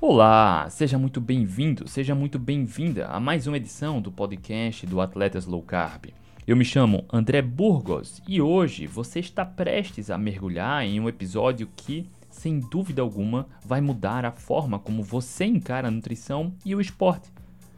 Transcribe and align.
Olá, 0.00 0.70
seja 0.70 0.96
muito 0.96 1.20
bem-vindo, 1.20 1.88
seja 1.88 2.14
muito 2.14 2.38
bem-vinda 2.38 3.06
a 3.08 3.18
mais 3.18 3.48
uma 3.48 3.56
edição 3.56 4.00
do 4.00 4.12
podcast 4.12 4.86
do 4.86 5.00
Atletas 5.00 5.44
Low 5.44 5.60
Carb. 5.60 6.10
Eu 6.46 6.56
me 6.56 6.64
chamo 6.64 7.04
André 7.12 7.42
Burgos 7.42 8.22
e 8.28 8.40
hoje 8.40 8.86
você 8.86 9.18
está 9.18 9.44
prestes 9.44 10.08
a 10.08 10.16
mergulhar 10.16 10.84
em 10.84 11.00
um 11.00 11.08
episódio 11.08 11.68
que, 11.74 12.08
sem 12.30 12.60
dúvida 12.60 13.02
alguma, 13.02 13.48
vai 13.64 13.80
mudar 13.80 14.24
a 14.24 14.30
forma 14.30 14.78
como 14.78 15.02
você 15.02 15.46
encara 15.46 15.88
a 15.88 15.90
nutrição 15.90 16.52
e 16.64 16.76
o 16.76 16.80
esporte. 16.80 17.28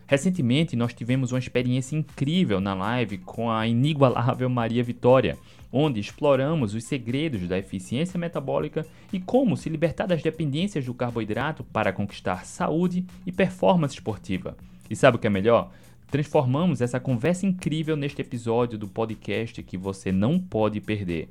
Recentemente 0.06 0.76
nós 0.76 0.92
tivemos 0.92 1.32
uma 1.32 1.38
experiência 1.38 1.96
incrível 1.96 2.60
na 2.60 2.74
live 2.74 3.16
com 3.16 3.50
a 3.50 3.66
inigualável 3.66 4.50
Maria 4.50 4.84
Vitória 4.84 5.38
onde 5.72 6.00
exploramos 6.00 6.74
os 6.74 6.84
segredos 6.84 7.46
da 7.48 7.58
eficiência 7.58 8.18
metabólica 8.18 8.86
e 9.12 9.20
como 9.20 9.56
se 9.56 9.68
libertar 9.68 10.06
das 10.06 10.22
dependências 10.22 10.84
do 10.84 10.94
carboidrato 10.94 11.62
para 11.64 11.92
conquistar 11.92 12.44
saúde 12.44 13.04
e 13.26 13.32
performance 13.32 13.94
esportiva. 13.94 14.56
E 14.88 14.96
sabe 14.96 15.16
o 15.16 15.20
que 15.20 15.26
é 15.26 15.30
melhor? 15.30 15.70
Transformamos 16.10 16.80
essa 16.80 16.98
conversa 16.98 17.46
incrível 17.46 17.96
neste 17.96 18.20
episódio 18.20 18.76
do 18.76 18.88
podcast 18.88 19.62
que 19.62 19.76
você 19.76 20.10
não 20.10 20.38
pode 20.40 20.80
perder. 20.80 21.28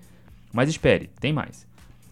Mas 0.53 0.69
espere, 0.69 1.09
tem 1.19 1.33
mais. 1.33 1.67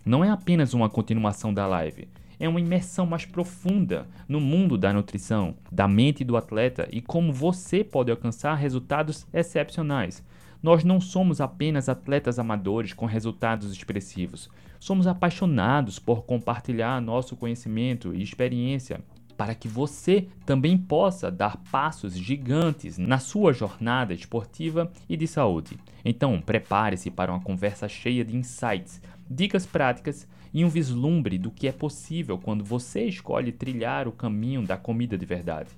Não 0.05 0.23
é 0.23 0.29
apenas 0.29 0.73
uma 0.73 0.89
continuação 0.89 1.53
da 1.53 1.65
live 1.65 2.07
é 2.39 2.47
uma 2.47 2.59
imersão 2.59 3.05
mais 3.05 3.25
profunda 3.25 4.07
no 4.27 4.39
mundo 4.39 4.77
da 4.77 4.93
nutrição, 4.93 5.55
da 5.71 5.87
mente 5.87 6.23
do 6.23 6.37
atleta 6.37 6.87
e 6.91 7.01
como 7.01 7.33
você 7.33 7.83
pode 7.83 8.11
alcançar 8.11 8.55
resultados 8.55 9.25
excepcionais. 9.33 10.23
Nós 10.67 10.83
não 10.83 10.99
somos 10.99 11.39
apenas 11.39 11.87
atletas 11.87 12.37
amadores 12.37 12.91
com 12.91 13.05
resultados 13.05 13.71
expressivos. 13.71 14.49
Somos 14.77 15.07
apaixonados 15.07 15.97
por 15.97 16.25
compartilhar 16.25 17.01
nosso 17.01 17.37
conhecimento 17.37 18.13
e 18.13 18.21
experiência 18.21 18.99
para 19.37 19.55
que 19.55 19.69
você 19.69 20.27
também 20.45 20.77
possa 20.77 21.31
dar 21.31 21.55
passos 21.71 22.17
gigantes 22.17 22.97
na 22.97 23.17
sua 23.17 23.53
jornada 23.53 24.13
esportiva 24.13 24.91
e 25.07 25.15
de 25.15 25.25
saúde. 25.25 25.79
Então, 26.03 26.41
prepare-se 26.41 27.09
para 27.09 27.31
uma 27.31 27.39
conversa 27.39 27.87
cheia 27.87 28.25
de 28.25 28.35
insights, 28.35 29.01
dicas 29.29 29.65
práticas 29.65 30.27
e 30.53 30.65
um 30.65 30.69
vislumbre 30.69 31.37
do 31.37 31.49
que 31.49 31.69
é 31.69 31.71
possível 31.71 32.37
quando 32.37 32.65
você 32.65 33.05
escolhe 33.05 33.53
trilhar 33.53 34.05
o 34.05 34.11
caminho 34.11 34.67
da 34.67 34.75
comida 34.75 35.17
de 35.17 35.25
verdade. 35.25 35.69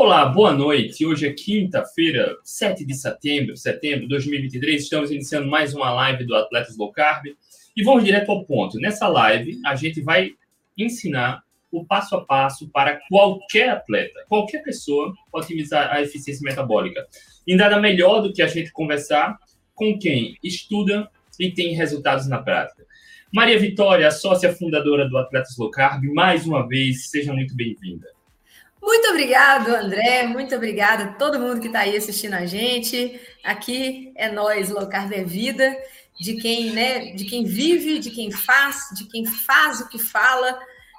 Olá, 0.00 0.26
boa 0.26 0.52
noite. 0.52 1.04
Hoje 1.04 1.26
é 1.26 1.32
quinta-feira, 1.32 2.36
7 2.44 2.86
de 2.86 2.94
setembro, 2.94 3.56
setembro 3.56 4.02
de 4.02 4.08
2023. 4.10 4.84
Estamos 4.84 5.10
iniciando 5.10 5.48
mais 5.48 5.74
uma 5.74 5.92
live 5.92 6.22
do 6.24 6.36
Atletas 6.36 6.76
Low 6.76 6.92
Carb 6.92 7.26
e 7.76 7.82
vamos 7.82 8.04
direto 8.04 8.30
ao 8.30 8.44
ponto. 8.44 8.78
Nessa 8.78 9.08
live, 9.08 9.58
a 9.66 9.74
gente 9.74 10.00
vai 10.00 10.34
ensinar 10.78 11.42
o 11.72 11.84
passo 11.84 12.14
a 12.14 12.24
passo 12.24 12.68
para 12.68 13.00
qualquer 13.08 13.70
atleta, 13.70 14.24
qualquer 14.28 14.62
pessoa 14.62 15.12
otimizar 15.32 15.92
a 15.92 16.00
eficiência 16.00 16.44
metabólica. 16.44 17.04
E 17.44 17.56
nada 17.56 17.80
melhor 17.80 18.20
do 18.20 18.32
que 18.32 18.40
a 18.40 18.46
gente 18.46 18.70
conversar 18.70 19.36
com 19.74 19.98
quem 19.98 20.36
estuda 20.44 21.10
e 21.40 21.50
tem 21.50 21.74
resultados 21.74 22.28
na 22.28 22.40
prática. 22.40 22.86
Maria 23.32 23.58
Vitória, 23.58 24.08
sócia 24.12 24.54
fundadora 24.54 25.08
do 25.08 25.18
Atletas 25.18 25.56
Low 25.58 25.72
Carb, 25.72 26.04
mais 26.04 26.46
uma 26.46 26.68
vez, 26.68 27.10
seja 27.10 27.32
muito 27.32 27.56
bem-vinda. 27.56 28.16
Muito 28.80 29.08
obrigado, 29.08 29.68
André. 29.74 30.26
Muito 30.26 30.54
obrigada 30.54 31.04
a 31.04 31.12
todo 31.14 31.38
mundo 31.38 31.60
que 31.60 31.66
está 31.66 31.80
aí 31.80 31.96
assistindo 31.96 32.34
a 32.34 32.46
gente. 32.46 33.20
Aqui 33.44 34.12
é 34.16 34.30
nós, 34.30 34.70
Locar 34.70 35.12
é 35.12 35.24
Vida, 35.24 35.76
de 36.20 36.36
quem, 36.36 36.70
né, 36.70 37.12
de 37.12 37.24
quem 37.24 37.44
vive, 37.44 37.98
de 37.98 38.10
quem 38.10 38.30
faz, 38.30 38.88
de 38.94 39.04
quem 39.04 39.24
faz 39.24 39.80
o 39.80 39.88
que 39.88 39.98
fala, 39.98 40.58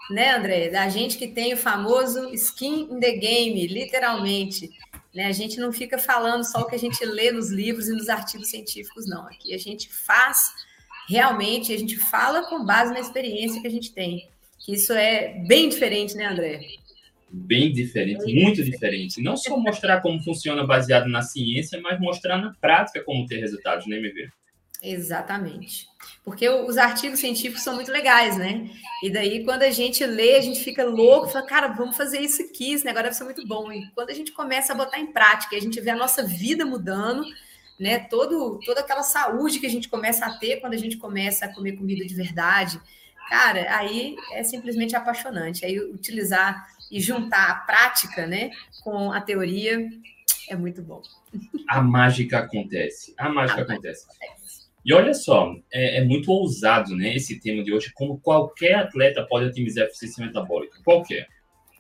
né, 0.10 0.36
André? 0.36 0.70
Da 0.70 0.88
gente 0.90 1.18
que 1.18 1.28
tem 1.28 1.54
o 1.54 1.58
famoso 1.58 2.34
skin 2.34 2.90
in 2.92 3.00
the 3.00 3.12
game, 3.12 3.68
literalmente. 3.68 4.70
Né? 5.14 5.26
A 5.26 5.32
gente 5.32 5.60
não 5.60 5.72
fica 5.72 5.98
falando 5.98 6.44
só 6.44 6.62
o 6.62 6.66
que 6.66 6.76
a 6.76 6.80
gente 6.80 7.04
lê 7.06 7.32
nos 7.32 7.50
livros 7.50 7.88
e 7.88 7.94
nos 7.94 8.10
artigos 8.10 8.50
científicos, 8.50 9.08
não. 9.08 9.26
Aqui 9.28 9.54
a 9.54 9.58
gente 9.58 9.90
faz 9.90 10.54
realmente, 11.08 11.74
a 11.74 11.78
gente 11.78 11.98
fala 11.98 12.44
com 12.44 12.64
base 12.64 12.94
na 12.94 13.00
experiência 13.00 13.62
que 13.62 13.68
a 13.68 13.72
gente 13.72 13.92
tem. 13.92 14.30
Que 14.60 14.74
isso 14.74 14.94
é 14.94 15.40
bem 15.48 15.70
diferente, 15.70 16.16
né, 16.16 16.26
André? 16.26 16.62
Bem 17.32 17.72
diferente, 17.72 18.34
muito 18.34 18.64
diferente. 18.64 19.22
Não 19.22 19.38
só 19.38 19.58
mostrar 19.58 20.02
como 20.02 20.22
funciona 20.24 20.66
baseado 20.66 21.08
na 21.08 21.22
ciência, 21.22 21.80
mas 21.82 22.00
mostrar 22.00 22.38
na 22.38 22.54
prática 22.60 23.04
como 23.04 23.26
ter 23.26 23.40
resultados, 23.40 23.88
né, 23.88 23.98
MV? 23.98 24.30
Exatamente. 24.82 25.88
Porque 26.24 26.48
os 26.48 26.78
artigos 26.78 27.20
científicos 27.20 27.64
são 27.64 27.76
muito 27.76 27.92
legais, 27.92 28.38
né? 28.38 28.70
E 29.04 29.10
daí, 29.10 29.44
quando 29.44 29.64
a 29.64 29.72
gente 29.72 30.06
lê, 30.06 30.38
a 30.38 30.42
gente 30.42 30.62
fica 30.62 30.86
louco, 30.86 31.28
fala, 31.28 31.46
cara, 31.46 31.68
vamos 31.68 31.98
fazer 31.98 32.22
isso 32.22 32.42
aqui, 32.42 32.74
esse 32.74 32.86
negócio 32.86 33.04
deve 33.04 33.16
ser 33.16 33.24
muito 33.26 33.46
bom. 33.46 33.72
E 33.72 33.90
quando 33.92 34.10
a 34.10 34.14
gente 34.14 34.32
começa 34.32 34.72
a 34.72 34.76
botar 34.76 35.00
em 35.00 35.12
prática, 35.12 35.56
a 35.56 35.60
gente 35.60 35.80
vê 35.82 35.90
a 35.90 35.96
nossa 35.96 36.24
vida 36.24 36.66
mudando, 36.66 37.26
né? 37.78 38.00
Todo, 38.00 38.60
toda 38.66 38.80
aquela 38.80 39.04
saúde 39.04 39.60
que 39.60 39.66
a 39.66 39.70
gente 39.70 39.90
começa 39.90 40.26
a 40.26 40.38
ter 40.38 40.62
quando 40.62 40.74
a 40.74 40.78
gente 40.78 40.98
começa 40.98 41.46
a 41.46 41.54
comer 41.54 41.74
comida 41.74 42.06
de 42.06 42.16
verdade. 42.16 42.80
Cara, 43.30 43.78
aí 43.78 44.16
é 44.34 44.44
simplesmente 44.44 44.96
apaixonante. 44.96 45.66
Aí 45.66 45.78
utilizar 45.80 46.68
e 46.92 47.00
juntar 47.00 47.50
a 47.50 47.56
prática 47.56 48.26
né, 48.26 48.52
com 48.84 49.12
a 49.12 49.22
teoria 49.22 49.90
é 50.50 50.56
muito 50.56 50.82
bom. 50.82 51.02
A 51.68 51.82
mágica 51.82 52.40
acontece. 52.40 53.14
A 53.18 53.30
mágica 53.30 53.62
a 53.62 53.64
acontece. 53.64 54.06
acontece. 54.06 54.40
E 54.84 54.94
olha 54.94 55.14
só, 55.14 55.56
é, 55.72 55.98
é, 55.98 56.04
muito 56.04 56.32
ousado 56.32 56.96
né, 56.96 57.16
esse 57.16 57.40
tema 57.40 57.64
de 57.64 57.72
hoje, 57.72 57.92
como 57.94 58.20
qualquer 58.20 58.76
atleta 58.76 59.26
pode 59.30 59.46
otimizar 59.46 59.84
a 59.84 59.88
eficiência 59.88 60.26
metabólica. 60.26 60.80
Qualquer. 60.84 61.28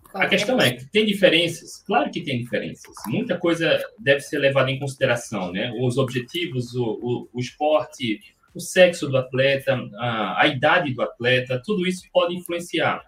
qualquer. 0.04 0.26
A 0.26 0.30
questão 0.30 0.60
é 0.60 0.74
que 0.74 0.86
tem 0.86 1.06
diferenças? 1.06 1.82
Claro 1.86 2.12
que 2.12 2.22
tem 2.22 2.40
diferenças. 2.40 2.94
Muita 3.08 3.38
coisa 3.38 3.82
deve 3.98 4.20
ser 4.22 4.38
levada 4.38 4.70
em 4.70 4.80
consideração, 4.80 5.52
né? 5.52 5.74
Os 5.80 5.98
objetivos, 5.98 6.76
o, 6.76 7.00
o, 7.02 7.30
o 7.34 7.40
esporte, 7.40 8.20
o 8.54 8.60
sexo 8.60 9.08
do 9.08 9.18
atleta, 9.18 9.80
a, 9.98 10.42
a 10.42 10.48
idade 10.48 10.94
do 10.94 11.02
atleta, 11.02 11.62
tudo 11.66 11.88
isso 11.88 12.04
pode 12.12 12.36
influenciar 12.36 13.02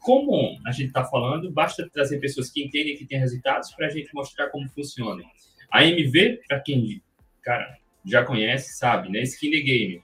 como 0.00 0.58
a 0.66 0.72
gente 0.72 0.88
está 0.88 1.04
falando, 1.04 1.50
basta 1.50 1.88
trazer 1.90 2.18
pessoas 2.18 2.50
que 2.50 2.64
entendem 2.64 2.96
que 2.96 3.06
tem 3.06 3.18
resultados 3.18 3.70
para 3.74 3.86
a 3.86 3.90
gente 3.90 4.12
mostrar 4.14 4.48
como 4.48 4.68
funciona. 4.70 5.22
A 5.70 5.84
MV, 5.84 6.40
para 6.48 6.60
quem, 6.60 7.02
cara, 7.42 7.76
já 8.04 8.24
conhece, 8.24 8.76
sabe, 8.76 9.10
né? 9.10 9.22
Skin 9.22 9.50
the 9.50 9.60
Game. 9.60 10.02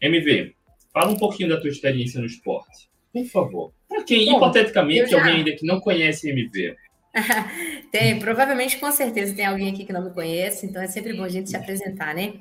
MV, 0.00 0.54
fala 0.92 1.12
um 1.12 1.16
pouquinho 1.16 1.50
da 1.50 1.60
tua 1.60 1.68
experiência 1.68 2.20
no 2.20 2.26
esporte, 2.26 2.88
por 3.12 3.24
favor. 3.26 3.72
Para 3.88 4.02
quem, 4.04 4.26
Bom, 4.26 4.36
hipoteticamente, 4.36 5.10
já... 5.10 5.18
alguém 5.18 5.36
ainda 5.36 5.52
que 5.52 5.66
não 5.66 5.80
conhece 5.80 6.30
MV. 6.30 6.76
tem, 7.90 8.18
provavelmente, 8.18 8.78
com 8.78 8.90
certeza, 8.92 9.34
tem 9.34 9.46
alguém 9.46 9.70
aqui 9.70 9.84
que 9.84 9.92
não 9.92 10.04
me 10.04 10.10
conhece, 10.10 10.66
então 10.66 10.80
é 10.80 10.86
sempre 10.86 11.12
bom 11.14 11.24
a 11.24 11.28
gente 11.28 11.50
se 11.50 11.56
apresentar, 11.56 12.14
né? 12.14 12.34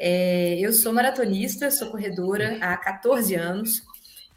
É, 0.00 0.58
eu 0.58 0.72
sou 0.72 0.92
maratonista, 0.92 1.70
sou 1.70 1.90
corredora 1.90 2.58
há 2.60 2.76
14 2.76 3.34
anos, 3.34 3.82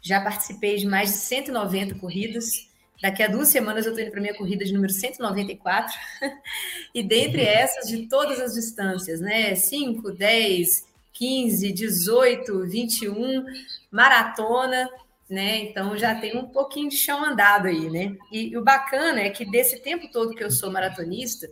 já 0.06 0.20
participei 0.20 0.76
de 0.76 0.86
mais 0.86 1.10
de 1.10 1.16
190 1.16 1.96
corridas. 1.96 2.68
Daqui 3.02 3.24
a 3.24 3.26
duas 3.26 3.48
semanas 3.48 3.84
eu 3.84 3.90
estou 3.90 4.04
indo 4.04 4.12
para 4.12 4.20
minha 4.20 4.36
corrida 4.36 4.64
de 4.64 4.72
número 4.72 4.92
194. 4.92 5.92
e 6.94 7.02
dentre 7.02 7.42
essas, 7.42 7.88
de 7.88 8.06
todas 8.06 8.38
as 8.38 8.54
distâncias, 8.54 9.20
né? 9.20 9.56
5, 9.56 10.12
10, 10.12 10.86
15, 11.12 11.72
18, 11.72 12.66
21, 12.66 13.44
maratona, 13.90 14.88
né? 15.28 15.58
Então 15.58 15.98
já 15.98 16.14
tem 16.14 16.36
um 16.36 16.46
pouquinho 16.46 16.88
de 16.88 16.96
chão 16.96 17.24
andado 17.24 17.66
aí, 17.66 17.90
né? 17.90 18.16
E, 18.30 18.50
e 18.50 18.56
o 18.56 18.62
bacana 18.62 19.20
é 19.20 19.30
que 19.30 19.44
desse 19.44 19.80
tempo 19.80 20.08
todo 20.12 20.36
que 20.36 20.44
eu 20.44 20.52
sou 20.52 20.70
maratonista, 20.70 21.50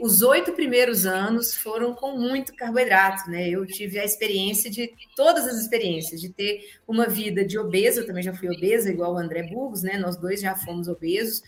os 0.00 0.22
oito 0.22 0.52
primeiros 0.52 1.06
anos 1.06 1.54
foram 1.54 1.94
com 1.94 2.18
muito 2.18 2.54
carboidrato, 2.54 3.30
né? 3.30 3.48
Eu 3.48 3.64
tive 3.66 3.98
a 3.98 4.04
experiência 4.04 4.70
de 4.70 4.92
todas 5.14 5.46
as 5.46 5.60
experiências, 5.60 6.20
de 6.20 6.28
ter 6.28 6.78
uma 6.86 7.06
vida 7.06 7.44
de 7.44 7.58
obesa, 7.58 8.00
eu 8.00 8.06
também 8.06 8.22
já 8.22 8.34
fui 8.34 8.48
obesa, 8.48 8.90
igual 8.90 9.14
o 9.14 9.18
André 9.18 9.44
Burgos, 9.44 9.82
né? 9.82 9.96
Nós 9.98 10.16
dois 10.16 10.40
já 10.40 10.54
fomos 10.56 10.88
obesos. 10.88 11.42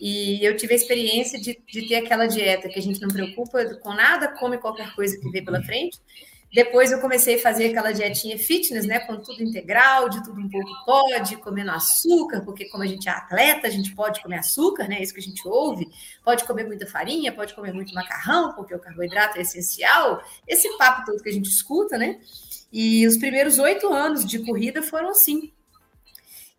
E 0.00 0.44
eu 0.44 0.56
tive 0.56 0.74
a 0.74 0.76
experiência 0.76 1.40
de, 1.40 1.58
de 1.66 1.88
ter 1.88 1.96
aquela 1.96 2.26
dieta 2.26 2.68
que 2.68 2.78
a 2.78 2.82
gente 2.82 3.00
não 3.00 3.08
preocupa 3.08 3.64
com 3.76 3.94
nada, 3.94 4.28
come 4.38 4.58
qualquer 4.58 4.92
coisa 4.94 5.18
que 5.18 5.30
vê 5.30 5.40
pela 5.40 5.62
frente, 5.62 5.98
Depois 6.54 6.92
eu 6.92 7.00
comecei 7.00 7.34
a 7.34 7.42
fazer 7.42 7.66
aquela 7.66 7.90
dietinha 7.90 8.38
fitness, 8.38 8.86
né? 8.86 9.00
Com 9.00 9.16
tudo 9.16 9.42
integral, 9.42 10.08
de 10.08 10.22
tudo 10.22 10.40
um 10.40 10.48
pouco 10.48 10.70
pode, 10.86 11.36
comendo 11.38 11.72
açúcar, 11.72 12.42
porque 12.42 12.66
como 12.66 12.84
a 12.84 12.86
gente 12.86 13.08
é 13.08 13.12
atleta, 13.12 13.66
a 13.66 13.70
gente 13.70 13.92
pode 13.92 14.22
comer 14.22 14.38
açúcar, 14.38 14.86
né? 14.86 15.02
Isso 15.02 15.12
que 15.12 15.18
a 15.18 15.22
gente 15.22 15.46
ouve. 15.48 15.90
Pode 16.24 16.44
comer 16.44 16.64
muita 16.64 16.86
farinha, 16.86 17.32
pode 17.32 17.54
comer 17.54 17.72
muito 17.72 17.92
macarrão, 17.92 18.52
porque 18.54 18.72
o 18.72 18.78
carboidrato 18.78 19.36
é 19.36 19.42
essencial. 19.42 20.22
Esse 20.46 20.68
papo 20.78 21.04
todo 21.04 21.20
que 21.20 21.28
a 21.28 21.32
gente 21.32 21.50
escuta, 21.50 21.98
né? 21.98 22.20
E 22.72 23.04
os 23.04 23.16
primeiros 23.16 23.58
oito 23.58 23.92
anos 23.92 24.24
de 24.24 24.38
corrida 24.38 24.80
foram 24.80 25.08
assim. 25.08 25.52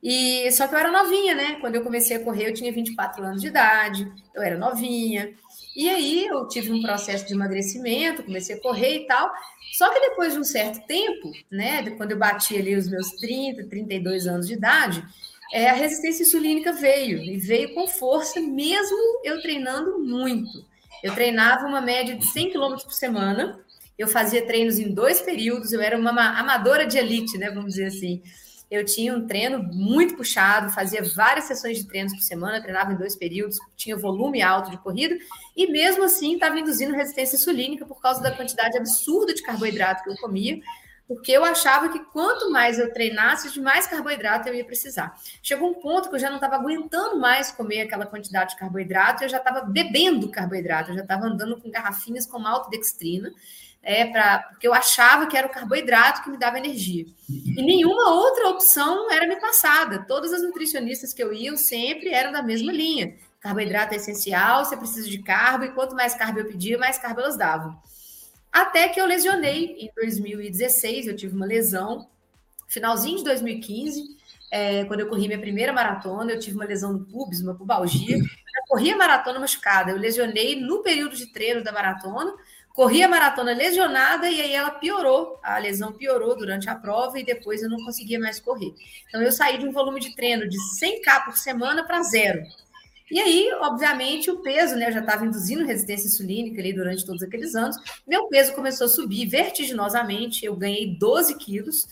E 0.03 0.51
só 0.51 0.67
que 0.67 0.75
eu 0.75 0.79
era 0.79 0.91
novinha, 0.91 1.33
né? 1.33 1.55
Quando 1.61 1.75
eu 1.75 1.83
comecei 1.83 2.17
a 2.17 2.19
correr, 2.19 2.49
eu 2.49 2.53
tinha 2.53 2.71
24 2.71 3.23
anos 3.23 3.41
de 3.41 3.47
idade, 3.47 4.11
eu 4.33 4.41
era 4.41 4.57
novinha. 4.57 5.33
E 5.75 5.89
aí 5.89 6.25
eu 6.25 6.47
tive 6.47 6.71
um 6.71 6.81
processo 6.81 7.27
de 7.27 7.33
emagrecimento, 7.33 8.23
comecei 8.23 8.55
a 8.55 8.61
correr 8.61 9.03
e 9.03 9.07
tal. 9.07 9.29
Só 9.73 9.89
que 9.93 9.99
depois 9.99 10.33
de 10.33 10.39
um 10.39 10.43
certo 10.43 10.85
tempo, 10.87 11.31
né, 11.51 11.89
quando 11.91 12.11
eu 12.11 12.17
bati 12.17 12.57
ali 12.57 12.75
os 12.75 12.87
meus 12.87 13.09
30, 13.11 13.67
32 13.67 14.25
anos 14.25 14.47
de 14.47 14.53
idade, 14.53 15.03
é, 15.51 15.69
a 15.69 15.73
resistência 15.73 16.23
insulínica 16.23 16.71
veio, 16.71 17.21
e 17.21 17.37
veio 17.37 17.73
com 17.73 17.87
força, 17.87 18.39
mesmo 18.39 19.21
eu 19.23 19.41
treinando 19.41 19.99
muito. 19.99 20.65
Eu 21.03 21.13
treinava 21.13 21.67
uma 21.67 21.81
média 21.81 22.15
de 22.15 22.25
100 22.25 22.51
km 22.51 22.75
por 22.83 22.93
semana, 22.93 23.59
eu 23.97 24.07
fazia 24.07 24.45
treinos 24.45 24.79
em 24.79 24.93
dois 24.93 25.21
períodos, 25.21 25.71
eu 25.71 25.81
era 25.81 25.97
uma 25.97 26.11
amadora 26.11 26.85
de 26.85 26.97
elite, 26.97 27.37
né, 27.37 27.49
vamos 27.51 27.75
dizer 27.75 27.87
assim. 27.87 28.21
Eu 28.69 28.83
tinha 28.83 29.15
um 29.15 29.27
treino 29.27 29.61
muito 29.61 30.15
puxado, 30.15 30.71
fazia 30.71 31.03
várias 31.15 31.45
sessões 31.45 31.77
de 31.77 31.85
treinos 31.85 32.13
por 32.13 32.21
semana, 32.21 32.61
treinava 32.61 32.93
em 32.93 32.95
dois 32.95 33.15
períodos, 33.15 33.57
tinha 33.75 33.95
volume 33.95 34.41
alto 34.41 34.71
de 34.71 34.77
corrida, 34.77 35.15
e 35.55 35.71
mesmo 35.71 36.03
assim 36.03 36.33
estava 36.33 36.59
induzindo 36.59 36.95
resistência 36.95 37.35
insulínica 37.35 37.85
por 37.85 38.01
causa 38.01 38.21
da 38.21 38.31
quantidade 38.31 38.77
absurda 38.77 39.33
de 39.33 39.43
carboidrato 39.43 40.03
que 40.03 40.09
eu 40.09 40.17
comia, 40.17 40.59
porque 41.07 41.31
eu 41.31 41.45
achava 41.45 41.89
que 41.89 41.99
quanto 42.05 42.49
mais 42.49 42.79
eu 42.79 42.91
treinasse, 42.91 43.51
de 43.51 43.61
mais 43.61 43.85
carboidrato 43.85 44.49
eu 44.49 44.55
ia 44.55 44.65
precisar. 44.65 45.15
Chegou 45.41 45.69
um 45.69 45.75
ponto 45.75 46.09
que 46.09 46.15
eu 46.15 46.19
já 46.19 46.29
não 46.29 46.37
estava 46.37 46.55
aguentando 46.55 47.19
mais 47.19 47.51
comer 47.51 47.81
aquela 47.81 48.05
quantidade 48.05 48.51
de 48.51 48.57
carboidrato, 48.57 49.23
eu 49.23 49.29
já 49.29 49.37
estava 49.37 49.61
bebendo 49.61 50.29
carboidrato, 50.29 50.91
eu 50.91 50.95
já 50.95 51.03
estava 51.03 51.25
andando 51.25 51.61
com 51.61 51.69
garrafinhas 51.69 52.25
com 52.25 52.39
maltodextrina, 52.39 53.31
é, 53.85 54.03
pra, 54.07 54.39
porque 54.49 54.67
eu 54.67 54.73
achava 54.73 55.27
que 55.27 55.37
era 55.37 55.45
o 55.45 55.51
carboidrato 55.51 56.23
que 56.23 56.29
me 56.31 56.39
dava 56.39 56.57
energia. 56.57 57.05
E 57.29 57.61
nenhuma 57.61 58.15
outra 58.15 58.49
opção 58.49 59.11
era 59.11 59.27
me 59.27 59.39
passada. 59.39 60.03
Todas 60.07 60.33
as 60.33 60.41
nutricionistas 60.41 61.13
que 61.13 61.23
eu 61.23 61.31
ia 61.31 61.55
sempre 61.55 62.09
eram 62.09 62.31
da 62.31 62.41
mesma 62.41 62.73
linha. 62.73 63.15
Carboidrato 63.39 63.93
é 63.93 63.97
essencial, 63.97 64.65
você 64.65 64.75
precisa 64.75 65.07
de 65.07 65.19
carbo, 65.19 65.65
e 65.65 65.71
quanto 65.71 65.95
mais 65.95 66.15
carbo 66.15 66.39
eu 66.39 66.47
pedia, 66.47 66.79
mais 66.79 66.97
carbo 66.97 67.21
elas 67.21 67.37
davam. 67.37 67.79
Até 68.51 68.87
que 68.87 68.99
eu 68.99 69.05
lesionei 69.05 69.75
em 69.77 69.91
2016, 69.95 71.05
eu 71.05 71.15
tive 71.15 71.35
uma 71.35 71.45
lesão, 71.45 72.09
finalzinho 72.67 73.19
de 73.19 73.23
2015, 73.23 74.17
é, 74.49 74.85
quando 74.85 75.01
eu 75.01 75.07
corri 75.07 75.27
minha 75.27 75.39
primeira 75.39 75.71
maratona, 75.71 76.31
eu 76.31 76.39
tive 76.39 76.55
uma 76.55 76.65
lesão 76.65 76.91
no 76.91 77.05
pubis, 77.05 77.41
uma 77.41 77.53
pubalgia. 77.53 78.17
Eu 78.17 78.63
corri 78.67 78.91
a 78.91 78.97
maratona 78.97 79.39
machucada, 79.39 79.91
eu 79.91 79.97
lesionei 79.97 80.59
no 80.59 80.81
período 80.81 81.15
de 81.15 81.27
treino 81.27 81.63
da 81.63 81.71
maratona, 81.71 82.33
corri 82.75 83.01
a 83.01 83.07
maratona 83.07 83.53
lesionada 83.53 84.29
e 84.29 84.41
aí 84.41 84.53
ela 84.53 84.69
piorou, 84.69 85.39
a 85.41 85.57
lesão 85.57 85.93
piorou 85.93 86.35
durante 86.35 86.69
a 86.69 86.75
prova 86.75 87.17
e 87.17 87.23
depois 87.23 87.63
eu 87.63 87.69
não 87.69 87.77
conseguia 87.85 88.19
mais 88.19 88.39
correr. 88.39 88.73
Então 89.07 89.21
eu 89.21 89.31
saí 89.31 89.57
de 89.57 89.65
um 89.65 89.71
volume 89.71 90.01
de 90.01 90.13
treino 90.13 90.47
de 90.47 90.57
100k 90.79 91.23
por 91.23 91.37
semana 91.37 91.85
para 91.85 92.03
zero. 92.03 92.43
E 93.09 93.19
aí, 93.19 93.49
obviamente, 93.61 94.29
o 94.29 94.41
peso, 94.41 94.75
né? 94.75 94.89
Eu 94.89 94.91
já 94.91 94.99
estava 94.99 95.25
induzindo 95.25 95.63
resistência 95.63 96.07
insulínica 96.07 96.59
ali 96.59 96.73
durante 96.73 97.05
todos 97.05 97.23
aqueles 97.23 97.55
anos. 97.55 97.77
Meu 98.05 98.27
peso 98.27 98.53
começou 98.53 98.85
a 98.85 98.89
subir 98.89 99.25
vertiginosamente, 99.27 100.43
eu 100.43 100.55
ganhei 100.55 100.97
12 100.99 101.35
quilos. 101.35 101.87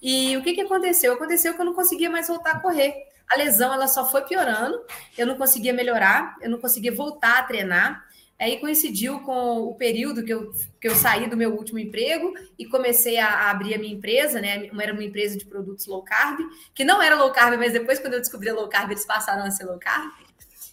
E 0.00 0.36
o 0.36 0.42
que, 0.42 0.52
que 0.52 0.60
aconteceu? 0.60 1.14
Aconteceu 1.14 1.54
que 1.54 1.60
eu 1.60 1.64
não 1.64 1.74
conseguia 1.74 2.10
mais 2.10 2.28
voltar 2.28 2.52
a 2.52 2.60
correr. 2.60 2.94
A 3.28 3.36
lesão 3.36 3.72
ela 3.72 3.88
só 3.88 4.08
foi 4.10 4.22
piorando, 4.22 4.80
eu 5.16 5.26
não 5.26 5.36
conseguia 5.36 5.72
melhorar, 5.72 6.36
eu 6.40 6.50
não 6.50 6.58
conseguia 6.58 6.92
voltar 6.92 7.38
a 7.38 7.42
treinar. 7.42 8.04
Aí 8.40 8.58
coincidiu 8.58 9.20
com 9.20 9.58
o 9.64 9.74
período 9.74 10.24
que 10.24 10.32
eu, 10.32 10.50
que 10.80 10.88
eu 10.88 10.94
saí 10.94 11.28
do 11.28 11.36
meu 11.36 11.54
último 11.54 11.78
emprego 11.78 12.32
e 12.58 12.64
comecei 12.64 13.18
a, 13.18 13.28
a, 13.28 13.50
abrir 13.50 13.74
a 13.74 13.78
minha 13.78 13.92
empresa, 13.92 14.40
né? 14.40 14.70
Era 14.80 14.94
uma 14.94 15.04
empresa 15.04 15.36
de 15.36 15.44
produtos 15.44 15.86
low 15.86 16.02
carb, 16.02 16.40
que 16.74 16.82
não 16.82 17.02
era 17.02 17.16
low 17.16 17.30
carb, 17.32 17.58
mas 17.58 17.74
depois, 17.74 17.98
quando 17.98 18.14
eu 18.14 18.20
descobri 18.20 18.48
a 18.48 18.54
low 18.54 18.66
carb, 18.66 18.90
eles 18.90 19.04
passaram 19.04 19.44
a 19.44 19.50
ser 19.50 19.66
low 19.66 19.78
carb. 19.78 20.10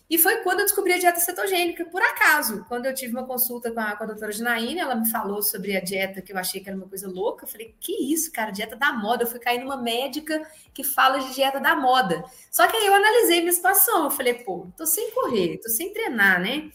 E 0.10 0.18
foi 0.18 0.38
quando 0.38 0.62
eu 0.62 0.66
descobri 0.66 0.94
a 0.94 0.98
dieta 0.98 1.19
cetogênica, 1.19 1.84
por 1.84 2.02
acaso. 2.02 2.64
Quando 2.69 2.86
eu 2.86 2.94
tive 2.94 3.12
uma 3.12 3.25
consulta 3.25 3.69
com 3.69 3.80
a, 3.81 3.94
com 3.98 4.04
a 4.06 4.08
doutora 4.08 4.31
Janaína, 4.31 4.84
ela 4.84 4.96
me 4.96 5.10
falou 5.10 5.44
sobre 5.44 5.75
a 5.75 5.81
dieta 5.81 6.22
que 6.22 6.31
eu 6.31 6.38
achei 6.38 6.62
que 6.62 6.69
era 6.69 6.78
uma 6.78 6.88
coisa 6.88 7.10
louca. 7.10 7.44
Eu 7.44 7.50
falei, 7.50 7.75
que 7.81 8.14
isso, 8.14 8.31
cara, 8.31 8.52
dieta 8.52 8.78
da 8.78 8.94
moda. 8.94 9.24
Eu 9.24 9.28
fui 9.28 9.40
cair 9.40 9.60
numa 9.60 9.75
médica 9.75 10.42
que 10.74 10.86
fala 10.86 11.19
de 11.19 11.36
dieta 11.36 11.60
da 11.60 11.75
moda. 11.75 12.24
Só 12.50 12.66
que 12.68 12.78
aí 12.78 12.86
eu 12.86 12.94
analisei 12.94 13.42
minha 13.42 13.52
situação. 13.52 14.06
Eu 14.06 14.12
falei, 14.12 14.36
pô, 14.36 14.68
tô 14.78 14.86
sem 14.86 15.12
correr, 15.12 15.58
tô 15.58 15.68
sem 15.68 15.92
treinar, 15.92 16.40
né? 16.40 16.72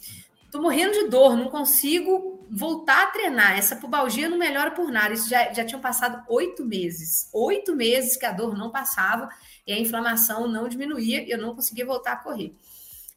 Tô 0.52 0.60
morrendo 0.60 0.92
de 0.92 1.08
dor, 1.08 1.34
não 1.34 1.48
consigo 1.48 2.46
voltar 2.50 3.04
a 3.04 3.06
treinar. 3.06 3.56
Essa 3.56 3.74
pubalgia 3.74 4.28
não 4.28 4.36
melhora 4.36 4.70
por 4.70 4.92
nada. 4.92 5.14
Isso 5.14 5.26
já, 5.26 5.50
já 5.50 5.64
tinham 5.64 5.80
passado 5.80 6.22
oito 6.28 6.62
meses. 6.62 7.30
Oito 7.32 7.74
meses 7.74 8.18
que 8.18 8.26
a 8.26 8.32
dor 8.32 8.54
não 8.54 8.70
passava 8.70 9.30
e 9.66 9.72
a 9.72 9.78
inflamação 9.78 10.46
não 10.46 10.68
diminuía 10.68 11.22
e 11.22 11.30
eu 11.30 11.38
não 11.38 11.54
conseguia 11.54 11.86
voltar 11.86 12.12
a 12.12 12.16
correr. 12.16 12.54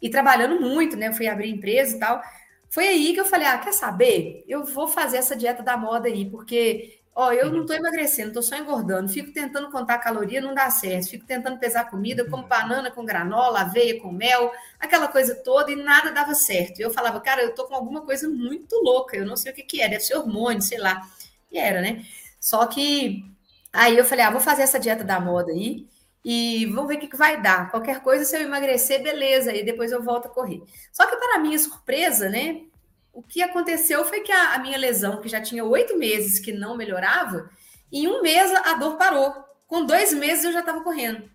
E 0.02 0.10
trabalhando 0.10 0.62
muito, 0.62 0.96
né? 0.96 1.12
Fui 1.12 1.28
abrir 1.28 1.50
empresa 1.50 1.98
e 1.98 2.00
tal. 2.00 2.22
Foi 2.70 2.88
aí 2.88 3.14
que 3.14 3.20
eu 3.20 3.26
falei: 3.26 3.48
ah, 3.48 3.58
quer 3.58 3.74
saber? 3.74 4.46
Eu 4.48 4.64
vou 4.64 4.88
fazer 4.88 5.18
essa 5.18 5.36
dieta 5.36 5.62
da 5.62 5.76
moda 5.76 6.08
aí, 6.08 6.30
porque 6.30 7.02
Ó, 7.18 7.32
eu 7.32 7.50
não 7.50 7.62
estou 7.62 7.74
emagrecendo, 7.78 8.28
estou 8.28 8.44
só 8.44 8.58
engordando. 8.58 9.08
Fico 9.08 9.32
tentando 9.32 9.72
contar 9.72 10.00
caloria, 10.00 10.42
não 10.42 10.54
dá 10.54 10.70
certo. 10.70 11.10
Fico 11.10 11.26
tentando 11.26 11.58
pesar 11.58 11.90
comida, 11.90 12.30
como 12.30 12.46
banana 12.46 12.92
com 12.92 13.06
granola, 13.06 13.62
aveia 13.62 14.00
com 14.02 14.12
mel, 14.12 14.52
aquela 14.78 15.08
coisa 15.08 15.34
toda, 15.34 15.72
e 15.72 15.78
nada 15.78 16.12
dava 16.12 16.36
certo. 16.36 16.80
E 16.80 16.82
eu 16.82 16.92
falava, 16.92 17.22
cara, 17.22 17.42
eu 17.42 17.56
tô 17.56 17.66
com 17.68 17.74
alguma 17.74 18.02
coisa 18.02 18.28
muito 18.28 18.76
louca, 18.84 19.16
eu 19.16 19.26
não 19.26 19.38
sei 19.38 19.54
o 19.54 19.56
que, 19.56 19.64
que 19.64 19.82
é, 19.82 19.88
deve 19.88 20.02
ser 20.04 20.16
hormônio, 20.18 20.62
sei 20.62 20.78
lá. 20.78 21.02
E 21.50 21.58
era, 21.58 21.82
né? 21.82 22.06
Só 22.40 22.66
que 22.68 23.24
aí 23.72 23.98
eu 23.98 24.04
falei, 24.06 24.26
ah, 24.26 24.32
vou 24.32 24.42
fazer 24.42 24.64
essa 24.64 24.80
dieta 24.80 25.04
da 25.04 25.20
moda 25.20 25.52
aí 25.54 25.88
e 26.24 26.66
vamos 26.66 26.88
ver 26.90 26.98
o 26.98 27.00
que, 27.00 27.08
que 27.08 27.16
vai 27.18 27.42
dar. 27.42 27.72
Qualquer 27.72 28.02
coisa, 28.02 28.26
se 28.26 28.36
eu 28.36 28.42
emagrecer, 28.42 29.02
beleza, 29.02 29.54
e 29.54 29.64
depois 29.64 29.92
eu 29.92 30.04
volto 30.04 30.26
a 30.26 30.30
correr. 30.30 30.62
Só 30.92 31.06
que, 31.08 31.16
para 31.16 31.40
minha 31.40 31.58
surpresa, 31.58 32.28
né? 32.30 32.64
O 33.16 33.24
que 33.24 33.42
aconteceu 33.42 34.04
foi 34.04 34.20
que 34.20 34.32
a, 34.32 34.56
a 34.56 34.60
minha 34.60 34.78
lesão, 34.78 35.22
que 35.22 35.30
já 35.30 35.42
tinha 35.42 35.64
oito 35.64 35.98
meses 35.98 36.38
que 36.38 36.52
não 36.52 36.76
melhorava, 36.76 37.50
em 37.92 38.08
um 38.08 38.22
mês 38.22 38.54
a 38.54 38.74
dor 38.74 38.98
parou. 38.98 39.34
Com 39.66 39.86
dois 39.86 40.14
meses 40.14 40.44
eu 40.44 40.52
já 40.52 40.60
estava 40.60 40.84
correndo. 40.84 41.30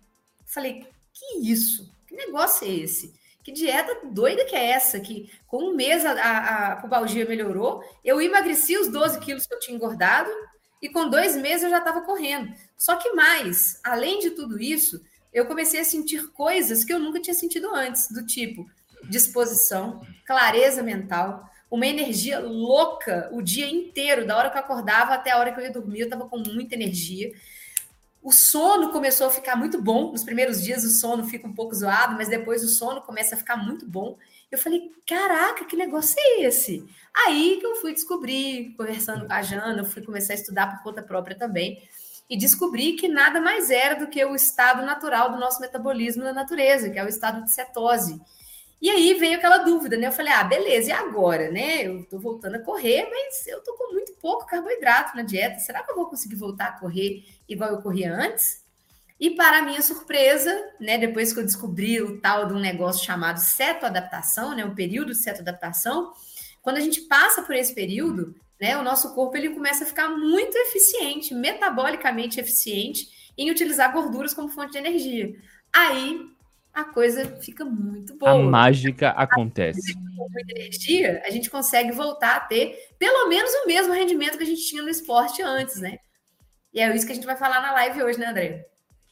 Falei, 0.45 0.87
que 1.11 1.39
isso? 1.39 1.91
Que 2.07 2.15
negócio 2.15 2.67
é 2.67 2.71
esse? 2.71 3.13
Que 3.43 3.51
dieta 3.51 4.07
doida 4.11 4.45
que 4.45 4.55
é 4.55 4.69
essa? 4.69 4.99
Que 4.99 5.31
com 5.47 5.71
um 5.71 5.75
mês 5.75 6.05
a, 6.05 6.11
a, 6.11 6.73
a 6.73 6.75
pubalgia 6.75 7.25
melhorou, 7.25 7.83
eu 8.05 8.21
emagreci 8.21 8.77
os 8.77 8.87
12 8.87 9.19
quilos 9.19 9.47
que 9.47 9.53
eu 9.55 9.59
tinha 9.59 9.75
engordado 9.75 10.29
e 10.79 10.87
com 10.87 11.09
dois 11.09 11.35
meses 11.35 11.63
eu 11.63 11.71
já 11.71 11.79
estava 11.79 12.01
correndo. 12.01 12.53
Só 12.77 12.95
que 12.95 13.11
mais, 13.13 13.79
além 13.83 14.19
de 14.19 14.31
tudo 14.31 14.61
isso, 14.61 15.03
eu 15.33 15.47
comecei 15.47 15.79
a 15.79 15.85
sentir 15.85 16.27
coisas 16.27 16.83
que 16.83 16.93
eu 16.93 16.99
nunca 16.99 17.19
tinha 17.19 17.33
sentido 17.33 17.73
antes, 17.73 18.07
do 18.11 18.23
tipo 18.23 18.69
disposição, 19.09 20.05
clareza 20.25 20.83
mental, 20.83 21.49
uma 21.71 21.87
energia 21.87 22.37
louca 22.39 23.29
o 23.31 23.41
dia 23.41 23.65
inteiro, 23.65 24.27
da 24.27 24.37
hora 24.37 24.49
que 24.49 24.57
eu 24.57 24.61
acordava 24.61 25.13
até 25.13 25.31
a 25.31 25.37
hora 25.37 25.53
que 25.53 25.59
eu 25.59 25.63
ia 25.63 25.71
dormir, 25.71 26.01
eu 26.01 26.07
estava 26.07 26.27
com 26.27 26.37
muita 26.37 26.75
energia. 26.75 27.31
O 28.21 28.31
sono 28.31 28.89
começou 28.89 29.27
a 29.27 29.29
ficar 29.29 29.55
muito 29.55 29.81
bom. 29.81 30.11
Nos 30.11 30.23
primeiros 30.23 30.61
dias 30.61 30.83
o 30.83 30.89
sono 30.89 31.23
fica 31.23 31.47
um 31.47 31.53
pouco 31.53 31.73
zoado, 31.73 32.15
mas 32.15 32.27
depois 32.27 32.61
o 32.61 32.67
sono 32.67 33.01
começa 33.01 33.35
a 33.35 33.37
ficar 33.37 33.55
muito 33.55 33.87
bom. 33.87 34.17
Eu 34.51 34.57
falei, 34.57 34.91
caraca, 35.07 35.63
que 35.63 35.77
negócio 35.77 36.15
é 36.19 36.41
esse? 36.41 36.85
Aí 37.25 37.57
que 37.59 37.65
eu 37.65 37.75
fui 37.75 37.93
descobrir, 37.93 38.75
conversando 38.75 39.25
com 39.25 39.33
a 39.33 39.41
Jana, 39.41 39.79
eu 39.79 39.85
fui 39.85 40.01
começar 40.01 40.33
a 40.33 40.35
estudar 40.35 40.67
por 40.67 40.83
conta 40.83 41.01
própria 41.01 41.37
também, 41.37 41.81
e 42.29 42.37
descobri 42.37 42.93
que 42.93 43.07
nada 43.07 43.39
mais 43.39 43.71
era 43.71 43.95
do 43.95 44.07
que 44.07 44.23
o 44.23 44.35
estado 44.35 44.85
natural 44.85 45.31
do 45.31 45.39
nosso 45.39 45.61
metabolismo 45.61 46.23
na 46.23 46.33
natureza, 46.33 46.89
que 46.89 46.99
é 46.99 47.03
o 47.03 47.09
estado 47.09 47.43
de 47.43 47.53
cetose. 47.53 48.21
E 48.81 48.89
aí 48.89 49.13
veio 49.13 49.37
aquela 49.37 49.59
dúvida, 49.59 49.95
né? 49.95 50.07
Eu 50.07 50.11
falei, 50.11 50.33
ah, 50.33 50.43
beleza, 50.43 50.89
e 50.89 50.91
agora, 50.91 51.51
né? 51.51 51.85
Eu 51.85 52.03
tô 52.05 52.17
voltando 52.17 52.55
a 52.55 52.59
correr, 52.59 53.07
mas 53.11 53.45
eu 53.45 53.61
tô 53.61 53.73
com 53.75 53.93
muito 53.93 54.13
pouco 54.13 54.47
carboidrato 54.47 55.15
na 55.15 55.21
dieta. 55.21 55.59
Será 55.59 55.83
que 55.83 55.91
eu 55.91 55.95
vou 55.95 56.09
conseguir 56.09 56.35
voltar 56.35 56.65
a 56.69 56.79
correr 56.79 57.23
igual 57.47 57.69
eu 57.69 57.81
corria 57.81 58.11
antes? 58.11 58.63
E 59.19 59.29
para 59.29 59.61
minha 59.61 59.83
surpresa, 59.83 60.51
né, 60.79 60.97
depois 60.97 61.31
que 61.31 61.39
eu 61.39 61.45
descobri 61.45 62.01
o 62.01 62.19
tal 62.19 62.47
de 62.47 62.53
um 62.55 62.59
negócio 62.59 63.05
chamado 63.05 63.37
cetoadaptação, 63.37 64.55
né, 64.55 64.65
um 64.65 64.73
período 64.73 65.11
de 65.11 65.21
cetoadaptação, 65.21 66.11
quando 66.59 66.77
a 66.77 66.81
gente 66.81 67.01
passa 67.01 67.43
por 67.43 67.53
esse 67.53 67.75
período, 67.75 68.35
né, 68.59 68.75
o 68.77 68.83
nosso 68.83 69.13
corpo 69.13 69.37
ele 69.37 69.51
começa 69.51 69.83
a 69.83 69.87
ficar 69.87 70.09
muito 70.09 70.55
eficiente, 70.57 71.35
metabolicamente 71.35 72.39
eficiente 72.39 73.33
em 73.37 73.51
utilizar 73.51 73.93
gorduras 73.93 74.33
como 74.33 74.49
fonte 74.49 74.71
de 74.71 74.79
energia. 74.79 75.35
Aí 75.71 76.30
a 76.73 76.83
coisa 76.83 77.37
fica 77.37 77.65
muito 77.65 78.15
boa. 78.15 78.31
A 78.31 78.37
mágica 78.37 79.09
acontece. 79.09 79.93
Com 79.93 80.29
muita 80.29 80.51
energia, 80.51 81.21
a 81.25 81.29
gente 81.29 81.49
consegue 81.49 81.91
voltar 81.91 82.35
a 82.35 82.39
ter 82.39 82.77
pelo 82.97 83.27
menos 83.27 83.51
o 83.63 83.67
mesmo 83.67 83.93
rendimento 83.93 84.37
que 84.37 84.43
a 84.43 84.47
gente 84.47 84.65
tinha 84.65 84.81
no 84.81 84.89
esporte 84.89 85.41
antes, 85.41 85.77
né? 85.81 85.97
E 86.73 86.79
é 86.79 86.95
isso 86.95 87.05
que 87.05 87.11
a 87.11 87.15
gente 87.15 87.25
vai 87.25 87.35
falar 87.35 87.61
na 87.61 87.73
live 87.73 88.03
hoje, 88.03 88.19
né, 88.19 88.27
André? 88.27 88.70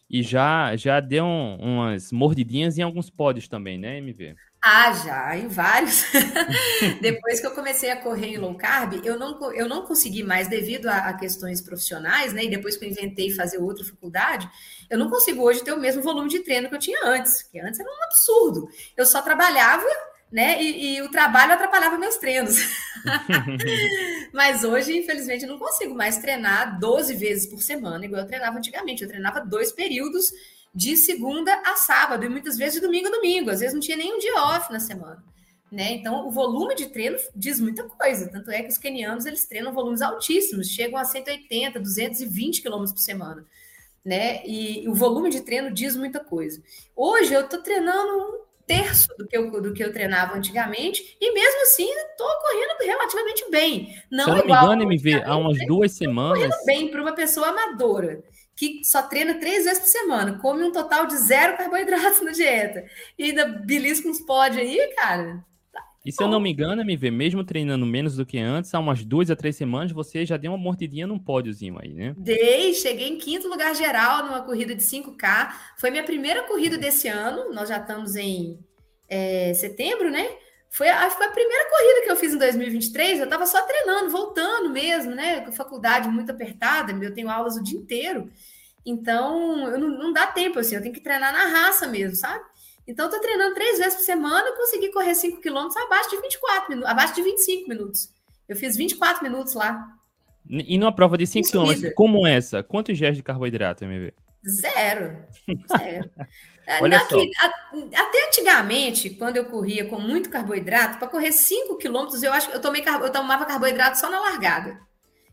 E 0.09 0.23
já, 0.23 0.75
já 0.75 0.99
deu 0.99 1.23
um, 1.23 1.55
umas 1.57 2.11
mordidinhas 2.11 2.77
em 2.77 2.81
alguns 2.81 3.09
pódios 3.09 3.47
também, 3.47 3.77
né, 3.77 3.99
MV? 3.99 4.35
Ah, 4.61 4.91
já, 4.91 5.37
em 5.37 5.47
vários. 5.47 6.03
Depois 6.99 7.39
que 7.39 7.47
eu 7.47 7.51
comecei 7.51 7.91
a 7.91 7.95
correr 7.95 8.27
em 8.27 8.37
low 8.37 8.55
carb, 8.55 8.99
eu 9.05 9.17
não, 9.17 9.53
eu 9.53 9.69
não 9.69 9.85
consegui 9.85 10.21
mais, 10.21 10.49
devido 10.49 10.87
a, 10.87 10.97
a, 11.09 11.13
questões 11.13 11.61
profissionais, 11.61 12.33
né? 12.33 12.43
E 12.43 12.49
depois 12.49 12.75
que 12.75 12.83
eu 12.83 12.89
inventei 12.89 13.31
fazer 13.31 13.57
outra 13.59 13.85
faculdade, 13.85 14.49
eu 14.89 14.97
não 14.97 15.09
consigo 15.09 15.43
hoje 15.43 15.63
ter 15.63 15.71
o 15.71 15.79
mesmo 15.79 16.01
volume 16.01 16.27
de 16.27 16.39
treino 16.39 16.67
que 16.67 16.75
eu 16.75 16.79
tinha 16.79 16.99
antes, 17.05 17.43
que 17.43 17.59
antes 17.59 17.79
era 17.79 17.89
um 17.89 18.03
absurdo. 18.03 18.67
Eu 18.97 19.05
só 19.05 19.21
trabalhava, 19.21 19.85
né? 20.31 20.61
E, 20.61 20.97
e 20.97 21.01
o 21.01 21.09
trabalho 21.09 21.53
atrapalhava 21.53 21.97
meus 21.97 22.17
treinos. 22.17 22.57
Mas 24.33 24.63
hoje, 24.63 24.97
infelizmente, 24.97 25.43
eu 25.43 25.49
não 25.49 25.57
consigo 25.57 25.95
mais 25.95 26.17
treinar 26.17 26.79
12 26.79 27.15
vezes 27.15 27.47
por 27.47 27.61
semana, 27.61 28.05
igual 28.05 28.21
eu 28.21 28.27
treinava 28.27 28.57
antigamente. 28.57 29.01
Eu 29.01 29.09
treinava 29.09 29.41
dois 29.41 29.71
períodos 29.71 30.31
de 30.73 30.95
segunda 30.95 31.51
a 31.65 31.75
sábado, 31.75 32.23
e 32.25 32.29
muitas 32.29 32.57
vezes 32.57 32.75
de 32.75 32.81
domingo 32.81 33.07
a 33.07 33.11
domingo, 33.11 33.49
às 33.49 33.59
vezes 33.59 33.73
não 33.73 33.81
tinha 33.81 33.97
nenhum 33.97 34.19
dia 34.19 34.35
off 34.35 34.71
na 34.71 34.79
semana. 34.79 35.23
Né? 35.71 35.93
Então, 35.93 36.27
o 36.27 36.31
volume 36.31 36.75
de 36.75 36.87
treino 36.87 37.17
diz 37.35 37.59
muita 37.59 37.83
coisa. 37.83 38.27
Tanto 38.27 38.49
é 38.49 38.61
que 38.61 38.69
os 38.69 38.77
kenianos 38.77 39.25
eles 39.25 39.45
treinam 39.45 39.73
volumes 39.73 40.01
altíssimos, 40.01 40.67
chegam 40.67 40.97
a 40.97 41.05
180, 41.05 41.79
220 41.79 42.61
quilômetros 42.61 42.93
por 42.93 43.01
semana. 43.01 43.45
Né? 44.03 44.43
E, 44.45 44.83
e 44.83 44.89
o 44.89 44.95
volume 44.95 45.29
de 45.29 45.41
treino 45.41 45.71
diz 45.71 45.95
muita 45.95 46.19
coisa. 46.19 46.61
Hoje 46.95 47.33
eu 47.33 47.41
estou 47.41 47.61
treinando 47.61 48.17
um 48.17 48.48
terço 48.69 49.07
do 49.17 49.27
que, 49.27 49.35
eu, 49.35 49.49
do 49.49 49.73
que 49.73 49.83
eu 49.83 49.91
treinava 49.91 50.37
antigamente, 50.37 51.17
e 51.19 51.33
mesmo 51.33 51.61
assim 51.63 51.89
estou 51.91 52.27
correndo 52.39 52.77
relativamente 52.85 53.49
bem. 53.49 53.95
Não, 54.11 54.25
Se 54.25 54.29
eu 54.29 54.35
não 54.35 54.45
me 54.45 54.51
engano, 54.51 54.83
MV, 54.83 55.23
há 55.25 55.35
umas 55.35 55.57
duas 55.65 55.91
semanas. 55.93 56.37
Correndo 56.37 56.65
bem 56.65 56.87
para 56.91 57.01
uma 57.01 57.13
pessoa 57.13 57.47
amadora 57.47 58.23
que 58.55 58.81
só 58.83 59.01
treina 59.01 59.39
três 59.39 59.63
vezes 59.63 59.79
por 59.79 59.87
semana, 59.87 60.37
come 60.37 60.63
um 60.65 60.71
total 60.73 61.05
de 61.05 61.15
zero 61.15 61.55
carboidratos 61.55 62.19
na 62.21 62.31
dieta, 62.31 62.83
e 63.17 63.23
ainda 63.23 63.45
belisca 63.45 64.07
uns 64.07 64.19
pódios 64.19 64.61
aí, 64.61 64.93
cara. 64.97 65.43
E 66.05 66.11
se 66.11 66.23
eu 66.23 66.27
não 66.27 66.39
me 66.39 66.51
engano, 66.51 66.81
MV, 66.81 67.11
mesmo 67.11 67.43
treinando 67.43 67.85
menos 67.85 68.15
do 68.15 68.25
que 68.25 68.37
antes, 68.39 68.73
há 68.73 68.79
umas 68.79 69.03
duas 69.03 69.29
a 69.29 69.35
três 69.35 69.55
semanas, 69.55 69.91
você 69.91 70.25
já 70.25 70.37
deu 70.37 70.51
uma 70.51 70.57
mordidinha 70.57 71.05
num 71.05 71.19
pódiozinho 71.19 71.77
aí, 71.79 71.93
né? 71.93 72.15
Dei, 72.17 72.73
cheguei 72.73 73.09
em 73.09 73.17
quinto 73.17 73.49
lugar 73.49 73.75
geral 73.75 74.25
numa 74.25 74.41
corrida 74.41 74.73
de 74.73 74.81
5K. 74.81 75.53
Foi 75.77 75.91
minha 75.91 76.03
primeira 76.03 76.43
corrida 76.43 76.77
desse 76.77 77.07
ano, 77.07 77.53
nós 77.53 77.67
já 77.67 77.77
estamos 77.77 78.15
em 78.15 78.57
é, 79.09 79.53
setembro, 79.53 80.09
né? 80.09 80.25
Foi 80.69 80.87
a, 80.87 81.09
foi 81.09 81.25
a 81.25 81.31
primeira 81.31 81.69
corrida 81.69 82.03
que 82.05 82.11
eu 82.11 82.15
fiz 82.15 82.33
em 82.33 82.37
2023. 82.37 83.19
Eu 83.19 83.25
estava 83.25 83.45
só 83.45 83.61
treinando, 83.63 84.09
voltando 84.09 84.69
mesmo, 84.69 85.13
né? 85.13 85.41
Com 85.41 85.51
faculdade 85.51 86.07
muito 86.07 86.31
apertada, 86.31 86.93
eu 86.93 87.13
tenho 87.13 87.29
aulas 87.29 87.57
o 87.57 87.63
dia 87.63 87.77
inteiro. 87.77 88.29
Então, 88.85 89.77
não, 89.77 89.89
não 89.89 90.13
dá 90.13 90.27
tempo, 90.27 90.59
assim, 90.59 90.75
eu 90.75 90.81
tenho 90.81 90.93
que 90.93 91.01
treinar 91.01 91.33
na 91.33 91.47
raça 91.47 91.87
mesmo, 91.87 92.15
sabe? 92.15 92.43
Então, 92.89 93.05
eu 93.05 93.11
tô 93.11 93.21
treinando 93.21 93.53
três 93.53 93.77
vezes 93.77 93.93
por 93.93 94.03
semana 94.03 94.49
e 94.49 94.57
consegui 94.57 94.91
correr 94.91 95.13
5 95.13 95.39
quilômetros 95.41 95.77
abaixo 95.77 96.09
de 96.09 96.19
24 96.19 96.69
minutos, 96.71 96.91
abaixo 96.91 97.13
de 97.13 97.21
25 97.21 97.69
minutos. 97.69 98.09
Eu 98.47 98.55
fiz 98.55 98.75
24 98.75 99.23
minutos 99.23 99.53
lá. 99.53 99.95
E 100.49 100.75
numa 100.75 100.91
prova 100.91 101.15
de 101.15 101.27
5 101.27 101.51
quilômetros, 101.51 101.93
como 101.93 102.25
essa, 102.25 102.63
quantos 102.63 102.97
dias 102.97 103.15
de 103.15 103.21
carboidrato, 103.21 103.85
MV? 103.85 104.11
Zero. 104.43 105.23
Zero. 105.77 106.09
Olha 106.81 106.97
Aqui, 106.97 107.31
a, 107.39 108.01
até 108.01 108.27
antigamente, 108.27 109.11
quando 109.11 109.37
eu 109.37 109.45
corria 109.45 109.85
com 109.85 109.99
muito 109.99 110.31
carboidrato, 110.31 110.97
para 110.97 111.07
correr 111.07 111.31
5 111.31 111.77
quilômetros, 111.77 112.23
eu 112.23 112.33
acho 112.33 112.49
eu 112.49 112.59
tomei 112.59 112.83
eu 112.83 113.11
tomava 113.11 113.45
carboidrato 113.45 113.99
só 113.99 114.09
na 114.09 114.19
largada. 114.19 114.79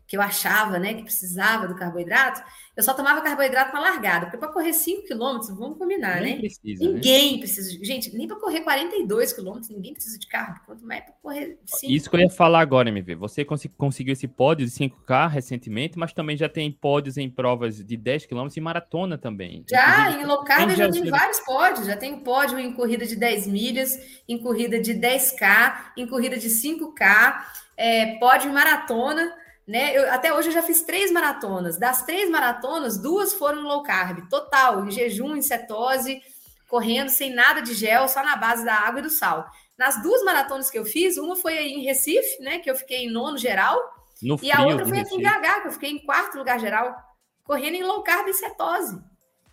Que 0.07 0.15
eu 0.15 0.21
achava, 0.21 0.77
né, 0.77 0.93
que 0.93 1.03
precisava 1.03 1.67
do 1.67 1.75
carboidrato. 1.75 2.43
Eu 2.77 2.83
só 2.83 2.93
tomava 2.93 3.21
carboidrato 3.21 3.73
na 3.73 3.79
largada, 3.79 4.27
porque 4.27 4.37
para 4.37 4.49
correr 4.49 4.71
5 4.71 5.07
quilômetros, 5.07 5.49
vamos 5.49 5.79
combinar, 5.79 6.21
nem 6.21 6.35
né? 6.35 6.39
Precisa, 6.41 6.85
né? 6.85 6.91
ninguém 6.91 7.31
né? 7.33 7.39
precisa. 7.39 7.71
Gente, 7.83 8.15
nem 8.15 8.27
para 8.27 8.37
correr 8.39 8.61
42 8.61 9.33
quilômetros, 9.33 9.69
ninguém 9.69 9.93
precisa 9.93 10.19
de 10.19 10.27
carbo, 10.27 10.59
quanto 10.63 10.85
mais 10.85 11.03
para 11.03 11.13
correr 11.15 11.57
5. 11.65 11.91
Isso 11.91 12.07
que 12.07 12.15
eu 12.15 12.19
ia 12.19 12.29
falar 12.29 12.59
agora, 12.59 12.89
MV. 12.89 13.15
Você 13.15 13.43
conseguiu 13.43 14.13
esse 14.13 14.27
pódio 14.27 14.63
de 14.63 14.71
5K 14.71 15.27
recentemente, 15.27 15.97
mas 15.97 16.13
também 16.13 16.37
já 16.37 16.47
tem 16.47 16.71
pódios 16.71 17.17
em 17.17 17.27
provas 17.27 17.83
de 17.83 17.97
10 17.97 18.27
quilômetros 18.27 18.55
e 18.55 18.61
maratona 18.61 19.17
também. 19.17 19.65
Já, 19.67 20.11
em 20.11 20.23
low 20.23 20.43
carb 20.43 20.69
já 20.75 20.91
tenho 20.91 21.09
vários 21.09 21.39
pódios. 21.39 21.87
Já 21.87 21.97
tenho 21.97 22.19
pódio 22.19 22.59
em 22.59 22.71
corrida 22.73 23.07
de 23.07 23.15
10 23.15 23.47
milhas, 23.47 23.97
em 24.29 24.37
corrida 24.37 24.79
de 24.79 24.93
10K, 24.93 25.93
em 25.97 26.05
corrida 26.05 26.37
de 26.37 26.47
5K, 26.47 27.41
é, 27.75 28.17
pódio 28.19 28.51
em 28.51 28.53
maratona. 28.53 29.33
Né? 29.67 29.97
Eu, 29.97 30.11
até 30.13 30.33
hoje 30.33 30.47
eu 30.47 30.53
já 30.53 30.63
fiz 30.63 30.83
três 30.83 31.11
maratonas. 31.11 31.77
Das 31.77 32.03
três 32.03 32.29
maratonas, 32.29 32.97
duas 32.97 33.33
foram 33.33 33.63
low 33.63 33.83
carb, 33.83 34.29
total, 34.29 34.85
em 34.85 34.91
jejum, 34.91 35.35
em 35.35 35.41
cetose, 35.41 36.21
correndo 36.69 37.09
sem 37.09 37.33
nada 37.33 37.61
de 37.61 37.73
gel, 37.73 38.07
só 38.07 38.23
na 38.23 38.37
base 38.37 38.63
da 38.63 38.73
água 38.73 38.99
e 38.99 39.03
do 39.03 39.09
sal. 39.09 39.45
Nas 39.77 40.01
duas 40.01 40.23
maratonas 40.23 40.69
que 40.69 40.79
eu 40.79 40.85
fiz, 40.85 41.17
uma 41.17 41.35
foi 41.35 41.57
aí 41.57 41.73
em 41.73 41.83
Recife, 41.83 42.41
né? 42.41 42.59
Que 42.59 42.71
eu 42.71 42.75
fiquei 42.75 43.05
em 43.05 43.11
nono 43.11 43.37
geral, 43.37 43.77
no 44.21 44.39
e 44.41 44.51
a 44.51 44.63
outra 44.63 44.85
foi 44.85 44.99
aqui 44.99 45.15
em 45.15 45.21
BH, 45.21 45.61
que 45.61 45.67
eu 45.67 45.71
fiquei 45.71 45.91
em 45.91 46.05
quarto 46.05 46.37
lugar 46.37 46.59
geral, 46.59 46.95
correndo 47.43 47.75
em 47.75 47.83
low 47.83 48.01
carb 48.03 48.27
e 48.29 48.33
cetose. 48.33 48.97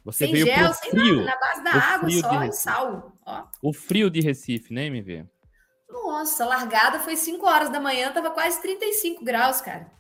Você 0.05 0.27
sem 0.27 0.37
gel, 0.37 0.73
sem 0.75 0.91
frio, 0.91 1.25
nada, 1.25 1.31
na 1.31 1.41
base 1.41 1.65
da 1.65 1.73
água 1.73 2.11
só 2.11 2.45
e 2.45 2.53
sal. 2.53 3.13
Ó. 3.27 3.45
O 3.63 3.73
frio 3.73 4.11
de 4.11 4.21
Recife, 4.21 4.73
né, 4.73 4.87
MV? 4.87 5.27
Nossa, 5.89 6.45
a 6.45 6.47
largada 6.47 6.99
foi 7.01 7.17
5 7.17 7.47
horas 7.47 7.71
da 7.71 7.81
manhã, 7.81 8.13
tava 8.13 8.31
quase 8.31 8.61
35 8.61 9.25
graus, 9.25 9.61
cara. 9.61 9.91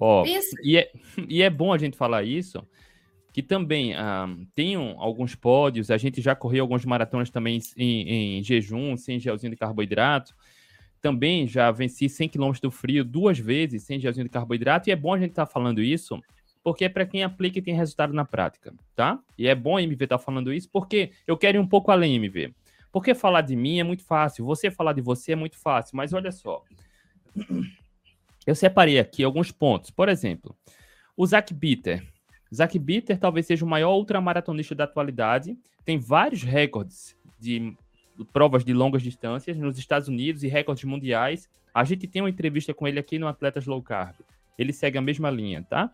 Ó, 0.00 0.24
e 0.64 0.78
é, 0.78 0.90
e 1.28 1.42
é 1.42 1.50
bom 1.50 1.72
a 1.72 1.78
gente 1.78 1.96
falar 1.96 2.24
isso, 2.24 2.66
que 3.32 3.42
também 3.42 3.94
ah, 3.94 4.26
tem 4.54 4.78
um, 4.78 4.98
alguns 4.98 5.34
pódios, 5.34 5.90
a 5.90 5.98
gente 5.98 6.22
já 6.22 6.34
correu 6.34 6.64
algumas 6.64 6.84
maratonas 6.86 7.28
também 7.30 7.60
em, 7.76 8.38
em, 8.38 8.42
jejum, 8.42 8.96
sem 8.96 9.20
gelzinho 9.20 9.52
de 9.52 9.58
carboidrato. 9.58 10.34
Também 11.00 11.46
já 11.46 11.70
venci 11.70 12.08
100 12.08 12.28
km 12.30 12.52
do 12.62 12.70
frio 12.70 13.04
duas 13.04 13.38
vezes 13.38 13.84
sem 13.84 14.00
gelzinho 14.00 14.24
de 14.24 14.30
carboidrato, 14.30 14.88
e 14.88 14.92
é 14.92 14.96
bom 14.96 15.14
a 15.14 15.18
gente 15.18 15.30
estar 15.30 15.46
tá 15.46 15.52
falando 15.52 15.82
isso, 15.82 16.20
porque 16.62 16.86
é 16.86 16.88
para 16.88 17.06
quem 17.06 17.22
aplica 17.22 17.58
e 17.58 17.62
tem 17.62 17.74
resultado 17.74 18.12
na 18.12 18.24
prática, 18.24 18.74
tá? 18.94 19.18
E 19.38 19.46
é 19.46 19.54
bom 19.54 19.76
a 19.76 19.82
MV 19.82 20.04
estar 20.04 20.18
tá 20.18 20.24
falando 20.24 20.52
isso, 20.52 20.68
porque 20.70 21.10
eu 21.26 21.36
quero 21.36 21.56
ir 21.56 21.60
um 21.60 21.66
pouco 21.66 21.90
além, 21.90 22.16
MV. 22.16 22.54
Porque 22.92 23.14
falar 23.14 23.42
de 23.42 23.54
mim 23.54 23.78
é 23.78 23.84
muito 23.84 24.04
fácil, 24.04 24.44
você 24.44 24.70
falar 24.70 24.92
de 24.92 25.00
você 25.00 25.32
é 25.32 25.36
muito 25.36 25.56
fácil, 25.56 25.96
mas 25.96 26.12
olha 26.12 26.32
só. 26.32 26.62
Eu 28.46 28.54
separei 28.54 28.98
aqui 28.98 29.22
alguns 29.22 29.50
pontos. 29.52 29.90
Por 29.90 30.08
exemplo, 30.08 30.56
o 31.16 31.26
Zach 31.26 31.52
Bitter. 31.52 32.06
Zach 32.52 32.78
Bitter 32.78 33.18
talvez 33.18 33.46
seja 33.46 33.64
o 33.64 33.68
maior 33.68 33.94
ultramaratonista 33.96 34.74
da 34.74 34.84
atualidade. 34.84 35.56
Tem 35.84 35.98
vários 35.98 36.42
recordes 36.42 37.16
de 37.38 37.76
provas 38.32 38.64
de 38.64 38.72
longas 38.72 39.02
distâncias 39.02 39.56
nos 39.56 39.78
Estados 39.78 40.08
Unidos 40.08 40.42
e 40.42 40.48
recordes 40.48 40.84
mundiais. 40.84 41.48
A 41.72 41.84
gente 41.84 42.06
tem 42.06 42.22
uma 42.22 42.30
entrevista 42.30 42.74
com 42.74 42.86
ele 42.86 42.98
aqui 42.98 43.18
no 43.18 43.28
Atletas 43.28 43.66
Low 43.66 43.82
Carb. 43.82 44.16
Ele 44.58 44.72
segue 44.72 44.98
a 44.98 45.02
mesma 45.02 45.30
linha, 45.30 45.64
tá? 45.68 45.90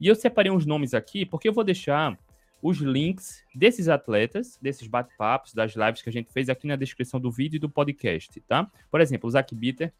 E 0.00 0.06
eu 0.06 0.14
separei 0.14 0.50
uns 0.50 0.64
nomes 0.64 0.94
aqui 0.94 1.26
porque 1.26 1.48
eu 1.48 1.52
vou 1.52 1.62
deixar 1.62 2.18
os 2.62 2.78
links 2.78 3.42
desses 3.54 3.88
atletas, 3.88 4.58
desses 4.60 4.86
bate-papos, 4.86 5.54
das 5.54 5.74
lives 5.74 6.02
que 6.02 6.08
a 6.08 6.12
gente 6.12 6.32
fez 6.32 6.48
aqui 6.48 6.66
na 6.66 6.76
descrição 6.76 7.20
do 7.20 7.30
vídeo 7.30 7.56
e 7.56 7.60
do 7.60 7.68
podcast, 7.68 8.40
tá? 8.42 8.70
Por 8.90 9.00
exemplo, 9.00 9.28
o 9.28 9.30
Zach 9.30 9.54
Bitter 9.54 9.92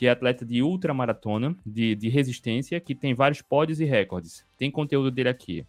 que 0.00 0.06
é 0.06 0.10
atleta 0.10 0.46
de 0.46 0.62
ultramaratona, 0.62 1.54
de, 1.66 1.94
de 1.94 2.08
resistência, 2.08 2.80
que 2.80 2.94
tem 2.94 3.12
vários 3.12 3.42
pódios 3.42 3.82
e 3.82 3.84
recordes. 3.84 4.46
Tem 4.56 4.70
conteúdo 4.70 5.10
dele 5.10 5.28
aqui. 5.28 5.66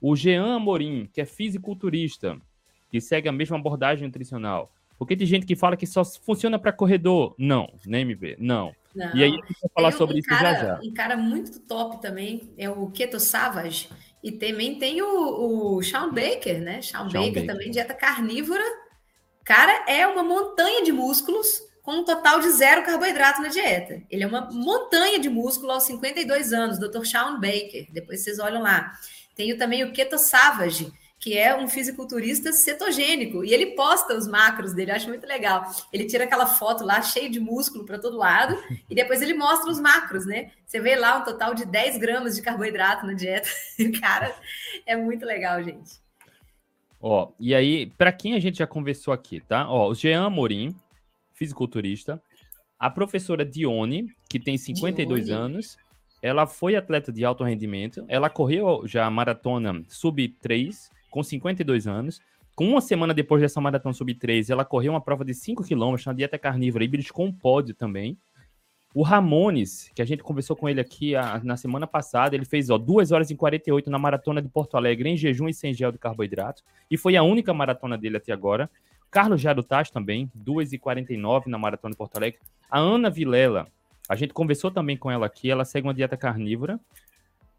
O 0.00 0.14
Jean 0.14 0.54
Amorim, 0.54 1.08
que 1.12 1.20
é 1.20 1.24
fisiculturista, 1.24 2.38
que 2.88 3.00
segue 3.00 3.28
a 3.28 3.32
mesma 3.32 3.56
abordagem 3.56 4.06
nutricional. 4.06 4.72
Porque 4.96 5.16
tem 5.16 5.26
gente 5.26 5.44
que 5.44 5.56
fala 5.56 5.76
que 5.76 5.84
só 5.84 6.04
funciona 6.04 6.60
para 6.60 6.72
corredor. 6.72 7.34
Não, 7.36 7.72
nem 7.84 8.04
me 8.04 8.14
vê, 8.14 8.36
não. 8.38 8.72
não. 8.94 9.16
E 9.16 9.24
aí 9.24 9.30
a 9.30 9.34
gente 9.34 9.60
vai 9.60 9.70
falar 9.74 9.90
sobre 9.90 10.14
um 10.14 10.18
isso 10.20 10.28
cara, 10.28 10.54
já 10.54 10.64
já. 10.64 10.80
Um 10.80 10.94
cara 10.94 11.16
muito 11.16 11.58
top 11.62 12.00
também 12.00 12.52
é 12.56 12.70
o 12.70 12.88
Keto 12.88 13.18
Savage. 13.18 13.88
E 14.22 14.30
também 14.30 14.78
tem 14.78 15.02
o, 15.02 15.74
o 15.74 15.82
Sean 15.82 16.08
Baker, 16.14 16.62
né? 16.62 16.80
Sean, 16.82 17.10
Sean 17.10 17.20
Baker, 17.20 17.32
Baker 17.32 17.46
também, 17.46 17.72
dieta 17.72 17.94
carnívora. 17.94 18.62
Cara, 19.42 19.86
é 19.88 20.06
uma 20.06 20.22
montanha 20.22 20.84
de 20.84 20.92
músculos 20.92 21.71
com 21.82 21.92
um 21.96 22.04
total 22.04 22.40
de 22.40 22.48
zero 22.50 22.84
carboidrato 22.84 23.42
na 23.42 23.48
dieta. 23.48 24.02
Ele 24.08 24.22
é 24.22 24.26
uma 24.26 24.48
montanha 24.50 25.18
de 25.18 25.28
músculo 25.28 25.72
aos 25.72 25.82
52 25.84 26.52
anos, 26.52 26.78
Dr. 26.78 27.04
Sean 27.04 27.40
Baker. 27.40 27.86
Depois 27.92 28.22
vocês 28.22 28.38
olham 28.38 28.62
lá. 28.62 28.92
Tenho 29.34 29.58
também 29.58 29.82
o 29.82 29.92
Keto 29.92 30.16
Savage, 30.18 30.92
que 31.18 31.38
é 31.38 31.56
um 31.56 31.68
fisiculturista 31.68 32.52
cetogênico, 32.52 33.44
e 33.44 33.54
ele 33.54 33.74
posta 33.76 34.12
os 34.12 34.26
macros 34.26 34.72
dele, 34.72 34.90
eu 34.90 34.96
acho 34.96 35.08
muito 35.08 35.24
legal. 35.24 35.64
Ele 35.92 36.04
tira 36.04 36.24
aquela 36.24 36.46
foto 36.46 36.84
lá 36.84 37.00
cheio 37.00 37.30
de 37.30 37.38
músculo 37.38 37.84
para 37.84 37.98
todo 37.98 38.16
lado, 38.16 38.56
e 38.90 38.94
depois 38.94 39.22
ele 39.22 39.34
mostra 39.34 39.70
os 39.70 39.80
macros, 39.80 40.26
né? 40.26 40.50
Você 40.66 40.80
vê 40.80 40.96
lá 40.96 41.18
um 41.18 41.24
total 41.24 41.54
de 41.54 41.64
10 41.64 41.96
gramas 41.98 42.34
de 42.34 42.42
carboidrato 42.42 43.06
na 43.06 43.14
dieta. 43.14 43.48
Cara, 44.00 44.34
é 44.84 44.96
muito 44.96 45.24
legal, 45.24 45.62
gente. 45.62 46.02
Ó, 47.00 47.30
e 47.38 47.54
aí, 47.54 47.86
para 47.86 48.12
quem 48.12 48.34
a 48.34 48.40
gente 48.40 48.58
já 48.58 48.66
conversou 48.66 49.14
aqui, 49.14 49.40
tá? 49.40 49.68
Ó, 49.70 49.90
o 49.90 49.94
Jean 49.94 50.26
Amorim, 50.26 50.74
fisiculturista, 51.42 52.22
a 52.78 52.88
professora 52.88 53.44
Dione, 53.44 54.06
que 54.28 54.38
tem 54.38 54.56
52 54.56 55.26
Dione. 55.26 55.40
anos, 55.40 55.76
ela 56.22 56.46
foi 56.46 56.76
atleta 56.76 57.12
de 57.12 57.24
alto 57.24 57.42
rendimento, 57.42 58.04
ela 58.08 58.30
correu 58.30 58.86
já 58.86 59.06
a 59.06 59.10
maratona 59.10 59.82
sub 59.88 60.28
3 60.40 60.90
com 61.10 61.22
52 61.22 61.86
anos. 61.86 62.20
Com 62.54 62.68
uma 62.68 62.80
semana 62.80 63.12
depois 63.12 63.42
dessa 63.42 63.60
maratona 63.60 63.92
sub 63.92 64.14
3, 64.14 64.50
ela 64.50 64.64
correu 64.64 64.92
uma 64.92 65.00
prova 65.00 65.24
de 65.24 65.34
5 65.34 65.64
km 65.64 65.96
na 66.06 66.12
dieta 66.12 66.38
carnívora 66.38 66.84
e 66.84 66.88
beliscou 66.88 67.26
um 67.26 67.32
pódio 67.32 67.74
também. 67.74 68.16
O 68.94 69.02
Ramones, 69.02 69.90
que 69.94 70.02
a 70.02 70.04
gente 70.04 70.22
conversou 70.22 70.54
com 70.54 70.68
ele 70.68 70.80
aqui 70.80 71.16
a, 71.16 71.40
na 71.42 71.56
semana 71.56 71.86
passada, 71.86 72.36
ele 72.36 72.44
fez 72.44 72.68
ó, 72.68 72.76
2 72.76 73.10
horas 73.10 73.30
e 73.30 73.34
48 73.34 73.90
na 73.90 73.98
maratona 73.98 74.42
de 74.42 74.48
Porto 74.48 74.76
Alegre 74.76 75.08
em 75.08 75.16
jejum 75.16 75.48
e 75.48 75.54
sem 75.54 75.72
gel 75.72 75.90
de 75.90 75.98
carboidrato. 75.98 76.62
E 76.90 76.98
foi 76.98 77.16
a 77.16 77.22
única 77.22 77.54
maratona 77.54 77.96
dele 77.96 78.18
até 78.18 78.32
agora. 78.32 78.70
Carlos 79.12 79.42
Jarutaz 79.42 79.90
também, 79.90 80.30
2 80.34 80.72
e 80.72 80.78
49 80.78 81.50
na 81.50 81.58
maratona 81.58 81.92
de 81.92 81.98
Porto 81.98 82.16
Alegre. 82.16 82.40
A 82.70 82.78
Ana 82.78 83.10
Vilela, 83.10 83.68
a 84.08 84.16
gente 84.16 84.32
conversou 84.32 84.70
também 84.70 84.96
com 84.96 85.10
ela 85.10 85.26
aqui, 85.26 85.50
ela 85.50 85.66
segue 85.66 85.86
uma 85.86 85.92
dieta 85.92 86.16
carnívora, 86.16 86.80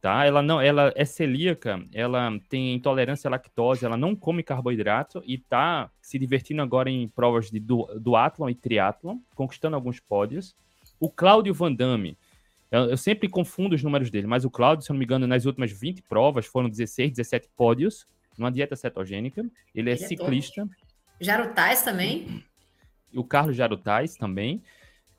tá? 0.01 0.25
Ela 0.25 0.41
não, 0.41 0.59
ela 0.59 0.91
é 0.95 1.05
celíaca, 1.05 1.79
ela 1.93 2.39
tem 2.49 2.73
intolerância 2.73 3.27
à 3.27 3.31
lactose, 3.31 3.85
ela 3.85 3.95
não 3.95 4.15
come 4.15 4.41
carboidrato 4.41 5.21
e 5.27 5.37
tá 5.37 5.91
se 6.01 6.17
divertindo 6.17 6.63
agora 6.63 6.89
em 6.89 7.07
provas 7.07 7.51
de 7.51 7.59
du 7.59 7.85
duatlon 8.01 8.49
e 8.49 8.55
triatlon, 8.55 9.19
conquistando 9.35 9.75
alguns 9.75 9.99
pódios. 9.99 10.55
O 10.99 11.07
Cláudio 11.07 11.53
Van 11.53 11.71
Damme, 11.71 12.17
eu, 12.71 12.89
eu, 12.89 12.97
sempre 12.97 13.29
confundo 13.29 13.75
os 13.75 13.83
números 13.83 14.09
dele, 14.09 14.25
mas 14.25 14.43
o 14.43 14.49
Cláudio, 14.49 14.83
se 14.83 14.91
eu 14.91 14.95
não 14.95 14.99
me 14.99 15.05
engano, 15.05 15.27
nas 15.27 15.45
últimas 15.45 15.71
20 15.71 16.01
provas 16.01 16.47
foram 16.47 16.67
16, 16.67 17.11
17 17.11 17.47
pódios 17.55 18.07
numa 18.35 18.51
dieta 18.51 18.75
cetogênica. 18.75 19.45
Ele 19.75 19.91
é 19.91 19.93
Ele 19.93 20.07
ciclista. 20.07 20.61
É 20.61 20.82
Jarutais 21.25 21.81
também? 21.81 22.43
O 23.13 23.23
Carlos 23.23 23.55
Jarutais 23.55 24.15
também. 24.15 24.61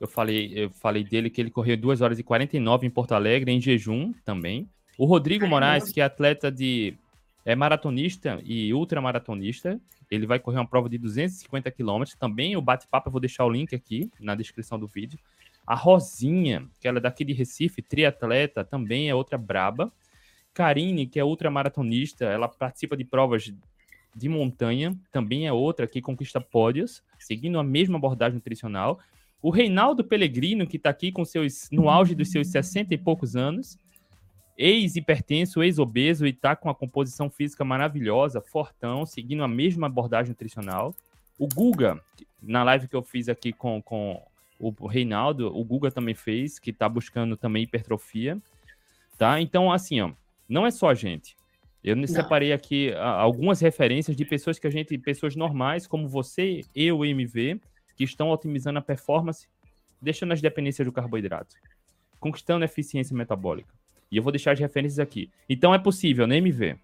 Eu 0.00 0.08
falei, 0.08 0.52
eu 0.54 0.70
falei 0.70 1.04
dele 1.04 1.30
que 1.30 1.40
ele 1.40 1.50
correu 1.50 1.76
2 1.76 2.00
horas 2.00 2.18
e 2.18 2.22
49 2.22 2.86
em 2.86 2.90
Porto 2.90 3.12
Alegre, 3.12 3.52
em 3.52 3.60
jejum 3.60 4.12
também. 4.24 4.68
O 4.98 5.06
Rodrigo 5.06 5.44
Ai, 5.44 5.50
Moraes, 5.50 5.92
que 5.92 6.00
é 6.00 6.04
atleta 6.04 6.50
de. 6.50 6.96
É 7.44 7.54
maratonista 7.54 8.40
e 8.44 8.72
ultramaratonista. 8.72 9.80
Ele 10.10 10.26
vai 10.26 10.38
correr 10.38 10.58
uma 10.58 10.66
prova 10.66 10.88
de 10.88 10.98
250 10.98 11.70
quilômetros. 11.70 12.16
Também 12.16 12.56
o 12.56 12.62
bate-papo, 12.62 13.08
eu 13.08 13.12
vou 13.12 13.20
deixar 13.20 13.44
o 13.44 13.50
link 13.50 13.74
aqui 13.74 14.10
na 14.18 14.34
descrição 14.34 14.78
do 14.78 14.86
vídeo. 14.86 15.18
A 15.66 15.74
Rosinha, 15.74 16.68
que 16.80 16.86
ela 16.86 16.98
é 16.98 17.00
daqui 17.00 17.24
de 17.24 17.32
Recife, 17.32 17.82
triatleta, 17.82 18.64
também 18.64 19.08
é 19.08 19.14
outra 19.14 19.38
braba. 19.38 19.92
Karine, 20.52 21.06
que 21.06 21.18
é 21.18 21.24
ultramaratonista, 21.24 22.24
ela 22.26 22.48
participa 22.48 22.96
de 22.96 23.04
provas 23.04 23.52
de 24.14 24.28
montanha, 24.28 24.96
também 25.10 25.46
é 25.46 25.52
outra 25.52 25.86
que 25.86 26.00
conquista 26.00 26.40
pódios, 26.40 27.02
seguindo 27.18 27.58
a 27.58 27.64
mesma 27.64 27.98
abordagem 27.98 28.34
nutricional. 28.34 28.98
O 29.42 29.50
Reinaldo 29.50 30.04
Pellegrino, 30.04 30.66
que 30.66 30.76
está 30.76 30.90
aqui 30.90 31.12
com 31.12 31.24
seus, 31.24 31.68
no 31.70 31.88
auge 31.88 32.14
dos 32.14 32.30
seus 32.30 32.48
60 32.48 32.94
e 32.94 32.98
poucos 32.98 33.36
anos, 33.36 33.78
ex-hipertenso, 34.56 35.62
ex-obeso 35.62 36.26
e 36.26 36.30
está 36.30 36.54
com 36.54 36.70
a 36.70 36.74
composição 36.74 37.28
física 37.28 37.64
maravilhosa, 37.64 38.40
fortão, 38.40 39.04
seguindo 39.04 39.42
a 39.42 39.48
mesma 39.48 39.86
abordagem 39.86 40.30
nutricional. 40.30 40.94
O 41.38 41.48
Guga, 41.48 42.00
na 42.40 42.62
live 42.62 42.88
que 42.88 42.94
eu 42.94 43.02
fiz 43.02 43.28
aqui 43.28 43.52
com, 43.52 43.82
com 43.82 44.22
o 44.58 44.86
Reinaldo, 44.86 45.54
o 45.54 45.64
Guga 45.64 45.90
também 45.90 46.14
fez, 46.14 46.58
que 46.58 46.70
está 46.70 46.88
buscando 46.88 47.36
também 47.36 47.64
hipertrofia, 47.64 48.40
tá? 49.18 49.40
Então, 49.40 49.72
assim, 49.72 50.00
ó, 50.00 50.12
não 50.48 50.64
é 50.64 50.70
só 50.70 50.88
a 50.90 50.94
gente. 50.94 51.36
Eu 51.84 51.94
não. 51.94 52.06
separei 52.06 52.50
aqui 52.50 52.94
algumas 52.94 53.60
referências 53.60 54.16
de 54.16 54.24
pessoas 54.24 54.58
que 54.58 54.66
a 54.66 54.70
gente, 54.70 54.96
pessoas 54.96 55.36
normais, 55.36 55.86
como 55.86 56.08
você, 56.08 56.62
eu, 56.74 57.04
MV, 57.04 57.60
que 57.94 58.04
estão 58.04 58.30
otimizando 58.30 58.78
a 58.78 58.82
performance, 58.82 59.46
deixando 60.00 60.32
as 60.32 60.40
dependências 60.40 60.86
do 60.86 60.92
carboidrato, 60.92 61.54
conquistando 62.18 62.62
a 62.62 62.66
eficiência 62.66 63.14
metabólica. 63.14 63.68
E 64.10 64.16
eu 64.16 64.22
vou 64.22 64.32
deixar 64.32 64.52
as 64.52 64.60
referências 64.60 64.98
aqui. 64.98 65.30
Então 65.46 65.74
é 65.74 65.78
possível, 65.78 66.26
né, 66.26 66.38
MV? 66.38 66.78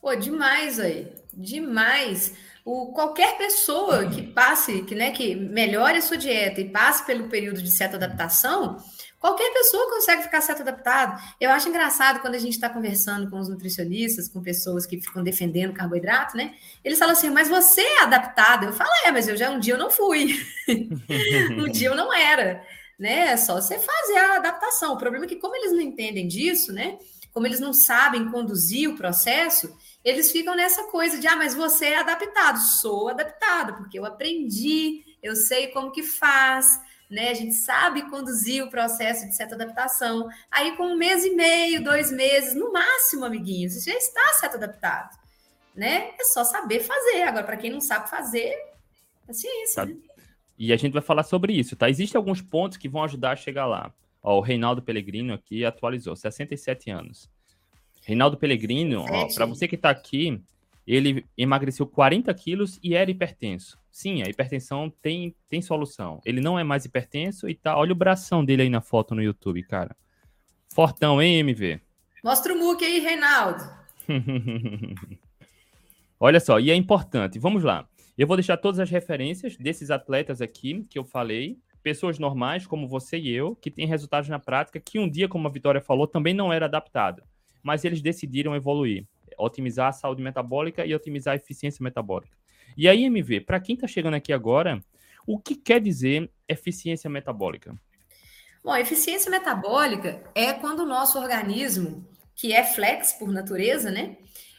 Pô, 0.00 0.14
demais 0.14 0.78
aí. 0.78 1.10
Demais. 1.32 2.36
O, 2.64 2.92
qualquer 2.92 3.38
pessoa 3.38 4.10
que 4.10 4.22
passe, 4.22 4.82
que, 4.82 4.94
né, 4.94 5.10
que 5.10 5.34
melhore 5.34 5.96
a 5.96 6.02
sua 6.02 6.18
dieta 6.18 6.60
e 6.60 6.68
passe 6.68 7.06
pelo 7.06 7.28
período 7.28 7.62
de 7.62 7.70
certa 7.70 7.96
adaptação, 7.96 8.76
qualquer 9.24 9.54
pessoa 9.54 9.88
consegue 9.88 10.22
ficar 10.22 10.42
certo 10.42 10.60
adaptado. 10.60 11.18
Eu 11.40 11.48
acho 11.48 11.66
engraçado 11.66 12.20
quando 12.20 12.34
a 12.34 12.38
gente 12.38 12.52
está 12.52 12.68
conversando 12.68 13.30
com 13.30 13.40
os 13.40 13.48
nutricionistas, 13.48 14.28
com 14.28 14.42
pessoas 14.42 14.84
que 14.84 15.00
ficam 15.00 15.24
defendendo 15.24 15.72
carboidrato, 15.72 16.36
né? 16.36 16.54
Eles 16.84 16.98
falam 16.98 17.14
assim, 17.14 17.30
mas 17.30 17.48
você 17.48 17.80
é 17.80 18.02
adaptado. 18.02 18.66
Eu 18.66 18.74
falo, 18.74 18.90
é, 19.06 19.10
mas 19.10 19.26
eu 19.26 19.34
já 19.34 19.48
um 19.48 19.58
dia 19.58 19.72
eu 19.72 19.78
não 19.78 19.90
fui. 19.90 20.38
um 21.58 21.72
dia 21.72 21.88
eu 21.88 21.94
não 21.94 22.12
era. 22.12 22.62
Né? 22.98 23.32
É 23.32 23.36
só 23.38 23.54
você 23.54 23.78
fazer 23.78 24.18
a 24.18 24.36
adaptação. 24.36 24.92
O 24.92 24.98
problema 24.98 25.24
é 25.24 25.28
que, 25.28 25.36
como 25.36 25.56
eles 25.56 25.72
não 25.72 25.80
entendem 25.80 26.28
disso, 26.28 26.70
né? 26.70 26.98
Como 27.32 27.46
eles 27.46 27.60
não 27.60 27.72
sabem 27.72 28.30
conduzir 28.30 28.90
o 28.90 28.94
processo, 28.96 29.74
eles 30.04 30.30
ficam 30.30 30.54
nessa 30.54 30.84
coisa 30.88 31.18
de, 31.18 31.26
ah, 31.26 31.34
mas 31.34 31.54
você 31.54 31.86
é 31.86 31.98
adaptado. 31.98 32.58
Sou 32.58 33.08
adaptado, 33.08 33.74
porque 33.78 33.98
eu 33.98 34.04
aprendi, 34.04 35.02
eu 35.22 35.34
sei 35.34 35.68
como 35.68 35.92
que 35.92 36.02
faz, 36.02 36.78
né? 37.10 37.30
A 37.30 37.34
gente 37.34 37.54
sabe 37.54 38.08
conduzir 38.10 38.64
o 38.64 38.70
processo 38.70 39.26
de 39.26 39.34
certa 39.34 39.54
adaptação. 39.54 40.28
Aí, 40.50 40.76
com 40.76 40.84
um 40.84 40.96
mês 40.96 41.24
e 41.24 41.30
meio, 41.30 41.82
dois 41.82 42.10
meses, 42.10 42.54
no 42.54 42.72
máximo, 42.72 43.24
amiguinhos, 43.24 43.74
você 43.74 43.90
já 43.92 43.98
está 43.98 44.32
certo 44.40 44.56
adaptado, 44.56 45.16
né? 45.74 46.10
É 46.18 46.24
só 46.24 46.44
saber 46.44 46.80
fazer. 46.80 47.22
Agora, 47.22 47.44
para 47.44 47.56
quem 47.56 47.70
não 47.70 47.80
sabe 47.80 48.08
fazer, 48.08 48.56
paciência, 49.26 49.82
tá. 49.82 49.86
né? 49.86 49.96
E 50.58 50.72
a 50.72 50.76
gente 50.76 50.92
vai 50.92 51.02
falar 51.02 51.24
sobre 51.24 51.52
isso, 51.52 51.74
tá? 51.74 51.90
Existem 51.90 52.16
alguns 52.16 52.40
pontos 52.40 52.78
que 52.78 52.88
vão 52.88 53.02
ajudar 53.02 53.32
a 53.32 53.36
chegar 53.36 53.66
lá. 53.66 53.92
Ó, 54.22 54.38
o 54.38 54.40
Reinaldo 54.40 54.82
Pellegrino 54.82 55.34
aqui 55.34 55.64
atualizou, 55.64 56.14
67 56.14 56.90
anos. 56.90 57.28
Reinaldo 58.02 58.36
Pellegrino, 58.36 59.04
para 59.34 59.46
você 59.46 59.66
que 59.66 59.74
está 59.74 59.90
aqui, 59.90 60.40
ele 60.86 61.24
emagreceu 61.36 61.86
40 61.86 62.32
quilos 62.34 62.78
e 62.82 62.94
era 62.94 63.10
hipertenso. 63.10 63.78
Sim, 63.94 64.22
a 64.22 64.28
hipertensão 64.28 64.92
tem, 65.00 65.36
tem 65.48 65.62
solução. 65.62 66.20
Ele 66.26 66.40
não 66.40 66.58
é 66.58 66.64
mais 66.64 66.84
hipertenso 66.84 67.48
e 67.48 67.54
tá. 67.54 67.78
Olha 67.78 67.92
o 67.92 67.94
bração 67.94 68.44
dele 68.44 68.62
aí 68.62 68.68
na 68.68 68.80
foto 68.80 69.14
no 69.14 69.22
YouTube, 69.22 69.62
cara. 69.62 69.96
Fortão, 70.74 71.22
hein, 71.22 71.38
MV? 71.38 71.80
Mostra 72.24 72.52
o 72.52 72.58
muque 72.58 72.84
aí, 72.84 72.98
Reinaldo. 72.98 73.62
Olha 76.18 76.40
só, 76.40 76.58
e 76.58 76.72
é 76.72 76.74
importante. 76.74 77.38
Vamos 77.38 77.62
lá. 77.62 77.88
Eu 78.18 78.26
vou 78.26 78.36
deixar 78.36 78.56
todas 78.56 78.80
as 78.80 78.90
referências 78.90 79.56
desses 79.56 79.92
atletas 79.92 80.40
aqui 80.40 80.84
que 80.90 80.98
eu 80.98 81.04
falei. 81.04 81.56
Pessoas 81.80 82.18
normais, 82.18 82.66
como 82.66 82.88
você 82.88 83.16
e 83.16 83.30
eu, 83.30 83.54
que 83.54 83.70
têm 83.70 83.86
resultados 83.86 84.28
na 84.28 84.40
prática, 84.40 84.80
que 84.80 84.98
um 84.98 85.08
dia, 85.08 85.28
como 85.28 85.46
a 85.46 85.50
Vitória 85.50 85.80
falou, 85.80 86.08
também 86.08 86.34
não 86.34 86.52
era 86.52 86.66
adaptado 86.66 87.22
mas 87.64 87.82
eles 87.82 88.02
decidiram 88.02 88.54
evoluir, 88.54 89.06
otimizar 89.38 89.88
a 89.88 89.92
saúde 89.92 90.22
metabólica 90.22 90.84
e 90.84 90.94
otimizar 90.94 91.32
a 91.32 91.36
eficiência 91.36 91.82
metabólica. 91.82 92.36
E 92.76 92.88
aí, 92.88 93.04
MV, 93.04 93.40
para 93.40 93.60
quem 93.60 93.74
está 93.74 93.86
chegando 93.86 94.14
aqui 94.14 94.32
agora, 94.32 94.82
o 95.26 95.38
que 95.38 95.54
quer 95.54 95.80
dizer 95.80 96.30
eficiência 96.48 97.08
metabólica? 97.08 97.74
Bom, 98.62 98.74
eficiência 98.76 99.30
metabólica 99.30 100.22
é 100.34 100.52
quando 100.52 100.80
o 100.80 100.86
nosso 100.86 101.18
organismo, 101.18 102.06
que 102.34 102.52
é 102.52 102.64
flex 102.64 103.12
por 103.12 103.30
natureza, 103.30 103.90
né? 103.90 104.16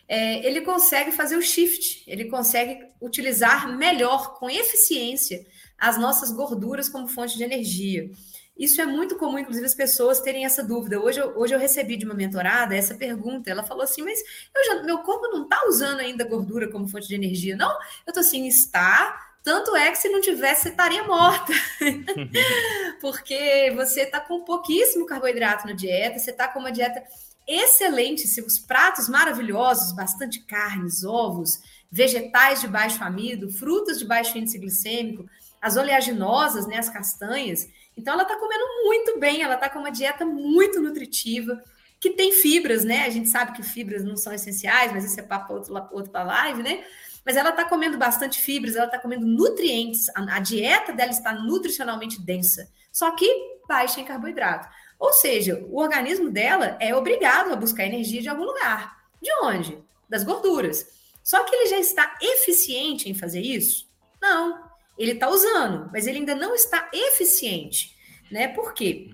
É, 0.07 0.45
ele 0.45 0.61
consegue 0.61 1.11
fazer 1.11 1.35
o 1.35 1.41
shift, 1.41 2.03
ele 2.05 2.25
consegue 2.25 2.79
utilizar 3.01 3.75
melhor, 3.75 4.37
com 4.37 4.47
eficiência, 4.49 5.45
as 5.77 5.97
nossas 5.97 6.31
gorduras 6.31 6.87
como 6.87 7.07
fonte 7.07 7.35
de 7.35 7.43
energia. 7.43 8.09
Isso 8.57 8.81
é 8.81 8.85
muito 8.85 9.17
comum, 9.17 9.37
inclusive, 9.37 9.65
as 9.65 9.73
pessoas 9.73 10.21
terem 10.21 10.45
essa 10.45 10.63
dúvida. 10.63 10.99
Hoje 10.99 11.19
eu, 11.19 11.37
hoje 11.37 11.53
eu 11.53 11.59
recebi 11.59 11.97
de 11.97 12.05
uma 12.05 12.13
mentorada 12.13 12.75
essa 12.75 12.95
pergunta. 12.95 13.49
Ela 13.49 13.63
falou 13.63 13.83
assim: 13.83 14.01
Mas 14.01 14.19
já, 14.65 14.81
meu 14.83 14.99
corpo 14.99 15.27
não 15.27 15.43
está 15.43 15.65
usando 15.67 15.99
ainda 15.99 16.23
gordura 16.23 16.71
como 16.71 16.87
fonte 16.87 17.07
de 17.07 17.15
energia? 17.15 17.55
Não, 17.55 17.71
eu 17.71 18.09
estou 18.09 18.21
assim, 18.21 18.47
está. 18.47 19.21
Tanto 19.43 19.75
é 19.75 19.91
que 19.91 19.97
se 19.97 20.09
não 20.09 20.21
tivesse, 20.21 20.63
você 20.63 20.69
estaria 20.69 21.03
morta. 21.03 21.53
Porque 22.99 23.71
você 23.75 24.01
está 24.01 24.19
com 24.19 24.43
pouquíssimo 24.43 25.05
carboidrato 25.05 25.67
na 25.67 25.73
dieta, 25.73 26.17
você 26.17 26.31
está 26.31 26.47
com 26.47 26.59
uma 26.59 26.71
dieta 26.71 27.03
excelente, 27.47 28.25
os 28.41 28.57
pratos 28.57 29.07
maravilhosos, 29.07 29.93
bastante 29.93 30.39
carnes, 30.45 31.03
ovos, 31.03 31.59
vegetais 31.91 32.61
de 32.61 32.67
baixo 32.67 33.03
amido, 33.03 33.51
frutas 33.51 33.99
de 33.99 34.05
baixo 34.05 34.37
índice 34.37 34.57
glicêmico, 34.57 35.29
as 35.61 35.77
oleaginosas, 35.77 36.65
né, 36.65 36.77
as 36.77 36.89
castanhas. 36.89 37.67
Então, 37.97 38.13
ela 38.13 38.23
está 38.23 38.37
comendo 38.37 38.63
muito 38.83 39.19
bem, 39.19 39.41
ela 39.41 39.55
está 39.55 39.69
com 39.69 39.79
uma 39.79 39.91
dieta 39.91 40.25
muito 40.25 40.81
nutritiva, 40.81 41.61
que 41.99 42.11
tem 42.11 42.31
fibras, 42.31 42.83
né? 42.83 43.05
A 43.05 43.09
gente 43.09 43.29
sabe 43.29 43.53
que 43.53 43.63
fibras 43.63 44.03
não 44.03 44.17
são 44.17 44.33
essenciais, 44.33 44.91
mas 44.91 45.05
isso 45.05 45.19
é 45.19 45.23
papo 45.23 45.53
outro, 45.53 45.73
outro 45.91 46.11
para 46.11 46.23
live, 46.23 46.61
né? 46.61 46.83
Mas 47.25 47.35
ela 47.35 47.49
está 47.49 47.65
comendo 47.65 47.97
bastante 47.97 48.39
fibras, 48.39 48.75
ela 48.75 48.85
está 48.85 48.99
comendo 48.99 49.25
nutrientes, 49.25 50.09
a, 50.09 50.35
a 50.35 50.39
dieta 50.39 50.93
dela 50.93 51.09
está 51.09 51.33
nutricionalmente 51.33 52.21
densa, 52.21 52.69
só 52.91 53.11
que 53.11 53.27
baixa 53.67 53.99
em 53.99 54.05
carboidrato. 54.05 54.67
Ou 54.99 55.11
seja, 55.13 55.65
o 55.67 55.79
organismo 55.79 56.29
dela 56.29 56.77
é 56.79 56.95
obrigado 56.95 57.51
a 57.51 57.55
buscar 57.55 57.85
energia 57.85 58.21
de 58.21 58.29
algum 58.29 58.43
lugar. 58.43 58.95
De 59.21 59.29
onde? 59.41 59.77
Das 60.07 60.23
gorduras. 60.23 60.87
Só 61.23 61.43
que 61.43 61.55
ele 61.55 61.67
já 61.67 61.79
está 61.79 62.17
eficiente 62.21 63.09
em 63.09 63.15
fazer 63.15 63.41
isso? 63.41 63.89
Não. 64.21 64.64
Ele 64.97 65.11
está 65.11 65.29
usando, 65.29 65.89
mas 65.91 66.07
ele 66.07 66.19
ainda 66.19 66.35
não 66.35 66.55
está 66.55 66.89
eficiente. 66.93 67.95
Né? 68.31 68.47
Por 68.47 68.73
quê? 68.73 69.09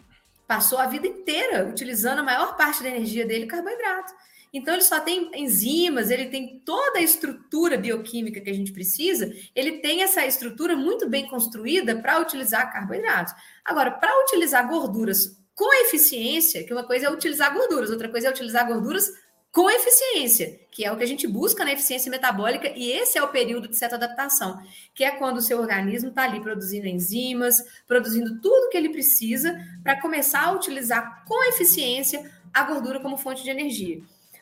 Passou 0.47 0.77
a 0.77 0.87
vida 0.87 1.07
inteira 1.07 1.67
utilizando 1.67 2.19
a 2.19 2.23
maior 2.23 2.55
parte 2.57 2.83
da 2.83 2.89
energia 2.89 3.25
dele 3.25 3.45
carboidrato. 3.45 4.13
Então, 4.53 4.73
ele 4.73 4.83
só 4.83 4.99
tem 4.99 5.31
enzimas, 5.33 6.09
ele 6.11 6.25
tem 6.25 6.59
toda 6.65 6.99
a 6.99 7.01
estrutura 7.01 7.77
bioquímica 7.77 8.41
que 8.41 8.49
a 8.49 8.53
gente 8.53 8.73
precisa, 8.73 9.33
ele 9.55 9.77
tem 9.77 10.03
essa 10.03 10.25
estrutura 10.25 10.75
muito 10.75 11.07
bem 11.07 11.25
construída 11.27 11.95
para 12.01 12.19
utilizar 12.19 12.71
carboidratos. 12.71 13.33
Agora, 13.63 13.91
para 13.91 14.23
utilizar 14.23 14.67
gorduras 14.67 15.41
com 15.55 15.73
eficiência, 15.85 16.65
que 16.65 16.73
uma 16.73 16.83
coisa 16.83 17.07
é 17.07 17.09
utilizar 17.09 17.53
gorduras, 17.53 17.89
outra 17.89 18.09
coisa 18.09 18.27
é 18.27 18.31
utilizar 18.31 18.67
gorduras 18.67 19.09
com 19.51 19.69
eficiência, 19.69 20.59
que 20.71 20.85
é 20.85 20.91
o 20.91 20.97
que 20.97 21.03
a 21.03 21.07
gente 21.07 21.27
busca 21.27 21.65
na 21.65 21.73
eficiência 21.73 22.09
metabólica, 22.09 22.69
e 22.69 22.91
esse 22.91 23.17
é 23.17 23.23
o 23.23 23.27
período 23.27 23.67
de 23.67 23.83
adaptação, 23.83 24.61
que 24.95 25.03
é 25.03 25.11
quando 25.11 25.37
o 25.37 25.41
seu 25.41 25.59
organismo 25.59 26.09
está 26.09 26.23
ali 26.23 26.39
produzindo 26.39 26.87
enzimas, 26.87 27.61
produzindo 27.85 28.39
tudo 28.39 28.69
que 28.69 28.77
ele 28.77 28.89
precisa 28.89 29.59
para 29.83 29.99
começar 29.99 30.45
a 30.45 30.51
utilizar 30.53 31.25
com 31.25 31.43
eficiência 31.49 32.31
a 32.53 32.63
gordura 32.63 33.01
como 33.01 33.17
fonte 33.17 33.43
de 33.43 33.49
energia. 33.49 34.01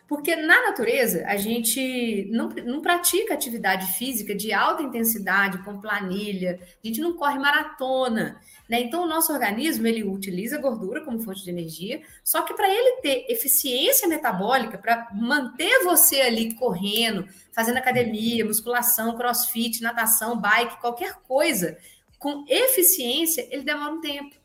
Porque 0.10 0.36
na 0.36 0.66
natureza 0.66 1.24
a 1.28 1.38
gente 1.38 2.28
não, 2.32 2.50
não 2.50 2.82
pratica 2.82 3.36
atividade 3.36 3.94
física 3.94 4.34
de 4.34 4.52
alta 4.52 4.82
intensidade, 4.82 5.64
com 5.64 5.80
planilha, 5.80 6.60
a 6.84 6.88
gente 6.88 7.00
não 7.00 7.14
corre 7.14 7.38
maratona. 7.38 8.42
Né? 8.68 8.82
Então, 8.82 9.04
o 9.04 9.08
nosso 9.08 9.32
organismo 9.32 9.86
ele 9.86 10.04
utiliza 10.04 10.58
a 10.58 10.62
gordura 10.62 11.06
como 11.06 11.20
fonte 11.20 11.44
de 11.44 11.52
energia, 11.52 12.02
só 12.24 12.42
que 12.42 12.56
para 12.56 12.68
ele 12.68 13.02
ter 13.04 13.28
eficiência 13.30 14.08
metabólica, 14.08 14.80
para 14.80 15.10
manter 15.14 15.84
você 15.84 16.22
ali 16.22 16.56
correndo, 16.56 17.28
fazendo 17.52 17.78
academia, 17.78 18.44
musculação, 18.44 19.16
crossfit, 19.16 19.80
natação, 19.80 20.42
bike, 20.42 20.82
qualquer 20.82 21.18
coisa, 21.28 21.78
com 22.18 22.46
eficiência, 22.50 23.48
ele 23.52 23.62
demora 23.62 23.94
um 23.94 24.02
tempo. 24.02 24.36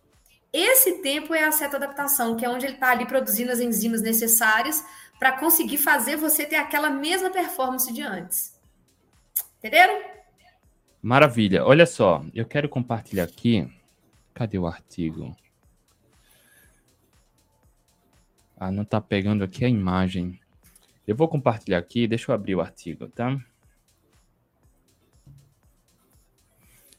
Esse 0.52 1.02
tempo 1.02 1.34
é 1.34 1.42
a 1.42 1.48
adaptação, 1.48 2.36
que 2.36 2.44
é 2.44 2.48
onde 2.48 2.64
ele 2.64 2.74
está 2.74 2.90
ali 2.90 3.06
produzindo 3.06 3.50
as 3.50 3.58
enzimas 3.58 4.00
necessárias 4.00 4.84
para 5.18 5.38
conseguir 5.38 5.78
fazer 5.78 6.16
você 6.16 6.44
ter 6.44 6.56
aquela 6.56 6.90
mesma 6.90 7.30
performance 7.30 7.92
de 7.92 8.02
antes. 8.02 8.60
Entenderam? 9.58 10.02
Maravilha. 11.00 11.64
Olha 11.64 11.86
só, 11.86 12.24
eu 12.34 12.46
quero 12.46 12.68
compartilhar 12.68 13.24
aqui. 13.24 13.70
Cadê 14.32 14.58
o 14.58 14.66
artigo? 14.66 15.36
Ah, 18.56 18.70
não 18.70 18.82
está 18.82 19.00
pegando 19.00 19.44
aqui 19.44 19.64
a 19.64 19.68
imagem. 19.68 20.40
Eu 21.06 21.14
vou 21.14 21.28
compartilhar 21.28 21.78
aqui, 21.78 22.06
deixa 22.06 22.30
eu 22.30 22.34
abrir 22.34 22.54
o 22.54 22.60
artigo, 22.60 23.08
tá? 23.08 23.38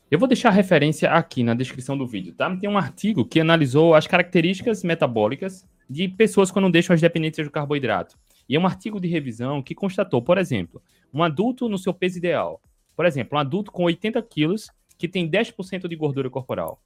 Eu 0.10 0.20
vou 0.20 0.28
deixar 0.28 0.50
a 0.50 0.52
referência 0.52 1.12
aqui 1.12 1.44
na 1.44 1.56
descrição 1.56 1.98
do 1.98 2.06
vídeo, 2.06 2.34
tá? 2.34 2.56
Tem 2.56 2.70
um 2.70 2.78
artigo 2.78 3.26
que 3.26 3.40
analisou 3.40 3.96
as 3.96 4.06
características 4.06 4.84
metabólicas 4.84 5.68
de 5.90 6.08
pessoas 6.08 6.52
quando 6.52 6.72
deixam 6.72 6.94
as 6.94 7.02
dependências 7.02 7.48
do 7.48 7.52
carboidrato. 7.52 8.18
E 8.48 8.56
é 8.56 8.60
um 8.60 8.66
artigo 8.66 9.00
de 9.00 9.08
revisão 9.08 9.62
que 9.62 9.74
constatou, 9.74 10.22
por 10.22 10.38
exemplo, 10.38 10.82
um 11.14 11.24
adulto 11.24 11.68
no 11.68 11.78
seu 11.78 11.94
peso 11.94 12.18
ideal. 12.18 12.62
Por 12.96 13.06
exemplo, 13.06 13.38
um 13.38 13.42
adulto 13.42 13.72
com 13.72 13.84
80 13.84 14.22
quilos 14.24 14.70
que 14.98 15.08
tem 15.08 15.30
10% 15.30 15.88
de 15.88 15.96
gordura 15.96 16.30
corporal. 16.30 16.80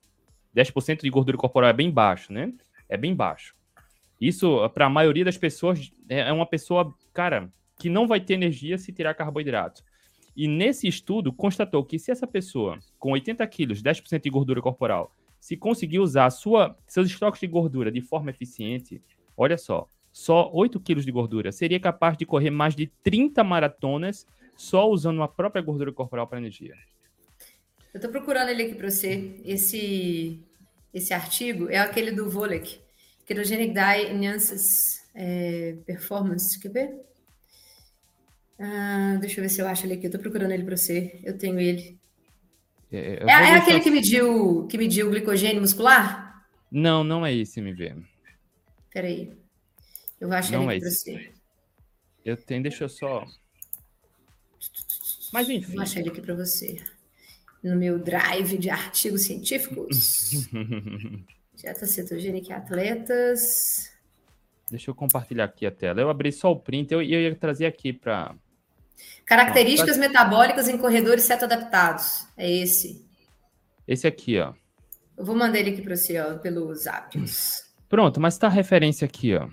10% 0.55 1.01
de 1.01 1.09
gordura 1.09 1.37
corporal 1.37 1.69
é 1.69 1.73
bem 1.73 1.91
baixo, 1.91 2.33
né? 2.33 2.53
É 2.87 2.97
bem 2.97 3.13
baixo. 3.13 3.55
Isso, 4.19 4.67
para 4.69 4.85
a 4.85 4.89
maioria 4.89 5.23
das 5.23 5.37
pessoas, 5.37 5.91
é, 6.09 6.21
é 6.21 6.33
uma 6.33 6.45
pessoa, 6.45 6.93
cara, 7.13 7.51
que 7.77 7.89
não 7.89 8.07
vai 8.07 8.19
ter 8.19 8.33
energia 8.33 8.77
se 8.77 8.91
tirar 8.91 9.13
carboidrato. 9.13 9.83
E 10.35 10.47
nesse 10.47 10.87
estudo, 10.87 11.31
constatou 11.31 11.83
que 11.83 11.99
se 11.99 12.11
essa 12.11 12.27
pessoa 12.27 12.79
com 12.97 13.11
80 13.11 13.45
quilos, 13.47 13.81
10% 13.81 14.21
de 14.21 14.29
gordura 14.29 14.61
corporal, 14.61 15.13
se 15.39 15.55
conseguir 15.55 15.99
usar 15.99 16.29
sua, 16.29 16.77
seus 16.87 17.07
estoques 17.07 17.39
de 17.39 17.47
gordura 17.47 17.91
de 17.91 18.01
forma 18.01 18.29
eficiente, 18.29 19.01
olha 19.35 19.57
só, 19.57 19.87
só 20.11 20.51
8 20.53 20.79
quilos 20.79 21.05
de 21.05 21.11
gordura, 21.11 21.51
seria 21.51 21.79
capaz 21.79 22.17
de 22.17 22.25
correr 22.25 22.49
mais 22.49 22.75
de 22.75 22.87
30 23.03 23.43
maratonas 23.43 24.25
só 24.55 24.89
usando 24.89 25.23
a 25.23 25.27
própria 25.27 25.61
gordura 25.61 25.91
corporal 25.91 26.27
para 26.27 26.39
energia. 26.39 26.73
Eu 27.93 27.97
estou 27.97 28.11
procurando 28.11 28.49
ele 28.49 28.63
aqui 28.63 28.75
para 28.75 28.89
você. 28.89 29.41
Esse, 29.45 30.43
esse 30.93 31.13
artigo 31.13 31.69
é 31.69 31.79
aquele 31.79 32.11
do 32.11 32.29
Volek, 32.29 32.79
Ketogenic 33.25 33.73
Diet 33.73 34.11
Enhances 34.13 35.07
é, 35.13 35.77
Performance. 35.85 36.59
Quer 36.59 36.71
ver? 36.71 37.01
Ah, 38.59 39.17
deixa 39.19 39.39
eu 39.39 39.43
ver 39.43 39.49
se 39.49 39.61
eu 39.61 39.67
acho 39.67 39.85
ele 39.85 39.93
aqui. 39.93 40.05
Eu 40.05 40.09
estou 40.09 40.21
procurando 40.21 40.51
ele 40.51 40.63
para 40.63 40.75
você. 40.77 41.19
Eu 41.23 41.37
tenho 41.37 41.59
ele. 41.59 41.98
É, 42.91 43.23
é, 43.23 43.25
é 43.27 43.55
aquele 43.55 43.79
que 43.81 43.91
mediu, 43.91 44.67
que 44.67 44.77
mediu 44.77 45.07
o 45.07 45.09
glicogênio 45.11 45.61
muscular? 45.61 46.43
Não, 46.71 47.03
não 47.03 47.25
é 47.25 47.33
esse, 47.33 47.59
MV. 47.59 48.03
Peraí. 48.91 49.31
Eu 50.19 50.27
vou 50.27 50.37
achar 50.37 50.53
não 50.53 50.71
ele 50.71 50.77
é 50.77 50.79
pra 50.79 50.89
você. 50.89 51.31
Eu 52.25 52.35
tenho, 52.35 52.63
deixa 52.63 52.83
eu 52.83 52.89
só. 52.89 53.25
Mas 55.31 55.49
enfim. 55.49 55.73
Vou 55.73 55.81
achar 55.81 55.99
ele 55.99 56.09
aqui 56.09 56.21
para 56.21 56.35
você. 56.35 56.81
No 57.63 57.75
meu 57.75 57.99
drive 57.99 58.57
de 58.57 58.69
artigos 58.69 59.21
científicos. 59.21 60.49
Dieta 61.55 61.85
cetogênica 61.85 62.55
atletas. 62.55 63.91
Deixa 64.69 64.89
eu 64.89 64.95
compartilhar 64.95 65.45
aqui 65.45 65.65
a 65.65 65.71
tela. 65.71 66.01
Eu 66.01 66.09
abri 66.09 66.31
só 66.31 66.51
o 66.51 66.59
print, 66.59 66.91
eu, 66.91 67.01
eu 67.01 67.21
ia 67.21 67.35
trazer 67.35 67.65
aqui 67.65 67.91
para 67.91 68.35
Características 69.29 69.95
metabólicas 69.95 70.67
em 70.67 70.77
corredores 70.77 71.23
seto-adaptados. 71.23 72.25
É 72.35 72.49
esse. 72.51 73.07
Esse 73.87 74.07
aqui, 74.07 74.39
ó. 74.39 74.53
Eu 75.15 75.23
vou 75.23 75.35
mandar 75.35 75.59
ele 75.59 75.69
aqui 75.69 75.83
para 75.83 75.95
você, 75.95 76.19
ó, 76.19 76.39
pelo 76.39 76.73
zap. 76.73 77.15
Pronto, 77.87 78.19
mas 78.19 78.39
tá 78.39 78.47
a 78.47 78.49
referência 78.49 79.05
aqui, 79.05 79.35
ó. 79.35 79.47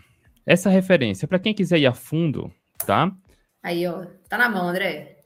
Essa 0.46 0.70
referência, 0.70 1.28
para 1.28 1.38
quem 1.38 1.52
quiser 1.52 1.78
ir 1.78 1.86
a 1.86 1.92
fundo, 1.92 2.50
tá? 2.86 3.14
Aí, 3.62 3.86
ó. 3.86 4.06
Tá 4.28 4.38
na 4.38 4.48
mão, 4.48 4.66
André. 4.66 5.18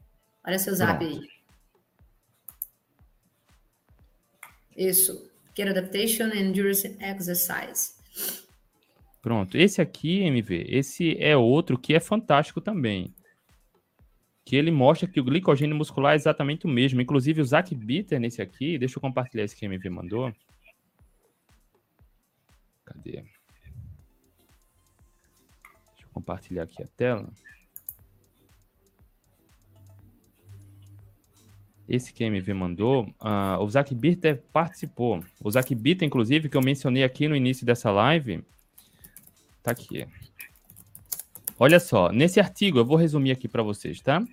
Olha 0.44 0.59
seu 0.59 0.74
zap 0.74 0.98
Pronto. 0.98 1.20
aí. 1.20 1.28
Isso. 4.76 5.30
Get 5.56 5.68
Adaptation 5.68 6.24
and 6.24 6.40
Endurance 6.40 6.96
Exercise. 7.00 7.92
Pronto. 9.22 9.56
Esse 9.56 9.80
aqui, 9.80 10.22
MV, 10.22 10.66
esse 10.68 11.16
é 11.22 11.37
outro 11.37 11.78
que 11.78 11.94
é 11.94 12.00
fantástico 12.00 12.61
também 12.61 13.14
que 14.50 14.56
ele 14.56 14.72
mostra 14.72 15.06
que 15.06 15.20
o 15.20 15.24
glicogênio 15.24 15.76
muscular 15.76 16.14
é 16.14 16.16
exatamente 16.16 16.66
o 16.66 16.68
mesmo. 16.68 17.00
Inclusive, 17.00 17.40
o 17.40 17.44
Zach 17.44 17.72
Bitter 17.72 18.18
nesse 18.18 18.42
aqui, 18.42 18.76
deixa 18.76 18.98
eu 18.98 19.00
compartilhar 19.00 19.44
esse 19.44 19.54
que 19.54 19.64
a 19.64 19.68
MV 19.68 19.88
mandou. 19.90 20.32
Cadê? 22.84 23.12
Deixa 23.12 23.30
eu 26.02 26.08
compartilhar 26.12 26.64
aqui 26.64 26.82
a 26.82 26.86
tela. 26.96 27.32
Esse 31.88 32.12
que 32.12 32.24
a 32.24 32.26
MV 32.26 32.52
mandou, 32.52 33.04
uh, 33.20 33.62
o 33.62 33.70
Zach 33.70 33.94
Bitter 33.94 34.42
participou. 34.52 35.22
O 35.40 35.48
Zach 35.48 35.72
Bitter, 35.76 36.08
inclusive, 36.08 36.48
que 36.48 36.56
eu 36.56 36.60
mencionei 36.60 37.04
aqui 37.04 37.28
no 37.28 37.36
início 37.36 37.64
dessa 37.64 37.92
live, 37.92 38.42
tá 39.62 39.70
aqui. 39.70 40.08
Olha 41.62 41.78
só, 41.78 42.10
nesse 42.10 42.40
artigo, 42.40 42.78
eu 42.78 42.86
vou 42.86 42.96
resumir 42.96 43.32
aqui 43.32 43.46
para 43.46 43.62
vocês, 43.62 44.00
tá? 44.00 44.24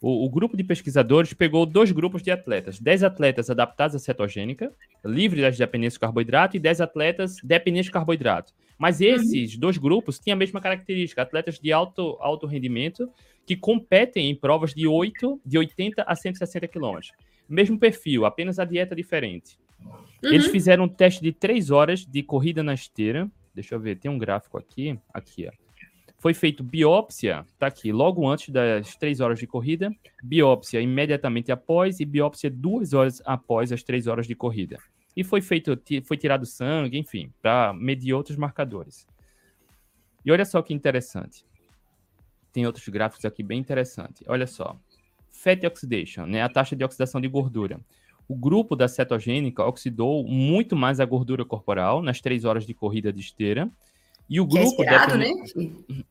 O, 0.00 0.24
o, 0.24 0.30
grupo 0.30 0.56
de 0.56 0.64
pesquisadores 0.64 1.34
pegou 1.34 1.66
dois 1.66 1.92
grupos 1.92 2.22
de 2.22 2.30
atletas: 2.30 2.80
10 2.80 3.04
atletas 3.04 3.50
adaptados 3.50 3.94
à 3.94 3.98
cetogênica, 3.98 4.72
livres 5.04 5.42
das 5.42 5.58
dependências 5.58 5.92
de 5.92 6.00
carboidrato, 6.00 6.56
e 6.56 6.58
10 6.58 6.80
atletas 6.80 7.36
dependentes 7.44 7.88
de 7.88 7.92
carboidrato. 7.92 8.54
Mas 8.78 8.98
uhum. 8.98 9.08
esses 9.08 9.58
dois 9.58 9.76
grupos 9.76 10.18
têm 10.18 10.32
a 10.32 10.36
mesma 10.36 10.58
característica: 10.58 11.20
atletas 11.20 11.58
de 11.58 11.70
alto, 11.70 12.16
alto 12.18 12.46
rendimento 12.46 13.10
que 13.44 13.54
competem 13.54 14.30
em 14.30 14.34
provas 14.34 14.72
de 14.72 14.86
8, 14.86 15.38
de 15.44 15.58
80 15.58 16.02
a 16.02 16.16
160 16.16 16.66
quilômetros. 16.66 17.12
Mesmo 17.46 17.78
perfil, 17.78 18.24
apenas 18.24 18.58
a 18.58 18.64
dieta 18.64 18.96
diferente. 18.96 19.58
Uhum. 19.84 20.32
Eles 20.32 20.46
fizeram 20.46 20.84
um 20.84 20.88
teste 20.88 21.22
de 21.22 21.30
3 21.30 21.70
horas 21.70 22.06
de 22.06 22.22
corrida 22.22 22.62
na 22.62 22.72
esteira. 22.72 23.30
Deixa 23.54 23.74
eu 23.74 23.80
ver, 23.80 23.98
tem 23.98 24.10
um 24.10 24.16
gráfico 24.16 24.56
aqui. 24.56 24.98
Aqui, 25.12 25.46
ó. 25.46 25.69
Foi 26.20 26.34
feito 26.34 26.62
biópsia, 26.62 27.46
tá 27.58 27.66
aqui, 27.66 27.90
logo 27.90 28.28
antes 28.28 28.50
das 28.50 28.94
três 28.94 29.20
horas 29.20 29.38
de 29.38 29.46
corrida, 29.46 29.90
biópsia 30.22 30.78
imediatamente 30.78 31.50
após 31.50 31.98
e 31.98 32.04
biópsia 32.04 32.50
duas 32.50 32.92
horas 32.92 33.22
após 33.24 33.72
as 33.72 33.82
três 33.82 34.06
horas 34.06 34.26
de 34.26 34.34
corrida. 34.34 34.78
E 35.16 35.24
foi 35.24 35.40
feito, 35.40 35.80
foi 36.04 36.18
tirado 36.18 36.44
sangue, 36.44 36.98
enfim, 36.98 37.32
para 37.40 37.72
medir 37.72 38.12
outros 38.12 38.36
marcadores. 38.36 39.06
E 40.22 40.30
olha 40.30 40.44
só 40.44 40.60
que 40.60 40.74
interessante. 40.74 41.42
Tem 42.52 42.66
outros 42.66 42.86
gráficos 42.88 43.24
aqui 43.24 43.42
bem 43.42 43.58
interessantes. 43.58 44.22
Olha 44.28 44.46
só. 44.46 44.78
Fat 45.30 45.64
oxidation, 45.64 46.26
né, 46.26 46.42
a 46.42 46.50
taxa 46.50 46.76
de 46.76 46.84
oxidação 46.84 47.18
de 47.18 47.28
gordura. 47.28 47.80
O 48.28 48.36
grupo 48.36 48.76
da 48.76 48.88
cetogênica 48.88 49.64
oxidou 49.64 50.22
muito 50.22 50.76
mais 50.76 51.00
a 51.00 51.06
gordura 51.06 51.46
corporal 51.46 52.02
nas 52.02 52.20
três 52.20 52.44
horas 52.44 52.66
de 52.66 52.74
corrida 52.74 53.10
de 53.10 53.20
esteira 53.20 53.70
E 54.30 54.40
o 54.40 54.46
grupo. 54.46 54.76
Que 54.76 54.82
é 54.82 54.84
esperado, 54.84 55.18
né? 55.18 55.28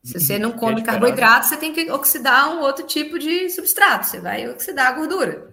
Se 0.04 0.20
você 0.20 0.38
não 0.38 0.52
come 0.58 0.82
é 0.82 0.84
carboidrato, 0.84 1.46
você 1.46 1.56
tem 1.56 1.72
que 1.72 1.90
oxidar 1.90 2.50
um 2.50 2.60
outro 2.60 2.86
tipo 2.86 3.18
de 3.18 3.48
substrato. 3.48 4.06
Você 4.06 4.20
vai 4.20 4.46
oxidar 4.46 4.88
a 4.88 4.92
gordura. 4.92 5.50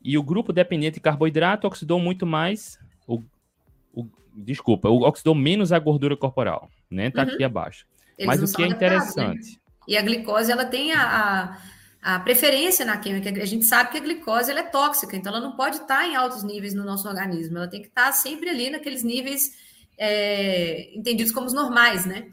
E 0.00 0.16
o 0.16 0.22
grupo 0.22 0.52
dependente 0.52 0.94
de 0.94 1.00
carboidrato 1.00 1.66
oxidou 1.66 1.98
muito 1.98 2.24
mais. 2.24 2.78
O, 3.08 3.20
o, 3.92 4.06
desculpa, 4.32 4.88
oxidou 4.88 5.34
menos 5.34 5.72
a 5.72 5.80
gordura 5.80 6.16
corporal, 6.16 6.70
né? 6.88 7.10
Tá 7.10 7.24
uhum. 7.24 7.32
aqui 7.32 7.42
abaixo. 7.42 7.84
Eles 8.16 8.26
Mas 8.26 8.52
o 8.52 8.56
que 8.56 8.62
é 8.62 8.68
né? 8.68 8.74
interessante. 8.74 9.50
Né? 9.50 9.58
E 9.88 9.96
a 9.96 10.02
glicose, 10.02 10.52
ela 10.52 10.64
tem 10.64 10.92
a, 10.92 11.56
a, 12.02 12.14
a, 12.14 12.20
preferência 12.20 12.86
na 12.86 12.96
química. 12.98 13.30
A 13.30 13.46
gente 13.46 13.64
sabe 13.64 13.90
que 13.90 13.96
a 13.96 14.00
glicose 14.00 14.50
ela 14.50 14.60
é 14.60 14.64
tóxica, 14.64 15.16
então 15.16 15.32
ela 15.32 15.40
não 15.40 15.56
pode 15.56 15.78
estar 15.78 16.06
em 16.06 16.14
altos 16.14 16.44
níveis 16.44 16.72
no 16.72 16.84
nosso 16.84 17.08
organismo. 17.08 17.58
Ela 17.58 17.68
tem 17.68 17.82
que 17.82 17.88
estar 17.88 18.12
sempre 18.12 18.48
ali 18.48 18.70
naqueles 18.70 19.02
níveis 19.02 19.66
é, 19.98 20.90
entendidos 20.94 21.32
como 21.32 21.46
os 21.46 21.52
normais, 21.52 22.06
né? 22.06 22.30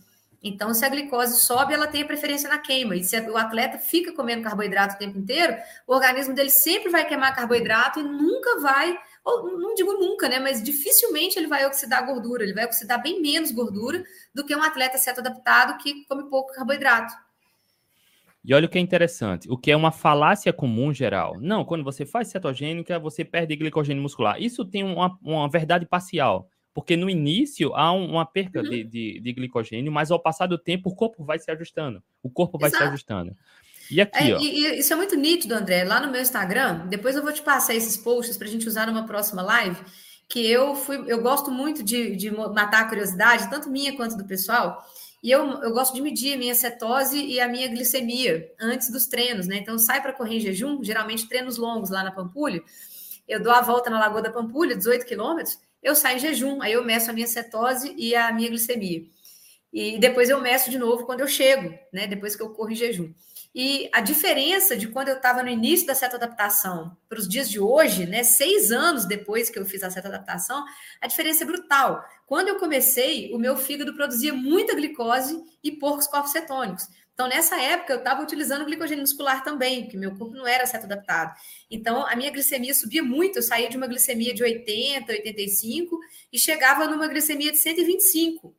Então, 0.47 0.75
se 0.75 0.85
a 0.85 0.89
glicose 0.89 1.43
sobe, 1.43 1.73
ela 1.73 1.87
tem 1.87 2.03
a 2.03 2.05
preferência 2.05 2.47
na 2.47 2.59
queima. 2.59 2.95
E 2.95 3.03
se 3.03 3.19
o 3.19 3.35
atleta 3.35 3.79
fica 3.79 4.13
comendo 4.13 4.43
carboidrato 4.43 4.93
o 4.93 4.97
tempo 4.99 5.17
inteiro, 5.17 5.57
o 5.87 5.95
organismo 5.95 6.35
dele 6.35 6.51
sempre 6.51 6.91
vai 6.91 7.03
queimar 7.07 7.35
carboidrato 7.35 7.99
e 7.99 8.03
nunca 8.03 8.61
vai, 8.61 8.95
ou 9.23 9.57
não 9.57 9.73
digo 9.73 9.93
nunca, 9.93 10.29
né? 10.29 10.37
Mas 10.37 10.61
dificilmente 10.61 11.39
ele 11.39 11.47
vai 11.47 11.65
oxidar 11.65 12.05
gordura. 12.05 12.43
Ele 12.43 12.53
vai 12.53 12.65
oxidar 12.65 13.01
bem 13.01 13.19
menos 13.19 13.49
gordura 13.49 14.03
do 14.35 14.45
que 14.45 14.55
um 14.55 14.61
atleta 14.61 14.99
certo 14.99 15.19
adaptado 15.19 15.81
que 15.81 16.05
come 16.05 16.29
pouco 16.29 16.53
carboidrato. 16.53 17.11
E 18.43 18.53
olha 18.53 18.67
o 18.67 18.69
que 18.69 18.77
é 18.77 18.81
interessante, 18.81 19.51
o 19.51 19.57
que 19.57 19.71
é 19.71 19.75
uma 19.75 19.91
falácia 19.91 20.53
comum 20.53 20.93
geral. 20.93 21.39
Não, 21.41 21.65
quando 21.65 21.83
você 21.83 22.05
faz 22.05 22.27
cetogênica, 22.27 22.99
você 22.99 23.25
perde 23.25 23.55
glicogênio 23.55 24.03
muscular. 24.03 24.39
Isso 24.39 24.63
tem 24.63 24.83
uma, 24.83 25.17
uma 25.23 25.49
verdade 25.49 25.87
parcial. 25.87 26.47
Porque 26.75 26.97
no 26.97 27.09
início 27.09 27.73
há 27.73 27.89
uma 27.93 28.25
perca 28.25 28.59
uhum. 28.59 28.69
de, 28.69 28.83
de, 28.83 29.19
de, 29.21 29.33
glicogênio, 29.33 29.89
mas 29.89 30.11
ao 30.11 30.19
passar 30.19 30.45
do 30.45 30.57
tempo 30.57 30.89
o 30.89 30.93
corpo 30.93 31.23
vai 31.23 31.39
se 31.39 31.49
ajustando. 31.49 32.03
O 32.21 32.29
corpo 32.29 32.59
vai 32.59 32.69
Exato. 32.69 32.83
se 32.83 32.89
ajustando. 32.89 33.33
E 33.89 34.01
aqui, 34.01 34.31
é, 34.31 34.35
ó. 34.35 34.39
E, 34.41 34.79
isso 34.79 34.91
é 34.91 34.95
muito 34.97 35.15
nítido, 35.15 35.55
André. 35.55 35.85
Lá 35.85 36.01
no 36.01 36.11
meu 36.11 36.21
Instagram, 36.21 36.85
depois 36.87 37.15
eu 37.15 37.23
vou 37.23 37.31
te 37.31 37.41
passar 37.41 37.73
esses 37.73 37.95
posts 37.95 38.35
para 38.35 38.45
a 38.45 38.51
gente 38.51 38.67
usar 38.67 38.87
numa 38.87 39.05
próxima 39.05 39.41
live. 39.41 39.77
Que 40.27 40.45
eu 40.45 40.75
fui, 40.75 41.01
eu 41.07 41.21
gosto 41.21 41.49
muito 41.49 41.81
de, 41.81 42.13
de 42.17 42.29
matar 42.29 42.81
a 42.81 42.89
curiosidade, 42.89 43.49
tanto 43.49 43.69
minha 43.69 43.95
quanto 43.95 44.17
do 44.17 44.25
pessoal. 44.25 44.83
E 45.23 45.31
eu, 45.31 45.45
eu 45.63 45.71
gosto 45.71 45.93
de 45.93 46.01
medir 46.01 46.33
a 46.33 46.37
minha 46.37 46.53
cetose 46.53 47.17
e 47.17 47.39
a 47.39 47.47
minha 47.47 47.69
glicemia 47.69 48.51
antes 48.59 48.91
dos 48.91 49.05
treinos, 49.05 49.47
né? 49.47 49.55
Então, 49.55 49.79
sai 49.79 50.01
para 50.01 50.11
correr 50.11 50.35
em 50.35 50.39
jejum, 50.41 50.83
geralmente 50.83 51.25
treinos 51.29 51.57
longos 51.57 51.89
lá 51.89 52.03
na 52.03 52.11
Pampulha. 52.11 52.61
Eu 53.25 53.41
dou 53.41 53.53
a 53.53 53.61
volta 53.61 53.89
na 53.89 53.97
Lagoa 53.97 54.21
da 54.21 54.29
Pampulha, 54.29 54.75
18 54.75 55.05
quilômetros, 55.05 55.57
eu 55.85 55.95
saio 55.95 56.17
em 56.17 56.19
jejum, 56.19 56.63
aí 56.63 56.73
eu 56.73 56.83
meço 56.83 57.11
a 57.11 57.13
minha 57.13 57.27
cetose 57.27 57.93
e 57.95 58.15
a 58.15 58.31
minha 58.31 58.49
glicemia. 58.49 59.03
E 59.71 59.99
depois 59.99 60.29
eu 60.29 60.41
meço 60.41 60.71
de 60.71 60.79
novo 60.79 61.05
quando 61.05 61.19
eu 61.19 61.27
chego, 61.27 61.77
né? 61.93 62.07
Depois 62.07 62.35
que 62.35 62.41
eu 62.41 62.49
corro 62.49 62.71
em 62.71 62.75
jejum. 62.75 63.13
E 63.53 63.87
a 63.93 64.01
diferença 64.01 64.75
de 64.75 64.87
quando 64.87 65.09
eu 65.09 65.17
estava 65.17 65.43
no 65.43 65.49
início 65.49 65.85
da 65.85 65.93
adaptação 65.93 66.97
para 67.07 67.19
os 67.19 67.27
dias 67.27 67.47
de 67.47 67.59
hoje, 67.59 68.07
né? 68.07 68.23
Seis 68.23 68.71
anos 68.71 69.05
depois 69.05 69.49
que 69.49 69.59
eu 69.59 69.65
fiz 69.65 69.83
a 69.83 69.87
adaptação, 69.87 70.65
a 70.99 71.05
diferença 71.05 71.43
é 71.43 71.47
brutal. 71.47 72.03
Quando 72.25 72.47
eu 72.47 72.57
comecei, 72.57 73.31
o 73.31 73.37
meu 73.37 73.55
fígado 73.55 73.93
produzia 73.93 74.33
muita 74.33 74.73
glicose 74.73 75.39
e 75.63 75.71
poucos 75.71 76.07
corpos 76.07 76.31
cetônicos. 76.31 76.87
Então, 77.15 77.29
nessa 77.29 77.55
época, 77.59 77.93
eu 77.93 77.99
estava 77.99 78.21
utilizando 78.21 78.65
glicogênio 78.65 79.01
muscular 79.01 79.41
também, 79.41 79.83
porque 79.83 79.95
meu 79.95 80.13
corpo 80.17 80.35
não 80.35 80.45
era 80.45 80.65
certo 80.65 80.83
adaptado. 80.83 81.33
Então, 81.71 82.05
a 82.05 82.13
minha 82.13 82.29
glicemia 82.29 82.73
subia 82.73 83.01
muito. 83.01 83.37
Eu 83.37 83.41
saía 83.41 83.69
de 83.69 83.77
uma 83.77 83.87
glicemia 83.87 84.33
de 84.33 84.43
80, 84.43 85.13
85 85.13 85.97
e 86.31 86.37
chegava 86.37 86.85
numa 86.87 87.07
glicemia 87.07 87.53
de 87.53 87.57
125. 87.57 88.53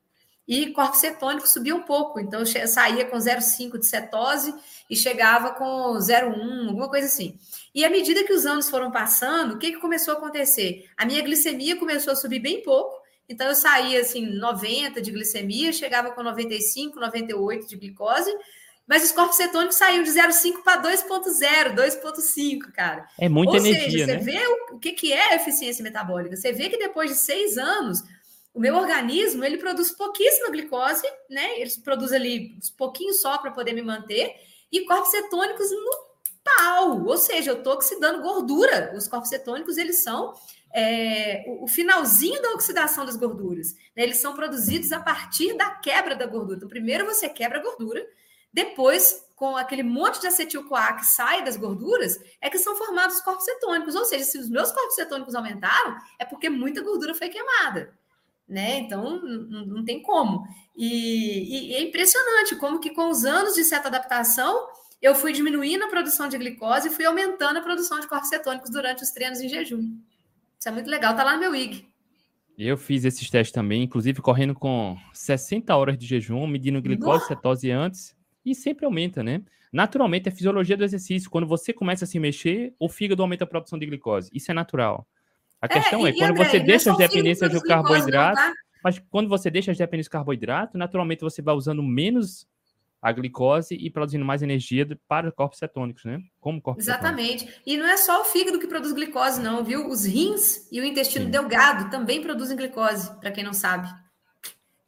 E 0.48 0.70
corpo 0.72 0.96
cetônico 0.96 1.46
subia 1.46 1.76
um 1.76 1.82
pouco. 1.82 2.18
Então, 2.18 2.40
eu 2.40 2.66
saía 2.66 3.04
com 3.04 3.18
0,5 3.18 3.78
de 3.78 3.86
cetose 3.86 4.54
e 4.88 4.96
chegava 4.96 5.50
com 5.50 5.92
0,1, 5.98 6.68
alguma 6.68 6.88
coisa 6.88 7.08
assim. 7.08 7.38
E 7.74 7.84
à 7.84 7.90
medida 7.90 8.24
que 8.24 8.32
os 8.32 8.46
anos 8.46 8.70
foram 8.70 8.90
passando, 8.90 9.56
o 9.56 9.58
que, 9.58 9.72
que 9.72 9.80
começou 9.80 10.14
a 10.14 10.16
acontecer? 10.16 10.88
A 10.96 11.04
minha 11.04 11.20
glicemia 11.20 11.76
começou 11.76 12.14
a 12.14 12.16
subir 12.16 12.38
bem 12.38 12.62
pouco 12.62 12.95
então 13.28 13.46
eu 13.48 13.54
saía 13.54 14.00
assim 14.00 14.26
90 14.26 15.00
de 15.00 15.10
glicemia, 15.10 15.72
chegava 15.72 16.10
com 16.12 16.22
95, 16.22 16.98
98 16.98 17.66
de 17.66 17.76
glicose, 17.76 18.32
mas 18.86 19.02
os 19.02 19.10
corpos 19.10 19.36
cetônicos 19.36 19.76
saíam 19.76 20.04
de 20.04 20.10
0,5 20.10 20.62
para 20.62 20.80
2,0, 20.80 21.74
2,5, 21.74 22.72
cara. 22.72 23.08
É 23.18 23.28
muita 23.28 23.52
Ou 23.52 23.58
energia, 23.58 24.06
seja, 24.06 24.06
né? 24.06 24.18
você 24.18 24.24
vê 24.24 24.46
o, 24.46 24.76
o 24.76 24.78
que, 24.78 24.92
que 24.92 25.12
é 25.12 25.34
eficiência 25.34 25.82
metabólica. 25.82 26.36
Você 26.36 26.52
vê 26.52 26.68
que 26.68 26.78
depois 26.78 27.10
de 27.10 27.16
seis 27.16 27.58
anos, 27.58 28.04
o 28.54 28.60
meu 28.60 28.76
organismo 28.76 29.44
ele 29.44 29.58
produz 29.58 29.90
pouquíssima 29.90 30.50
glicose, 30.50 31.06
né? 31.28 31.60
Ele 31.60 31.70
produz 31.82 32.12
ali 32.12 32.56
uns 32.56 32.70
pouquinhos 32.70 33.20
só 33.20 33.38
para 33.38 33.50
poder 33.50 33.72
me 33.72 33.82
manter, 33.82 34.34
e 34.70 34.84
corpos 34.84 35.10
cetônicos 35.10 35.70
no 35.70 35.90
pau. 36.44 37.04
Ou 37.06 37.16
seja, 37.18 37.50
eu 37.50 37.58
estou 37.58 37.72
oxidando 37.72 38.22
gordura. 38.22 38.94
Os 38.96 39.08
corpos 39.08 39.30
cetônicos 39.30 39.76
eles 39.76 40.02
são 40.04 40.32
é, 40.78 41.42
o, 41.46 41.66
finalzinho 41.66 42.40
da 42.42 42.50
oxidação 42.50 43.06
das 43.06 43.16
gorduras. 43.16 43.72
Né? 43.96 44.02
Eles 44.02 44.18
são 44.18 44.34
produzidos 44.34 44.92
a 44.92 45.00
partir 45.00 45.56
da 45.56 45.70
quebra 45.70 46.14
da 46.14 46.26
gordura. 46.26 46.58
Então, 46.58 46.68
primeiro 46.68 47.06
você 47.06 47.30
quebra 47.30 47.58
a 47.58 47.62
gordura, 47.62 48.06
depois, 48.52 49.26
com 49.34 49.56
aquele 49.56 49.82
monte 49.82 50.20
de 50.20 50.26
acetil-CoA 50.26 50.96
que 50.96 51.06
sai 51.06 51.42
das 51.42 51.56
gorduras, 51.56 52.20
é 52.42 52.50
que 52.50 52.58
são 52.58 52.76
formados 52.76 53.16
os 53.16 53.22
corpos 53.22 53.46
cetônicos. 53.46 53.94
Ou 53.94 54.04
seja, 54.04 54.24
se 54.24 54.36
os 54.36 54.50
meus 54.50 54.70
corpos 54.70 54.94
cetônicos 54.94 55.34
aumentaram, 55.34 55.96
é 56.18 56.26
porque 56.26 56.50
muita 56.50 56.82
gordura 56.82 57.14
foi 57.14 57.30
queimada. 57.30 57.94
Né? 58.46 58.80
Então, 58.80 59.18
não, 59.22 59.66
não 59.66 59.84
tem 59.84 60.02
como. 60.02 60.46
E, 60.76 61.70
e, 61.70 61.74
é 61.74 61.80
impressionante 61.80 62.54
como 62.56 62.80
que 62.80 62.90
com 62.90 63.08
os 63.08 63.24
anos 63.24 63.54
de 63.54 63.64
certa 63.64 63.88
adaptação, 63.88 64.68
eu 65.00 65.14
fui 65.14 65.32
diminuindo 65.32 65.84
a 65.84 65.88
produção 65.88 66.28
de 66.28 66.36
glicose 66.36 66.88
e 66.88 66.92
fui 66.92 67.06
aumentando 67.06 67.58
a 67.58 67.62
produção 67.62 67.98
de 67.98 68.06
corpos 68.06 68.28
cetônicos 68.28 68.70
durante 68.70 69.02
os 69.02 69.10
treinos 69.10 69.40
em 69.40 69.48
jejum. 69.48 69.98
Isso 70.66 70.70
é 70.70 70.74
muito 70.74 70.90
legal, 70.90 71.14
tá 71.14 71.22
lá 71.22 71.34
no 71.34 71.38
meu 71.38 71.54
IG. 71.54 71.86
Eu 72.58 72.76
fiz 72.76 73.04
esses 73.04 73.30
testes 73.30 73.52
também, 73.52 73.84
inclusive 73.84 74.20
correndo 74.20 74.52
com 74.52 74.98
60 75.12 75.76
horas 75.76 75.96
de 75.96 76.04
jejum, 76.04 76.44
medindo 76.44 76.82
glicose 76.82 77.22
e 77.22 77.28
cetose 77.28 77.70
antes, 77.70 78.16
e 78.44 78.52
sempre 78.52 78.84
aumenta, 78.84 79.22
né? 79.22 79.42
Naturalmente, 79.72 80.28
é 80.28 80.32
fisiologia 80.32 80.76
do 80.76 80.82
exercício. 80.82 81.30
Quando 81.30 81.46
você 81.46 81.72
começa 81.72 82.04
a 82.04 82.08
se 82.08 82.18
mexer, 82.18 82.74
o 82.80 82.88
fígado 82.88 83.22
aumenta 83.22 83.44
a 83.44 83.46
produção 83.46 83.78
de 83.78 83.86
glicose. 83.86 84.28
Isso 84.34 84.50
é 84.50 84.54
natural. 84.54 85.06
A 85.62 85.66
é, 85.66 85.68
questão 85.68 86.04
é, 86.04 86.12
quando 86.12 86.30
André, 86.32 86.44
você 86.44 86.58
deixa 86.58 86.90
as 86.90 86.98
dependências 86.98 87.52
do 87.52 87.62
carboidrato, 87.62 88.40
não, 88.40 88.48
tá? 88.48 88.54
mas 88.82 88.98
quando 89.08 89.28
você 89.28 89.48
deixa 89.48 89.70
as 89.70 89.78
dependências 89.78 90.08
do 90.08 90.12
carboidrato, 90.12 90.76
naturalmente 90.76 91.20
você 91.20 91.40
vai 91.40 91.54
usando 91.54 91.80
menos 91.80 92.44
a 93.06 93.12
glicose 93.12 93.76
e 93.76 93.88
produzindo 93.88 94.24
mais 94.24 94.42
energia 94.42 94.84
para 95.06 95.30
corpos 95.30 95.60
cetônicos, 95.60 96.04
né? 96.04 96.20
Como 96.40 96.60
corpos 96.60 96.82
Exatamente. 96.82 97.44
Cetônicos. 97.44 97.62
E 97.64 97.76
não 97.76 97.86
é 97.86 97.96
só 97.96 98.20
o 98.20 98.24
fígado 98.24 98.58
que 98.58 98.66
produz 98.66 98.92
glicose, 98.92 99.40
não, 99.40 99.62
viu? 99.62 99.88
Os 99.88 100.04
rins 100.04 100.66
e 100.72 100.80
o 100.80 100.84
intestino 100.84 101.26
Sim. 101.26 101.30
delgado 101.30 101.88
também 101.88 102.20
produzem 102.20 102.56
glicose, 102.56 103.14
para 103.20 103.30
quem 103.30 103.44
não 103.44 103.52
sabe. 103.52 103.88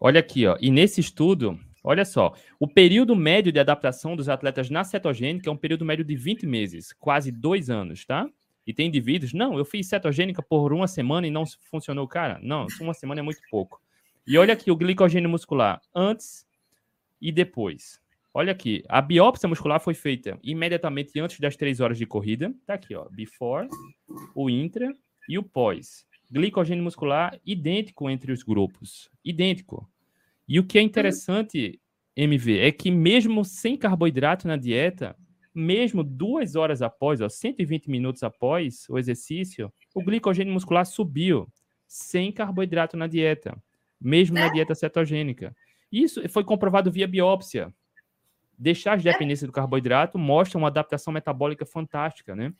Olha 0.00 0.18
aqui, 0.18 0.48
ó. 0.48 0.58
E 0.60 0.68
nesse 0.68 1.00
estudo, 1.00 1.60
olha 1.84 2.04
só, 2.04 2.34
o 2.58 2.66
período 2.66 3.14
médio 3.14 3.52
de 3.52 3.60
adaptação 3.60 4.16
dos 4.16 4.28
atletas 4.28 4.68
na 4.68 4.82
cetogênica 4.82 5.48
é 5.48 5.52
um 5.52 5.56
período 5.56 5.84
médio 5.84 6.04
de 6.04 6.16
20 6.16 6.44
meses, 6.44 6.92
quase 6.98 7.30
dois 7.30 7.70
anos, 7.70 8.04
tá? 8.04 8.28
E 8.66 8.74
tem 8.74 8.88
indivíduos, 8.88 9.32
não, 9.32 9.56
eu 9.56 9.64
fiz 9.64 9.86
cetogênica 9.86 10.42
por 10.42 10.72
uma 10.72 10.88
semana 10.88 11.24
e 11.24 11.30
não 11.30 11.44
funcionou, 11.70 12.08
cara. 12.08 12.40
Não, 12.42 12.66
uma 12.80 12.94
semana 12.94 13.20
é 13.20 13.22
muito 13.22 13.40
pouco. 13.48 13.80
E 14.26 14.36
olha 14.36 14.54
aqui 14.54 14.72
o 14.72 14.76
glicogênio 14.76 15.30
muscular 15.30 15.80
antes 15.94 16.44
e 17.20 17.30
depois. 17.30 18.00
Olha 18.38 18.52
aqui, 18.52 18.84
a 18.88 19.02
biópsia 19.02 19.48
muscular 19.48 19.80
foi 19.80 19.94
feita 19.94 20.38
imediatamente 20.44 21.18
antes 21.18 21.40
das 21.40 21.56
três 21.56 21.80
horas 21.80 21.98
de 21.98 22.06
corrida. 22.06 22.54
Tá 22.64 22.74
aqui, 22.74 22.94
ó, 22.94 23.08
before, 23.10 23.68
o 24.32 24.48
intra 24.48 24.94
e 25.28 25.36
o 25.36 25.42
pós. 25.42 26.06
Glicogênio 26.30 26.84
muscular 26.84 27.36
idêntico 27.44 28.08
entre 28.08 28.30
os 28.30 28.44
grupos, 28.44 29.10
idêntico. 29.24 29.90
E 30.46 30.60
o 30.60 30.64
que 30.64 30.78
é 30.78 30.82
interessante, 30.82 31.80
MV, 32.14 32.60
é 32.60 32.70
que 32.70 32.92
mesmo 32.92 33.44
sem 33.44 33.76
carboidrato 33.76 34.46
na 34.46 34.56
dieta, 34.56 35.16
mesmo 35.52 36.04
duas 36.04 36.54
horas 36.54 36.80
após, 36.80 37.20
ó, 37.20 37.28
120 37.28 37.90
minutos 37.90 38.22
após 38.22 38.88
o 38.88 38.96
exercício, 38.96 39.72
o 39.92 40.00
glicogênio 40.00 40.52
muscular 40.52 40.86
subiu 40.86 41.48
sem 41.88 42.30
carboidrato 42.30 42.96
na 42.96 43.08
dieta, 43.08 43.60
mesmo 44.00 44.36
na 44.36 44.48
dieta 44.48 44.76
cetogênica. 44.76 45.52
Isso 45.90 46.22
foi 46.28 46.44
comprovado 46.44 46.88
via 46.88 47.08
biópsia. 47.08 47.74
Deixar 48.58 48.94
as 48.96 49.02
dependências 49.02 49.46
do 49.46 49.52
carboidrato 49.52 50.18
mostra 50.18 50.58
uma 50.58 50.68
adaptação 50.68 51.12
metabólica 51.12 51.64
fantástica, 51.64 52.34
né? 52.34 52.52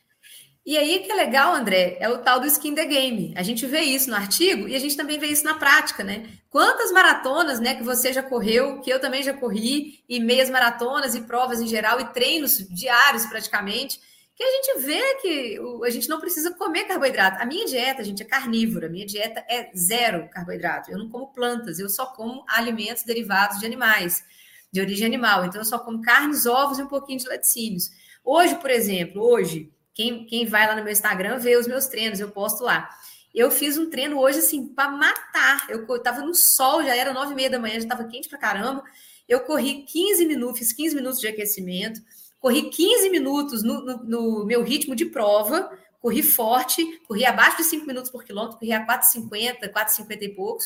E 0.65 0.77
aí 0.77 0.99
que 0.99 1.11
é 1.11 1.15
legal, 1.15 1.53
André, 1.53 1.97
é 1.99 2.07
o 2.07 2.19
tal 2.19 2.39
do 2.39 2.45
skin 2.45 2.75
the 2.75 2.85
game. 2.85 3.33
A 3.35 3.41
gente 3.41 3.65
vê 3.65 3.79
isso 3.79 4.09
no 4.09 4.15
artigo 4.15 4.67
e 4.67 4.75
a 4.75 4.79
gente 4.79 4.95
também 4.95 5.17
vê 5.17 5.27
isso 5.27 5.43
na 5.43 5.55
prática, 5.55 6.03
né? 6.03 6.27
Quantas 6.49 6.91
maratonas, 6.91 7.59
né, 7.59 7.75
que 7.75 7.83
você 7.83 8.13
já 8.13 8.21
correu, 8.21 8.79
que 8.81 8.89
eu 8.89 8.99
também 8.99 9.23
já 9.23 9.33
corri, 9.33 10.03
e 10.07 10.19
meias 10.19 10.49
maratonas 10.49 11.15
e 11.15 11.21
provas 11.21 11.59
em 11.59 11.67
geral 11.67 11.99
e 11.99 12.05
treinos 12.13 12.57
diários 12.69 13.25
praticamente, 13.25 13.99
que 14.35 14.43
a 14.43 14.51
gente 14.51 14.79
vê 14.85 15.15
que 15.15 15.59
a 15.85 15.89
gente 15.89 16.07
não 16.07 16.19
precisa 16.19 16.53
comer 16.53 16.85
carboidrato. 16.85 17.41
A 17.41 17.45
minha 17.45 17.65
dieta, 17.65 18.03
gente, 18.03 18.23
é 18.23 18.25
carnívora. 18.25 18.87
A 18.87 18.89
minha 18.89 19.05
dieta 19.05 19.43
é 19.49 19.69
zero 19.75 20.29
carboidrato. 20.29 20.89
Eu 20.89 20.97
não 20.97 21.09
como 21.09 21.33
plantas, 21.33 21.77
eu 21.77 21.89
só 21.89 22.05
como 22.05 22.45
alimentos 22.47 23.03
derivados 23.03 23.59
de 23.59 23.65
animais, 23.65 24.23
de 24.71 24.81
origem 24.81 25.05
animal. 25.05 25.45
Então, 25.45 25.61
eu 25.61 25.65
só 25.65 25.79
como 25.79 26.01
carnes, 26.01 26.45
ovos 26.45 26.79
e 26.79 26.83
um 26.83 26.87
pouquinho 26.87 27.19
de 27.19 27.27
laticínios. 27.27 27.89
Hoje, 28.23 28.55
por 28.55 28.69
exemplo, 28.69 29.21
hoje, 29.21 29.71
quem, 29.93 30.25
quem 30.25 30.45
vai 30.45 30.67
lá 30.67 30.75
no 30.75 30.83
meu 30.83 30.91
Instagram 30.91 31.39
vê 31.39 31.55
os 31.55 31.67
meus 31.67 31.87
treinos, 31.87 32.19
eu 32.19 32.29
posto 32.29 32.63
lá. 32.63 32.89
Eu 33.33 33.51
fiz 33.51 33.77
um 33.77 33.89
treino 33.89 34.19
hoje, 34.19 34.39
assim, 34.39 34.67
para 34.67 34.89
matar. 34.91 35.67
Eu, 35.69 35.85
eu 35.87 36.03
tava 36.03 36.21
no 36.21 36.33
sol, 36.33 36.83
já 36.83 36.95
era 36.95 37.13
nove 37.13 37.33
e 37.33 37.35
meia 37.35 37.49
da 37.49 37.59
manhã, 37.59 37.73
já 37.73 37.79
estava 37.79 38.03
quente 38.05 38.27
pra 38.27 38.37
caramba. 38.37 38.83
Eu 39.27 39.41
corri 39.41 39.83
15 39.83 40.25
minutos, 40.25 40.59
fiz 40.59 40.73
15 40.73 40.95
minutos 40.95 41.19
de 41.19 41.27
aquecimento 41.27 42.01
corri 42.39 42.69
15 42.69 43.09
minutos 43.09 43.63
no, 43.63 43.81
no, 43.83 44.03
no, 44.03 44.45
meu 44.45 44.63
ritmo 44.63 44.95
de 44.95 45.05
prova, 45.05 45.69
corri 46.01 46.23
forte, 46.23 46.99
corri 47.07 47.25
abaixo 47.25 47.57
de 47.57 47.63
5 47.63 47.85
minutos 47.85 48.09
por 48.09 48.23
quilômetro, 48.23 48.57
corri 48.57 48.71
a 48.71 48.85
4,50, 48.85 49.71
4,50 49.71 50.21
e 50.21 50.29
poucos. 50.29 50.65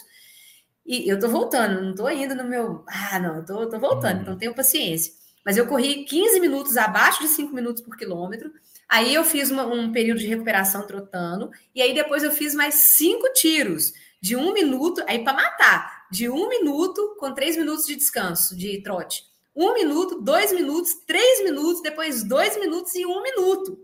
E 0.86 1.10
eu 1.10 1.20
tô 1.20 1.30
voltando, 1.30 1.82
não 1.82 1.96
tô 1.96 2.10
indo 2.10 2.36
no 2.36 2.44
meu. 2.44 2.84
Ah, 2.88 3.20
não, 3.20 3.38
eu 3.38 3.46
tô, 3.46 3.70
tô 3.70 3.80
voltando, 3.80 4.22
então 4.22 4.38
tenho 4.38 4.54
paciência. 4.54 5.14
Mas 5.46 5.58
eu 5.58 5.68
corri 5.68 6.06
15 6.06 6.40
minutos 6.40 6.78
abaixo 6.78 7.22
de 7.22 7.28
5 7.28 7.54
minutos 7.54 7.82
por 7.82 7.98
quilômetro. 7.98 8.52
Aí 8.88 9.14
eu 9.14 9.24
fiz 9.24 9.50
uma, 9.50 9.66
um 9.66 9.92
período 9.92 10.20
de 10.20 10.28
recuperação 10.28 10.86
trotando. 10.86 11.50
E 11.74 11.82
aí 11.82 11.94
depois 11.94 12.24
eu 12.24 12.32
fiz 12.32 12.54
mais 12.54 12.76
cinco 12.96 13.32
tiros 13.34 13.92
de 14.22 14.36
um 14.36 14.54
minuto, 14.54 15.04
aí 15.08 15.24
para 15.24 15.34
matar, 15.34 16.08
de 16.12 16.30
um 16.30 16.48
minuto 16.48 17.16
com 17.20 17.34
três 17.34 17.58
minutos 17.58 17.86
de 17.86 17.96
descanso, 17.96 18.56
de 18.56 18.82
trote 18.82 19.34
um 19.56 19.74
minuto, 19.74 20.20
dois 20.22 20.52
minutos, 20.52 20.94
três 21.06 21.44
minutos, 21.44 21.82
depois 21.82 22.24
dois 22.24 22.58
minutos 22.58 22.96
e 22.96 23.06
um 23.06 23.22
minuto. 23.22 23.80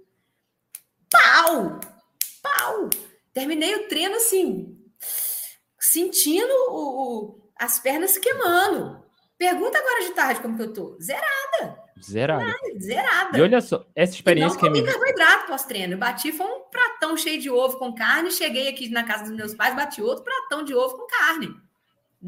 Pau! 1.10 1.80
Pau! 2.42 2.90
Terminei 3.34 3.76
o 3.76 3.88
treino 3.88 4.16
assim, 4.16 4.79
sentindo 5.92 6.54
o, 6.70 6.76
o, 6.76 7.52
as 7.58 7.80
pernas 7.80 8.18
queimando. 8.18 9.04
Pergunta 9.38 9.78
agora 9.78 10.04
de 10.04 10.12
tarde 10.12 10.42
como 10.42 10.58
que 10.58 10.64
eu 10.64 10.74
tô. 10.74 10.98
Zerada. 11.02 11.80
Zerada. 12.02 12.44
Nada, 12.44 12.80
zerada. 12.80 13.38
E 13.38 13.42
olha 13.42 13.62
só, 13.62 13.86
essa 13.96 14.14
experiência 14.14 14.56
não 14.56 14.60
que 14.60 14.68
comi 14.68 14.82
me... 14.82 14.88
carboidrato 14.88 15.48
pós-treino. 15.48 15.94
Eu 15.94 15.98
bati, 15.98 16.32
foi 16.32 16.46
um 16.46 16.62
pratão 16.70 17.16
cheio 17.18 17.42
de 17.42 17.50
ovo 17.50 17.78
com 17.78 17.94
carne. 17.94 18.32
Cheguei 18.32 18.68
aqui 18.68 18.90
na 18.90 19.04
casa 19.04 19.24
dos 19.24 19.34
meus 19.34 19.54
pais, 19.54 19.76
bati 19.76 20.02
outro 20.02 20.24
pratão 20.24 20.64
de 20.64 20.74
ovo 20.74 20.98
com 20.98 21.08
carne. 21.08 21.56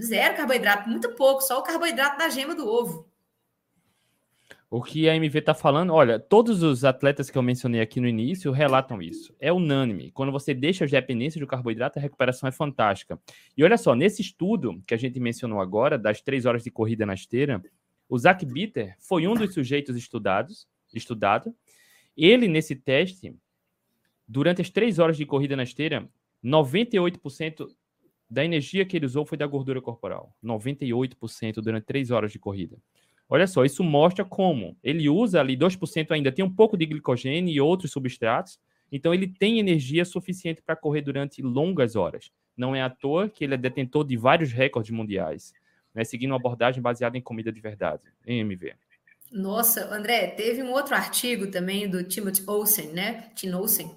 Zero 0.01 0.37
carboidrato, 0.37 0.89
muito 0.89 1.13
pouco, 1.15 1.41
só 1.41 1.59
o 1.59 1.63
carboidrato 1.63 2.17
da 2.17 2.29
gema 2.29 2.55
do 2.55 2.67
ovo. 2.67 3.10
O 4.73 4.81
que 4.81 5.09
a 5.09 5.15
MV 5.17 5.39
está 5.39 5.53
falando, 5.53 5.93
olha, 5.93 6.17
todos 6.17 6.63
os 6.63 6.85
atletas 6.85 7.29
que 7.29 7.37
eu 7.37 7.43
mencionei 7.43 7.81
aqui 7.81 7.99
no 7.99 8.07
início 8.07 8.53
relatam 8.53 9.01
isso. 9.01 9.35
É 9.37 9.51
unânime. 9.51 10.11
Quando 10.11 10.31
você 10.31 10.53
deixa 10.53 10.85
a 10.85 10.87
dependência 10.87 11.41
do 11.41 11.45
carboidrato, 11.45 11.99
a 11.99 12.01
recuperação 12.01 12.47
é 12.47 12.53
fantástica. 12.53 13.19
E 13.57 13.65
olha 13.65 13.77
só, 13.77 13.93
nesse 13.93 14.21
estudo 14.21 14.81
que 14.87 14.93
a 14.93 14.97
gente 14.97 15.19
mencionou 15.19 15.59
agora, 15.59 15.97
das 15.97 16.21
três 16.21 16.45
horas 16.45 16.63
de 16.63 16.71
corrida 16.71 17.05
na 17.05 17.13
esteira, 17.13 17.61
o 18.07 18.17
Zach 18.17 18.45
Bitter 18.45 18.95
foi 18.97 19.27
um 19.27 19.33
dos 19.33 19.53
sujeitos 19.53 19.97
estudados, 19.97 20.65
estudado. 20.93 21.53
Ele, 22.15 22.47
nesse 22.47 22.73
teste, 22.73 23.35
durante 24.25 24.61
as 24.61 24.69
três 24.69 24.99
horas 24.99 25.17
de 25.17 25.25
corrida 25.25 25.57
na 25.57 25.63
esteira, 25.63 26.09
98% 26.41 27.67
da 28.29 28.45
energia 28.45 28.85
que 28.85 28.95
ele 28.95 29.05
usou 29.05 29.25
foi 29.25 29.37
da 29.37 29.45
gordura 29.45 29.81
corporal. 29.81 30.33
98% 30.41 31.55
durante 31.55 31.83
três 31.83 32.09
horas 32.09 32.31
de 32.31 32.39
corrida. 32.39 32.77
Olha 33.33 33.47
só, 33.47 33.63
isso 33.63 33.81
mostra 33.81 34.25
como 34.25 34.77
ele 34.83 35.07
usa 35.07 35.39
ali 35.39 35.55
2% 35.55 36.11
ainda, 36.11 36.33
tem 36.33 36.43
um 36.43 36.53
pouco 36.53 36.75
de 36.75 36.85
glicogênio 36.85 37.49
e 37.49 37.61
outros 37.61 37.89
substratos, 37.89 38.59
então 38.91 39.13
ele 39.13 39.25
tem 39.25 39.57
energia 39.57 40.03
suficiente 40.03 40.61
para 40.61 40.75
correr 40.75 41.01
durante 41.01 41.41
longas 41.41 41.95
horas. 41.95 42.29
Não 42.57 42.75
é 42.75 42.81
à 42.81 42.89
toa 42.89 43.29
que 43.29 43.45
ele 43.45 43.53
é 43.53 43.57
detentor 43.57 44.03
de 44.03 44.17
vários 44.17 44.51
recordes 44.51 44.91
mundiais, 44.91 45.53
né, 45.95 46.03
seguindo 46.03 46.31
uma 46.31 46.35
abordagem 46.35 46.81
baseada 46.81 47.17
em 47.17 47.21
comida 47.21 47.53
de 47.53 47.61
verdade, 47.61 48.03
em 48.27 48.41
MV. 48.41 48.73
Nossa, 49.31 49.85
André, 49.95 50.27
teve 50.27 50.61
um 50.61 50.73
outro 50.73 50.93
artigo 50.93 51.47
também 51.47 51.89
do 51.89 52.03
Timothy 52.03 52.43
Olsen, 52.45 52.87
né? 52.87 53.29
Tim 53.33 53.53
Olsen, 53.53 53.89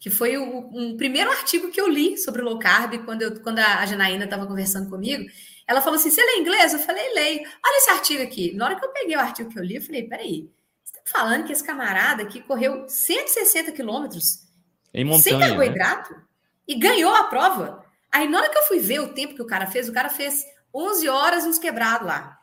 que 0.00 0.10
foi 0.10 0.36
o 0.36 0.70
um 0.74 0.96
primeiro 0.96 1.30
artigo 1.30 1.70
que 1.70 1.80
eu 1.80 1.88
li 1.88 2.18
sobre 2.18 2.42
low 2.42 2.58
carb 2.58 2.98
quando, 3.04 3.22
eu, 3.22 3.40
quando 3.42 3.60
a 3.60 3.86
Janaína 3.86 4.24
estava 4.24 4.44
conversando 4.44 4.90
comigo. 4.90 5.24
Ela 5.66 5.80
falou 5.80 5.98
assim: 5.98 6.10
você 6.10 6.24
lê 6.24 6.38
inglês? 6.38 6.72
Eu 6.72 6.78
falei, 6.78 7.12
leio. 7.14 7.40
Olha 7.40 7.76
esse 7.78 7.90
artigo 7.90 8.22
aqui. 8.22 8.54
Na 8.54 8.66
hora 8.66 8.76
que 8.78 8.84
eu 8.84 8.90
peguei 8.90 9.16
o 9.16 9.20
artigo 9.20 9.50
que 9.50 9.58
eu 9.58 9.64
li, 9.64 9.76
eu 9.76 9.82
falei: 9.82 10.06
peraí, 10.06 10.50
você 10.84 10.98
está 10.98 11.18
falando 11.18 11.44
que 11.44 11.52
esse 11.52 11.64
camarada 11.64 12.22
aqui 12.22 12.40
correu 12.42 12.88
160 12.88 13.72
quilômetros 13.72 14.46
sem 15.22 15.38
carboidrato 15.38 16.12
né? 16.12 16.22
e 16.68 16.74
ganhou 16.74 17.14
a 17.14 17.24
prova? 17.24 17.84
Aí, 18.10 18.28
na 18.28 18.38
hora 18.38 18.50
que 18.50 18.58
eu 18.58 18.64
fui 18.64 18.78
ver 18.78 19.00
o 19.00 19.14
tempo 19.14 19.34
que 19.34 19.42
o 19.42 19.46
cara 19.46 19.66
fez, 19.66 19.88
o 19.88 19.92
cara 19.92 20.10
fez 20.10 20.44
11 20.74 21.08
horas 21.08 21.44
uns 21.44 21.58
quebrados 21.58 22.06
lá. 22.06 22.38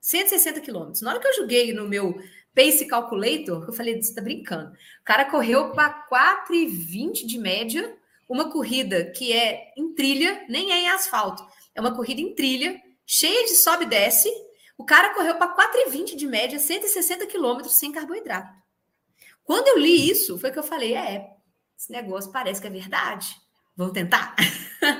160 0.00 0.60
quilômetros. 0.60 1.02
Na 1.02 1.10
hora 1.10 1.20
que 1.20 1.28
eu 1.28 1.34
joguei 1.34 1.74
no 1.74 1.86
meu 1.86 2.18
Pace 2.54 2.86
Calculator, 2.86 3.64
eu 3.66 3.72
falei, 3.72 4.00
você 4.00 4.14
tá 4.14 4.22
brincando. 4.22 4.70
O 4.70 5.04
cara 5.04 5.26
correu 5.26 5.72
para 5.72 6.06
4,20 6.10 7.26
de 7.26 7.38
média, 7.38 7.94
uma 8.28 8.50
corrida 8.50 9.10
que 9.10 9.32
é 9.32 9.72
em 9.76 9.94
trilha, 9.94 10.44
nem 10.48 10.72
é 10.72 10.78
em 10.78 10.88
asfalto. 10.88 11.46
É 11.80 11.82
uma 11.82 11.94
corrida 11.94 12.20
em 12.20 12.34
trilha, 12.34 12.78
cheia 13.06 13.46
de 13.46 13.56
sobe 13.56 13.84
e 13.84 13.88
desce. 13.88 14.30
O 14.76 14.84
cara 14.84 15.14
correu 15.14 15.36
para 15.36 15.56
4,20 15.56 16.14
de 16.14 16.26
média, 16.26 16.58
160 16.58 17.26
quilômetros 17.26 17.78
sem 17.78 17.90
carboidrato. 17.90 18.52
Quando 19.42 19.68
eu 19.68 19.78
li 19.78 20.10
isso, 20.10 20.38
foi 20.38 20.50
que 20.50 20.58
eu 20.58 20.62
falei: 20.62 20.94
é, 20.94 21.26
esse 21.76 21.90
negócio 21.90 22.30
parece 22.30 22.60
que 22.60 22.66
é 22.66 22.70
verdade. 22.70 23.34
Vamos 23.74 23.94
tentar? 23.94 24.36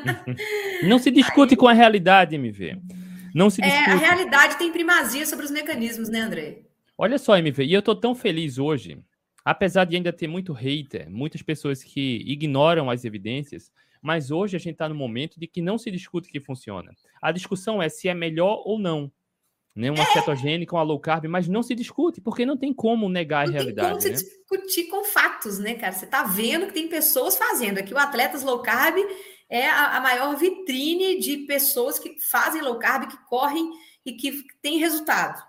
Não 0.83 0.99
se 0.99 1.11
discute 1.11 1.53
Aí... 1.53 1.57
com 1.59 1.69
a 1.69 1.75
realidade, 1.75 2.35
MV. 2.35 2.81
Não 3.35 3.51
se 3.51 3.61
discute. 3.61 3.91
É, 3.91 3.93
a 3.93 3.97
realidade 3.97 4.57
tem 4.57 4.73
primazia 4.73 5.27
sobre 5.27 5.45
os 5.45 5.51
mecanismos, 5.51 6.09
né, 6.09 6.21
André? 6.21 6.63
Olha 6.97 7.19
só, 7.19 7.37
MV, 7.37 7.63
e 7.63 7.75
eu 7.75 7.83
tô 7.83 7.95
tão 7.95 8.15
feliz 8.15 8.57
hoje, 8.57 8.99
apesar 9.45 9.85
de 9.85 9.97
ainda 9.97 10.15
ter 10.15 10.29
muito 10.29 10.55
hater, 10.55 11.11
muitas 11.11 11.43
pessoas 11.43 11.85
que 11.85 12.25
ignoram 12.27 12.89
as 12.89 13.05
evidências, 13.05 13.71
mas 14.01 14.31
hoje 14.31 14.57
a 14.57 14.59
gente 14.59 14.73
está 14.73 14.89
no 14.89 14.95
momento 14.95 15.39
de 15.39 15.47
que 15.47 15.61
não 15.61 15.79
se 15.79 15.91
discute 15.91 16.31
que 16.31 16.41
funciona. 16.41 16.93
A 17.21 17.33
discussão 17.33 17.83
é 17.83 17.89
se 17.89 18.09
é 18.09 18.15
melhor 18.15 18.63
ou 18.65 18.79
não. 18.79 19.11
Né? 19.75 19.91
Uma 19.91 20.03
é. 20.03 20.13
cetogênica, 20.13 20.75
uma 20.75 20.83
low 20.83 20.99
carb, 20.99 21.27
mas 21.27 21.49
não 21.49 21.63
se 21.63 21.75
discute, 21.75 22.21
porque 22.21 22.45
não 22.45 22.57
tem 22.57 22.73
como 22.73 23.09
negar 23.09 23.47
não 23.47 23.53
a 23.53 23.57
realidade. 23.57 23.93
Não 23.93 23.99
tem 23.99 24.11
como 24.11 24.13
né? 24.13 24.25
se 24.25 24.39
discutir 24.39 24.85
com 24.89 25.05
fatos, 25.05 25.59
né, 25.59 25.75
cara? 25.75 25.93
Você 25.93 26.07
está 26.07 26.25
vendo 26.25 26.67
que 26.67 26.73
tem 26.73 26.89
pessoas 26.89 27.37
fazendo. 27.37 27.79
Aqui 27.79 27.95
o 27.95 27.99
Atletas 27.99 28.43
Low 28.43 28.61
Carb 28.61 28.97
é 29.49 29.69
a, 29.69 29.97
a 29.97 30.01
maior 30.01 30.37
vitrine 30.37 31.19
de 31.19 31.39
pessoas 31.39 31.99
que 31.99 32.19
fazem 32.21 32.63
low 32.63 32.79
carb, 32.79 33.09
que 33.11 33.17
correm 33.27 33.71
e 34.07 34.13
que 34.13 34.45
têm 34.63 34.79
resultado, 34.79 35.43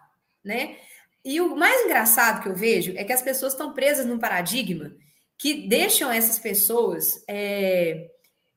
né? 0.43 0.77
E 1.23 1.39
o 1.39 1.55
mais 1.55 1.85
engraçado 1.85 2.41
que 2.41 2.49
eu 2.49 2.55
vejo 2.55 2.93
é 2.97 3.03
que 3.03 3.13
as 3.13 3.21
pessoas 3.21 3.53
estão 3.53 3.73
presas 3.73 4.07
num 4.07 4.17
paradigma 4.17 4.91
que 5.37 5.67
deixam 5.67 6.11
essas 6.11 6.39
pessoas 6.39 7.23
é, 7.27 8.10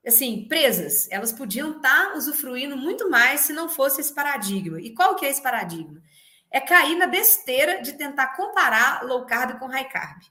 assim, 0.06 0.46
presas. 0.48 1.08
Elas 1.10 1.32
podiam 1.32 1.76
estar 1.76 2.10
tá 2.10 2.14
usufruindo 2.16 2.76
muito 2.76 3.08
mais 3.08 3.40
se 3.40 3.52
não 3.52 3.68
fosse 3.68 4.00
esse 4.00 4.14
paradigma. 4.14 4.80
E 4.80 4.94
qual 4.94 5.16
que 5.16 5.24
é 5.24 5.30
esse 5.30 5.42
paradigma? 5.42 6.02
É 6.50 6.60
cair 6.60 6.96
na 6.96 7.06
besteira 7.06 7.82
de 7.82 7.94
tentar 7.94 8.28
comparar 8.36 9.04
low 9.04 9.26
carb 9.26 9.58
com 9.58 9.66
high 9.66 9.88
carb. 9.88 10.22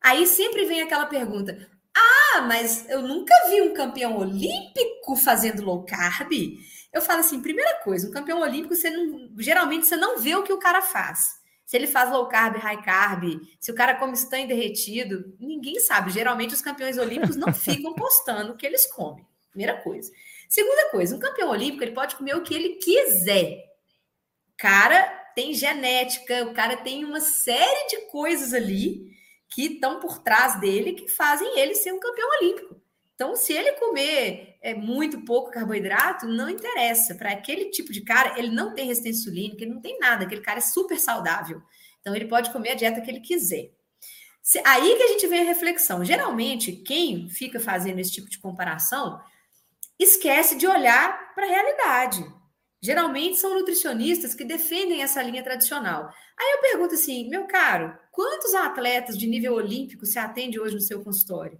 Aí 0.00 0.26
sempre 0.26 0.64
vem 0.64 0.80
aquela 0.80 1.06
pergunta: 1.06 1.68
"Ah, 1.94 2.42
mas 2.42 2.88
eu 2.88 3.02
nunca 3.02 3.34
vi 3.48 3.60
um 3.62 3.74
campeão 3.74 4.16
olímpico 4.16 5.16
fazendo 5.16 5.64
low 5.64 5.84
carb". 5.84 6.32
Eu 6.92 7.02
falo 7.02 7.20
assim, 7.20 7.42
primeira 7.42 7.80
coisa, 7.84 8.08
um 8.08 8.10
campeão 8.10 8.40
olímpico, 8.40 8.74
você 8.74 8.88
não, 8.88 9.30
geralmente 9.38 9.86
você 9.86 9.96
não 9.96 10.18
vê 10.18 10.34
o 10.34 10.42
que 10.42 10.52
o 10.52 10.58
cara 10.58 10.80
faz. 10.80 11.38
Se 11.66 11.76
ele 11.76 11.88
faz 11.88 12.12
low 12.12 12.28
carb, 12.28 12.56
high 12.58 12.80
carb, 12.80 13.24
se 13.58 13.72
o 13.72 13.74
cara 13.74 13.96
come 13.96 14.12
estanho 14.12 14.46
derretido, 14.46 15.36
ninguém 15.40 15.80
sabe. 15.80 16.12
Geralmente 16.12 16.54
os 16.54 16.60
campeões 16.60 16.96
olímpicos 16.96 17.34
não 17.34 17.52
ficam 17.52 17.92
postando 17.92 18.52
o 18.52 18.56
que 18.56 18.64
eles 18.64 18.86
comem. 18.86 19.26
Primeira 19.50 19.76
coisa. 19.82 20.12
Segunda 20.48 20.90
coisa, 20.90 21.16
um 21.16 21.18
campeão 21.18 21.50
olímpico 21.50 21.82
ele 21.82 21.90
pode 21.90 22.14
comer 22.14 22.36
o 22.36 22.42
que 22.42 22.54
ele 22.54 22.76
quiser. 22.76 23.64
Cara 24.56 25.02
tem 25.34 25.52
genética, 25.52 26.44
o 26.44 26.54
cara 26.54 26.76
tem 26.76 27.04
uma 27.04 27.20
série 27.20 27.88
de 27.88 27.96
coisas 28.12 28.54
ali 28.54 29.10
que 29.48 29.74
estão 29.74 29.98
por 29.98 30.22
trás 30.22 30.60
dele 30.60 30.92
que 30.92 31.08
fazem 31.08 31.58
ele 31.58 31.74
ser 31.74 31.92
um 31.92 31.98
campeão 31.98 32.28
olímpico. 32.40 32.80
Então, 33.16 33.34
se 33.34 33.54
ele 33.54 33.72
comer 33.72 34.58
é, 34.60 34.74
muito 34.74 35.24
pouco 35.24 35.50
carboidrato, 35.50 36.28
não 36.28 36.50
interessa. 36.50 37.14
Para 37.14 37.32
aquele 37.32 37.70
tipo 37.70 37.90
de 37.90 38.02
cara, 38.02 38.38
ele 38.38 38.50
não 38.50 38.74
tem 38.74 38.86
resistência 38.86 39.20
insulínica, 39.20 39.64
ele 39.64 39.72
não 39.72 39.80
tem 39.80 39.98
nada. 39.98 40.24
Aquele 40.24 40.42
cara 40.42 40.58
é 40.58 40.60
super 40.60 41.00
saudável. 41.00 41.62
Então, 42.00 42.14
ele 42.14 42.26
pode 42.26 42.52
comer 42.52 42.72
a 42.72 42.74
dieta 42.74 43.00
que 43.00 43.10
ele 43.10 43.20
quiser. 43.20 43.70
Se, 44.42 44.60
aí 44.66 44.96
que 44.96 45.02
a 45.02 45.08
gente 45.08 45.26
vê 45.26 45.38
a 45.38 45.44
reflexão. 45.44 46.04
Geralmente, 46.04 46.72
quem 46.72 47.28
fica 47.30 47.58
fazendo 47.58 47.98
esse 48.00 48.12
tipo 48.12 48.28
de 48.28 48.38
comparação 48.38 49.18
esquece 49.98 50.54
de 50.56 50.66
olhar 50.66 51.34
para 51.34 51.46
a 51.46 51.48
realidade. 51.48 52.24
geralmente 52.82 53.38
são 53.38 53.54
nutricionistas 53.54 54.34
que 54.34 54.44
defendem 54.44 55.02
essa 55.02 55.22
linha 55.22 55.42
tradicional. 55.42 56.12
Aí 56.38 56.52
eu 56.52 56.60
pergunto 56.60 56.94
assim, 56.94 57.28
meu 57.28 57.46
caro, 57.46 57.98
quantos 58.12 58.54
atletas 58.54 59.18
de 59.18 59.26
nível 59.26 59.54
olímpico 59.54 60.04
se 60.06 60.18
atende 60.18 60.60
hoje 60.60 60.74
no 60.74 60.80
seu 60.80 61.02
consultório? 61.02 61.58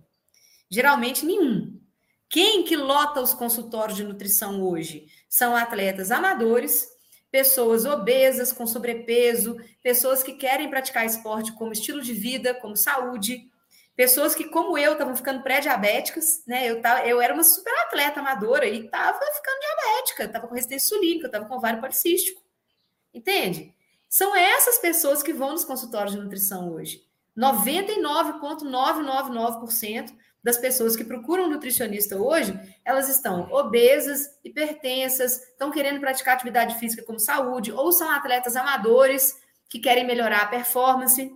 Geralmente 0.70 1.24
nenhum. 1.24 1.80
Quem 2.28 2.64
que 2.64 2.76
lota 2.76 3.20
os 3.20 3.32
consultórios 3.32 3.96
de 3.96 4.04
nutrição 4.04 4.62
hoje? 4.62 5.06
São 5.28 5.54
atletas 5.54 6.10
amadores, 6.10 6.88
pessoas 7.30 7.84
obesas, 7.84 8.52
com 8.52 8.66
sobrepeso, 8.66 9.56
pessoas 9.82 10.22
que 10.22 10.32
querem 10.32 10.68
praticar 10.68 11.06
esporte 11.06 11.52
como 11.52 11.72
estilo 11.72 12.02
de 12.02 12.12
vida, 12.12 12.54
como 12.54 12.76
saúde, 12.76 13.48
pessoas 13.94 14.34
que, 14.34 14.44
como 14.44 14.76
eu, 14.76 14.92
estavam 14.92 15.14
ficando 15.14 15.42
pré-diabéticas, 15.42 16.42
né? 16.46 16.68
Eu, 16.68 16.80
tava, 16.80 17.06
eu 17.06 17.20
era 17.20 17.32
uma 17.32 17.44
super 17.44 17.72
atleta 17.86 18.20
amadora 18.20 18.66
e 18.66 18.84
estava 18.84 19.18
ficando 19.18 19.60
diabética, 19.60 20.24
estava 20.24 20.48
com 20.48 20.54
resistência 20.54 20.86
insulínica, 20.86 21.26
estava 21.26 21.46
com 21.46 21.56
ovário 21.56 21.80
policístico. 21.80 22.42
Entende? 23.14 23.74
São 24.08 24.36
essas 24.36 24.78
pessoas 24.78 25.22
que 25.22 25.32
vão 25.32 25.52
nos 25.52 25.64
consultórios 25.64 26.14
de 26.14 26.20
nutrição 26.20 26.72
hoje. 26.72 27.06
99,999% 27.36 30.12
das 30.46 30.58
pessoas 30.58 30.94
que 30.94 31.02
procuram 31.02 31.46
um 31.46 31.50
nutricionista 31.50 32.16
hoje, 32.16 32.56
elas 32.84 33.08
estão 33.08 33.50
obesas, 33.50 34.38
hipertensas, 34.44 35.42
estão 35.42 35.72
querendo 35.72 35.98
praticar 35.98 36.36
atividade 36.36 36.78
física 36.78 37.02
como 37.02 37.18
saúde, 37.18 37.72
ou 37.72 37.90
são 37.90 38.08
atletas 38.08 38.54
amadores 38.54 39.36
que 39.68 39.80
querem 39.80 40.06
melhorar 40.06 40.42
a 40.42 40.46
performance, 40.46 41.34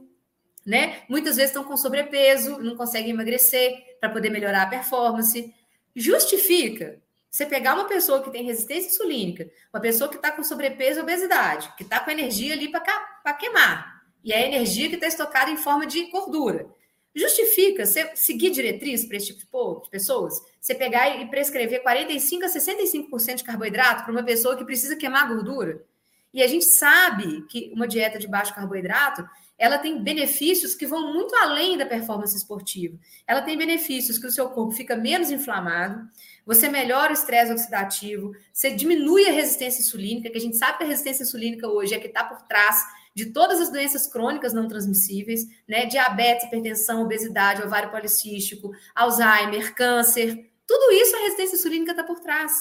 né? 0.64 1.02
Muitas 1.08 1.34
vezes 1.34 1.50
estão 1.50 1.64
com 1.64 1.76
sobrepeso, 1.76 2.60
não 2.60 2.76
conseguem 2.76 3.10
emagrecer 3.10 3.96
para 3.98 4.10
poder 4.10 4.30
melhorar 4.30 4.62
a 4.62 4.66
performance. 4.68 5.52
Justifica 5.92 7.02
você 7.28 7.44
pegar 7.44 7.74
uma 7.74 7.88
pessoa 7.88 8.22
que 8.22 8.30
tem 8.30 8.44
resistência 8.44 8.90
insulínica, 8.90 9.50
uma 9.74 9.80
pessoa 9.80 10.08
que 10.08 10.16
está 10.16 10.30
com 10.30 10.44
sobrepeso 10.44 11.00
e 11.00 11.02
obesidade, 11.02 11.68
que 11.76 11.82
está 11.82 11.98
com 11.98 12.12
energia 12.12 12.52
ali 12.54 12.70
para 12.70 13.32
queimar, 13.32 14.04
e 14.22 14.32
é 14.32 14.46
energia 14.46 14.88
que 14.88 14.94
está 14.94 15.08
estocada 15.08 15.50
em 15.50 15.56
forma 15.56 15.84
de 15.84 16.08
gordura. 16.12 16.70
Justifica 17.14 17.84
você 17.84 18.10
seguir 18.14 18.50
diretriz 18.50 19.04
para 19.04 19.16
esse 19.16 19.34
tipo 19.34 19.80
de 19.82 19.90
pessoas? 19.90 20.40
Você 20.60 20.74
pegar 20.74 21.20
e 21.20 21.28
prescrever 21.28 21.82
45% 21.82 22.44
a 22.44 22.48
65% 22.48 23.34
de 23.36 23.44
carboidrato 23.44 24.04
para 24.04 24.12
uma 24.12 24.22
pessoa 24.22 24.56
que 24.56 24.64
precisa 24.64 24.96
queimar 24.96 25.28
gordura? 25.28 25.84
E 26.32 26.42
a 26.42 26.46
gente 26.46 26.64
sabe 26.64 27.42
que 27.48 27.72
uma 27.74 27.88
dieta 27.88 28.18
de 28.18 28.28
baixo 28.28 28.54
carboidrato 28.54 29.28
ela 29.58 29.76
tem 29.76 30.02
benefícios 30.02 30.74
que 30.74 30.86
vão 30.86 31.12
muito 31.12 31.34
além 31.34 31.76
da 31.76 31.84
performance 31.84 32.34
esportiva. 32.34 32.96
Ela 33.26 33.42
tem 33.42 33.58
benefícios 33.58 34.16
que 34.16 34.26
o 34.26 34.30
seu 34.30 34.48
corpo 34.48 34.72
fica 34.72 34.96
menos 34.96 35.30
inflamado, 35.30 36.08
você 36.46 36.66
melhora 36.66 37.10
o 37.10 37.12
estresse 37.12 37.52
oxidativo, 37.52 38.32
você 38.50 38.70
diminui 38.70 39.28
a 39.28 39.32
resistência 39.32 39.82
insulínica, 39.82 40.30
que 40.30 40.38
a 40.38 40.40
gente 40.40 40.56
sabe 40.56 40.78
que 40.78 40.84
a 40.84 40.86
resistência 40.86 41.24
insulínica 41.24 41.68
hoje 41.68 41.94
é 41.94 41.98
que 41.98 42.06
está 42.06 42.24
por 42.24 42.40
trás 42.46 42.82
de 43.14 43.26
todas 43.26 43.60
as 43.60 43.70
doenças 43.70 44.06
crônicas 44.06 44.52
não 44.52 44.68
transmissíveis, 44.68 45.46
né? 45.68 45.86
Diabetes, 45.86 46.46
hipertensão, 46.46 47.02
obesidade, 47.02 47.62
ovário 47.62 47.90
policístico, 47.90 48.70
Alzheimer, 48.94 49.74
câncer, 49.74 50.50
tudo 50.66 50.92
isso 50.92 51.16
a 51.16 51.20
resistência 51.20 51.56
insulínica 51.56 51.90
está 51.90 52.04
por 52.04 52.20
trás. 52.20 52.52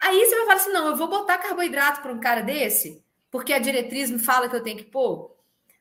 Aí 0.00 0.18
você 0.18 0.34
vai 0.34 0.44
falar 0.46 0.56
assim: 0.56 0.72
não, 0.72 0.88
eu 0.88 0.96
vou 0.96 1.08
botar 1.08 1.38
carboidrato 1.38 2.00
para 2.00 2.12
um 2.12 2.18
cara 2.18 2.40
desse, 2.40 3.04
porque 3.30 3.52
a 3.52 3.58
diretriz 3.58 4.10
me 4.10 4.18
fala 4.18 4.48
que 4.48 4.56
eu 4.56 4.62
tenho 4.62 4.78
que 4.78 4.84
pôr. 4.84 5.30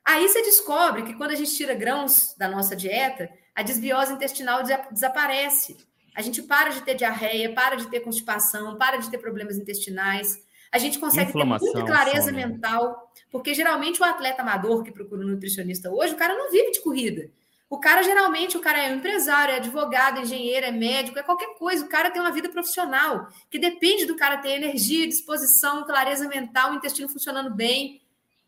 Aí 0.06 0.28
você 0.28 0.42
descobre 0.44 1.04
que 1.04 1.16
quando 1.16 1.32
a 1.32 1.36
gente 1.36 1.56
tira 1.56 1.74
grãos 1.74 2.36
da 2.38 2.48
nossa 2.48 2.76
dieta, 2.76 3.30
a 3.56 3.64
desbiose 3.64 4.14
intestinal 4.14 4.62
desaparece. 4.92 5.78
A 6.16 6.22
gente 6.22 6.42
para 6.44 6.70
de 6.70 6.82
ter 6.82 6.96
diarreia, 6.96 7.54
para 7.54 7.76
de 7.76 7.88
ter 7.90 8.02
constipação, 8.02 8.78
para 8.78 8.98
de 8.98 9.10
ter 9.10 9.18
problemas 9.18 9.58
intestinais. 9.58 10.44
A 10.72 10.78
gente 10.78 11.00
consegue 11.00 11.34
ter 11.34 11.44
muita 11.44 11.84
clareza 11.84 12.32
mental, 12.32 13.12
porque 13.32 13.54
geralmente 13.54 14.00
o 14.02 14.04
atleta 14.04 14.42
amador 14.42 14.84
que 14.84 14.92
procura 14.92 15.26
um 15.26 15.30
nutricionista 15.30 15.90
hoje, 15.90 16.14
o 16.14 16.18
cara 16.18 16.36
não 16.36 16.52
vive 16.52 16.72
de 16.72 16.82
corrida. 16.82 17.30
O 17.70 17.80
cara 17.80 18.02
geralmente, 18.02 18.58
o 18.58 18.60
cara 18.60 18.84
é 18.84 18.92
um 18.92 18.98
empresário, 18.98 19.54
é 19.54 19.58
advogado, 19.58 20.18
é 20.18 20.22
engenheiro, 20.24 20.66
é 20.66 20.72
médico, 20.72 21.20
é 21.20 21.24
qualquer 21.24 21.56
coisa. 21.56 21.86
O 21.86 21.90
cara 21.90 22.10
tem 22.10 22.20
uma 22.20 22.32
vida 22.32 22.50
profissional 22.50 23.28
que 23.50 23.60
depende 23.60 24.06
do 24.06 24.16
cara 24.16 24.38
ter 24.38 24.54
energia, 24.54 25.08
disposição, 25.08 25.86
clareza 25.86 26.28
mental, 26.28 26.72
o 26.72 26.76
intestino 26.76 27.08
funcionando 27.08 27.54
bem. 27.54 28.02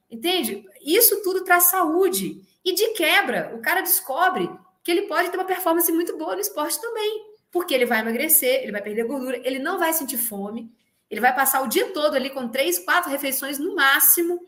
Entende? 0.10 0.66
Isso 0.84 1.22
tudo 1.22 1.44
traz 1.44 1.66
saúde. 1.66 2.42
E 2.66 2.74
de 2.74 2.90
quebra, 2.94 3.54
o 3.56 3.62
cara 3.62 3.82
descobre 3.82 4.50
que 4.84 4.90
ele 4.90 5.04
pode 5.04 5.30
ter 5.30 5.38
uma 5.38 5.46
performance 5.46 5.92
muito 5.92 6.18
boa 6.18 6.34
no 6.34 6.42
esporte 6.42 6.82
também. 6.82 7.32
Porque 7.52 7.76
ele 7.76 7.86
vai 7.86 8.00
emagrecer, 8.00 8.64
ele 8.64 8.72
vai 8.72 8.82
perder 8.82 9.06
gordura, 9.06 9.40
ele 9.44 9.60
não 9.60 9.78
vai 9.78 9.94
sentir 9.94 10.18
fome, 10.18 10.72
ele 11.12 11.20
vai 11.20 11.36
passar 11.36 11.62
o 11.62 11.68
dia 11.68 11.92
todo 11.92 12.16
ali 12.16 12.30
com 12.30 12.48
três, 12.48 12.80
quatro 12.80 13.12
refeições 13.12 13.60
no 13.60 13.76
máximo, 13.76 14.48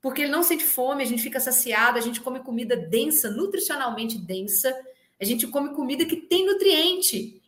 porque 0.00 0.22
ele 0.22 0.30
não 0.30 0.44
sente 0.44 0.64
fome, 0.64 1.02
a 1.02 1.06
gente 1.06 1.20
fica 1.20 1.40
saciado, 1.40 1.98
a 1.98 2.00
gente 2.00 2.20
come 2.20 2.38
comida 2.38 2.76
densa, 2.76 3.28
nutricionalmente 3.28 4.16
densa, 4.16 4.72
a 5.20 5.24
gente 5.24 5.48
come 5.48 5.74
comida 5.74 6.06
que 6.06 6.16
tem 6.16 6.46
nutriente. 6.46 7.42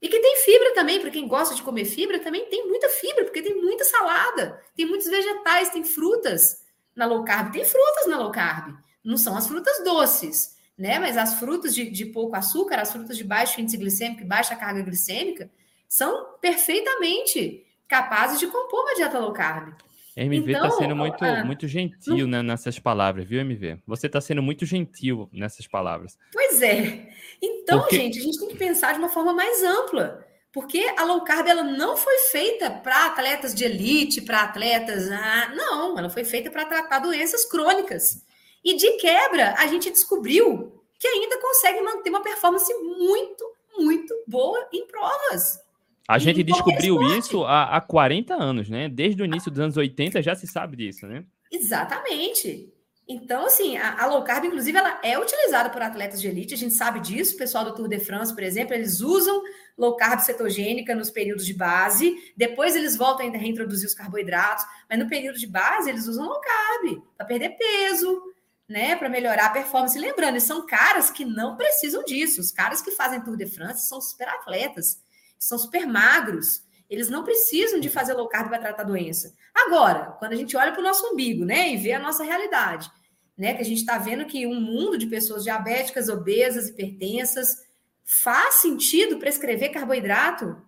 E 0.00 0.08
que 0.08 0.20
tem 0.20 0.36
fibra 0.36 0.74
também, 0.74 1.00
para 1.00 1.10
quem 1.10 1.26
gosta 1.26 1.56
de 1.56 1.62
comer 1.62 1.84
fibra, 1.84 2.20
também 2.20 2.46
tem 2.46 2.68
muita 2.68 2.88
fibra, 2.88 3.24
porque 3.24 3.42
tem 3.42 3.60
muita 3.60 3.84
salada, 3.84 4.62
tem 4.76 4.86
muitos 4.86 5.08
vegetais, 5.08 5.70
tem 5.70 5.82
frutas 5.82 6.62
na 6.94 7.04
low 7.04 7.24
carb, 7.24 7.52
tem 7.52 7.64
frutas 7.64 8.06
na 8.06 8.16
low 8.16 8.30
carb. 8.30 8.76
Não 9.02 9.16
são 9.16 9.36
as 9.36 9.48
frutas 9.48 9.82
doces, 9.82 10.56
né? 10.78 11.00
Mas 11.00 11.16
as 11.16 11.34
frutas 11.34 11.74
de, 11.74 11.90
de 11.90 12.06
pouco 12.06 12.36
açúcar, 12.36 12.78
as 12.78 12.92
frutas 12.92 13.16
de 13.16 13.24
baixo 13.24 13.60
índice 13.60 13.76
glicêmico 13.76 14.22
e 14.22 14.24
baixa 14.26 14.54
carga 14.54 14.82
glicêmica, 14.82 15.50
são 15.88 16.36
perfeitamente 16.40 17.66
capazes 17.88 18.38
de 18.38 18.46
compor 18.46 18.82
uma 18.82 18.94
dieta 18.94 19.18
low 19.18 19.32
carb. 19.32 19.74
MV 20.16 20.52
está 20.52 20.66
então, 20.66 20.78
sendo 20.78 20.96
muito, 20.96 21.24
ah, 21.24 21.44
muito 21.44 21.68
gentil 21.68 22.26
né, 22.26 22.42
nessas 22.42 22.78
palavras, 22.78 23.24
viu, 23.24 23.40
MV? 23.40 23.78
Você 23.86 24.08
está 24.08 24.20
sendo 24.20 24.42
muito 24.42 24.66
gentil 24.66 25.28
nessas 25.32 25.66
palavras. 25.66 26.18
Pois 26.32 26.60
é. 26.60 27.08
Então, 27.40 27.80
Porque... 27.80 27.96
gente, 27.96 28.18
a 28.18 28.22
gente 28.22 28.38
tem 28.38 28.48
que 28.48 28.56
pensar 28.56 28.92
de 28.92 28.98
uma 28.98 29.08
forma 29.08 29.32
mais 29.32 29.62
ampla. 29.62 30.26
Porque 30.52 30.92
a 30.96 31.04
low 31.04 31.22
carb 31.22 31.46
ela 31.46 31.62
não 31.62 31.96
foi 31.96 32.18
feita 32.30 32.70
para 32.70 33.06
atletas 33.06 33.54
de 33.54 33.64
elite, 33.64 34.22
para 34.22 34.42
atletas. 34.42 35.08
Ah, 35.10 35.52
não, 35.54 35.96
ela 35.96 36.10
foi 36.10 36.24
feita 36.24 36.50
para 36.50 36.64
tratar 36.64 36.98
doenças 36.98 37.44
crônicas. 37.44 38.24
E 38.64 38.74
de 38.74 38.92
quebra, 38.92 39.54
a 39.58 39.66
gente 39.66 39.90
descobriu 39.90 40.82
que 40.98 41.06
ainda 41.06 41.40
consegue 41.40 41.80
manter 41.80 42.10
uma 42.10 42.22
performance 42.22 42.72
muito, 42.74 43.44
muito 43.78 44.14
boa 44.26 44.66
em 44.72 44.84
provas. 44.86 45.60
A 46.08 46.18
gente 46.18 46.42
descobriu 46.42 47.02
isso 47.18 47.44
há, 47.44 47.76
há 47.76 47.80
40 47.82 48.34
anos, 48.34 48.70
né? 48.70 48.88
Desde 48.88 49.20
o 49.20 49.26
início 49.26 49.50
dos 49.50 49.60
anos 49.60 49.76
80 49.76 50.22
já 50.22 50.34
se 50.34 50.46
sabe 50.46 50.74
disso, 50.74 51.06
né? 51.06 51.22
Exatamente. 51.52 52.72
Então, 53.06 53.44
assim, 53.44 53.76
a, 53.76 54.02
a, 54.02 54.06
low 54.06 54.22
carb, 54.22 54.46
inclusive, 54.46 54.76
ela 54.76 55.00
é 55.02 55.18
utilizada 55.18 55.68
por 55.68 55.82
atletas 55.82 56.18
de 56.20 56.28
elite, 56.28 56.54
a 56.54 56.56
gente 56.56 56.72
sabe 56.72 57.00
disso. 57.00 57.34
O 57.34 57.38
pessoal 57.38 57.62
do 57.62 57.74
Tour 57.74 57.88
de 57.88 57.98
France, 58.00 58.34
por 58.34 58.42
exemplo, 58.42 58.74
eles 58.74 59.00
usam 59.00 59.42
low 59.76 59.96
carb 59.96 60.20
cetogênica 60.20 60.94
nos 60.94 61.10
períodos 61.10 61.44
de 61.44 61.52
base, 61.52 62.14
depois 62.36 62.74
eles 62.74 62.96
voltam 62.96 63.26
ainda 63.26 63.36
a 63.36 63.40
reintroduzir 63.40 63.86
os 63.86 63.94
carboidratos, 63.94 64.64
mas 64.88 64.98
no 64.98 65.08
período 65.08 65.38
de 65.38 65.46
base 65.46 65.90
eles 65.90 66.06
usam 66.06 66.26
low 66.26 66.40
carb 66.40 67.02
para 67.16 67.26
perder 67.26 67.50
peso, 67.50 68.22
né, 68.66 68.96
para 68.96 69.08
melhorar 69.10 69.46
a 69.46 69.50
performance. 69.50 69.98
Lembrando, 69.98 70.40
são 70.40 70.66
caras 70.66 71.10
que 71.10 71.24
não 71.24 71.56
precisam 71.56 72.02
disso. 72.04 72.40
Os 72.40 72.50
caras 72.50 72.82
que 72.82 72.90
fazem 72.92 73.22
Tour 73.22 73.36
de 73.36 73.46
France 73.46 73.88
são 73.88 74.00
super 74.00 74.28
atletas 74.28 75.02
são 75.38 75.58
super 75.58 75.86
magros, 75.86 76.62
eles 76.88 77.08
não 77.08 77.22
precisam 77.22 77.78
de 77.78 77.90
fazer 77.90 78.14
low 78.14 78.28
carb 78.28 78.48
para 78.48 78.58
tratar 78.58 78.82
a 78.82 78.86
doença. 78.86 79.34
Agora, 79.54 80.16
quando 80.18 80.32
a 80.32 80.36
gente 80.36 80.56
olha 80.56 80.72
para 80.72 80.80
o 80.80 80.84
nosso 80.84 81.06
umbigo, 81.06 81.44
né, 81.44 81.72
e 81.72 81.76
vê 81.76 81.92
a 81.92 81.98
nossa 81.98 82.24
realidade, 82.24 82.90
né, 83.36 83.54
que 83.54 83.62
a 83.62 83.64
gente 83.64 83.78
está 83.78 83.98
vendo 83.98 84.26
que 84.26 84.46
um 84.46 84.60
mundo 84.60 84.96
de 84.96 85.06
pessoas 85.06 85.44
diabéticas, 85.44 86.08
obesas, 86.08 86.68
hipertensas, 86.68 87.66
faz 88.04 88.54
sentido 88.54 89.18
prescrever 89.18 89.70
carboidrato, 89.70 90.60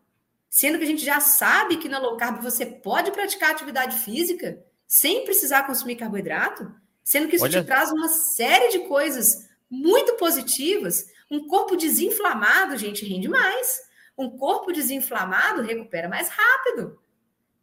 sendo 0.49 0.79
que 0.79 0.85
a 0.85 0.87
gente 0.87 1.05
já 1.05 1.21
sabe 1.21 1.79
que 1.79 1.89
na 1.89 1.99
low 1.99 2.17
carb 2.17 2.43
você 2.43 2.67
pode 2.67 3.11
praticar 3.13 3.51
atividade 3.51 3.97
física 3.99 4.63
sem 4.87 5.25
precisar 5.25 5.67
consumir 5.67 5.97
carboidrato, 5.97 6.71
sendo 7.03 7.29
que 7.29 7.37
isso 7.37 7.45
Olha... 7.45 7.63
te 7.63 7.67
traz 7.67 7.91
uma 7.91 8.09
série 8.09 8.69
de 8.71 8.81
coisas 8.81 9.49
muito 9.71 10.15
positivas. 10.15 11.07
Um 11.31 11.47
corpo 11.47 11.77
desinflamado, 11.77 12.77
gente, 12.77 13.07
rende 13.07 13.29
mais 13.29 13.81
um 14.21 14.37
corpo 14.37 14.73
desinflamado 14.73 15.63
recupera 15.63 16.09
mais 16.09 16.29
rápido, 16.29 17.01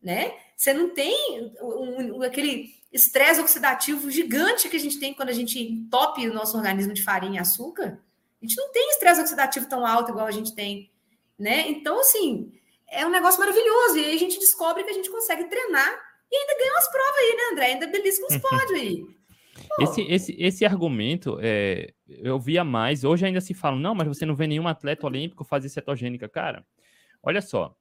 né? 0.02 0.34
Você 0.56 0.74
não 0.74 0.90
tem 0.90 1.54
um, 1.62 2.18
um, 2.18 2.22
aquele 2.24 2.76
estresse 2.92 3.40
oxidativo 3.40 4.10
gigante 4.10 4.68
que 4.68 4.76
a 4.76 4.80
gente 4.80 5.00
tem 5.00 5.14
quando 5.14 5.30
a 5.30 5.34
gente 5.34 5.60
entope 5.60 6.28
o 6.28 6.34
nosso 6.34 6.58
organismo 6.58 6.94
de 6.94 7.04
farinha 7.04 7.40
e 7.40 7.42
açúcar. 7.42 8.02
A 8.42 8.46
gente 8.46 8.58
não 8.58 8.72
tem 8.72 8.90
estresse 8.90 9.22
oxidativo 9.22 9.70
tão 9.70 9.86
alto 9.86 10.12
igual 10.12 10.26
a 10.26 10.32
gente 10.32 10.56
tem, 10.56 10.92
né? 11.38 11.68
Então, 11.68 12.00
assim, 12.00 12.52
é 12.90 13.06
um 13.06 13.10
negócio 13.10 13.40
maravilhoso. 13.40 13.98
E 13.98 14.06
aí 14.06 14.16
a 14.16 14.20
gente 14.20 14.40
descobre 14.40 14.84
que 14.84 14.90
a 14.90 14.94
gente 14.94 15.12
consegue 15.12 15.46
treinar 15.46 16.08
e 16.32 16.36
ainda 16.36 16.58
ganha 16.58 16.72
umas 16.72 16.88
provas 16.92 17.18
aí, 17.18 17.36
né, 17.36 17.44
André? 17.52 17.66
Ainda 17.68 17.88
belisca 17.88 18.26
uns 18.26 18.38
pódios 18.42 18.80
aí. 18.80 19.17
Esse, 19.80 20.02
esse, 20.02 20.36
esse 20.40 20.66
argumento, 20.66 21.38
é, 21.42 21.94
eu 22.08 22.40
via 22.40 22.64
mais, 22.64 23.04
hoje 23.04 23.26
ainda 23.26 23.42
se 23.42 23.54
fala, 23.54 23.76
não, 23.76 23.94
mas 23.94 24.08
você 24.08 24.26
não 24.26 24.36
vê 24.36 24.48
nenhum 24.48 24.68
atleta 24.68 25.06
olímpico 25.06 25.44
fazer 25.44 25.70
cetogênica. 25.70 26.28
Cara, 26.28 26.66
olha 27.22 27.42
só. 27.42 27.76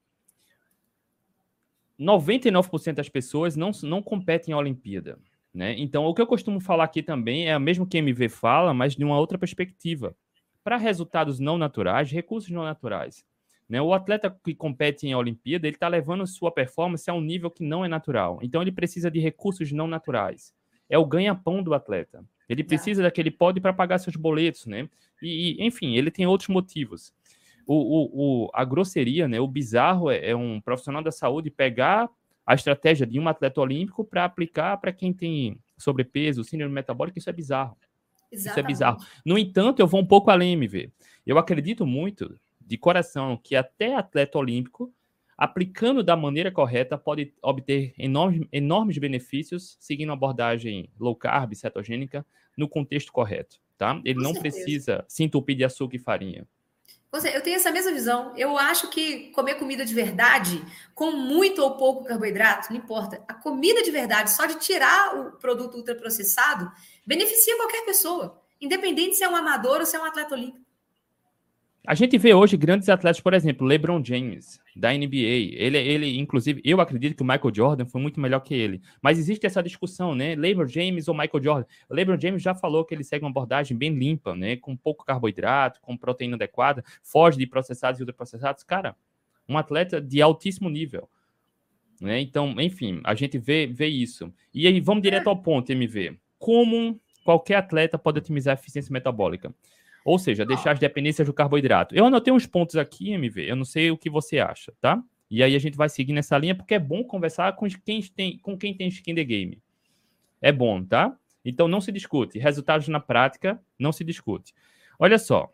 99% 1.99 2.95
das 2.95 3.09
pessoas 3.09 3.57
não, 3.57 3.71
não 3.83 4.03
competem 4.03 4.53
em 4.53 4.57
Olimpíada. 4.57 5.19
Né? 5.53 5.75
Então, 5.79 6.05
o 6.05 6.15
que 6.15 6.21
eu 6.21 6.27
costumo 6.27 6.61
falar 6.61 6.85
aqui 6.85 7.03
também 7.03 7.49
é 7.49 7.57
o 7.57 7.61
mesmo 7.61 7.87
que 7.87 7.97
MV 7.97 8.29
fala, 8.29 8.75
mas 8.75 8.95
de 8.95 9.03
uma 9.03 9.19
outra 9.19 9.39
perspectiva. 9.39 10.15
Para 10.63 10.77
resultados 10.77 11.39
não 11.39 11.57
naturais, 11.57 12.11
recursos 12.11 12.51
não 12.51 12.63
naturais. 12.63 13.25
Né? 13.67 13.81
O 13.81 13.95
atleta 13.95 14.31
que 14.45 14.55
compete 14.55 15.07
em 15.07 15.15
Olimpíada, 15.15 15.67
ele 15.67 15.77
está 15.77 15.89
levando 15.89 16.27
sua 16.27 16.53
performance 16.53 17.09
a 17.11 17.15
um 17.15 17.23
nível 17.23 17.51
que 17.51 17.65
não 17.65 17.85
é 17.85 17.89
natural. 17.89 18.39
Então, 18.43 18.61
ele 18.61 18.71
precisa 18.71 19.11
de 19.11 19.19
recursos 19.19 19.73
não 19.73 19.87
naturais. 19.87 20.53
É 20.89 20.99
o 20.99 21.05
ganha-pão 21.05 21.63
do 21.63 21.75
atleta. 21.75 22.25
Ele 22.49 22.63
precisa 22.63 23.03
daquele 23.03 23.31
pódio 23.31 23.61
para 23.61 23.73
pagar 23.73 23.99
seus 23.99 24.17
boletos, 24.17 24.67
né? 24.67 24.89
E, 25.21 25.61
e, 25.61 25.67
enfim, 25.67 25.97
ele 25.97 26.11
tem 26.11 26.27
outros 26.27 26.49
motivos. 26.49 27.13
O, 27.67 27.75
o, 27.75 28.45
o, 28.45 28.51
a 28.55 28.65
grosseria, 28.65 29.27
né? 29.27 29.41
O 29.41 29.49
bizarro 29.49 30.11
é, 30.11 30.31
é 30.31 30.37
um 30.37 30.61
profissional 30.61 31.03
da 31.03 31.11
saúde 31.11 31.51
pegar 31.51 32.09
a 32.47 32.55
estratégia 32.55 33.05
de 33.05 33.19
um 33.19 33.27
atleta 33.27 33.61
olímpico 33.61 34.05
para 34.05 34.25
aplicar 34.25 34.77
para 34.77 34.93
quem 34.93 35.13
tem 35.13 35.59
sobrepeso, 35.77 36.45
síndrome 36.45 36.73
metabólica, 36.73 37.19
isso 37.19 37.29
é 37.29 37.33
bizarro. 37.33 37.77
Exatamente. 38.31 38.51
Isso 38.51 38.61
é 38.61 38.63
bizarro. 38.63 38.99
No 39.25 39.37
entanto, 39.37 39.81
eu 39.81 39.87
vou 39.87 40.01
um 40.01 40.07
pouco 40.07 40.31
além, 40.31 40.53
MV. 40.53 40.93
Eu 41.27 41.39
acredito 41.39 41.85
muito, 41.85 42.39
de 42.61 42.79
coração, 42.79 43.37
que 43.37 43.57
até 43.57 43.95
atleta 43.95 44.39
olímpico, 44.39 44.93
aplicando 45.37 46.03
da 46.03 46.17
maneira 46.17 46.51
correta, 46.51 46.97
pode 46.97 47.35
obter 47.43 47.95
enormes, 47.99 48.47
enormes 48.53 48.99
benefícios 48.99 49.77
seguindo 49.81 50.11
a 50.11 50.15
abordagem 50.15 50.91
low 50.99 51.15
carb, 51.15 51.55
cetogênica, 51.55 52.25
no 52.57 52.69
contexto 52.69 53.13
correto. 53.13 53.61
Tá? 53.77 54.01
Ele 54.05 54.15
Com 54.15 54.23
não 54.23 54.33
certeza. 54.33 54.57
precisa 54.57 55.05
se 55.07 55.23
entupir 55.23 55.57
de 55.57 55.65
açúcar 55.65 55.97
e 55.97 55.99
farinha. 55.99 56.47
Eu 57.33 57.41
tenho 57.41 57.57
essa 57.57 57.71
mesma 57.71 57.93
visão. 57.93 58.35
Eu 58.37 58.59
acho 58.59 58.91
que 58.91 59.31
comer 59.31 59.55
comida 59.55 59.87
de 59.87 59.95
verdade, 59.95 60.63
com 60.95 61.13
muito 61.13 61.63
ou 61.63 61.77
pouco 61.77 62.05
carboidrato, 62.05 62.71
não 62.71 62.79
importa. 62.79 63.23
A 63.27 63.33
comida 63.33 63.83
de 63.83 63.91
verdade, 63.91 64.31
só 64.31 64.45
de 64.45 64.59
tirar 64.59 65.19
o 65.19 65.33
produto 65.33 65.77
ultraprocessado, 65.77 66.71
beneficia 67.07 67.57
qualquer 67.57 67.85
pessoa, 67.87 68.43
independente 68.61 69.17
se 69.17 69.25
é 69.25 69.29
um 69.29 69.37
amador 69.37 69.81
ou 69.81 69.87
se 69.87 69.97
é 69.97 70.01
um 70.01 70.05
atleta 70.05 70.35
olímpico. 70.35 70.66
A 71.87 71.95
gente 71.95 72.19
vê 72.19 72.35
hoje 72.35 72.57
grandes 72.57 72.89
atletas, 72.89 73.21
por 73.21 73.33
exemplo, 73.33 73.65
LeBron 73.65 74.05
James, 74.05 74.61
da 74.75 74.93
NBA. 74.93 75.55
Ele, 75.55 75.79
ele, 75.79 76.19
inclusive, 76.19 76.61
eu 76.65 76.81
acredito 76.81 77.15
que 77.15 77.23
o 77.23 77.25
Michael 77.25 77.55
Jordan 77.55 77.87
foi 77.87 78.01
muito 78.01 78.19
melhor 78.19 78.41
que 78.41 78.55
ele. 78.55 78.83
Mas 79.01 79.21
existe 79.21 79.47
essa 79.47 79.63
discussão, 79.63 80.13
né? 80.13 80.35
LeBron 80.35 80.67
James 80.67 81.07
ou 81.07 81.15
Michael 81.15 81.45
Jordan? 81.45 81.67
O 81.89 81.95
LeBron 81.95 82.21
James 82.21 82.43
já 82.43 82.57
falou 82.57 82.85
que 82.85 82.93
ele 82.93 83.05
segue 83.05 83.25
uma 83.25 83.31
abordagem 83.31 83.77
bem 83.77 83.95
limpa, 83.95 84.35
né? 84.35 84.57
Com 84.57 84.77
pouco 84.77 85.05
carboidrato, 85.05 85.81
com 85.81 85.97
proteína 85.97 86.35
adequada, 86.35 86.85
foge 87.05 87.39
de 87.39 87.47
processados 87.47 88.01
e 88.01 88.03
ultraprocessados. 88.03 88.65
Cara, 88.65 88.97
um 89.49 89.57
atleta 89.57 90.01
de 90.01 90.21
altíssimo 90.21 90.69
nível. 90.69 91.09
Né? 92.01 92.21
Então, 92.21 92.61
enfim, 92.61 93.01
a 93.05 93.15
gente 93.15 93.39
vê, 93.39 93.65
vê 93.69 93.87
isso. 93.87 94.35
E 94.53 94.67
aí, 94.67 94.81
vamos 94.81 95.05
direto 95.05 95.29
ao 95.29 95.37
ponto, 95.37 95.71
MV. 95.71 96.19
Como 96.37 97.01
qualquer 97.25 97.55
atleta 97.55 97.97
pode 97.97 98.19
otimizar 98.19 98.57
a 98.57 98.61
eficiência 98.61 98.93
metabólica? 98.93 99.55
Ou 100.07 100.21
seja, 100.21 100.47
deixar 100.47 100.71
as 100.71 100.79
dependências 100.79 101.27
do 101.27 101.35
carboidrato. 101.35 101.93
Eu 101.93 102.07
anotei 102.07 102.33
uns 102.33 102.47
pontos 102.47 102.77
aqui, 102.77 103.11
MV, 103.11 103.51
eu 103.51 103.57
não 103.57 103.65
sei 103.65 103.91
o 103.91 103.99
que 103.99 104.09
você 104.09 104.39
acha, 104.39 104.73
tá? 104.81 105.03
E 105.29 105.43
aí 105.43 105.57
a 105.57 105.59
gente 105.59 105.77
vai 105.77 105.89
seguir 105.89 106.13
nessa 106.13 106.39
linha, 106.39 106.55
porque 106.55 106.75
é 106.75 106.79
bom 106.79 107.03
conversar 107.03 107.57
com 107.57 107.67
quem 107.69 108.01
tem, 108.01 108.39
com 108.39 108.57
quem 108.57 108.73
tem 108.73 108.87
skin 108.87 109.17
the 109.17 109.25
game. 109.25 109.61
É 110.41 110.53
bom, 110.53 110.85
tá? 110.85 111.19
Então 111.45 111.67
não 111.67 111.81
se 111.81 111.91
discute. 111.91 112.39
Resultados 112.39 112.87
na 112.87 113.01
prática, 113.01 113.61
não 113.77 113.91
se 113.91 114.05
discute. 114.05 114.55
Olha 114.97 115.19
só. 115.19 115.53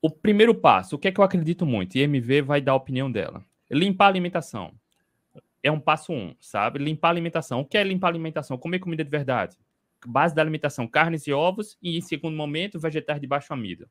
O 0.00 0.08
primeiro 0.08 0.54
passo, 0.54 0.96
o 0.96 0.98
que 0.98 1.08
é 1.08 1.12
que 1.12 1.20
eu 1.20 1.24
acredito 1.24 1.66
muito? 1.66 1.96
E 1.96 2.00
MV 2.00 2.40
vai 2.40 2.62
dar 2.62 2.72
a 2.72 2.76
opinião 2.76 3.12
dela. 3.12 3.44
Limpar 3.70 4.06
a 4.06 4.08
alimentação. 4.08 4.72
É 5.62 5.70
um 5.70 5.78
passo 5.78 6.10
um, 6.10 6.34
sabe? 6.40 6.78
Limpar 6.78 7.08
a 7.08 7.10
alimentação. 7.10 7.60
O 7.60 7.66
que 7.66 7.76
é 7.76 7.84
limpar 7.84 8.06
a 8.06 8.12
alimentação? 8.12 8.56
Comer 8.56 8.78
comida 8.78 9.04
de 9.04 9.10
verdade 9.10 9.58
base 10.06 10.34
da 10.34 10.42
alimentação 10.42 10.86
carnes 10.86 11.26
e 11.26 11.32
ovos 11.32 11.76
e, 11.82 11.96
em 11.96 12.00
segundo 12.00 12.36
momento, 12.36 12.78
vegetais 12.78 13.20
de 13.20 13.26
baixo 13.26 13.52
amido. 13.52 13.88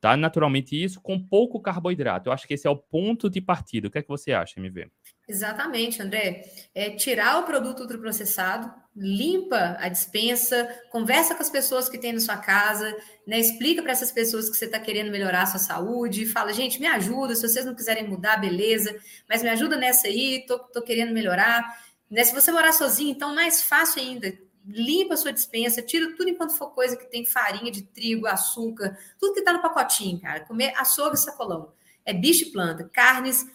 Tá? 0.00 0.16
Naturalmente 0.16 0.76
isso, 0.80 1.00
com 1.00 1.18
pouco 1.18 1.58
carboidrato. 1.60 2.28
Eu 2.28 2.32
acho 2.34 2.46
que 2.46 2.52
esse 2.52 2.66
é 2.66 2.70
o 2.70 2.76
ponto 2.76 3.30
de 3.30 3.40
partida. 3.40 3.88
O 3.88 3.90
que 3.90 3.98
é 3.98 4.02
que 4.02 4.08
você 4.08 4.32
acha, 4.32 4.60
MV? 4.60 4.90
Exatamente, 5.26 6.02
André. 6.02 6.44
É 6.74 6.90
tirar 6.90 7.38
o 7.38 7.44
produto 7.44 7.80
ultraprocessado, 7.80 8.70
limpa 8.94 9.78
a 9.80 9.88
dispensa, 9.88 10.68
conversa 10.90 11.34
com 11.34 11.40
as 11.40 11.48
pessoas 11.48 11.88
que 11.88 11.96
tem 11.96 12.12
na 12.12 12.20
sua 12.20 12.36
casa, 12.36 12.94
né? 13.26 13.38
explica 13.40 13.82
para 13.82 13.92
essas 13.92 14.12
pessoas 14.12 14.50
que 14.50 14.56
você 14.56 14.66
está 14.66 14.78
querendo 14.78 15.10
melhorar 15.10 15.42
a 15.42 15.46
sua 15.46 15.58
saúde, 15.58 16.26
fala, 16.26 16.52
gente, 16.52 16.78
me 16.78 16.86
ajuda, 16.86 17.34
se 17.34 17.48
vocês 17.48 17.64
não 17.64 17.74
quiserem 17.74 18.06
mudar, 18.06 18.36
beleza, 18.36 18.94
mas 19.26 19.42
me 19.42 19.48
ajuda 19.48 19.76
nessa 19.76 20.06
aí, 20.06 20.44
tô, 20.46 20.58
tô 20.58 20.82
querendo 20.82 21.14
melhorar. 21.14 21.64
Né? 22.10 22.22
Se 22.24 22.34
você 22.34 22.52
morar 22.52 22.72
sozinho, 22.72 23.10
então 23.10 23.34
mais 23.34 23.62
fácil 23.62 24.02
ainda, 24.02 24.32
limpa 24.66 25.14
a 25.14 25.16
sua 25.16 25.32
dispensa, 25.32 25.82
tira 25.82 26.14
tudo 26.16 26.28
enquanto 26.28 26.56
for 26.56 26.70
coisa 26.70 26.96
que 26.96 27.10
tem 27.10 27.24
farinha 27.24 27.70
de 27.70 27.82
trigo, 27.82 28.26
açúcar, 28.26 28.98
tudo 29.18 29.34
que 29.34 29.40
está 29.40 29.52
no 29.52 29.62
pacotinho, 29.62 30.20
cara. 30.20 30.40
Comer 30.40 30.72
açougue 30.76 31.16
e 31.16 31.20
sacolão. 31.20 31.72
É 32.04 32.12
bicho 32.12 32.44
e 32.44 32.50
planta, 32.50 32.88
carnes, 32.92 33.46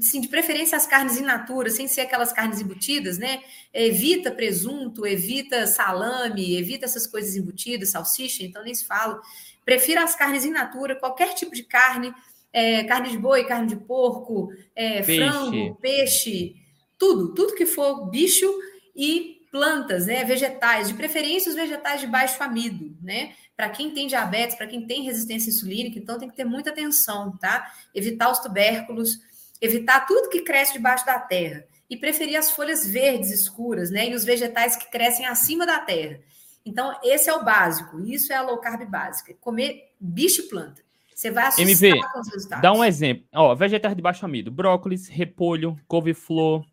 sim, 0.00 0.20
de 0.20 0.28
preferência 0.28 0.76
as 0.76 0.86
carnes 0.86 1.18
in 1.18 1.22
natura, 1.22 1.70
sem 1.70 1.88
ser 1.88 2.02
aquelas 2.02 2.32
carnes 2.32 2.60
embutidas, 2.60 3.18
né? 3.18 3.42
Evita 3.72 4.30
presunto, 4.30 5.06
evita 5.06 5.66
salame, 5.66 6.56
evita 6.56 6.84
essas 6.84 7.06
coisas 7.06 7.36
embutidas, 7.36 7.90
salsicha, 7.90 8.44
então 8.44 8.62
nem 8.62 8.74
se 8.74 8.86
fala. 8.86 9.20
Prefira 9.64 10.02
as 10.02 10.14
carnes 10.14 10.44
in 10.44 10.50
natura, 10.50 10.96
qualquer 10.96 11.34
tipo 11.34 11.54
de 11.54 11.64
carne, 11.64 12.12
é, 12.52 12.84
carne 12.84 13.10
de 13.10 13.18
boi, 13.18 13.44
carne 13.44 13.68
de 13.68 13.76
porco, 13.76 14.52
é, 14.74 15.02
peixe. 15.02 15.16
frango, 15.16 15.74
peixe, 15.76 16.56
tudo, 16.98 17.34
tudo 17.34 17.54
que 17.54 17.66
for 17.66 18.08
bicho 18.08 18.46
e 18.94 19.33
plantas, 19.54 20.06
né, 20.06 20.24
vegetais, 20.24 20.88
de 20.88 20.94
preferência 20.94 21.48
os 21.48 21.54
vegetais 21.54 22.00
de 22.00 22.08
baixo 22.08 22.42
amido, 22.42 22.96
né? 23.00 23.34
Para 23.56 23.70
quem 23.70 23.92
tem 23.92 24.08
diabetes, 24.08 24.56
para 24.56 24.66
quem 24.66 24.84
tem 24.84 25.04
resistência 25.04 25.48
insulínica, 25.48 25.96
então 25.96 26.18
tem 26.18 26.28
que 26.28 26.34
ter 26.34 26.42
muita 26.42 26.70
atenção, 26.70 27.36
tá? 27.36 27.72
Evitar 27.94 28.32
os 28.32 28.40
tubérculos, 28.40 29.20
evitar 29.60 30.08
tudo 30.08 30.28
que 30.28 30.40
cresce 30.40 30.72
debaixo 30.72 31.06
da 31.06 31.20
terra 31.20 31.64
e 31.88 31.96
preferir 31.96 32.36
as 32.36 32.50
folhas 32.50 32.84
verdes 32.84 33.30
escuras, 33.30 33.92
né? 33.92 34.08
E 34.08 34.14
os 34.16 34.24
vegetais 34.24 34.74
que 34.74 34.90
crescem 34.90 35.24
acima 35.24 35.64
da 35.64 35.78
terra. 35.78 36.18
Então, 36.66 36.92
esse 37.04 37.30
é 37.30 37.32
o 37.32 37.44
básico, 37.44 38.00
isso 38.00 38.32
é 38.32 38.36
a 38.36 38.42
low 38.42 38.58
carb 38.58 38.84
básica, 38.90 39.36
comer 39.40 39.92
bicho 40.00 40.40
e 40.40 40.48
planta. 40.48 40.82
Você 41.14 41.30
vai 41.30 41.44
assustar 41.44 41.90
MV, 41.90 42.12
com 42.12 42.18
os 42.18 42.28
resultados. 42.28 42.60
Dá 42.62 42.72
um 42.72 42.82
exemplo. 42.82 43.24
Ó, 43.32 43.54
vegetais 43.54 43.94
de 43.94 44.02
baixo 44.02 44.26
amido, 44.26 44.50
brócolis, 44.50 45.06
repolho, 45.06 45.78
couve-flor, 45.86 46.66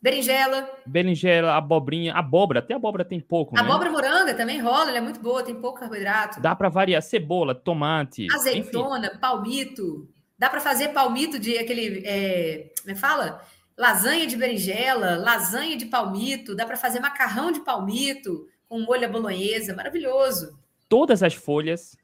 Berinjela. 0.00 0.70
Berinjela, 0.86 1.56
abobrinha, 1.56 2.14
abóbora, 2.14 2.60
até 2.60 2.74
abóbora 2.74 3.04
tem 3.04 3.20
pouco, 3.20 3.54
né? 3.54 3.60
Abóbora 3.60 3.90
moranga 3.90 4.32
também 4.34 4.60
rola, 4.60 4.90
ela 4.90 4.98
é 4.98 5.00
muito 5.00 5.20
boa, 5.20 5.42
tem 5.42 5.54
pouco 5.54 5.80
carboidrato. 5.80 6.40
Dá 6.40 6.54
para 6.54 6.68
variar 6.68 7.02
cebola, 7.02 7.54
tomate, 7.54 8.26
azeitona, 8.32 9.08
enfim. 9.08 9.18
palmito. 9.18 10.08
Dá 10.38 10.48
para 10.48 10.60
fazer 10.60 10.88
palmito 10.88 11.38
de 11.38 11.58
aquele, 11.58 12.06
é, 12.06 12.70
como 12.80 12.92
é 12.92 12.94
fala? 12.94 13.44
Lasanha 13.76 14.26
de 14.26 14.36
berinjela, 14.36 15.16
lasanha 15.16 15.76
de 15.76 15.86
palmito, 15.86 16.54
dá 16.54 16.64
para 16.64 16.76
fazer 16.76 17.00
macarrão 17.00 17.50
de 17.50 17.60
palmito 17.60 18.46
com 18.68 18.80
molho 18.80 19.10
bolonhesa, 19.10 19.74
maravilhoso. 19.74 20.56
Todas 20.88 21.22
as 21.22 21.34
folhas. 21.34 21.96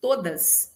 Todas 0.00 0.73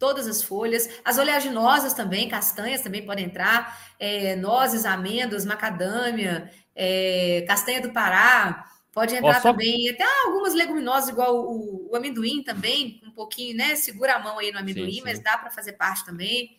todas 0.00 0.26
as 0.26 0.42
folhas. 0.42 0.88
As 1.04 1.18
oleaginosas 1.18 1.92
também, 1.92 2.28
castanhas 2.28 2.80
também 2.80 3.04
podem 3.04 3.26
entrar, 3.26 3.78
é, 4.00 4.34
nozes, 4.34 4.84
amêndoas, 4.84 5.44
macadâmia, 5.44 6.50
é, 6.74 7.44
castanha 7.46 7.82
do 7.82 7.92
Pará, 7.92 8.64
pode 8.92 9.14
entrar 9.14 9.40
só... 9.40 9.52
também. 9.52 9.90
Até 9.90 10.04
algumas 10.24 10.54
leguminosas, 10.54 11.10
igual 11.10 11.36
o, 11.36 11.90
o, 11.90 11.94
amendoim 11.94 12.42
também, 12.42 13.00
um 13.06 13.10
pouquinho, 13.10 13.56
né? 13.56 13.76
Segura 13.76 14.16
a 14.16 14.18
mão 14.18 14.38
aí 14.38 14.50
no 14.50 14.58
amendoim, 14.58 14.90
sim, 14.90 14.96
sim. 14.96 15.02
mas 15.04 15.22
dá 15.22 15.36
para 15.36 15.50
fazer 15.50 15.74
parte 15.74 16.04
também. 16.04 16.58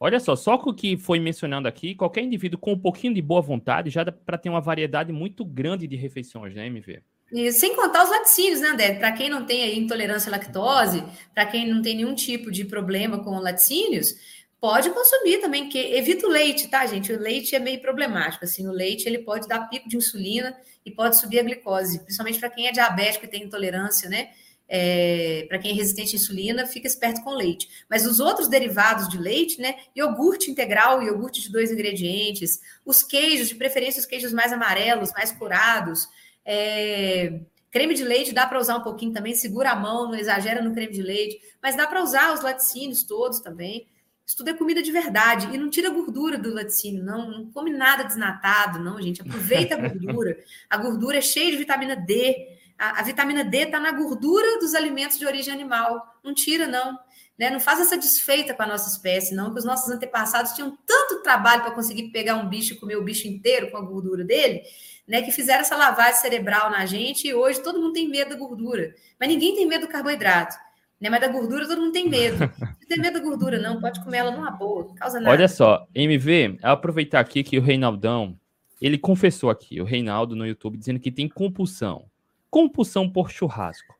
Olha 0.00 0.20
só, 0.20 0.36
só 0.36 0.58
com 0.58 0.70
o 0.70 0.74
que 0.74 0.96
foi 0.96 1.18
mencionando 1.18 1.66
aqui, 1.66 1.94
qualquer 1.94 2.22
indivíduo 2.22 2.58
com 2.58 2.72
um 2.72 2.78
pouquinho 2.78 3.14
de 3.14 3.22
boa 3.22 3.40
vontade 3.40 3.90
já 3.90 4.04
dá 4.04 4.12
para 4.12 4.38
ter 4.38 4.48
uma 4.48 4.60
variedade 4.60 5.12
muito 5.12 5.44
grande 5.44 5.88
de 5.88 5.96
refeições, 5.96 6.54
né, 6.54 6.66
MV? 6.66 7.02
E 7.30 7.52
sem 7.52 7.76
contar 7.76 8.04
os 8.04 8.10
laticínios, 8.10 8.60
né, 8.60 8.68
André? 8.68 8.94
Para 8.94 9.12
quem 9.12 9.28
não 9.28 9.44
tem 9.44 9.78
intolerância 9.78 10.30
à 10.30 10.32
lactose, 10.32 11.04
para 11.34 11.44
quem 11.44 11.68
não 11.68 11.82
tem 11.82 11.96
nenhum 11.96 12.14
tipo 12.14 12.50
de 12.50 12.64
problema 12.64 13.22
com 13.22 13.38
laticínios, 13.38 14.14
pode 14.60 14.90
consumir 14.90 15.38
também, 15.38 15.68
que 15.68 15.78
evita 15.78 16.26
o 16.26 16.30
leite, 16.30 16.68
tá, 16.68 16.84
gente? 16.86 17.12
O 17.12 17.20
leite 17.20 17.54
é 17.54 17.58
meio 17.58 17.80
problemático, 17.80 18.44
assim, 18.44 18.66
o 18.66 18.72
leite 18.72 19.06
ele 19.06 19.18
pode 19.18 19.46
dar 19.46 19.68
pico 19.68 19.88
de 19.88 19.96
insulina 19.96 20.56
e 20.84 20.90
pode 20.90 21.18
subir 21.18 21.38
a 21.38 21.42
glicose, 21.42 22.00
principalmente 22.00 22.40
para 22.40 22.50
quem 22.50 22.66
é 22.66 22.72
diabético 22.72 23.24
e 23.24 23.28
tem 23.28 23.44
intolerância, 23.44 24.08
né? 24.08 24.30
É, 24.70 25.46
para 25.48 25.58
quem 25.58 25.70
é 25.70 25.74
resistente 25.74 26.14
à 26.14 26.18
insulina, 26.18 26.66
fica 26.66 26.86
esperto 26.86 27.22
com 27.22 27.30
leite. 27.30 27.68
Mas 27.88 28.04
os 28.04 28.20
outros 28.20 28.48
derivados 28.48 29.08
de 29.08 29.16
leite, 29.16 29.60
né? 29.60 29.76
Iogurte 29.96 30.50
integral, 30.50 31.02
iogurte 31.02 31.40
de 31.40 31.50
dois 31.50 31.70
ingredientes, 31.70 32.60
os 32.84 33.02
queijos, 33.02 33.48
de 33.48 33.54
preferência 33.54 34.00
os 34.00 34.06
queijos 34.06 34.32
mais 34.32 34.52
amarelos, 34.52 35.12
mais 35.12 35.30
curados, 35.30 36.06
é, 36.50 37.40
creme 37.70 37.92
de 37.94 38.02
leite 38.02 38.32
dá 38.32 38.46
para 38.46 38.58
usar 38.58 38.76
um 38.76 38.82
pouquinho 38.82 39.12
também, 39.12 39.34
segura 39.34 39.72
a 39.72 39.76
mão, 39.76 40.08
não 40.08 40.14
exagera 40.14 40.62
no 40.62 40.72
creme 40.72 40.94
de 40.94 41.02
leite, 41.02 41.38
mas 41.62 41.76
dá 41.76 41.86
para 41.86 42.02
usar 42.02 42.32
os 42.32 42.40
laticínios 42.40 43.02
todos 43.02 43.40
também. 43.40 43.86
Isso 44.26 44.36
tudo 44.36 44.48
é 44.48 44.54
comida 44.54 44.82
de 44.82 44.90
verdade. 44.90 45.48
E 45.54 45.58
não 45.58 45.68
tira 45.68 45.90
gordura 45.90 46.38
do 46.38 46.52
laticínio, 46.52 47.02
não. 47.02 47.30
Não 47.30 47.50
come 47.50 47.70
nada 47.70 48.02
desnatado, 48.02 48.78
não, 48.78 49.00
gente. 49.00 49.22
Aproveita 49.22 49.74
a 49.74 49.78
gordura. 49.78 50.38
A 50.68 50.76
gordura 50.76 51.18
é 51.18 51.22
cheia 51.22 51.50
de 51.50 51.56
vitamina 51.56 51.96
D. 51.96 52.48
A, 52.78 53.00
a 53.00 53.02
vitamina 53.02 53.42
D 53.42 53.58
está 53.58 53.80
na 53.80 53.90
gordura 53.90 54.58
dos 54.58 54.74
alimentos 54.74 55.18
de 55.18 55.26
origem 55.26 55.52
animal. 55.52 56.18
Não 56.22 56.34
tira, 56.34 56.66
não. 56.66 56.98
Né? 57.38 57.48
Não 57.48 57.60
faz 57.60 57.80
essa 57.80 57.96
desfeita 57.96 58.52
com 58.52 58.62
a 58.62 58.66
nossa 58.66 58.90
espécie, 58.90 59.34
não, 59.34 59.52
que 59.52 59.60
os 59.60 59.64
nossos 59.64 59.90
antepassados 59.90 60.52
tinham 60.52 60.76
tanto 60.84 61.22
trabalho 61.22 61.62
para 61.62 61.70
conseguir 61.70 62.10
pegar 62.10 62.34
um 62.34 62.48
bicho 62.48 62.74
e 62.74 62.76
comer 62.76 62.96
o 62.96 63.04
bicho 63.04 63.28
inteiro 63.28 63.70
com 63.70 63.78
a 63.78 63.80
gordura 63.80 64.24
dele, 64.24 64.62
né? 65.08 65.22
Que 65.22 65.32
fizeram 65.32 65.62
essa 65.62 65.76
lavagem 65.76 66.20
cerebral 66.20 66.70
na 66.70 66.84
gente 66.84 67.26
e 67.26 67.34
hoje 67.34 67.62
todo 67.62 67.80
mundo 67.80 67.94
tem 67.94 68.08
medo 68.08 68.30
da 68.30 68.36
gordura. 68.36 68.94
Mas 69.18 69.28
ninguém 69.28 69.56
tem 69.56 69.66
medo 69.66 69.86
do 69.86 69.92
carboidrato. 69.92 70.54
Né? 71.00 71.08
Mas 71.08 71.20
da 71.20 71.28
gordura 71.28 71.66
todo 71.66 71.80
mundo 71.80 71.92
tem 71.92 72.08
medo. 72.08 72.38
Não 72.60 72.88
tem 72.88 73.00
medo 73.00 73.18
da 73.18 73.24
gordura, 73.24 73.58
não. 73.58 73.80
Pode 73.80 74.02
comer 74.02 74.18
ela 74.18 74.30
numa 74.30 74.50
boa, 74.50 74.86
não 74.86 74.94
causa 74.94 75.20
nada. 75.20 75.30
Olha 75.30 75.46
só, 75.46 75.86
MV, 75.94 76.58
aproveitar 76.62 77.20
aqui 77.20 77.44
que 77.44 77.58
o 77.58 77.62
Reinaldão, 77.62 78.34
ele 78.80 78.96
confessou 78.96 79.50
aqui, 79.50 79.78
o 79.78 79.84
Reinaldo 79.84 80.34
no 80.34 80.46
YouTube, 80.46 80.78
dizendo 80.78 80.98
que 80.98 81.10
tem 81.10 81.28
compulsão. 81.28 82.06
Compulsão 82.50 83.06
por 83.06 83.30
churrasco. 83.30 83.94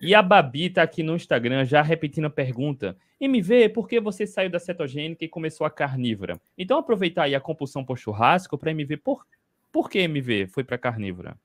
E 0.00 0.14
a 0.14 0.22
Babi 0.22 0.70
tá 0.70 0.82
aqui 0.82 1.02
no 1.02 1.16
Instagram 1.16 1.64
já 1.64 1.82
repetindo 1.82 2.26
a 2.26 2.30
pergunta. 2.30 2.96
MV, 3.20 3.70
por 3.70 3.88
que 3.88 3.98
você 4.00 4.26
saiu 4.26 4.48
da 4.48 4.60
cetogênica 4.60 5.24
e 5.24 5.28
começou 5.28 5.66
a 5.66 5.70
carnívora? 5.70 6.40
Então 6.56 6.78
aproveitar 6.78 7.24
aí 7.24 7.34
a 7.34 7.40
compulsão 7.40 7.84
por 7.84 7.98
churrasco 7.98 8.56
para 8.56 8.70
MV. 8.70 8.96
Por, 8.98 9.26
por 9.72 9.88
que 9.88 9.98
MV 10.00 10.48
foi 10.48 10.64
para 10.64 10.78
carnívora? 10.78 11.36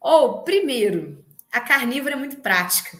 Ou, 0.00 0.24
oh, 0.24 0.42
primeiro, 0.42 1.24
a 1.52 1.60
carnívora 1.60 2.14
é 2.14 2.18
muito 2.18 2.36
prática. 2.36 2.98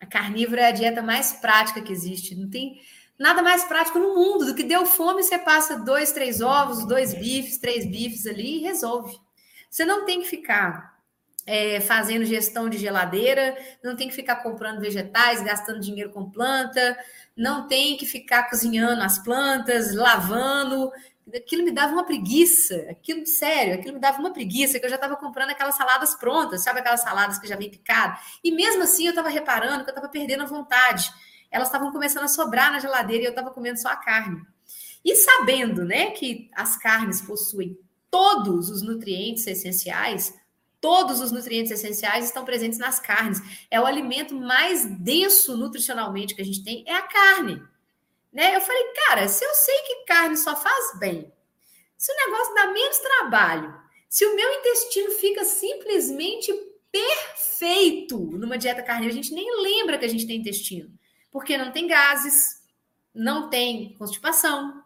A 0.00 0.06
carnívora 0.06 0.62
é 0.62 0.68
a 0.68 0.72
dieta 0.72 1.02
mais 1.02 1.32
prática 1.32 1.82
que 1.82 1.92
existe. 1.92 2.34
Não 2.34 2.48
tem 2.48 2.80
nada 3.18 3.42
mais 3.42 3.64
prático 3.64 3.98
no 3.98 4.14
mundo 4.14 4.46
do 4.46 4.54
que 4.54 4.62
deu 4.62 4.86
fome, 4.86 5.22
você 5.22 5.38
passa 5.38 5.78
dois, 5.78 6.12
três 6.12 6.40
ovos, 6.40 6.86
dois 6.86 7.12
bifes, 7.12 7.58
três 7.58 7.84
bifes 7.84 8.26
ali 8.26 8.58
e 8.58 8.62
resolve. 8.62 9.14
Você 9.70 9.84
não 9.84 10.06
tem 10.06 10.22
que 10.22 10.28
ficar 10.28 10.98
é, 11.46 11.80
fazendo 11.80 12.24
gestão 12.24 12.68
de 12.68 12.78
geladeira, 12.78 13.56
não 13.84 13.94
tem 13.94 14.08
que 14.08 14.14
ficar 14.14 14.36
comprando 14.36 14.80
vegetais, 14.80 15.42
gastando 15.42 15.80
dinheiro 15.80 16.10
com 16.10 16.30
planta, 16.30 16.96
não 17.36 17.68
tem 17.68 17.96
que 17.96 18.06
ficar 18.06 18.48
cozinhando 18.48 19.02
as 19.02 19.18
plantas, 19.18 19.94
lavando. 19.94 20.90
Aquilo 21.34 21.64
me 21.64 21.70
dava 21.70 21.92
uma 21.92 22.04
preguiça, 22.04 22.86
aquilo, 22.90 23.26
sério, 23.26 23.74
aquilo 23.74 23.94
me 23.94 24.00
dava 24.00 24.18
uma 24.18 24.32
preguiça, 24.32 24.78
que 24.78 24.84
eu 24.84 24.90
já 24.90 24.96
estava 24.96 25.16
comprando 25.16 25.50
aquelas 25.50 25.76
saladas 25.76 26.14
prontas, 26.14 26.62
sabe 26.62 26.80
aquelas 26.80 27.00
saladas 27.00 27.38
que 27.38 27.46
já 27.46 27.56
vem 27.56 27.70
picada? 27.70 28.18
E 28.42 28.50
mesmo 28.50 28.82
assim 28.82 29.04
eu 29.04 29.10
estava 29.10 29.28
reparando 29.28 29.84
que 29.84 29.90
eu 29.90 29.94
estava 29.94 30.08
perdendo 30.08 30.42
a 30.42 30.46
vontade. 30.46 31.10
Elas 31.50 31.68
estavam 31.68 31.90
começando 31.92 32.24
a 32.24 32.28
sobrar 32.28 32.72
na 32.72 32.78
geladeira 32.78 33.22
e 33.22 33.26
eu 33.26 33.30
estava 33.30 33.50
comendo 33.50 33.78
só 33.78 33.88
a 33.88 33.96
carne. 33.96 34.40
E 35.04 35.16
sabendo, 35.16 35.84
né, 35.84 36.10
que 36.10 36.50
as 36.54 36.76
carnes 36.76 37.20
possuem 37.20 37.78
todos 38.10 38.70
os 38.70 38.82
nutrientes 38.82 39.46
essenciais, 39.46 40.34
Todos 40.80 41.20
os 41.20 41.30
nutrientes 41.30 41.70
essenciais 41.70 42.24
estão 42.24 42.44
presentes 42.44 42.78
nas 42.78 42.98
carnes. 42.98 43.40
É 43.70 43.78
o 43.78 43.84
alimento 43.84 44.34
mais 44.34 44.86
denso 44.86 45.56
nutricionalmente 45.56 46.34
que 46.34 46.40
a 46.40 46.44
gente 46.44 46.64
tem, 46.64 46.82
é 46.86 46.94
a 46.94 47.02
carne. 47.02 47.62
Né? 48.32 48.54
Eu 48.54 48.60
falei, 48.60 48.84
cara, 49.06 49.28
se 49.28 49.44
eu 49.44 49.54
sei 49.54 49.76
que 49.82 50.04
carne 50.04 50.36
só 50.36 50.54
faz 50.56 50.98
bem, 50.98 51.32
se 51.96 52.12
o 52.12 52.16
negócio 52.16 52.54
dá 52.54 52.66
menos 52.68 52.98
trabalho, 52.98 53.74
se 54.08 54.24
o 54.24 54.34
meu 54.34 54.52
intestino 54.54 55.10
fica 55.12 55.44
simplesmente 55.44 56.52
perfeito 56.90 58.18
numa 58.18 58.58
dieta 58.58 58.82
carnívora, 58.82 59.12
a 59.12 59.22
gente 59.22 59.34
nem 59.34 59.62
lembra 59.62 59.98
que 59.98 60.04
a 60.04 60.08
gente 60.08 60.26
tem 60.26 60.38
intestino, 60.38 60.90
porque 61.30 61.56
não 61.56 61.70
tem 61.70 61.86
gases, 61.86 62.62
não 63.14 63.48
tem 63.48 63.94
constipação, 63.94 64.82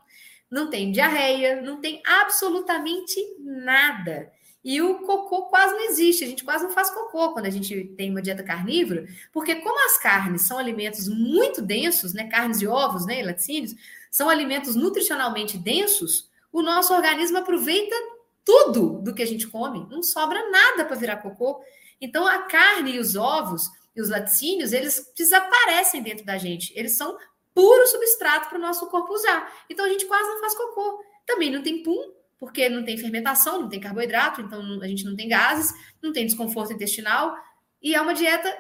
não 0.51 0.69
tem 0.69 0.93
diarreia, 0.93 1.63
não 1.63 1.81
tem 1.81 2.03
absolutamente 2.05 3.19
nada. 3.41 4.33
E 4.65 4.81
o 4.81 5.01
cocô 5.01 5.43
quase 5.43 5.75
não 5.75 5.85
existe, 5.85 6.25
a 6.25 6.27
gente 6.27 6.43
quase 6.43 6.65
não 6.65 6.71
faz 6.71 6.89
cocô 6.89 7.33
quando 7.35 7.45
a 7.45 7.51
gente 7.51 7.85
tem 7.99 8.11
uma 8.11 8.23
dieta 8.23 8.43
carnívora, 8.43 9.07
porque 9.31 9.57
como 9.57 9.79
as 9.85 9.99
carnes 9.99 10.43
são 10.43 10.57
alimentos 10.57 11.07
muito 11.07 11.61
densos, 11.61 12.15
né, 12.15 12.29
carnes 12.29 12.63
e 12.63 12.67
ovos, 12.67 13.05
né, 13.05 13.23
laticínios, 13.23 13.75
são 14.11 14.31
alimentos 14.31 14.75
nutricionalmente 14.75 15.59
densos, 15.59 16.31
o 16.51 16.63
nosso 16.63 16.95
organismo 16.95 17.37
aproveita 17.37 17.95
tudo 18.43 19.01
do 19.03 19.15
que 19.15 19.23
a 19.23 19.27
gente 19.27 19.47
come, 19.49 19.87
não 19.91 20.03
sobra 20.03 20.51
nada 20.51 20.85
para 20.85 20.97
virar 20.97 21.17
cocô. 21.17 21.63
Então 22.01 22.27
a 22.27 22.43
carne 22.43 22.93
e 22.93 22.99
os 22.99 23.17
ovos 23.17 23.69
e 23.95 24.01
os 24.01 24.09
laticínios, 24.09 24.73
eles 24.73 25.13
desaparecem 25.17 26.03
dentro 26.03 26.25
da 26.25 26.39
gente, 26.39 26.73
eles 26.75 26.97
são 26.97 27.19
puro 27.55 27.87
substrato 27.87 28.49
para 28.49 28.59
o 28.59 28.63
nosso 28.63 28.87
corpo 28.87 29.13
usar. 29.13 29.53
Então 29.69 29.85
a 29.85 29.89
gente 29.89 30.07
quase 30.07 30.29
não 30.29 30.41
faz 30.41 30.55
cocô. 30.55 31.05
Também 31.27 31.51
não 31.51 31.63
tem 31.63 31.83
pum, 31.83 32.13
porque 32.45 32.69
não 32.69 32.85
tem 32.85 32.99
fermentação, 32.99 33.63
não 33.63 33.69
tem 33.69 33.81
carboidrato, 33.81 34.41
então 34.41 34.81
a 34.81 34.87
gente 34.87 35.05
não 35.05 35.17
tem 35.17 35.29
gases, 35.29 35.73
não 36.03 36.13
tem 36.13 36.27
desconforto 36.27 36.73
intestinal, 36.73 37.35
e 37.83 37.95
é 37.95 38.01
uma 38.01 38.15
dieta 38.15 38.55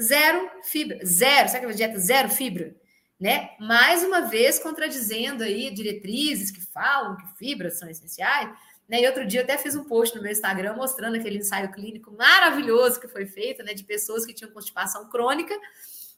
zero 0.00 0.50
fibra, 0.62 0.98
zero, 1.04 1.48
sabe 1.48 1.58
aquela 1.58 1.74
dieta 1.74 1.98
zero 1.98 2.28
fibra? 2.28 2.74
Né? 3.18 3.50
Mais 3.58 4.04
uma 4.04 4.22
vez 4.22 4.58
contradizendo 4.58 5.42
aí 5.42 5.70
diretrizes 5.70 6.50
que 6.50 6.60
falam 6.60 7.16
que 7.16 7.38
fibras 7.38 7.78
são 7.78 7.88
essenciais, 7.88 8.50
né? 8.88 9.00
E 9.00 9.06
outro 9.06 9.26
dia 9.26 9.40
eu 9.40 9.44
até 9.44 9.58
fiz 9.58 9.74
um 9.74 9.84
post 9.84 10.14
no 10.14 10.22
meu 10.22 10.30
Instagram 10.30 10.74
mostrando 10.74 11.16
aquele 11.16 11.38
ensaio 11.38 11.72
clínico 11.72 12.12
maravilhoso 12.12 13.00
que 13.00 13.08
foi 13.08 13.26
feito, 13.26 13.62
né, 13.62 13.74
de 13.74 13.84
pessoas 13.84 14.24
que 14.24 14.34
tinham 14.34 14.52
constipação 14.52 15.08
crônica, 15.08 15.58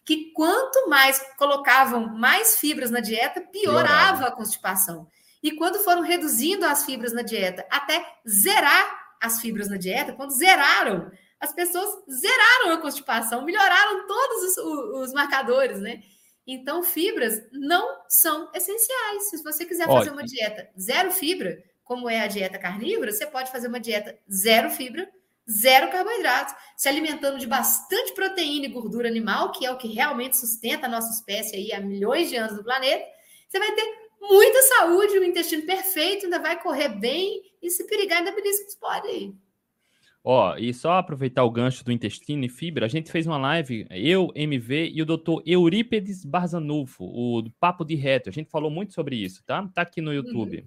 que 0.04 0.32
quanto 0.32 0.88
mais 0.88 1.22
colocavam 1.36 2.06
mais 2.08 2.58
fibras 2.58 2.90
na 2.90 3.00
dieta, 3.00 3.40
piorava 3.40 4.26
a 4.26 4.32
constipação. 4.32 5.06
E 5.42 5.52
quando 5.52 5.78
foram 5.80 6.02
reduzindo 6.02 6.66
as 6.66 6.84
fibras 6.84 7.12
na 7.12 7.22
dieta 7.22 7.66
até 7.70 8.04
zerar 8.28 9.08
as 9.20 9.40
fibras 9.40 9.68
na 9.68 9.76
dieta, 9.76 10.12
quando 10.12 10.30
zeraram, 10.30 11.10
as 11.40 11.52
pessoas 11.52 11.88
zeraram 12.10 12.72
a 12.72 12.80
constipação, 12.80 13.44
melhoraram 13.44 14.06
todos 14.06 14.56
os, 14.56 14.58
os 15.02 15.12
marcadores, 15.12 15.80
né? 15.80 16.02
Então, 16.46 16.82
fibras 16.82 17.42
não 17.52 18.00
são 18.08 18.50
essenciais. 18.54 19.28
Se 19.28 19.42
você 19.42 19.66
quiser 19.66 19.86
fazer 19.86 20.10
uma 20.10 20.24
dieta 20.24 20.68
zero 20.80 21.10
fibra, 21.10 21.62
como 21.84 22.08
é 22.08 22.20
a 22.20 22.26
dieta 22.26 22.58
carnívora, 22.58 23.12
você 23.12 23.26
pode 23.26 23.50
fazer 23.52 23.68
uma 23.68 23.78
dieta 23.78 24.18
zero 24.32 24.70
fibra, 24.70 25.08
zero 25.50 25.90
carboidrato, 25.90 26.54
se 26.76 26.88
alimentando 26.88 27.38
de 27.38 27.46
bastante 27.46 28.12
proteína 28.14 28.66
e 28.66 28.70
gordura 28.70 29.08
animal, 29.08 29.52
que 29.52 29.64
é 29.64 29.70
o 29.70 29.76
que 29.76 29.88
realmente 29.88 30.36
sustenta 30.38 30.86
a 30.86 30.88
nossa 30.88 31.10
espécie 31.10 31.56
aí 31.56 31.72
há 31.72 31.80
milhões 31.80 32.28
de 32.28 32.36
anos 32.36 32.56
no 32.56 32.64
planeta. 32.64 33.04
Você 33.48 33.58
vai 33.58 33.72
ter 33.72 34.07
muita 34.20 34.62
saúde, 34.62 35.18
o 35.18 35.24
intestino 35.24 35.64
perfeito, 35.64 36.24
ainda 36.24 36.38
vai 36.38 36.60
correr 36.60 36.88
bem 36.88 37.42
e 37.62 37.70
se 37.70 37.86
perigar, 37.86 38.18
ainda 38.18 38.32
beliscos 38.32 38.74
pode 38.74 39.34
Ó, 40.24 40.56
e 40.58 40.74
só 40.74 40.98
aproveitar 40.98 41.44
o 41.44 41.50
gancho 41.50 41.84
do 41.84 41.92
intestino 41.92 42.44
e 42.44 42.48
fibra, 42.48 42.84
a 42.84 42.88
gente 42.88 43.10
fez 43.10 43.26
uma 43.26 43.38
live, 43.38 43.86
eu, 43.90 44.30
MV 44.34 44.90
e 44.92 45.00
o 45.00 45.06
doutor 45.06 45.42
Eurípedes 45.46 46.24
Barzanufo, 46.24 47.04
o 47.04 47.48
Papo 47.58 47.84
de 47.84 47.94
Reto. 47.94 48.28
A 48.28 48.32
gente 48.32 48.50
falou 48.50 48.70
muito 48.70 48.92
sobre 48.92 49.16
isso, 49.16 49.42
tá? 49.46 49.66
Tá 49.74 49.82
aqui 49.82 50.02
no 50.02 50.12
YouTube. 50.12 50.58
Uhum. 50.58 50.66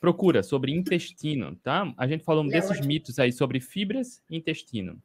Procura 0.00 0.42
sobre 0.42 0.72
intestino, 0.72 1.56
tá? 1.56 1.92
A 1.96 2.06
gente 2.06 2.24
falou 2.24 2.44
é 2.46 2.48
desses 2.48 2.70
ótimo. 2.70 2.86
mitos 2.86 3.18
aí 3.18 3.32
sobre 3.32 3.60
fibras 3.60 4.22
e 4.30 4.36
intestino. 4.36 4.98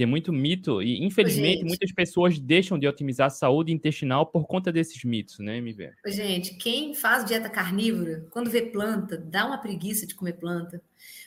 Tem 0.00 0.06
muito 0.06 0.32
mito 0.32 0.80
e, 0.80 1.04
infelizmente, 1.04 1.58
gente, 1.58 1.68
muitas 1.68 1.92
pessoas 1.92 2.38
deixam 2.38 2.78
de 2.78 2.88
otimizar 2.88 3.26
a 3.26 3.30
saúde 3.30 3.70
intestinal 3.70 4.24
por 4.24 4.46
conta 4.46 4.72
desses 4.72 5.04
mitos, 5.04 5.38
né, 5.40 5.58
MV? 5.58 5.90
Gente, 6.06 6.54
quem 6.54 6.94
faz 6.94 7.22
dieta 7.22 7.50
carnívora, 7.50 8.26
quando 8.30 8.48
vê 8.48 8.62
planta, 8.62 9.18
dá 9.18 9.44
uma 9.44 9.58
preguiça 9.58 10.06
de 10.06 10.14
comer 10.14 10.38
planta, 10.38 10.80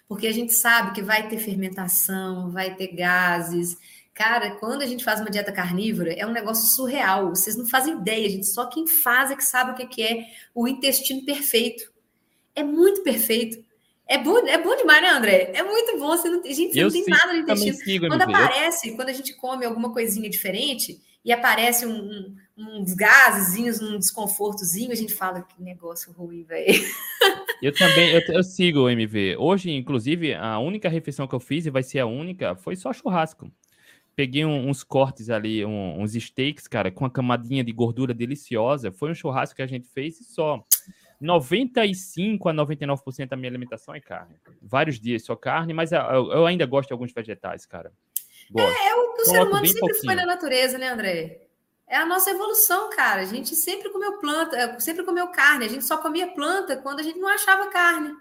porque 0.08 0.26
a 0.26 0.32
gente 0.32 0.54
sabe 0.54 0.96
que 0.96 1.04
vai 1.04 1.30
ter 1.30 1.38
fermentação, 1.38 2.50
vai 2.50 2.74
ter 2.74 2.88
gases. 2.88 3.78
Cara, 4.12 4.56
quando 4.56 4.82
a 4.82 4.88
gente 4.88 5.04
faz 5.04 5.22
uma 5.22 5.30
dieta 5.30 5.52
carnívora, 5.52 6.12
é 6.12 6.26
um 6.26 6.32
negócio 6.32 6.66
surreal. 6.76 7.30
Vocês 7.30 7.56
não 7.56 7.68
fazem 7.68 8.00
ideia, 8.00 8.28
gente. 8.28 8.48
Só 8.48 8.66
quem 8.66 8.88
faz 8.88 9.30
é 9.30 9.36
que 9.36 9.44
sabe 9.44 9.84
o 9.84 9.88
que 9.88 10.02
é 10.02 10.26
o 10.52 10.68
intestino 10.68 11.24
perfeito. 11.24 11.94
É 12.56 12.64
muito 12.64 13.04
perfeito. 13.04 13.63
É 14.08 14.18
bom, 14.18 14.38
é 14.46 14.58
bom 14.62 14.76
demais, 14.76 15.02
né, 15.02 15.10
André? 15.10 15.52
É 15.54 15.64
muito 15.64 15.98
bom. 15.98 16.10
Você 16.10 16.30
não, 16.30 16.44
gente, 16.44 16.74
você 16.74 16.84
não 16.84 16.92
tem 16.92 17.06
nada 17.08 17.34
no 17.34 17.40
intestino. 17.40 17.76
Sigo, 17.78 18.08
quando 18.08 18.22
aparece, 18.22 18.96
quando 18.96 19.10
a 19.10 19.14
gente 19.14 19.34
come 19.34 19.66
alguma 19.66 19.92
coisinha 19.92 20.30
diferente 20.30 21.00
e 21.24 21.32
aparece 21.32 21.86
um, 21.86 22.36
um, 22.58 22.82
uns 22.82 22.94
gasezinhos, 22.94 23.82
um 23.82 23.98
desconfortozinho, 23.98 24.92
a 24.92 24.96
gente 24.96 25.14
fala 25.14 25.42
que 25.42 25.62
negócio 25.62 26.12
ruim, 26.12 26.44
velho. 26.44 26.84
Eu 27.62 27.74
também, 27.74 28.10
eu, 28.10 28.22
eu, 28.28 28.44
sigo 28.44 28.82
o 28.82 28.90
MV. 28.90 29.38
Hoje, 29.38 29.72
inclusive, 29.72 30.34
a 30.34 30.60
única 30.60 30.90
refeição 30.90 31.26
que 31.26 31.34
eu 31.34 31.40
fiz, 31.40 31.66
e 31.66 31.70
vai 31.70 31.82
ser 31.82 32.00
a 32.00 32.06
única, 32.06 32.56
foi 32.56 32.76
só 32.76 32.92
churrasco. 32.92 33.50
Peguei 34.16 34.44
um, 34.46 34.70
uns 34.70 34.84
cortes 34.84 35.30
ali, 35.30 35.66
uns 35.66 36.12
steaks, 36.12 36.68
cara, 36.68 36.92
com 36.92 37.06
uma 37.06 37.10
camadinha 37.10 37.64
de 37.64 37.72
gordura 37.72 38.14
deliciosa. 38.14 38.92
Foi 38.92 39.10
um 39.10 39.16
churrasco 39.16 39.56
que 39.56 39.62
a 39.62 39.68
gente 39.68 39.88
fez 39.88 40.20
e 40.20 40.26
só. 40.26 40.62
95 41.24 42.50
a 42.50 42.54
99% 42.54 43.30
da 43.30 43.38
minha 43.38 43.50
alimentação 43.50 43.96
é 43.96 44.02
carne. 44.02 44.36
Vários 44.62 45.00
dias 45.00 45.24
só 45.24 45.36
carne, 45.36 45.74
mas 45.74 45.92
eu, 45.92 46.00
eu 46.00 46.46
ainda 46.46 46.66
gosto 46.66 46.90
de 46.90 46.94
alguns 46.94 47.14
vegetais, 47.14 47.66
cara. 47.66 47.92
Gosto. 48.52 48.78
É, 48.78 48.90
é 48.90 48.96
o 48.96 49.14
que 49.14 49.22
o 49.22 49.26
ser 49.26 49.42
humano 49.42 49.66
sempre 49.66 49.80
pouquinho. 49.80 50.04
foi 50.04 50.16
na 50.16 50.26
natureza, 50.26 50.78
né, 50.78 50.90
André? 50.90 51.48
É 51.88 51.96
a 51.96 52.06
nossa 52.06 52.30
evolução, 52.30 52.90
cara. 52.90 53.22
A 53.22 53.26
gente 53.26 53.56
sempre 53.56 53.90
comeu 53.90 54.20
planta, 54.20 54.58
é, 54.58 54.80
sempre 54.80 55.04
comeu 55.04 55.28
carne. 55.30 55.66
A 55.66 55.70
gente 55.70 55.86
só 55.86 55.98
comia 55.98 56.28
planta 56.28 56.76
quando 56.78 57.00
a 57.00 57.04
gente 57.04 57.20
não 57.20 57.30
achava 57.30 57.70
carne. 57.70 58.14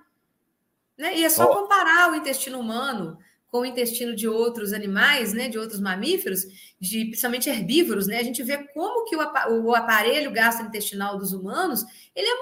Né? 0.97 1.19
E 1.19 1.25
é 1.25 1.29
só 1.29 1.51
oh. 1.51 1.63
comparar 1.63 2.13
o 2.13 2.15
intestino 2.15 2.61
humano 2.61 3.19
com 3.49 3.61
o 3.61 3.67
intestino 3.67 4.17
de 4.17 4.27
outros 4.27 4.73
animais, 4.73 5.35
né, 5.35 5.47
de 5.47 5.59
outros 5.59 5.79
mamíferos, 5.79 6.41
de 6.81 7.05
principalmente 7.05 7.51
herbívoros, 7.51 8.07
né, 8.07 8.19
a 8.19 8.23
gente 8.23 8.43
vê 8.43 8.57
como 8.69 9.05
que 9.05 9.15
o, 9.15 9.21
o 9.65 9.75
aparelho 9.75 10.31
gastrointestinal 10.33 11.19
dos 11.19 11.35
humanos, 11.35 11.85
ele 12.17 12.27
é 12.27 12.35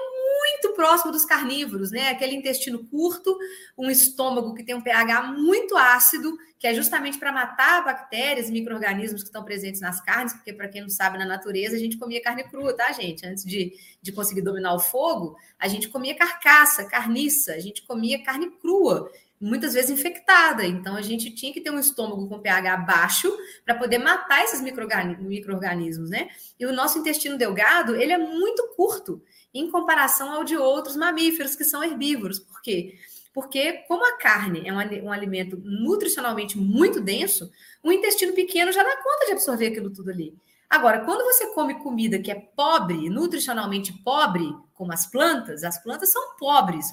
muito 0.61 0.75
próximo 0.75 1.11
dos 1.11 1.25
carnívoros, 1.25 1.91
né, 1.91 2.09
aquele 2.09 2.35
intestino 2.35 2.85
curto, 2.85 3.35
um 3.75 3.89
estômago 3.89 4.53
que 4.53 4.63
tem 4.63 4.75
um 4.75 4.81
pH 4.81 5.23
muito 5.23 5.75
ácido, 5.75 6.37
que 6.59 6.67
é 6.67 6.73
justamente 6.73 7.17
para 7.17 7.31
matar 7.31 7.83
bactérias 7.83 8.47
e 8.47 8.51
micro-organismos 8.51 9.23
que 9.23 9.29
estão 9.29 9.43
presentes 9.43 9.81
nas 9.81 9.99
carnes, 9.99 10.33
porque 10.33 10.53
para 10.53 10.67
quem 10.67 10.81
não 10.81 10.89
sabe, 10.89 11.17
na 11.17 11.25
natureza 11.25 11.75
a 11.75 11.79
gente 11.79 11.97
comia 11.97 12.21
carne 12.21 12.43
crua, 12.43 12.73
tá, 12.73 12.91
gente? 12.91 13.25
Antes 13.25 13.43
de, 13.43 13.73
de 13.99 14.11
conseguir 14.11 14.41
dominar 14.41 14.75
o 14.75 14.79
fogo, 14.79 15.35
a 15.57 15.67
gente 15.67 15.89
comia 15.89 16.15
carcaça, 16.15 16.85
carniça, 16.85 17.53
a 17.53 17.59
gente 17.59 17.81
comia 17.81 18.23
carne 18.23 18.51
crua 18.51 19.11
muitas 19.41 19.73
vezes 19.73 19.89
infectada. 19.89 20.63
Então, 20.65 20.95
a 20.95 21.01
gente 21.01 21.31
tinha 21.31 21.51
que 21.51 21.59
ter 21.59 21.71
um 21.71 21.79
estômago 21.79 22.29
com 22.29 22.39
pH 22.39 22.77
baixo 22.77 23.35
para 23.65 23.75
poder 23.75 23.97
matar 23.97 24.43
esses 24.43 24.61
micro-organismos, 24.61 26.09
né? 26.09 26.29
E 26.59 26.65
o 26.65 26.71
nosso 26.71 26.99
intestino 26.99 27.37
delgado, 27.37 27.95
ele 27.95 28.13
é 28.13 28.17
muito 28.17 28.67
curto 28.75 29.21
em 29.53 29.69
comparação 29.71 30.31
ao 30.31 30.43
de 30.43 30.55
outros 30.55 30.95
mamíferos 30.95 31.55
que 31.55 31.63
são 31.63 31.83
herbívoros. 31.83 32.39
Por 32.39 32.61
quê? 32.61 32.95
Porque, 33.33 33.83
como 33.87 34.05
a 34.05 34.17
carne 34.17 34.61
é 34.65 34.73
um, 34.73 35.07
um 35.07 35.11
alimento 35.11 35.59
nutricionalmente 35.63 36.57
muito 36.57 37.01
denso, 37.01 37.49
o 37.81 37.91
intestino 37.91 38.33
pequeno 38.33 38.71
já 38.71 38.83
dá 38.83 38.95
conta 38.97 39.25
de 39.25 39.31
absorver 39.31 39.67
aquilo 39.67 39.89
tudo 39.89 40.11
ali. 40.11 40.33
Agora, 40.69 41.01
quando 41.03 41.25
você 41.25 41.47
come 41.53 41.73
comida 41.79 42.19
que 42.19 42.31
é 42.31 42.35
pobre, 42.35 43.09
nutricionalmente 43.09 43.91
pobre, 44.03 44.53
como 44.81 44.93
as 44.93 45.05
plantas, 45.05 45.63
as 45.63 45.77
plantas 45.77 46.11
são 46.11 46.35
pobres. 46.39 46.89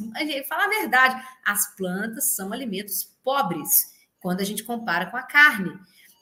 Fala 0.47 0.67
a 0.67 0.69
verdade, 0.69 1.27
as 1.43 1.75
plantas 1.75 2.35
são 2.35 2.53
alimentos 2.53 3.17
pobres 3.25 3.95
quando 4.21 4.43
a 4.43 4.45
gente 4.45 4.63
compara 4.63 5.07
com 5.07 5.17
a 5.17 5.23
carne. 5.23 5.73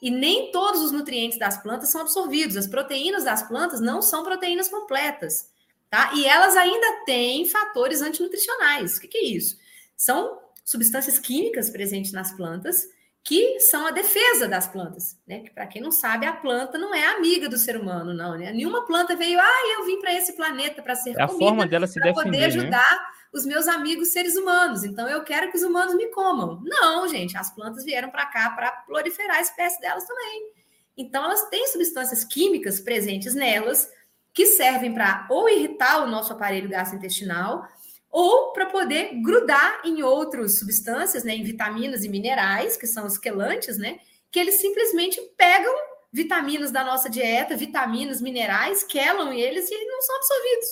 E 0.01 0.09
nem 0.09 0.49
todos 0.49 0.81
os 0.81 0.93
nutrientes 0.93 1.37
das 1.37 1.61
plantas 1.61 1.89
são 1.89 1.99
absorvidos. 1.99 2.55
As 2.55 2.67
proteínas 2.67 3.25
das 3.25 3.43
plantas 3.43 3.81
não 3.81 4.01
são 4.01 4.23
proteínas 4.23 4.69
completas, 4.69 5.49
tá? 5.89 6.13
E 6.15 6.25
elas 6.25 6.55
ainda 6.55 7.03
têm 7.05 7.45
fatores 7.45 8.01
antinutricionais. 8.01 8.95
O 8.95 9.01
que, 9.01 9.09
que 9.09 9.17
é 9.17 9.25
isso? 9.25 9.57
São 9.97 10.39
substâncias 10.63 11.19
químicas 11.19 11.69
presentes 11.69 12.13
nas 12.13 12.31
plantas 12.31 12.87
que 13.27 13.59
são 13.59 13.85
a 13.85 13.91
defesa 13.91 14.47
das 14.47 14.69
plantas, 14.69 15.19
né? 15.27 15.41
Que 15.41 15.49
para 15.49 15.67
quem 15.67 15.81
não 15.81 15.91
sabe, 15.91 16.25
a 16.25 16.31
planta 16.31 16.77
não 16.77 16.95
é 16.95 17.07
amiga 17.07 17.49
do 17.49 17.57
ser 17.57 17.75
humano, 17.75 18.13
não, 18.13 18.37
né? 18.37 18.53
Nenhuma 18.53 18.85
planta 18.85 19.17
veio, 19.17 19.37
ah, 19.37 19.75
eu 19.77 19.85
vim 19.85 19.99
para 19.99 20.13
esse 20.13 20.31
planeta 20.31 20.81
para 20.81 20.95
ser 20.95 21.09
é 21.09 21.21
a 21.21 21.27
forma 21.27 21.67
dela 21.67 21.85
se 21.87 21.99
para 21.99 22.13
poder 22.13 22.37
né? 22.37 22.45
ajudar 22.45 22.89
né? 22.89 22.99
os 23.33 23.45
meus 23.45 23.67
amigos 23.67 24.13
seres 24.13 24.37
humanos. 24.37 24.85
Então 24.85 25.09
eu 25.09 25.25
quero 25.25 25.51
que 25.51 25.57
os 25.57 25.63
humanos 25.63 25.93
me 25.95 26.07
comam. 26.07 26.61
Não, 26.63 27.05
gente, 27.09 27.35
as 27.35 27.53
plantas 27.53 27.83
vieram 27.83 28.09
para 28.09 28.27
cá 28.27 28.51
para 28.51 28.71
proliferar 28.71 29.39
a 29.39 29.41
espécie 29.41 29.81
delas 29.81 30.05
também. 30.05 30.53
Então 30.95 31.25
elas 31.25 31.49
têm 31.49 31.67
substâncias 31.67 32.23
químicas 32.23 32.79
presentes 32.79 33.35
nelas 33.35 33.91
que 34.33 34.45
servem 34.45 34.93
para 34.93 35.27
ou 35.29 35.49
irritar 35.49 36.01
o 36.01 36.07
nosso 36.07 36.31
aparelho 36.31 36.69
gastrointestinal 36.69 37.67
ou 38.09 38.51
para 38.53 38.65
poder 38.67 39.21
grudar 39.21 39.81
em 39.83 40.01
outras 40.01 40.59
substâncias, 40.59 41.23
né, 41.23 41.35
em 41.35 41.43
vitaminas 41.43 42.03
e 42.03 42.09
minerais, 42.09 42.77
que 42.77 42.87
são 42.87 43.05
os 43.05 43.17
quelantes, 43.17 43.77
né, 43.77 43.99
que 44.31 44.39
eles 44.39 44.55
simplesmente 44.55 45.21
pegam 45.37 45.73
vitaminas 46.11 46.71
da 46.71 46.83
nossa 46.83 47.09
dieta, 47.09 47.55
vitaminas, 47.55 48.21
minerais, 48.21 48.83
quelam 48.83 49.31
eles 49.31 49.69
e 49.69 49.73
eles 49.73 49.87
não 49.87 50.01
são 50.01 50.15
absorvidos. 50.15 50.67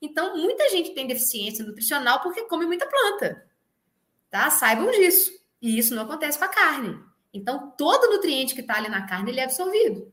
Então, 0.00 0.36
muita 0.36 0.68
gente 0.68 0.90
tem 0.90 1.06
deficiência 1.06 1.64
nutricional 1.64 2.20
porque 2.20 2.42
come 2.42 2.66
muita 2.66 2.86
planta. 2.86 3.46
Tá? 4.28 4.50
Saibam 4.50 4.90
disso. 4.90 5.32
E 5.60 5.78
isso 5.78 5.94
não 5.94 6.02
acontece 6.02 6.38
com 6.38 6.44
a 6.44 6.48
carne. 6.48 6.98
Então, 7.32 7.72
todo 7.78 8.10
nutriente 8.10 8.54
que 8.54 8.60
está 8.60 8.76
ali 8.76 8.88
na 8.88 9.06
carne 9.06 9.30
ele 9.30 9.40
é 9.40 9.44
absorvido. 9.44 10.12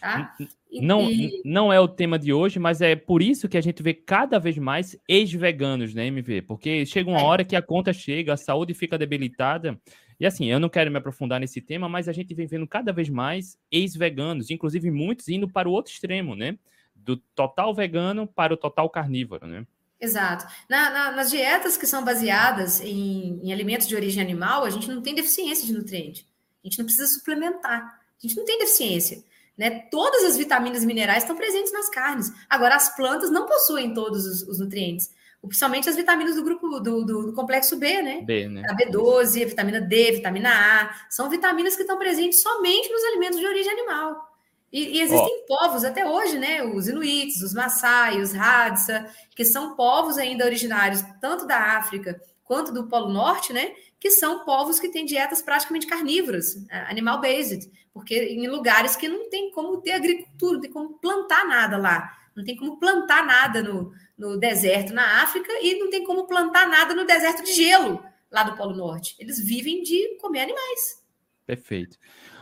Tá? 0.00 0.34
Não, 0.70 1.10
e... 1.10 1.42
não 1.44 1.72
é 1.72 1.80
o 1.80 1.88
tema 1.88 2.18
de 2.18 2.32
hoje, 2.32 2.58
mas 2.58 2.80
é 2.80 2.94
por 2.94 3.22
isso 3.22 3.48
que 3.48 3.56
a 3.56 3.60
gente 3.60 3.82
vê 3.82 3.94
cada 3.94 4.38
vez 4.38 4.58
mais 4.58 4.96
ex-veganos, 5.08 5.94
né, 5.94 6.06
MV? 6.06 6.42
Porque 6.42 6.84
chega 6.86 7.10
uma 7.10 7.20
é. 7.20 7.24
hora 7.24 7.44
que 7.44 7.56
a 7.56 7.62
conta 7.62 7.92
chega, 7.92 8.34
a 8.34 8.36
saúde 8.36 8.74
fica 8.74 8.98
debilitada. 8.98 9.78
E 10.20 10.26
assim, 10.26 10.46
eu 10.46 10.60
não 10.60 10.68
quero 10.68 10.90
me 10.90 10.98
aprofundar 10.98 11.40
nesse 11.40 11.60
tema, 11.60 11.88
mas 11.88 12.08
a 12.08 12.12
gente 12.12 12.34
vem 12.34 12.46
vendo 12.46 12.66
cada 12.66 12.92
vez 12.92 13.08
mais 13.08 13.56
ex-veganos, 13.70 14.50
inclusive 14.50 14.90
muitos 14.90 15.28
indo 15.28 15.48
para 15.48 15.68
o 15.68 15.72
outro 15.72 15.92
extremo, 15.92 16.34
né? 16.34 16.58
Do 16.94 17.16
total 17.16 17.74
vegano 17.74 18.26
para 18.26 18.52
o 18.52 18.56
total 18.56 18.90
carnívoro, 18.90 19.46
né? 19.46 19.66
Exato. 20.00 20.46
Na, 20.68 20.90
na, 20.90 21.12
nas 21.12 21.30
dietas 21.30 21.76
que 21.76 21.86
são 21.86 22.04
baseadas 22.04 22.80
em, 22.80 23.40
em 23.42 23.52
alimentos 23.52 23.88
de 23.88 23.96
origem 23.96 24.22
animal, 24.22 24.64
a 24.64 24.70
gente 24.70 24.88
não 24.88 25.02
tem 25.02 25.14
deficiência 25.14 25.66
de 25.66 25.72
nutriente. 25.72 26.26
A 26.62 26.68
gente 26.68 26.78
não 26.78 26.84
precisa 26.84 27.06
suplementar. 27.06 28.00
A 28.22 28.26
gente 28.26 28.36
não 28.36 28.44
tem 28.44 28.58
deficiência. 28.58 29.24
Né? 29.58 29.80
Todas 29.90 30.22
as 30.24 30.36
vitaminas 30.36 30.84
e 30.84 30.86
minerais 30.86 31.24
estão 31.24 31.36
presentes 31.36 31.72
nas 31.72 31.90
carnes. 31.90 32.32
Agora, 32.48 32.76
as 32.76 32.94
plantas 32.94 33.28
não 33.28 33.44
possuem 33.44 33.92
todos 33.92 34.24
os, 34.24 34.42
os 34.42 34.60
nutrientes. 34.60 35.10
Principalmente 35.42 35.88
as 35.88 35.96
vitaminas 35.96 36.36
do 36.36 36.44
grupo 36.44 36.80
do, 36.80 37.04
do, 37.04 37.26
do 37.26 37.32
complexo 37.32 37.76
B, 37.76 38.02
né? 38.02 38.22
B, 38.22 38.48
né? 38.48 38.62
A 38.68 38.76
B12, 38.76 39.42
a 39.42 39.46
vitamina 39.46 39.80
D, 39.80 40.08
a 40.08 40.12
vitamina 40.12 40.50
A. 40.50 40.90
São 41.10 41.28
vitaminas 41.28 41.74
que 41.74 41.82
estão 41.82 41.98
presentes 41.98 42.40
somente 42.40 42.88
nos 42.88 43.04
alimentos 43.04 43.38
de 43.38 43.46
origem 43.46 43.72
animal. 43.72 44.28
E, 44.72 44.98
e 44.98 45.00
existem 45.00 45.42
oh. 45.42 45.56
povos 45.56 45.84
até 45.84 46.06
hoje, 46.06 46.38
né? 46.38 46.62
Os 46.62 46.88
Inuits, 46.88 47.40
os 47.40 47.54
Maasai, 47.54 48.20
os 48.20 48.34
Hadza, 48.34 49.08
que 49.34 49.44
são 49.44 49.74
povos 49.74 50.18
ainda 50.18 50.44
originários 50.44 51.02
tanto 51.20 51.46
da 51.46 51.78
África 51.78 52.20
quanto 52.44 52.72
do 52.72 52.88
Polo 52.88 53.08
Norte, 53.12 53.52
né? 53.52 53.72
Que 53.98 54.10
são 54.10 54.44
povos 54.44 54.78
que 54.78 54.88
têm 54.88 55.04
dietas 55.04 55.40
praticamente 55.40 55.86
carnívoras, 55.86 56.56
animal-based, 56.88 57.70
porque 57.98 58.14
em 58.14 58.46
lugares 58.46 58.94
que 58.94 59.08
não 59.08 59.28
tem 59.28 59.50
como 59.50 59.80
ter 59.80 59.90
agricultura, 59.90 60.54
não 60.54 60.60
tem 60.60 60.70
como 60.70 60.98
plantar 61.00 61.44
nada 61.48 61.76
lá, 61.76 62.16
não 62.36 62.44
tem 62.44 62.54
como 62.54 62.78
plantar 62.78 63.26
nada 63.26 63.60
no, 63.60 63.92
no 64.16 64.38
deserto 64.38 64.94
na 64.94 65.20
África 65.20 65.52
e 65.60 65.76
não 65.80 65.90
tem 65.90 66.04
como 66.04 66.24
plantar 66.24 66.68
nada 66.68 66.94
no 66.94 67.04
deserto 67.04 67.42
de 67.42 67.52
gelo 67.52 68.00
lá 68.30 68.44
do 68.44 68.56
Polo 68.56 68.76
Norte. 68.76 69.16
Eles 69.18 69.44
vivem 69.44 69.82
de 69.82 70.16
comer 70.20 70.42
animais. 70.42 71.04
Perfeito. 71.44 71.98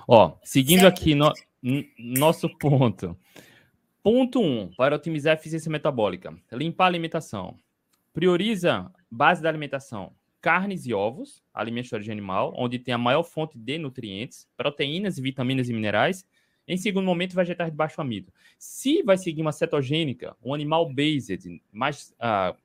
Ó, 0.06 0.36
seguindo 0.44 0.80
certo. 0.80 0.98
aqui 0.98 1.14
no, 1.14 1.32
nosso 1.98 2.50
ponto. 2.58 3.18
Ponto 4.02 4.38
1, 4.38 4.60
um, 4.60 4.70
para 4.76 4.94
otimizar 4.94 5.34
a 5.34 5.40
eficiência 5.40 5.70
metabólica. 5.70 6.36
Limpar 6.52 6.84
a 6.84 6.88
alimentação. 6.88 7.58
Prioriza 8.12 8.92
base 9.10 9.40
da 9.40 9.48
alimentação 9.48 10.12
carnes 10.46 10.86
e 10.86 10.94
ovos, 10.94 11.42
alimentos 11.52 11.88
de 11.88 11.94
origem 11.96 12.12
animal, 12.12 12.54
onde 12.56 12.78
tem 12.78 12.94
a 12.94 12.98
maior 12.98 13.24
fonte 13.24 13.58
de 13.58 13.78
nutrientes, 13.78 14.48
proteínas, 14.56 15.18
vitaminas 15.18 15.68
e 15.68 15.72
minerais. 15.72 16.24
Em 16.68 16.76
segundo 16.76 17.04
momento, 17.04 17.34
vegetais 17.34 17.72
de 17.72 17.76
baixo 17.76 18.00
amido. 18.00 18.32
Se 18.56 19.02
vai 19.02 19.18
seguir 19.18 19.42
uma 19.42 19.50
cetogênica, 19.50 20.36
um 20.40 20.54
animal 20.54 20.88
based, 20.88 21.60
mais, 21.72 22.14
uh, 22.20 22.56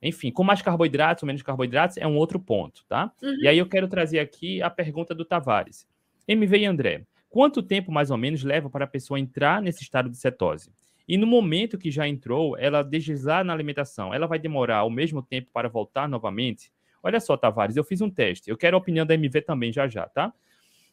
enfim, 0.00 0.30
com 0.30 0.42
mais 0.42 0.62
carboidratos 0.62 1.22
ou 1.22 1.26
menos 1.26 1.42
carboidratos, 1.42 1.98
é 1.98 2.06
um 2.06 2.16
outro 2.16 2.40
ponto, 2.40 2.86
tá? 2.88 3.12
Uhum. 3.22 3.36
E 3.42 3.48
aí 3.48 3.58
eu 3.58 3.68
quero 3.68 3.86
trazer 3.86 4.18
aqui 4.18 4.62
a 4.62 4.70
pergunta 4.70 5.14
do 5.14 5.22
Tavares. 5.22 5.86
MV 6.26 6.56
e 6.56 6.64
André, 6.64 7.04
quanto 7.28 7.62
tempo 7.62 7.92
mais 7.92 8.10
ou 8.10 8.16
menos 8.16 8.42
leva 8.42 8.70
para 8.70 8.86
a 8.86 8.88
pessoa 8.88 9.20
entrar 9.20 9.60
nesse 9.60 9.82
estado 9.82 10.08
de 10.08 10.16
cetose? 10.16 10.72
E 11.06 11.18
no 11.18 11.26
momento 11.26 11.76
que 11.76 11.90
já 11.90 12.08
entrou, 12.08 12.56
ela 12.56 12.82
deslizar 12.82 13.44
na 13.44 13.52
alimentação, 13.52 14.14
ela 14.14 14.26
vai 14.26 14.38
demorar 14.38 14.78
ao 14.78 14.88
mesmo 14.88 15.20
tempo 15.20 15.50
para 15.52 15.68
voltar 15.68 16.08
novamente? 16.08 16.72
Olha 17.02 17.20
só, 17.20 17.36
Tavares, 17.36 17.76
eu 17.76 17.84
fiz 17.84 18.00
um 18.00 18.10
teste. 18.10 18.50
Eu 18.50 18.56
quero 18.56 18.76
a 18.76 18.78
opinião 18.78 19.06
da 19.06 19.14
MV 19.14 19.42
também 19.42 19.72
já 19.72 19.88
já, 19.88 20.06
tá? 20.06 20.32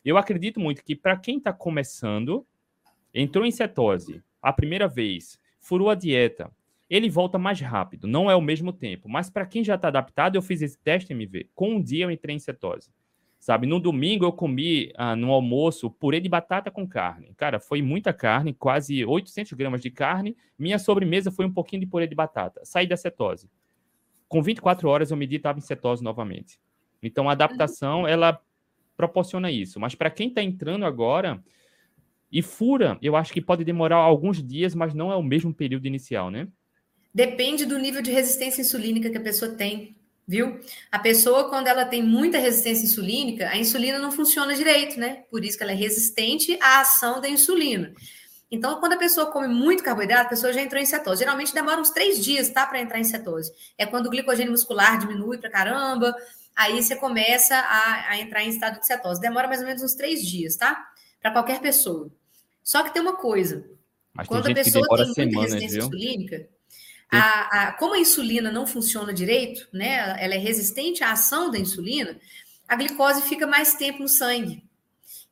Eu 0.03 0.17
acredito 0.17 0.59
muito 0.59 0.83
que 0.83 0.95
para 0.95 1.17
quem 1.17 1.37
está 1.37 1.51
começando, 1.51 2.45
entrou 3.13 3.45
em 3.45 3.51
cetose 3.51 4.23
a 4.41 4.53
primeira 4.53 4.87
vez, 4.87 5.39
furou 5.59 5.89
a 5.89 5.95
dieta, 5.95 6.49
ele 6.89 7.09
volta 7.09 7.37
mais 7.37 7.59
rápido, 7.59 8.07
não 8.07 8.31
é 8.31 8.35
o 8.35 8.41
mesmo 8.41 8.71
tempo. 8.71 9.09
Mas 9.09 9.29
para 9.29 9.45
quem 9.45 9.63
já 9.63 9.75
está 9.75 9.89
adaptado, 9.89 10.35
eu 10.35 10.41
fiz 10.41 10.61
esse 10.61 10.77
teste 10.77 11.11
MV. 11.11 11.49
Com 11.53 11.75
um 11.75 11.81
dia 11.81 12.05
eu 12.05 12.11
entrei 12.11 12.35
em 12.35 12.39
cetose. 12.39 12.89
Sabe, 13.39 13.67
no 13.67 13.79
domingo 13.79 14.25
eu 14.25 14.31
comi 14.31 14.91
ah, 14.95 15.15
no 15.15 15.31
almoço 15.31 15.91
purê 15.91 16.19
de 16.19 16.27
batata 16.27 16.71
com 16.71 16.87
carne. 16.87 17.33
Cara, 17.37 17.59
foi 17.59 17.81
muita 17.81 18.11
carne, 18.11 18.53
quase 18.53 19.05
800 19.05 19.53
gramas 19.53 19.81
de 19.81 19.91
carne. 19.91 20.35
Minha 20.57 20.79
sobremesa 20.79 21.31
foi 21.31 21.45
um 21.45 21.53
pouquinho 21.53 21.81
de 21.81 21.85
purê 21.85 22.07
de 22.07 22.15
batata. 22.15 22.61
Saí 22.63 22.87
da 22.87 22.97
cetose. 22.97 23.49
Com 24.27 24.41
24 24.41 24.89
horas 24.89 25.11
eu 25.11 25.17
medi 25.17 25.37
estava 25.37 25.57
em 25.57 25.61
cetose 25.61 26.03
novamente. 26.03 26.59
Então 27.01 27.29
a 27.29 27.33
adaptação, 27.33 28.07
ela 28.07 28.41
proporciona 28.95 29.51
isso. 29.51 29.79
Mas 29.79 29.95
para 29.95 30.09
quem 30.09 30.29
está 30.29 30.41
entrando 30.41 30.85
agora 30.85 31.41
e 32.31 32.41
fura, 32.41 32.97
eu 33.01 33.15
acho 33.15 33.31
que 33.31 33.41
pode 33.41 33.63
demorar 33.63 33.97
alguns 33.97 34.43
dias, 34.43 34.75
mas 34.75 34.93
não 34.93 35.11
é 35.11 35.15
o 35.15 35.23
mesmo 35.23 35.53
período 35.53 35.85
inicial, 35.85 36.29
né? 36.29 36.47
Depende 37.13 37.65
do 37.65 37.79
nível 37.79 38.01
de 38.01 38.11
resistência 38.11 38.61
insulínica 38.61 39.09
que 39.09 39.17
a 39.17 39.21
pessoa 39.21 39.51
tem, 39.51 39.95
viu? 40.27 40.59
A 40.91 40.99
pessoa, 40.99 41.49
quando 41.49 41.67
ela 41.67 41.85
tem 41.85 42.03
muita 42.03 42.37
resistência 42.37 42.83
insulínica, 42.85 43.49
a 43.49 43.57
insulina 43.57 43.97
não 43.97 44.11
funciona 44.11 44.53
direito, 44.53 44.99
né? 44.99 45.23
Por 45.31 45.45
isso 45.45 45.57
que 45.57 45.63
ela 45.63 45.71
é 45.71 45.75
resistente 45.75 46.57
à 46.61 46.81
ação 46.81 47.21
da 47.21 47.29
insulina. 47.29 47.93
Então, 48.49 48.79
quando 48.79 48.93
a 48.93 48.97
pessoa 48.97 49.31
come 49.31 49.47
muito 49.47 49.83
carboidrato, 49.83 50.27
a 50.27 50.29
pessoa 50.29 50.53
já 50.53 50.61
entrou 50.61 50.81
em 50.81 50.85
cetose. 50.85 51.19
Geralmente 51.19 51.53
demora 51.53 51.81
uns 51.81 51.89
três 51.89 52.23
dias, 52.23 52.49
tá, 52.49 52.65
para 52.65 52.79
entrar 52.79 52.99
em 52.99 53.03
cetose. 53.03 53.51
É 53.77 53.85
quando 53.85 54.07
o 54.07 54.09
glicogênio 54.09 54.51
muscular 54.51 54.97
diminui 54.97 55.37
para 55.37 55.49
caramba, 55.49 56.15
aí 56.55 56.81
você 56.81 56.95
começa 56.95 57.55
a, 57.55 58.11
a, 58.11 58.17
entrar 58.17 58.43
em 58.43 58.49
estado 58.49 58.79
de 58.79 58.87
cetose. 58.87 59.19
Demora 59.19 59.47
mais 59.47 59.59
ou 59.59 59.67
menos 59.67 59.83
uns 59.83 59.95
três 59.95 60.25
dias, 60.25 60.55
tá? 60.55 60.87
Para 61.21 61.31
qualquer 61.31 61.59
pessoa. 61.59 62.09
Só 62.63 62.83
que 62.83 62.93
tem 62.93 63.01
uma 63.01 63.17
coisa. 63.17 63.69
Mas 64.13 64.27
quando 64.27 64.49
a 64.49 64.53
pessoa 64.53 65.13
tem 65.13 65.25
muita 65.25 65.41
resistência 65.41 65.79
viu? 65.79 65.87
insulínica, 65.87 66.47
a, 67.11 67.67
a, 67.67 67.71
como 67.73 67.93
a 67.93 67.99
insulina 67.99 68.51
não 68.51 68.65
funciona 68.65 69.13
direito, 69.13 69.67
né? 69.73 70.15
Ela 70.23 70.35
é 70.35 70.37
resistente 70.37 71.03
à 71.03 71.11
ação 71.11 71.51
da 71.51 71.59
insulina, 71.59 72.17
a 72.67 72.75
glicose 72.75 73.21
fica 73.21 73.45
mais 73.45 73.75
tempo 73.75 73.99
no 73.99 74.09
sangue. 74.09 74.66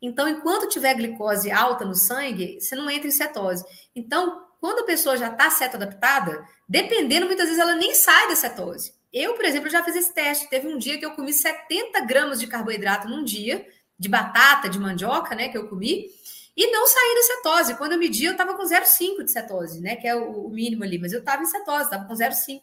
Então, 0.06 0.28
enquanto 0.28 0.70
tiver 0.70 0.94
glicose 0.94 1.52
alta 1.52 1.84
no 1.84 1.96
sangue, 1.96 2.60
você 2.60 2.76
não 2.76 2.90
entra 2.90 3.08
em 3.08 3.12
cetose. 3.12 3.66
Então, 3.96 4.46
quando 4.60 4.80
a 4.80 4.86
pessoa 4.86 5.18
já 5.18 5.30
está 5.30 5.50
ceto 5.50 5.78
adaptada, 5.78 6.46
dependendo, 6.70 7.26
muitas 7.26 7.48
vezes 7.48 7.60
ela 7.60 7.76
nem 7.76 7.94
sai 7.96 8.28
da 8.28 8.36
cetose. 8.36 8.94
Eu, 9.12 9.34
por 9.34 9.46
exemplo, 9.46 9.70
já 9.70 9.84
fiz 9.84 9.96
esse 9.96 10.14
teste. 10.14 10.50
Teve 10.50 10.68
um 10.68 10.78
dia 10.78 11.00
que 11.00 11.06
eu 11.06 11.12
comi 11.12 11.34
70 11.34 12.02
gramas 12.02 12.40
de 12.40 12.48
carboidrato 12.48 13.08
num 13.08 13.24
dia, 13.24 13.66
de 13.98 14.08
batata, 14.08 14.70
de 14.70 14.78
mandioca, 14.78 15.34
né, 15.34 15.50
que 15.50 15.58
eu 15.58 15.68
comi, 15.68 16.08
e 16.56 16.72
não 16.72 16.86
saí 16.86 17.16
da 17.16 17.22
cetose. 17.22 17.76
Quando 17.76 17.94
eu 17.94 17.98
medi, 17.98 18.26
eu 18.26 18.34
estava 18.34 18.54
com 18.54 18.64
0,5 18.64 19.24
de 19.24 19.32
cetose, 19.32 19.82
né, 19.82 19.96
que 19.96 20.08
é 20.08 20.16
o, 20.16 20.50
mínimo 20.50 20.84
ali, 20.84 21.00
mas 21.00 21.14
eu 21.14 21.20
estava 21.20 21.42
em 21.42 21.48
cetose, 21.48 21.86
estava 21.86 22.06
com 22.06 22.14
0,5. 22.14 22.62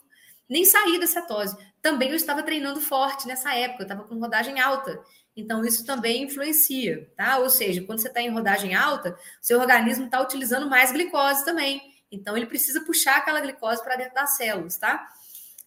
Nem 0.49 0.65
saí 0.65 1.01
da 1.01 1.07
cetose. 1.07 1.57
Também 1.81 2.11
eu 2.11 2.17
estava 2.17 2.43
treinando 2.43 2.81
forte 2.81 3.27
nessa 3.27 3.55
época, 3.55 3.83
eu 3.83 3.87
estava 3.87 4.05
com 4.05 4.19
rodagem 4.19 4.61
alta. 4.61 5.03
Então, 5.37 5.65
isso 5.65 5.87
também 5.87 6.25
influencia, 6.25 7.11
tá? 7.17 7.39
Ou 7.39 7.49
seja, 7.49 7.83
quando 7.83 8.01
você 8.01 8.09
está 8.09 8.21
em 8.21 8.31
rodagem 8.31 8.75
alta, 8.75 9.17
seu 9.41 9.59
organismo 9.59 10.05
está 10.05 10.21
utilizando 10.21 10.69
mais 10.69 10.93
glicose 10.93 11.45
também. 11.45 11.81
Então, 12.11 12.37
ele 12.37 12.47
precisa 12.47 12.85
puxar 12.85 13.17
aquela 13.17 13.41
glicose 13.41 13.83
para 13.83 13.97
dentro 13.97 14.15
das 14.15 14.37
células, 14.37 14.77
tá? 14.77 15.09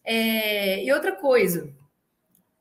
É... 0.04 0.84
E 0.84 0.94
outra 0.94 1.14
coisa, 1.14 1.74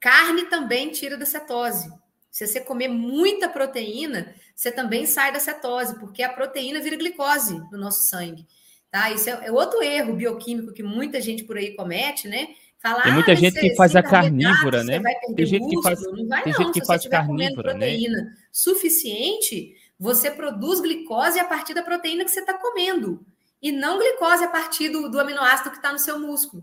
carne 0.00 0.46
também 0.46 0.90
tira 0.90 1.16
da 1.16 1.26
cetose. 1.26 1.92
Se 2.30 2.46
você 2.46 2.60
comer 2.60 2.88
muita 2.88 3.48
proteína, 3.48 4.34
você 4.56 4.72
também 4.72 5.06
sai 5.06 5.30
da 5.30 5.38
cetose, 5.38 5.98
porque 6.00 6.22
a 6.22 6.32
proteína 6.32 6.80
vira 6.80 6.96
glicose 6.96 7.58
no 7.70 7.78
nosso 7.78 8.06
sangue. 8.06 8.46
Tá? 8.90 9.10
Isso 9.10 9.28
é, 9.28 9.46
é 9.46 9.52
outro 9.52 9.82
erro 9.82 10.14
bioquímico 10.14 10.72
que 10.72 10.82
muita 10.82 11.20
gente 11.20 11.44
por 11.44 11.56
aí 11.56 11.74
comete, 11.74 12.28
né? 12.28 12.54
Falar, 12.84 13.02
tem 13.02 13.12
muita 13.14 13.32
ah, 13.32 13.34
gente 13.34 13.58
que 13.58 13.74
faz 13.76 13.96
a 13.96 14.02
carnívora, 14.02 14.84
né? 14.84 15.00
Tem 15.34 15.46
gente 15.46 15.74
que 15.74 15.82
faz, 15.82 16.02
não 16.02 16.28
vai, 16.28 16.42
tem 16.42 16.52
não. 16.52 16.60
gente 16.60 16.72
que 16.74 16.80
Se 16.80 16.86
faz 16.86 17.08
carnívora, 17.08 17.72
né? 17.72 17.86
proteína 17.86 18.36
suficiente, 18.52 19.74
você 19.98 20.30
produz 20.30 20.80
glicose 20.80 21.40
a 21.40 21.46
partir 21.46 21.72
da 21.72 21.82
proteína 21.82 22.26
que 22.26 22.30
você 22.30 22.40
está 22.40 22.52
comendo. 22.52 23.24
E 23.62 23.72
não 23.72 23.98
glicose 23.98 24.44
a 24.44 24.48
partir 24.48 24.90
do, 24.90 25.08
do 25.08 25.18
aminoácido 25.18 25.70
que 25.70 25.76
está 25.76 25.94
no 25.94 25.98
seu 25.98 26.18
músculo. 26.18 26.62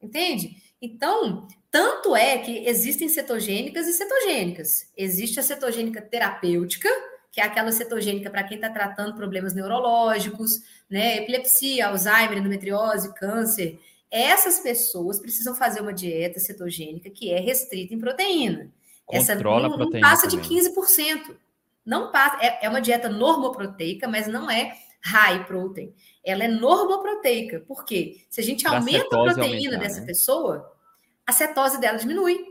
Entende? 0.00 0.62
Então, 0.80 1.48
tanto 1.72 2.14
é 2.14 2.38
que 2.38 2.64
existem 2.64 3.08
cetogênicas 3.08 3.88
e 3.88 3.94
cetogênicas. 3.94 4.92
Existe 4.96 5.40
a 5.40 5.42
cetogênica 5.42 6.00
terapêutica, 6.00 6.88
que 7.32 7.40
é 7.40 7.44
aquela 7.44 7.72
cetogênica 7.72 8.30
para 8.30 8.44
quem 8.44 8.58
está 8.58 8.70
tratando 8.70 9.16
problemas 9.16 9.54
neurológicos, 9.54 10.62
né? 10.88 11.16
Epilepsia, 11.16 11.88
Alzheimer, 11.88 12.38
endometriose, 12.38 13.12
câncer 13.14 13.76
essas 14.10 14.60
pessoas 14.60 15.20
precisam 15.20 15.54
fazer 15.54 15.80
uma 15.80 15.92
dieta 15.92 16.40
cetogênica 16.40 17.10
que 17.10 17.32
é 17.32 17.40
restrita 17.40 17.94
em 17.94 17.98
proteína. 17.98 18.72
Essa 19.10 19.34
não, 19.34 19.60
não 19.60 19.90
passa 20.00 20.26
de 20.26 20.36
15%. 20.38 21.36
Não 21.84 22.12
passa, 22.12 22.44
é, 22.44 22.66
é 22.66 22.68
uma 22.68 22.80
dieta 22.80 23.08
normoproteica, 23.08 24.06
mas 24.06 24.26
não 24.26 24.50
é 24.50 24.76
high 25.02 25.46
protein. 25.46 25.94
Ela 26.24 26.44
é 26.44 26.48
normoproteica. 26.48 27.60
Por 27.60 27.84
quê? 27.84 28.20
Se 28.28 28.40
a 28.40 28.44
gente 28.44 28.64
pra 28.64 28.76
aumenta 28.76 29.06
a 29.06 29.08
proteína 29.08 29.76
aumentar, 29.76 29.78
dessa 29.78 30.00
né? 30.00 30.06
pessoa, 30.06 30.70
a 31.26 31.32
cetose 31.32 31.80
dela 31.80 31.98
diminui. 31.98 32.44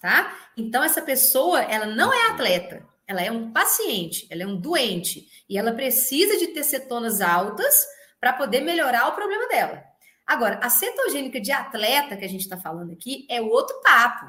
Tá? 0.00 0.34
Então, 0.56 0.82
essa 0.82 1.02
pessoa, 1.02 1.60
ela 1.62 1.86
não 1.86 2.12
é 2.12 2.30
atleta, 2.30 2.86
ela 3.06 3.20
é 3.20 3.30
um 3.30 3.52
paciente, 3.52 4.26
ela 4.30 4.44
é 4.44 4.46
um 4.46 4.56
doente, 4.56 5.28
e 5.46 5.58
ela 5.58 5.72
precisa 5.72 6.38
de 6.38 6.46
ter 6.48 6.62
cetonas 6.62 7.20
altas 7.20 7.86
para 8.18 8.32
poder 8.32 8.60
melhorar 8.60 9.08
o 9.08 9.12
problema 9.12 9.46
dela. 9.48 9.89
Agora, 10.30 10.60
a 10.62 10.70
cetogênica 10.70 11.40
de 11.40 11.50
atleta 11.50 12.16
que 12.16 12.24
a 12.24 12.28
gente 12.28 12.42
está 12.42 12.56
falando 12.56 12.92
aqui 12.92 13.26
é 13.28 13.40
outro 13.40 13.76
papo, 13.82 14.26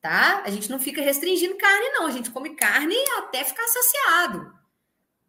tá? 0.00 0.44
A 0.46 0.50
gente 0.50 0.70
não 0.70 0.78
fica 0.78 1.02
restringindo 1.02 1.56
carne, 1.56 1.88
não. 1.88 2.06
A 2.06 2.12
gente 2.12 2.30
come 2.30 2.54
carne 2.54 2.94
até 3.16 3.42
ficar 3.42 3.66
saciado. 3.66 4.56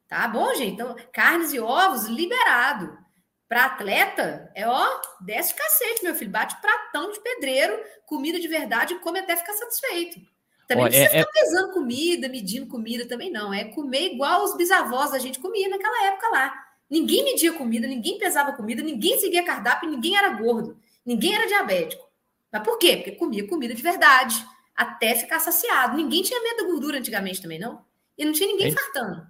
Tá 0.08 0.28
bom, 0.28 0.54
gente? 0.54 0.74
Então, 0.74 0.96
carnes 1.12 1.54
e 1.54 1.60
ovos 1.60 2.06
liberado. 2.06 3.00
Para 3.48 3.66
atleta, 3.66 4.52
é 4.54 4.68
ó, 4.68 5.02
desce 5.22 5.56
cacete, 5.56 6.04
meu 6.04 6.14
filho. 6.14 6.30
Bate 6.30 6.62
pratão 6.62 7.12
de 7.12 7.20
pedreiro, 7.20 7.84
comida 8.06 8.40
de 8.40 8.48
verdade 8.48 8.94
e 8.94 9.00
come 9.00 9.18
até 9.18 9.36
ficar 9.36 9.54
satisfeito. 9.54 10.20
Também 10.68 10.84
ó, 10.84 10.86
não 10.86 10.92
precisa 10.92 11.18
é, 11.18 11.26
ficar 11.26 11.32
é... 11.32 11.42
pesando 11.42 11.74
comida, 11.74 12.30
medindo 12.30 12.68
comida 12.68 13.08
também, 13.08 13.32
não. 13.32 13.52
É 13.52 13.64
comer 13.64 14.14
igual 14.14 14.44
os 14.44 14.56
bisavós 14.56 15.10
da 15.10 15.18
gente 15.18 15.40
comia 15.40 15.68
naquela 15.68 16.06
época 16.10 16.28
lá. 16.28 16.69
Ninguém 16.90 17.24
media 17.24 17.54
comida, 17.54 17.88
ninguém 17.88 18.18
pesava 18.18 18.54
comida, 18.54 18.82
ninguém 18.82 19.20
seguia 19.20 19.44
cardápio, 19.44 19.90
ninguém 19.90 20.18
era 20.18 20.30
gordo, 20.30 20.78
ninguém 21.06 21.36
era 21.36 21.46
diabético. 21.46 22.10
Mas 22.52 22.64
por 22.64 22.80
quê? 22.80 22.98
Porque 22.98 23.12
comia 23.12 23.48
comida 23.48 23.76
de 23.76 23.82
verdade, 23.82 24.36
até 24.76 25.14
ficar 25.14 25.40
saciado. 25.40 25.96
Ninguém 25.96 26.24
tinha 26.24 26.42
medo 26.42 26.58
da 26.58 26.64
gordura 26.64 26.98
antigamente 26.98 27.42
também, 27.42 27.60
não? 27.60 27.86
E 28.18 28.26
não 28.26 28.34
tinha 28.34 28.48
ninguém 28.48 28.68
é, 28.68 28.72
fartando. 28.72 29.28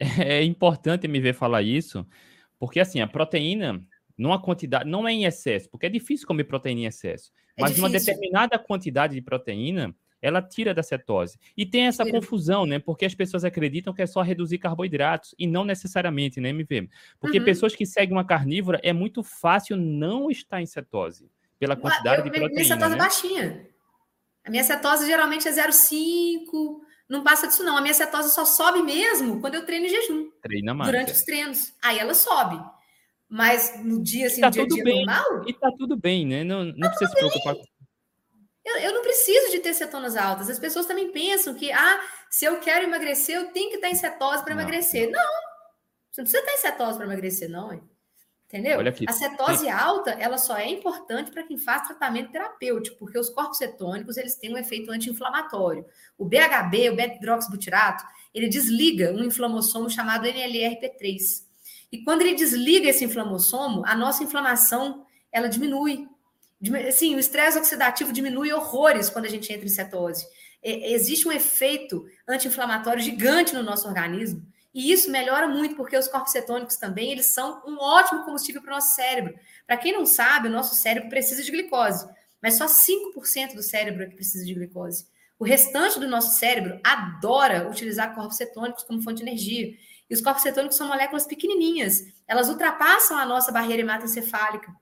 É 0.24 0.44
importante 0.44 1.08
me 1.08 1.20
ver 1.20 1.34
falar 1.34 1.60
isso, 1.60 2.06
porque 2.56 2.78
assim, 2.78 3.00
a 3.00 3.06
proteína, 3.06 3.84
numa 4.16 4.40
quantidade, 4.40 4.88
não 4.88 5.08
é 5.08 5.12
em 5.12 5.24
excesso, 5.24 5.68
porque 5.68 5.86
é 5.86 5.88
difícil 5.88 6.24
comer 6.24 6.44
proteína 6.44 6.82
em 6.82 6.86
excesso, 6.86 7.32
é 7.56 7.62
mas 7.62 7.70
difícil. 7.72 7.84
uma 7.84 7.98
determinada 7.98 8.56
quantidade 8.60 9.14
de 9.14 9.20
proteína, 9.20 9.92
ela 10.20 10.42
tira 10.42 10.74
da 10.74 10.82
cetose. 10.82 11.38
E 11.56 11.64
tem 11.64 11.86
essa 11.86 12.04
tira. 12.04 12.18
confusão, 12.18 12.66
né? 12.66 12.78
Porque 12.78 13.04
as 13.04 13.14
pessoas 13.14 13.44
acreditam 13.44 13.92
que 13.92 14.02
é 14.02 14.06
só 14.06 14.20
reduzir 14.20 14.58
carboidratos 14.58 15.34
e 15.38 15.46
não 15.46 15.64
necessariamente, 15.64 16.40
né, 16.40 16.50
MV? 16.50 16.88
Porque 17.20 17.38
uhum. 17.38 17.44
pessoas 17.44 17.74
que 17.74 17.86
seguem 17.86 18.16
uma 18.16 18.24
carnívora 18.24 18.80
é 18.82 18.92
muito 18.92 19.22
fácil 19.22 19.76
não 19.76 20.30
estar 20.30 20.60
em 20.60 20.66
cetose 20.66 21.30
pela 21.58 21.76
quantidade 21.76 22.18
eu, 22.18 22.24
de 22.24 22.30
proteína. 22.30 22.54
Minha 22.54 22.64
cetose 22.64 22.90
né? 22.90 22.96
é 22.96 22.98
baixinha. 22.98 23.68
A 24.44 24.50
minha 24.50 24.64
cetose 24.64 25.06
geralmente 25.06 25.46
é 25.46 25.52
0,5, 25.52 26.80
não 27.08 27.22
passa 27.22 27.46
disso 27.46 27.62
não. 27.64 27.76
A 27.76 27.80
minha 27.80 27.94
cetose 27.94 28.32
só 28.32 28.44
sobe 28.44 28.82
mesmo 28.82 29.40
quando 29.40 29.54
eu 29.54 29.66
treino 29.66 29.86
em 29.86 29.90
jejum. 29.90 30.30
Treina 30.42 30.74
mais. 30.74 30.90
Durante 30.90 31.10
é. 31.10 31.12
os 31.12 31.22
treinos. 31.22 31.74
Aí 31.82 31.98
ela 31.98 32.14
sobe. 32.14 32.58
Mas 33.28 33.84
no 33.84 34.02
dia 34.02 34.26
assim, 34.26 34.40
tá 34.40 34.46
no 34.46 34.52
dia, 34.52 34.62
tudo 34.62 34.74
dia 34.76 34.84
bem. 34.84 35.04
normal. 35.04 35.48
E 35.48 35.52
tá 35.52 35.70
tudo 35.76 35.96
bem, 35.96 36.26
né? 36.26 36.44
Não, 36.44 36.64
não 36.64 36.80
tá 36.80 36.88
precisa 36.88 37.10
se 37.10 37.16
preocupar 37.16 37.54
com 37.56 37.62
eu, 38.68 38.76
eu, 38.78 38.94
não 38.94 39.02
preciso 39.02 39.50
de 39.50 39.60
ter 39.60 39.74
cetonas 39.74 40.16
altas. 40.16 40.50
As 40.50 40.58
pessoas 40.58 40.86
também 40.86 41.10
pensam 41.10 41.54
que, 41.54 41.72
ah, 41.72 42.00
se 42.28 42.44
eu 42.44 42.60
quero 42.60 42.84
emagrecer, 42.84 43.36
eu 43.36 43.52
tenho 43.52 43.70
que 43.70 43.76
estar 43.76 43.88
em 43.88 43.94
cetose 43.94 44.42
para 44.42 44.52
emagrecer. 44.52 45.10
Não, 45.10 45.20
você 46.10 46.20
não 46.20 46.24
precisa 46.24 46.38
estar 46.38 46.52
em 46.52 46.58
cetose 46.58 46.96
para 46.96 47.06
emagrecer, 47.06 47.48
não. 47.48 47.72
Hein? 47.72 47.82
Entendeu? 48.48 48.80
A 49.06 49.12
cetose 49.12 49.68
alta, 49.68 50.12
ela 50.12 50.38
só 50.38 50.56
é 50.56 50.68
importante 50.70 51.30
para 51.30 51.42
quem 51.42 51.58
faz 51.58 51.86
tratamento 51.86 52.32
terapêutico, 52.32 52.96
porque 52.98 53.18
os 53.18 53.28
corpos 53.28 53.58
cetônicos, 53.58 54.16
eles 54.16 54.36
têm 54.36 54.54
um 54.54 54.56
efeito 54.56 54.90
anti-inflamatório. 54.90 55.84
O 56.16 56.24
BHB, 56.24 56.88
o 56.90 56.96
beta-hidroxibutirato, 56.96 58.02
ele 58.34 58.48
desliga 58.48 59.12
um 59.12 59.22
inflamossomo 59.24 59.90
chamado 59.90 60.26
NLRP3. 60.26 61.44
E 61.92 62.02
quando 62.02 62.22
ele 62.22 62.34
desliga 62.34 62.88
esse 62.88 63.04
inflamossomo, 63.04 63.84
a 63.84 63.94
nossa 63.94 64.24
inflamação, 64.24 65.04
ela 65.30 65.48
diminui. 65.48 66.08
Assim, 66.88 67.14
o 67.14 67.18
estresse 67.18 67.58
oxidativo 67.58 68.12
diminui 68.12 68.52
horrores 68.52 69.08
quando 69.08 69.26
a 69.26 69.30
gente 69.30 69.52
entra 69.52 69.66
em 69.66 69.70
cetose. 69.70 70.26
É, 70.62 70.92
existe 70.92 71.28
um 71.28 71.32
efeito 71.32 72.04
anti-inflamatório 72.26 73.02
gigante 73.02 73.54
no 73.54 73.62
nosso 73.62 73.86
organismo. 73.86 74.44
E 74.74 74.92
isso 74.92 75.10
melhora 75.10 75.48
muito, 75.48 75.76
porque 75.76 75.96
os 75.96 76.08
corpos 76.08 76.32
cetônicos 76.32 76.76
também, 76.76 77.12
eles 77.12 77.26
são 77.26 77.62
um 77.66 77.78
ótimo 77.78 78.24
combustível 78.24 78.60
para 78.60 78.72
o 78.72 78.74
nosso 78.74 78.94
cérebro. 78.94 79.34
Para 79.66 79.76
quem 79.76 79.92
não 79.92 80.04
sabe, 80.04 80.48
o 80.48 80.52
nosso 80.52 80.74
cérebro 80.74 81.08
precisa 81.08 81.42
de 81.42 81.50
glicose, 81.50 82.06
mas 82.42 82.54
só 82.54 82.66
5% 82.66 83.54
do 83.54 83.62
cérebro 83.62 84.02
é 84.02 84.06
que 84.06 84.14
precisa 84.14 84.44
de 84.44 84.54
glicose. 84.54 85.06
O 85.38 85.44
restante 85.44 86.00
do 86.00 86.08
nosso 86.08 86.38
cérebro 86.38 86.80
adora 86.84 87.68
utilizar 87.68 88.14
corpos 88.14 88.36
cetônicos 88.36 88.82
como 88.82 89.02
fonte 89.02 89.18
de 89.18 89.22
energia. 89.22 89.72
E 90.10 90.14
os 90.14 90.20
corpos 90.20 90.42
cetônicos 90.42 90.76
são 90.76 90.88
moléculas 90.88 91.26
pequenininhas. 91.26 92.02
Elas 92.26 92.48
ultrapassam 92.48 93.16
a 93.16 93.24
nossa 93.24 93.52
barreira 93.52 93.82
hematoencefálica. 93.82 94.72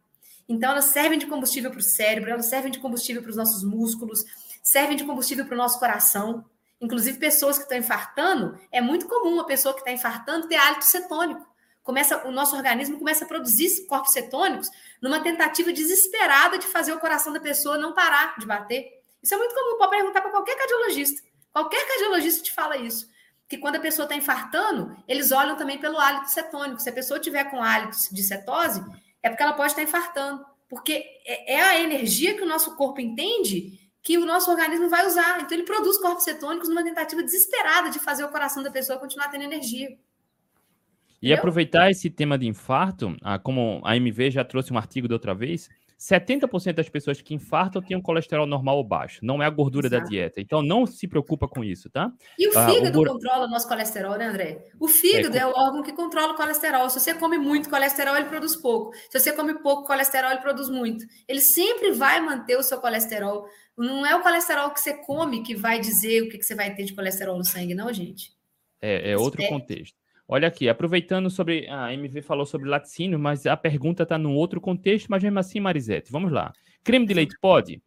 Então, 0.49 0.70
elas 0.70 0.86
servem 0.86 1.18
de 1.18 1.26
combustível 1.26 1.70
para 1.70 1.80
o 1.80 1.82
cérebro, 1.82 2.30
elas 2.30 2.47
servem 2.47 2.70
de 2.70 2.78
combustível 2.78 3.22
para 3.22 3.30
os 3.30 3.36
nossos 3.36 3.64
músculos, 3.64 4.24
servem 4.62 4.97
de 4.97 5.05
combustível 5.05 5.44
para 5.44 5.55
o 5.55 5.59
nosso 5.59 5.78
coração. 5.78 6.44
Inclusive, 6.80 7.18
pessoas 7.18 7.57
que 7.57 7.64
estão 7.64 7.78
infartando, 7.78 8.59
é 8.70 8.80
muito 8.80 9.07
comum 9.07 9.34
uma 9.34 9.47
pessoa 9.47 9.74
que 9.74 9.80
está 9.80 9.90
infartando 9.90 10.47
ter 10.47 10.57
hálito 10.57 10.84
cetônico. 10.84 11.47
Começa, 11.82 12.26
o 12.26 12.32
nosso 12.32 12.57
organismo 12.57 12.99
começa 12.99 13.24
a 13.24 13.28
produzir 13.28 13.86
corpos 13.86 14.12
cetônicos 14.12 14.68
numa 15.01 15.20
tentativa 15.20 15.72
desesperada 15.72 16.59
de 16.59 16.66
fazer 16.66 16.92
o 16.92 16.99
coração 16.99 17.32
da 17.32 17.40
pessoa 17.40 17.78
não 17.78 17.94
parar 17.94 18.36
de 18.38 18.44
bater. 18.47 19.01
Isso 19.22 19.34
é 19.34 19.36
muito 19.38 19.55
comum, 19.55 19.78
pode 19.78 19.90
perguntar 19.90 20.20
para 20.20 20.30
qualquer 20.30 20.57
cardiologista. 20.57 21.22
Qualquer 21.53 21.86
cardiologista 21.86 22.42
te 22.42 22.53
fala 22.53 22.76
isso. 22.76 23.09
que 23.49 23.59
quando 23.59 23.76
a 23.76 23.80
pessoa 23.80 24.05
está 24.05 24.16
infartando, 24.16 24.97
eles 25.07 25.30
olham 25.30 25.57
também 25.57 25.78
pelo 25.78 25.99
hálito 25.99 26.30
cetônico. 26.30 26.80
Se 26.80 26.88
a 26.88 26.92
pessoa 26.92 27.20
tiver 27.20 27.44
com 27.44 27.62
hálito 27.62 27.97
de 28.12 28.22
cetose, 28.22 28.84
é 29.27 29.29
porque 29.29 29.43
ela 29.43 29.53
pode 29.53 29.72
estar 29.72 29.83
infartando. 29.83 30.45
Porque 30.68 31.05
é, 31.27 31.55
é 31.55 31.61
a 31.61 31.81
energia 31.81 32.35
que 32.35 32.43
o 32.43 32.49
nosso 32.49 32.77
corpo 32.77 33.01
entende 33.01 33.81
que 34.03 34.16
o 34.16 34.24
nosso 34.24 34.51
organismo 34.51 34.89
vai 34.89 35.05
usar. 35.05 35.41
Então, 35.41 35.57
ele 35.57 35.66
produz 35.66 35.99
corpos 35.99 36.22
cetônicos 36.22 36.68
numa 36.68 36.85
tentativa 36.85 37.22
desesperada 37.24 37.91
de 37.91 37.99
fazer 37.99 38.22
o 38.24 38.29
coração 38.29 38.62
da 38.62 38.70
pessoa 38.70 39.01
continuar 39.01 39.29
tendo 39.29 39.43
energia. 39.43 39.89
E 39.89 41.27
Entendeu? 41.27 41.39
aproveitar 41.39 41.91
esse 41.91 42.09
tema 42.09 42.39
de 42.39 42.47
infarto, 42.47 43.16
ah, 43.20 43.37
como 43.37 43.81
a 43.85 43.97
MV 43.97 44.31
já 44.31 44.45
trouxe 44.45 44.72
um 44.72 44.79
artigo 44.79 45.09
da 45.09 45.16
outra 45.16 45.35
vez, 45.35 45.68
70% 45.99 46.74
das 46.74 46.88
pessoas 46.88 47.22
que 47.22 47.34
infartam 47.34 47.80
têm 47.80 47.97
um 47.97 48.03
colesterol 48.03 48.47
normal 48.47 48.76
ou 48.76 48.84
baixo. 48.84 49.20
Não 49.22 49.42
é 49.42 49.47
a 49.47 49.51
gordura 49.51 49.86
Exato. 49.86 50.03
da 50.03 50.09
dieta. 50.09 50.40
Então 50.40 50.62
não 50.62 50.86
se 50.86 51.09
preocupa 51.09 51.49
com 51.49 51.64
isso, 51.64 51.88
tá? 51.88 52.12
E 52.38 52.49
o 52.49 52.53
fígado 52.53 52.99
ah, 52.99 53.03
o... 53.03 53.07
controla 53.07 53.47
o 53.47 53.49
nosso 53.49 53.66
colesterol, 53.66 54.16
né, 54.18 54.26
André? 54.26 54.64
O 54.78 54.88
fígado 54.88 55.36
é, 55.36 55.40
é, 55.40 55.47
o 55.47 55.51
órgão 55.51 55.82
que 55.82 55.92
controla 55.92 56.34
o 56.34 56.36
colesterol. 56.36 56.90
Se 56.90 57.01
você 57.01 57.14
come 57.14 57.38
muito 57.38 57.70
colesterol, 57.70 58.14
ele 58.16 58.26
produz 58.26 58.55
pouco. 58.57 58.94
Se 59.11 59.18
você 59.18 59.32
come 59.32 59.55
pouco 59.61 59.86
colesterol, 59.86 60.30
ele 60.30 60.40
produz 60.40 60.68
muito. 60.68 61.05
Ele 61.26 61.40
sempre 61.40 61.92
vai 61.92 62.20
manter 62.20 62.57
o 62.57 62.62
seu 62.62 62.78
colesterol. 62.78 63.47
Não 63.76 64.05
é 64.05 64.14
o 64.14 64.22
colesterol 64.22 64.70
que 64.70 64.80
você 64.80 64.94
come 64.94 65.42
que 65.42 65.55
vai 65.55 65.80
dizer 65.80 66.22
o 66.22 66.28
que 66.28 66.42
você 66.42 66.55
vai 66.55 66.74
ter 66.74 66.84
de 66.84 66.94
colesterol 66.94 67.38
no 67.38 67.44
sangue, 67.44 67.74
não, 67.74 67.92
gente. 67.92 68.32
É, 68.80 69.12
é 69.12 69.16
outro 69.16 69.47
contexto. 69.49 69.97
Olha 70.29 70.49
aqui, 70.49 70.68
aproveitando 70.68 71.31
sobre. 71.31 71.68
A 71.68 71.93
MV 71.93 72.20
falou 72.22 72.45
sobre 72.45 72.68
laticínio, 72.68 73.18
mas 73.18 73.47
a 73.47 73.57
pergunta 73.57 74.03
está 74.03 74.18
num 74.18 74.35
outro 74.35 74.61
contexto, 74.61 75.07
mas 75.09 75.22
mesmo 75.22 75.39
assim, 75.39 75.61
Marisete, 75.61 76.11
vamos 76.11 76.33
lá. 76.33 76.53
Creme 76.83 77.07
de 77.07 77.14
leite 77.14 77.37
pode? 77.41 77.81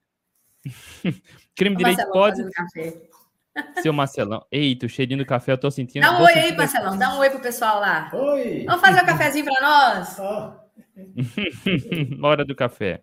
Creme 1.56 1.76
de 1.76 1.84
leite 1.84 2.06
pode? 2.12 2.42
Seu 3.82 3.92
Marcelão. 3.92 4.46
Eita, 4.52 4.86
o 4.86 4.90
cheirinho 4.90 5.20
do 5.20 5.26
café 5.26 5.52
eu 5.52 5.58
tô 5.58 5.70
sentindo. 5.70 6.04
Dá 6.04 6.18
um 6.18 6.24
oi 6.24 6.34
aí, 6.34 6.56
Marcelão. 6.56 6.98
Dá 6.98 7.14
um 7.16 7.20
oi 7.20 7.30
pro 7.30 7.40
pessoal 7.40 7.82
lá. 7.82 8.10
Oi. 8.14 8.64
Vamos 8.66 8.82
fazer 8.82 9.04
um 9.04 9.06
cafezinho 9.06 9.46
para 9.46 9.62
nós? 9.62 10.18
Oh. 10.20 10.54
Hora 12.26 12.46
do 12.46 12.56
café. 12.56 13.02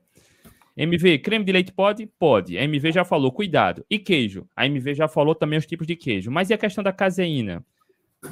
MV, 0.76 1.18
creme 1.18 1.44
de 1.44 1.52
leite 1.52 1.72
pode? 1.72 2.06
Pode. 2.18 2.56
A 2.58 2.62
MV 2.62 2.92
já 2.92 3.04
falou, 3.04 3.32
cuidado. 3.32 3.84
E 3.88 3.98
queijo? 3.98 4.46
A 4.54 4.66
MV 4.66 4.94
já 4.94 5.08
falou 5.08 5.34
também 5.34 5.58
os 5.58 5.66
tipos 5.66 5.86
de 5.86 5.96
queijo. 5.96 6.30
Mas 6.30 6.50
e 6.50 6.54
a 6.54 6.58
questão 6.58 6.84
da 6.84 6.92
caseína? 6.92 7.64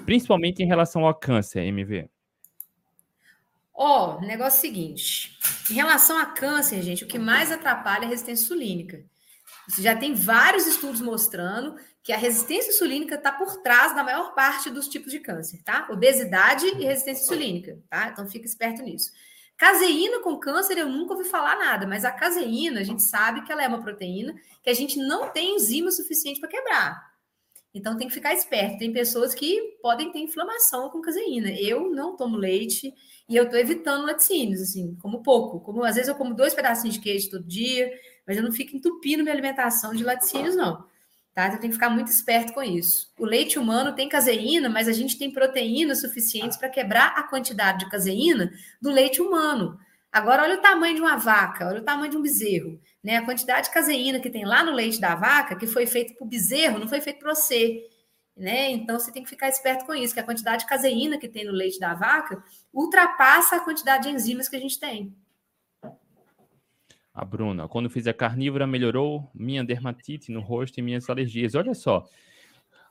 Principalmente 0.05 0.63
em 0.63 0.67
relação 0.67 1.05
ao 1.05 1.15
câncer, 1.15 1.63
MV. 1.65 2.09
Ó, 3.75 4.17
oh, 4.17 4.21
negócio 4.21 4.61
seguinte. 4.61 5.39
Em 5.71 5.75
relação 5.75 6.17
a 6.17 6.27
câncer, 6.27 6.81
gente, 6.83 7.05
o 7.05 7.09
que 7.09 7.19
mais 7.19 7.51
atrapalha 7.51 8.05
é 8.05 8.07
a 8.07 8.11
resistência 8.11 8.45
insulínica. 8.45 9.05
Já 9.79 9.97
tem 9.97 10.15
vários 10.15 10.67
estudos 10.67 11.01
mostrando 11.01 11.77
que 12.03 12.13
a 12.13 12.17
resistência 12.17 12.71
insulínica 12.71 13.15
está 13.15 13.33
por 13.33 13.63
trás 13.63 13.95
da 13.95 14.05
maior 14.05 14.35
parte 14.35 14.69
dos 14.71 14.87
tipos 14.87 15.11
de 15.11 15.21
câncer, 15.21 15.63
tá? 15.65 15.89
Obesidade 15.91 16.67
e 16.67 16.85
resistência 16.85 17.25
insulínica, 17.25 17.79
tá? 17.89 18.09
Então 18.09 18.29
fica 18.29 18.47
esperto 18.47 18.83
nisso. 18.83 19.11
Caseína 19.57 20.21
com 20.21 20.37
câncer 20.37 20.77
eu 20.77 20.89
nunca 20.89 21.15
ouvi 21.15 21.29
falar 21.29 21.57
nada, 21.57 21.87
mas 21.87 22.05
a 22.05 22.11
caseína 22.11 22.81
a 22.81 22.85
gente 22.85 23.03
sabe 23.03 23.43
que 23.43 23.51
ela 23.51 23.63
é 23.63 23.69
uma 23.69 23.81
proteína 23.81 24.35
que 24.63 24.69
a 24.69 24.75
gente 24.75 24.99
não 24.99 25.31
tem 25.31 25.57
enzima 25.57 25.91
suficiente 25.91 26.41
para 26.41 26.51
quebrar. 26.51 27.14
Então 27.75 27.97
tem 27.97 28.07
que 28.07 28.15
ficar 28.15 28.33
esperto. 28.33 28.79
Tem 28.79 28.93
pessoas 28.93 29.35
que 29.35 29.77
podem 29.83 30.13
ter 30.13 30.21
inflamação 30.21 30.89
com 30.91 31.01
caseína. 31.01 31.51
Eu 31.51 31.91
não 31.91 32.17
tomo 32.17 32.37
leite 32.37 32.95
e 33.29 33.35
eu 33.35 33.45
estou 33.45 33.59
evitando 33.59 34.07
laticínios, 34.07 34.61
assim, 34.61 34.97
como 35.03 35.23
pouco. 35.23 35.61
Como 35.61 35.83
às 35.83 35.97
vezes 35.97 36.09
eu 36.09 36.15
como 36.15 36.35
dois 36.35 36.55
pedacinhos 36.55 36.95
de 36.95 37.01
queijo 37.01 37.31
todo 37.31 37.45
dia, 37.45 37.91
mas 38.27 38.37
eu 38.37 38.43
não 38.45 38.53
fico 38.53 38.77
entupindo 38.77 39.25
minha 39.25 39.35
alimentação 39.35 39.93
de 39.93 40.05
laticínios, 40.05 40.55
não. 40.55 40.85
Tá? 41.35 41.49
Então 41.49 41.59
tem 41.59 41.69
que 41.69 41.75
ficar 41.75 41.91
muito 41.91 42.07
esperto 42.09 42.53
com 42.53 42.63
isso. 42.63 43.13
O 43.19 43.27
leite 43.27 43.59
humano 43.59 43.93
tem 43.93 44.09
caseína, 44.09 44.69
mas 44.69 44.87
a 44.87 44.93
gente 44.93 45.19
tem 45.19 45.33
proteínas 45.33 46.01
suficientes 46.01 46.57
para 46.57 46.69
quebrar 46.69 47.09
a 47.17 47.25
quantidade 47.25 47.81
de 47.81 47.91
caseína 47.91 48.53
do 48.81 48.89
leite 48.89 49.21
humano. 49.21 49.77
Agora, 50.15 50.45
olha 50.45 50.55
o 50.55 50.61
tamanho 50.61 50.95
de 50.95 51.01
uma 51.01 51.17
vaca, 51.17 51.67
olha 51.67 51.81
o 51.81 51.85
tamanho 51.85 52.09
de 52.09 52.17
um 52.17 52.23
bezerro. 52.23 52.81
Né? 53.03 53.17
A 53.17 53.25
quantidade 53.25 53.67
de 53.67 53.75
caseína 53.75 54.21
que 54.21 54.31
tem 54.31 54.45
lá 54.45 54.63
no 54.63 54.71
leite 54.71 55.01
da 55.01 55.17
vaca, 55.17 55.57
que 55.57 55.67
foi 55.67 55.87
feito 55.87 56.15
para 56.15 56.25
o 56.25 56.29
bezerro, 56.29 56.79
não 56.79 56.87
foi 56.87 57.01
feito 57.01 57.19
para 57.19 57.35
você. 57.35 57.85
Né? 58.37 58.71
Então, 58.71 58.97
você 58.97 59.11
tem 59.11 59.25
que 59.25 59.29
ficar 59.29 59.49
esperto 59.49 59.85
com 59.85 59.93
isso, 59.93 60.15
que 60.15 60.21
a 60.21 60.25
quantidade 60.25 60.63
de 60.63 60.69
caseína 60.69 61.19
que 61.19 61.27
tem 61.27 61.45
no 61.45 61.51
leite 61.51 61.81
da 61.81 61.95
vaca 61.95 62.41
ultrapassa 62.73 63.57
a 63.57 63.61
quantidade 63.65 64.05
de 64.05 64.15
enzimas 64.15 64.49
que 64.49 64.55
a 64.55 64.61
gente 64.61 64.79
tem. 64.79 65.13
A 67.13 67.25
Bruna, 67.25 67.67
quando 67.67 67.91
fiz 67.91 68.07
a 68.07 68.15
carnívora, 68.15 68.69
melhorou 68.69 69.29
minha 69.35 69.65
dermatite 69.65 70.31
no 70.31 70.41
rosto 70.41 70.79
e 70.79 70.83
minhas 70.83 71.11
alergias. 71.11 71.57
Olha 71.57 71.75
só, 71.75 72.07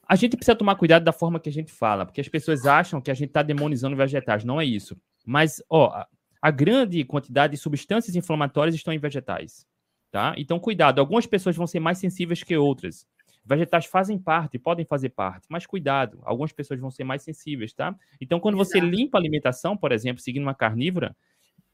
a 0.05 0.17
gente 0.17 0.35
precisa 0.35 0.57
tomar 0.57 0.75
cuidado 0.75 1.05
da 1.05 1.13
forma 1.13 1.39
que 1.39 1.47
a 1.47 1.53
gente 1.53 1.71
fala, 1.71 2.05
porque 2.05 2.19
as 2.19 2.27
pessoas 2.27 2.65
acham 2.65 2.99
que 2.99 3.09
a 3.09 3.13
gente 3.13 3.29
está 3.29 3.41
demonizando 3.41 3.95
vegetais. 3.95 4.43
Não 4.43 4.59
é 4.59 4.65
isso. 4.65 4.97
Mas, 5.25 5.63
ó, 5.69 6.03
a 6.43 6.51
grande 6.51 7.05
quantidade 7.05 7.51
de 7.51 7.57
substâncias 7.57 8.17
inflamatórias 8.17 8.75
estão 8.75 8.93
em 8.93 8.97
vegetais. 8.97 9.65
Tá? 10.11 10.35
Então, 10.37 10.59
cuidado. 10.59 10.99
Algumas 10.99 11.25
pessoas 11.25 11.55
vão 11.55 11.65
ser 11.65 11.79
mais 11.79 11.99
sensíveis 11.99 12.43
que 12.43 12.57
outras. 12.57 13.07
Vegetais 13.45 13.85
fazem 13.85 14.19
parte, 14.19 14.59
podem 14.59 14.85
fazer 14.85 15.09
parte, 15.09 15.47
mas 15.49 15.65
cuidado. 15.65 16.19
Algumas 16.23 16.51
pessoas 16.51 16.81
vão 16.81 16.91
ser 16.91 17.05
mais 17.05 17.23
sensíveis, 17.23 17.73
tá? 17.73 17.95
Então, 18.19 18.41
quando 18.41 18.55
Exato. 18.55 18.71
você 18.71 18.79
limpa 18.81 19.17
a 19.17 19.21
alimentação, 19.21 19.77
por 19.77 19.93
exemplo, 19.93 20.21
seguindo 20.21 20.43
uma 20.43 20.53
carnívora, 20.53 21.15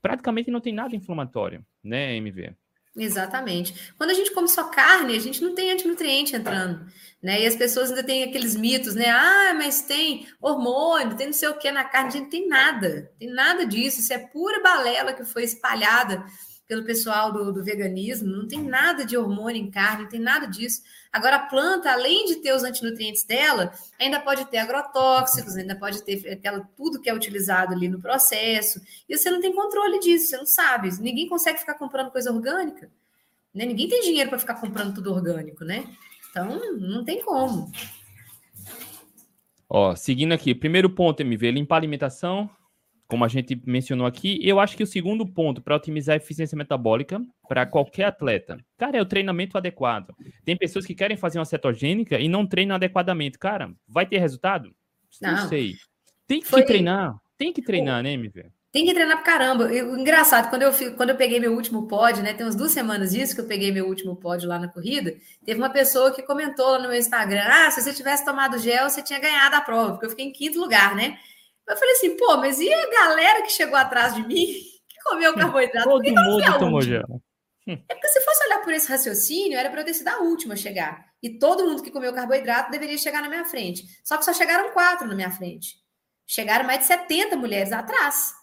praticamente 0.03 0.51
não 0.51 0.61
tem 0.61 0.71
nada 0.71 0.95
inflamatório, 0.95 1.65
né, 1.83 2.15
MV? 2.17 2.53
Exatamente. 2.95 3.93
Quando 3.97 4.09
a 4.09 4.13
gente 4.13 4.31
come 4.33 4.47
só 4.47 4.65
carne, 4.65 5.15
a 5.15 5.19
gente 5.19 5.41
não 5.43 5.53
tem 5.53 5.71
antinutriente 5.71 6.35
entrando, 6.35 6.85
né? 7.21 7.41
E 7.41 7.45
as 7.45 7.55
pessoas 7.55 7.89
ainda 7.89 8.03
têm 8.03 8.23
aqueles 8.23 8.55
mitos, 8.55 8.95
né? 8.95 9.09
Ah, 9.09 9.53
mas 9.55 9.81
tem 9.83 10.27
hormônio, 10.41 11.15
tem 11.15 11.27
não 11.27 11.33
sei 11.33 11.49
o 11.49 11.57
que 11.57 11.71
na 11.71 11.83
carne. 11.83 12.09
A 12.09 12.11
gente 12.11 12.29
tem 12.29 12.47
nada, 12.47 13.11
tem 13.19 13.31
nada 13.31 13.65
disso. 13.65 13.99
Isso 13.99 14.11
é 14.11 14.17
pura 14.17 14.61
balela 14.61 15.13
que 15.13 15.23
foi 15.23 15.43
espalhada 15.43 16.25
pelo 16.69 16.85
pessoal 16.85 17.33
do, 17.33 17.51
do, 17.51 17.63
veganismo, 17.63 18.31
não 18.31 18.47
tem 18.47 18.61
nada 18.61 19.03
de 19.03 19.17
hormônio 19.17 19.59
em 19.59 19.71
carne, 19.71 20.03
não 20.03 20.09
tem 20.09 20.19
nada 20.19 20.45
disso. 20.45 20.83
Agora, 21.11 21.37
a 21.37 21.45
planta, 21.47 21.91
além 21.91 22.27
de 22.27 22.35
ter 22.35 22.53
os 22.53 22.63
antinutrientes 22.63 23.23
dela, 23.23 23.73
ainda 23.99 24.19
pode 24.19 24.45
ter 24.45 24.59
agrotóxicos, 24.59 25.57
ainda 25.57 25.75
pode 25.75 26.03
ter 26.03 26.31
aquela, 26.31 26.59
tudo 26.77 27.01
que 27.01 27.09
é 27.09 27.13
utilizado 27.13 27.73
ali 27.73 27.89
no 27.89 27.99
processo, 27.99 28.79
e 29.09 29.17
você 29.17 29.31
não 29.31 29.41
tem 29.41 29.51
controle 29.51 29.99
disso, 29.99 30.27
você 30.27 30.37
não 30.37 30.45
sabe. 30.45 30.91
Ninguém 31.01 31.27
consegue 31.27 31.57
ficar 31.57 31.73
comprando 31.73 32.11
coisa 32.11 32.31
orgânica. 32.31 32.87
Né? 33.51 33.65
Ninguém 33.65 33.89
tem 33.89 34.01
dinheiro 34.01 34.29
para 34.29 34.37
ficar 34.37 34.61
comprando 34.61 34.93
tudo 34.93 35.11
orgânico, 35.11 35.65
né? 35.65 35.85
Então, 36.29 36.77
não 36.77 37.03
tem 37.03 37.23
como. 37.23 37.71
Ó, 39.67 39.95
seguindo 39.95 40.33
aqui, 40.33 40.53
primeiro 40.53 40.87
ponto, 40.87 41.21
MV, 41.21 41.49
limpar 41.49 41.77
a 41.77 41.79
alimentação, 41.79 42.47
como 43.09 43.25
a 43.25 43.27
gente 43.27 43.59
mencionou 43.65 44.05
aqui, 44.05 44.39
eu 44.43 44.59
acho 44.59 44.77
que 44.77 44.83
o 44.83 44.87
segundo 44.87 45.25
ponto 45.25 45.61
para 45.61 45.75
otimizar 45.75 46.13
a 46.13 46.17
eficiência 46.17 46.55
metabólica 46.55 47.19
para 47.47 47.65
qualquer 47.65 48.05
atleta, 48.05 48.63
cara, 48.77 48.97
é 48.97 49.01
o 49.01 49.05
treinamento 49.05 49.57
adequado. 49.57 50.13
Tem 50.45 50.55
pessoas 50.55 50.85
que 50.85 50.93
querem 50.93 51.17
fazer 51.17 51.39
uma 51.39 51.45
cetogênica 51.45 52.19
e 52.19 52.29
não 52.29 52.45
treinam 52.45 52.75
adequadamente. 52.75 53.39
Cara, 53.39 53.73
vai 53.87 54.05
ter 54.05 54.19
resultado? 54.19 54.71
Não, 55.19 55.31
não 55.31 55.49
sei. 55.49 55.73
Tem 56.27 56.39
que 56.39 56.47
Foi... 56.47 56.63
treinar, 56.63 57.15
tem 57.35 57.51
que 57.51 57.63
treinar, 57.63 58.03
né, 58.03 58.13
MV? 58.13 58.45
Tem 58.71 58.85
que 58.85 58.93
treinar 58.93 59.17
pra 59.23 59.25
caramba. 59.25 59.73
Eu, 59.73 59.97
engraçado, 59.97 60.51
quando 60.51 60.61
eu, 60.61 60.71
quando 60.95 61.09
eu 61.09 61.15
peguei 61.15 61.39
meu 61.39 61.55
último 61.55 61.87
pod, 61.87 62.21
né? 62.21 62.35
Tem 62.35 62.45
umas 62.45 62.55
duas 62.55 62.71
semanas 62.71 63.09
disso 63.09 63.33
que 63.33 63.41
eu 63.41 63.47
peguei 63.47 63.71
meu 63.71 63.87
último 63.87 64.15
pod 64.15 64.45
lá 64.45 64.59
na 64.59 64.67
corrida. 64.67 65.15
Teve 65.43 65.59
uma 65.59 65.71
pessoa 65.71 66.13
que 66.13 66.21
comentou 66.21 66.73
lá 66.73 66.77
no 66.77 66.87
meu 66.87 66.97
Instagram: 66.99 67.41
Ah, 67.43 67.71
se 67.71 67.81
você 67.81 67.91
tivesse 67.91 68.23
tomado 68.23 68.59
gel, 68.59 68.87
você 68.87 69.01
tinha 69.01 69.17
ganhado 69.17 69.55
a 69.55 69.61
prova, 69.61 69.93
porque 69.93 70.05
eu 70.05 70.11
fiquei 70.11 70.25
em 70.25 70.31
quinto 70.31 70.59
lugar, 70.59 70.95
né? 70.95 71.17
Eu 71.69 71.77
falei 71.77 71.93
assim, 71.93 72.17
pô, 72.17 72.37
mas 72.37 72.59
e 72.59 72.73
a 72.73 72.89
galera 72.89 73.43
que 73.43 73.51
chegou 73.51 73.77
atrás 73.77 74.15
de 74.15 74.25
mim, 74.25 74.45
que 74.87 74.99
comeu 75.05 75.35
carboidrato? 75.35 75.87
Todo 75.87 76.03
mundo 76.03 76.59
tomou 76.59 76.81
gel. 76.81 77.21
É 77.67 77.93
porque 77.93 78.07
se 78.07 78.21
fosse 78.21 78.43
olhar 78.45 78.63
por 78.63 78.73
esse 78.73 78.89
raciocínio, 78.89 79.57
era 79.57 79.69
para 79.69 79.81
eu 79.81 79.85
ter 79.85 79.93
sido 79.93 80.07
a 80.07 80.19
última 80.19 80.55
a 80.55 80.57
chegar. 80.57 81.05
E 81.21 81.37
todo 81.37 81.65
mundo 81.65 81.83
que 81.83 81.91
comeu 81.91 82.11
carboidrato 82.11 82.71
deveria 82.71 82.97
chegar 82.97 83.21
na 83.21 83.29
minha 83.29 83.45
frente. 83.45 83.85
Só 84.03 84.17
que 84.17 84.25
só 84.25 84.33
chegaram 84.33 84.71
quatro 84.71 85.07
na 85.07 85.13
minha 85.13 85.29
frente. 85.29 85.75
Chegaram 86.25 86.65
mais 86.65 86.79
de 86.79 86.85
70 86.85 87.35
mulheres 87.35 87.71
atrás. 87.71 88.33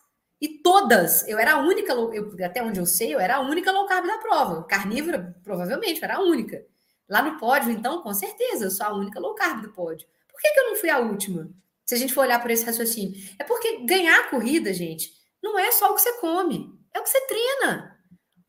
E 0.41 0.61
todas, 0.63 1.27
eu 1.27 1.39
era 1.39 1.55
a 1.55 1.59
única, 1.59 1.93
eu, 1.93 2.37
até 2.45 2.63
onde 2.63 2.79
eu 2.79 2.87
sei, 2.87 3.15
eu 3.15 3.19
era 3.19 3.37
a 3.37 3.41
única 3.41 3.73
low 3.73 3.87
carb 3.87 4.07
da 4.07 4.19
prova. 4.19 4.65
Carnívora, 4.65 5.35
provavelmente, 5.43 6.01
eu 6.01 6.05
era 6.05 6.17
a 6.17 6.23
única. 6.23 6.65
Lá 7.09 7.23
no 7.23 7.39
pódio, 7.39 7.71
então, 7.71 8.03
com 8.03 8.13
certeza, 8.13 8.67
eu 8.67 8.71
sou 8.71 8.87
a 8.87 8.95
única 8.95 9.19
low 9.19 9.35
carb 9.35 9.63
do 9.63 9.73
pódio. 9.73 10.07
Por 10.29 10.41
que, 10.41 10.51
que 10.51 10.61
eu 10.61 10.67
não 10.67 10.77
fui 10.77 10.91
a 10.91 10.99
última? 10.99 11.51
Se 11.87 11.95
a 11.95 11.99
gente 11.99 12.13
for 12.13 12.23
olhar 12.23 12.43
por 12.43 12.51
esse 12.51 12.65
raciocínio. 12.65 13.15
É 13.39 13.45
porque 13.45 13.85
ganhar 13.87 14.21
a 14.21 14.29
corrida, 14.29 14.75
gente, 14.75 15.13
não 15.43 15.57
é 15.59 15.71
só 15.71 15.91
o 15.91 15.95
que 15.95 16.01
você 16.01 16.13
come, 16.15 16.77
é 16.93 16.99
o 16.99 17.03
que 17.03 17.09
você 17.09 17.21
treina. 17.27 17.97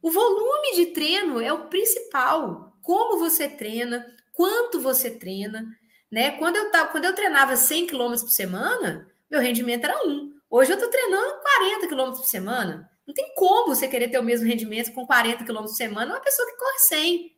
O 0.02 0.10
volume 0.10 0.76
de 0.76 0.88
treino 0.88 1.40
é 1.40 1.54
o 1.54 1.68
principal. 1.68 2.76
Como 2.82 3.20
você 3.20 3.48
treina, 3.48 4.06
quanto 4.34 4.80
você 4.80 5.12
treina. 5.12 5.66
Né? 6.10 6.32
Quando, 6.32 6.56
eu 6.56 6.72
tava, 6.72 6.90
quando 6.92 7.06
eu 7.06 7.14
treinava 7.14 7.56
100 7.56 7.88
km 7.88 8.10
por 8.12 8.30
semana, 8.30 9.08
meu 9.30 9.42
rendimento 9.42 9.84
era 9.84 10.04
1. 10.06 10.34
Hoje 10.50 10.72
eu 10.72 10.76
estou 10.76 10.90
treinando 10.90 11.42
40 11.42 11.88
km 11.88 12.12
por 12.12 12.26
semana. 12.26 12.90
Não 13.06 13.14
tem 13.14 13.34
como 13.36 13.76
você 13.76 13.88
querer 13.88 14.10
ter 14.10 14.20
o 14.20 14.24
mesmo 14.24 14.48
rendimento 14.48 14.94
com 14.94 15.06
40 15.06 15.44
km 15.44 15.60
por 15.60 15.68
semana 15.68 16.14
uma 16.14 16.22
pessoa 16.22 16.50
que 16.50 16.58
corre 16.58 16.80
100. 16.80 17.38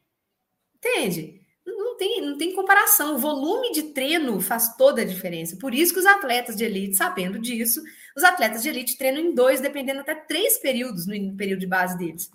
Entende? 0.75 1.41
Não 1.78 1.97
tem, 1.97 2.22
não 2.22 2.38
tem 2.38 2.55
comparação. 2.55 3.15
O 3.15 3.17
volume 3.17 3.72
de 3.72 3.84
treino 3.84 4.39
faz 4.39 4.76
toda 4.76 5.01
a 5.01 5.05
diferença. 5.05 5.57
Por 5.57 5.74
isso 5.74 5.93
que 5.93 5.99
os 5.99 6.05
atletas 6.05 6.55
de 6.55 6.63
elite, 6.63 6.95
sabendo 6.95 7.39
disso, 7.39 7.82
os 8.15 8.24
atletas 8.24 8.63
de 8.63 8.70
elite 8.70 8.97
treinam 8.97 9.22
em 9.22 9.34
dois, 9.34 9.61
dependendo 9.61 10.01
até 10.01 10.15
três 10.15 10.57
períodos 10.57 11.05
no 11.05 11.36
período 11.36 11.59
de 11.59 11.67
base 11.67 11.97
deles. 11.97 12.30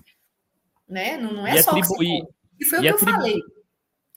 Né? 0.88 1.16
Não, 1.16 1.32
não 1.32 1.46
é 1.46 1.56
e 1.56 1.62
só 1.62 1.70
atribuir, 1.70 2.22
o 2.22 2.26
que 2.26 2.32
E 2.60 2.64
foi 2.64 2.78
o 2.78 2.82
que 2.82 2.88
eu 2.88 2.98
falei. 2.98 3.40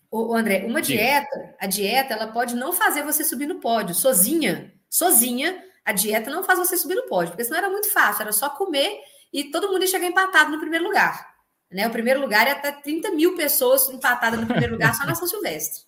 O, 0.10 0.34
André, 0.34 0.66
uma 0.66 0.82
dieta, 0.82 1.56
a 1.60 1.68
dieta, 1.68 2.14
ela 2.14 2.28
pode 2.28 2.56
não 2.56 2.72
fazer 2.72 3.04
você 3.04 3.24
subir 3.24 3.46
no 3.46 3.60
pódio, 3.60 3.94
sozinha. 3.94 4.74
Sozinha, 4.90 5.64
a 5.84 5.92
dieta 5.92 6.30
não 6.30 6.44
faz 6.44 6.60
você 6.60 6.78
subir 6.78 6.96
no 6.96 7.08
pódio, 7.08 7.32
porque 7.32 7.44
senão 7.44 7.58
era 7.58 7.70
muito 7.70 7.92
fácil, 7.92 8.22
era 8.22 8.32
só 8.32 8.50
comer 8.50 9.00
e 9.34 9.52
todo 9.52 9.70
mundo 9.70 9.82
ia 9.82 9.88
chegar 9.88 10.08
empatado 10.08 10.52
no 10.52 10.60
primeiro 10.60 10.86
lugar. 10.86 11.37
Né? 11.72 11.88
O 11.88 11.92
primeiro 11.92 12.22
lugar 12.22 12.48
é 12.48 12.52
até 12.52 12.72
30 12.72 13.12
mil 13.12 13.36
pessoas 13.36 13.90
empatadas 13.90 14.40
no 14.40 14.48
primeiro 14.48 14.74
lugar 14.74 14.96
só 14.96 15.06
na 15.06 15.16
São 15.16 15.28
Silvestre. 15.28 15.84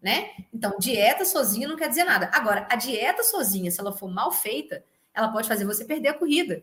Né? 0.00 0.30
Então, 0.52 0.76
dieta 0.78 1.24
sozinha 1.24 1.66
não 1.66 1.76
quer 1.76 1.88
dizer 1.88 2.04
nada. 2.04 2.30
Agora, 2.32 2.66
a 2.70 2.76
dieta 2.76 3.22
sozinha, 3.22 3.70
se 3.70 3.80
ela 3.80 3.92
for 3.92 4.08
mal 4.08 4.30
feita, 4.30 4.84
ela 5.12 5.28
pode 5.28 5.48
fazer 5.48 5.64
você 5.64 5.84
perder 5.84 6.08
a 6.08 6.14
corrida. 6.14 6.62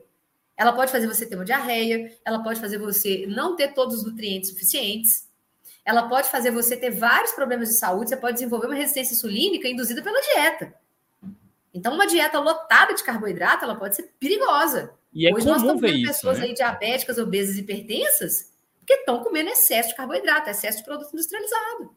Ela 0.57 0.72
pode 0.72 0.91
fazer 0.91 1.05
você 1.05 1.26
ter 1.26 1.36
uma 1.36 1.43
diarreia, 1.43 2.18
ela 2.24 2.41
pode 2.41 2.61
fazer 2.61 2.78
você 2.78 3.26
não 3.28 3.57
ter 3.57 3.74
todos 3.74 3.97
os 3.97 4.05
nutrientes 4.05 4.49
suficientes, 4.51 5.28
ela 5.84 6.07
pode 6.07 6.30
fazer 6.30 6.49
você 6.49 6.78
ter 6.78 6.91
vários 6.91 7.34
problemas 7.34 7.68
de 7.68 7.76
saúde, 7.76 8.09
você 8.09 8.18
pode 8.18 8.36
desenvolver 8.36 8.68
uma 8.68 8.76
resistência 8.76 9.13
insulínica 9.13 9.68
induzida 9.68 10.01
pela 10.01 10.20
dieta. 10.22 10.74
Então, 11.74 11.93
uma 11.93 12.07
dieta 12.07 12.39
lotada 12.39 12.93
de 12.93 13.03
carboidrato, 13.03 13.66
ela 13.66 13.76
pode 13.76 13.97
ser 13.97 14.09
perigosa. 14.18 14.93
E 15.13 15.28
é 15.28 15.34
Hoje 15.34 15.45
nós 15.45 15.61
estamos 15.61 15.82
vendo 15.82 16.07
pessoas 16.07 16.39
né? 16.39 16.45
aí 16.45 16.53
diabéticas, 16.53 17.18
obesas, 17.18 17.57
hipertensas, 17.57 18.51
que 18.86 18.93
estão 18.93 19.23
comendo 19.23 19.49
excesso 19.49 19.89
de 19.89 19.95
carboidrato, 19.95 20.49
excesso 20.49 20.79
de 20.79 20.83
produto 20.83 21.13
industrializado. 21.13 21.95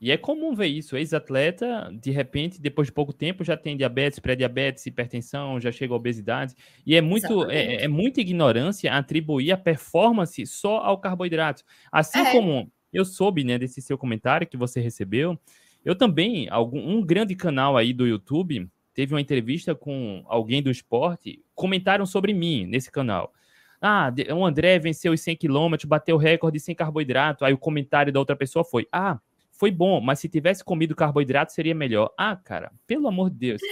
E 0.00 0.10
é 0.10 0.16
comum 0.16 0.54
ver 0.54 0.68
isso. 0.68 0.96
Ex-atleta, 0.96 1.90
de 1.92 2.10
repente, 2.10 2.58
depois 2.58 2.88
de 2.88 2.92
pouco 2.92 3.12
tempo, 3.12 3.44
já 3.44 3.54
tem 3.54 3.76
diabetes, 3.76 4.18
pré-diabetes, 4.18 4.86
hipertensão, 4.86 5.60
já 5.60 5.70
chega 5.70 5.92
a 5.92 5.96
obesidade. 5.96 6.54
E 6.86 6.96
é 6.96 7.02
muito 7.02 7.50
é, 7.50 7.84
é, 7.84 7.88
muita 7.88 8.22
ignorância 8.22 8.94
atribuir 8.94 9.52
a 9.52 9.58
performance 9.58 10.46
só 10.46 10.78
ao 10.78 10.98
carboidrato. 10.98 11.62
Assim 11.92 12.20
é. 12.20 12.32
como 12.32 12.72
eu 12.90 13.04
soube, 13.04 13.44
né, 13.44 13.58
desse 13.58 13.82
seu 13.82 13.98
comentário 13.98 14.46
que 14.46 14.56
você 14.56 14.80
recebeu, 14.80 15.38
eu 15.84 15.94
também, 15.94 16.48
algum, 16.48 16.80
um 16.80 17.04
grande 17.04 17.36
canal 17.36 17.76
aí 17.76 17.92
do 17.92 18.06
YouTube, 18.06 18.66
teve 18.94 19.14
uma 19.14 19.20
entrevista 19.20 19.74
com 19.74 20.22
alguém 20.26 20.62
do 20.62 20.70
esporte, 20.70 21.42
comentaram 21.54 22.06
sobre 22.06 22.32
mim 22.32 22.64
nesse 22.66 22.90
canal. 22.90 23.34
Ah, 23.80 24.12
o 24.36 24.44
André 24.44 24.78
venceu 24.78 25.12
os 25.12 25.20
100 25.20 25.36
km, 25.36 25.74
bateu 25.86 26.16
o 26.16 26.18
recorde 26.18 26.60
sem 26.60 26.74
carboidrato. 26.74 27.44
Aí 27.44 27.52
o 27.52 27.58
comentário 27.58 28.12
da 28.12 28.18
outra 28.18 28.36
pessoa 28.36 28.64
foi: 28.64 28.86
Ah, 28.92 29.18
foi 29.50 29.70
bom, 29.70 30.00
mas 30.00 30.18
se 30.18 30.28
tivesse 30.28 30.64
comido 30.64 30.94
carboidrato 30.94 31.52
seria 31.52 31.74
melhor. 31.74 32.12
Ah, 32.16 32.36
cara, 32.36 32.72
pelo 32.86 33.08
amor 33.08 33.30
de 33.30 33.36
Deus. 33.36 33.62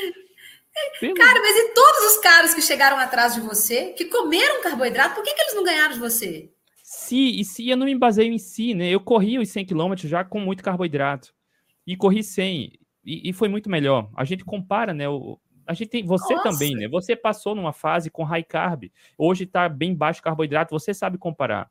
Pelo... 1.01 1.15
Cara, 1.15 1.41
mas 1.41 1.57
e 1.57 1.75
todos 1.75 2.13
os 2.13 2.19
caras 2.19 2.55
que 2.55 2.63
chegaram 2.63 2.99
atrás 2.99 3.35
de 3.35 3.41
você, 3.41 3.87
que 3.95 4.05
comeram 4.05 4.63
carboidrato, 4.63 5.15
por 5.15 5.25
que, 5.25 5.35
que 5.35 5.41
eles 5.41 5.55
não 5.55 5.65
ganharam 5.65 5.95
de 5.95 6.01
você? 6.01 6.51
Se, 6.83 7.41
e 7.41 7.45
se 7.45 7.69
eu 7.69 7.77
não 7.77 7.85
me 7.85 7.95
baseio 7.95 8.33
em 8.33 8.39
si, 8.39 8.75
né? 8.75 8.89
Eu 8.89 9.01
corri 9.01 9.39
os 9.39 9.49
100 9.51 9.67
km 9.67 9.95
já 9.97 10.25
com 10.25 10.41
muito 10.41 10.63
carboidrato. 10.63 11.35
E 11.87 11.97
corri 11.97 12.23
100. 12.23 12.73
E, 13.05 13.31
e 13.31 13.33
foi 13.33 13.49
muito 13.49 13.69
melhor. 13.69 14.11
A 14.17 14.25
gente 14.25 14.45
compara, 14.45 14.95
né? 14.95 15.09
O, 15.09 15.39
a 15.69 15.75
gente 15.75 15.91
tem, 15.91 16.07
você 16.07 16.35
Nossa. 16.35 16.51
também, 16.51 16.75
né? 16.75 16.89
Você 16.89 17.15
passou 17.15 17.55
numa 17.55 17.75
fase 17.75 18.11
com 18.11 18.25
high 18.25 18.43
carb, 18.43 18.91
hoje 19.19 19.45
está 19.45 19.69
bem 19.69 19.95
baixo 19.95 20.23
carboidrato, 20.23 20.71
você 20.71 20.95
sabe 20.95 21.19
comparar. 21.19 21.71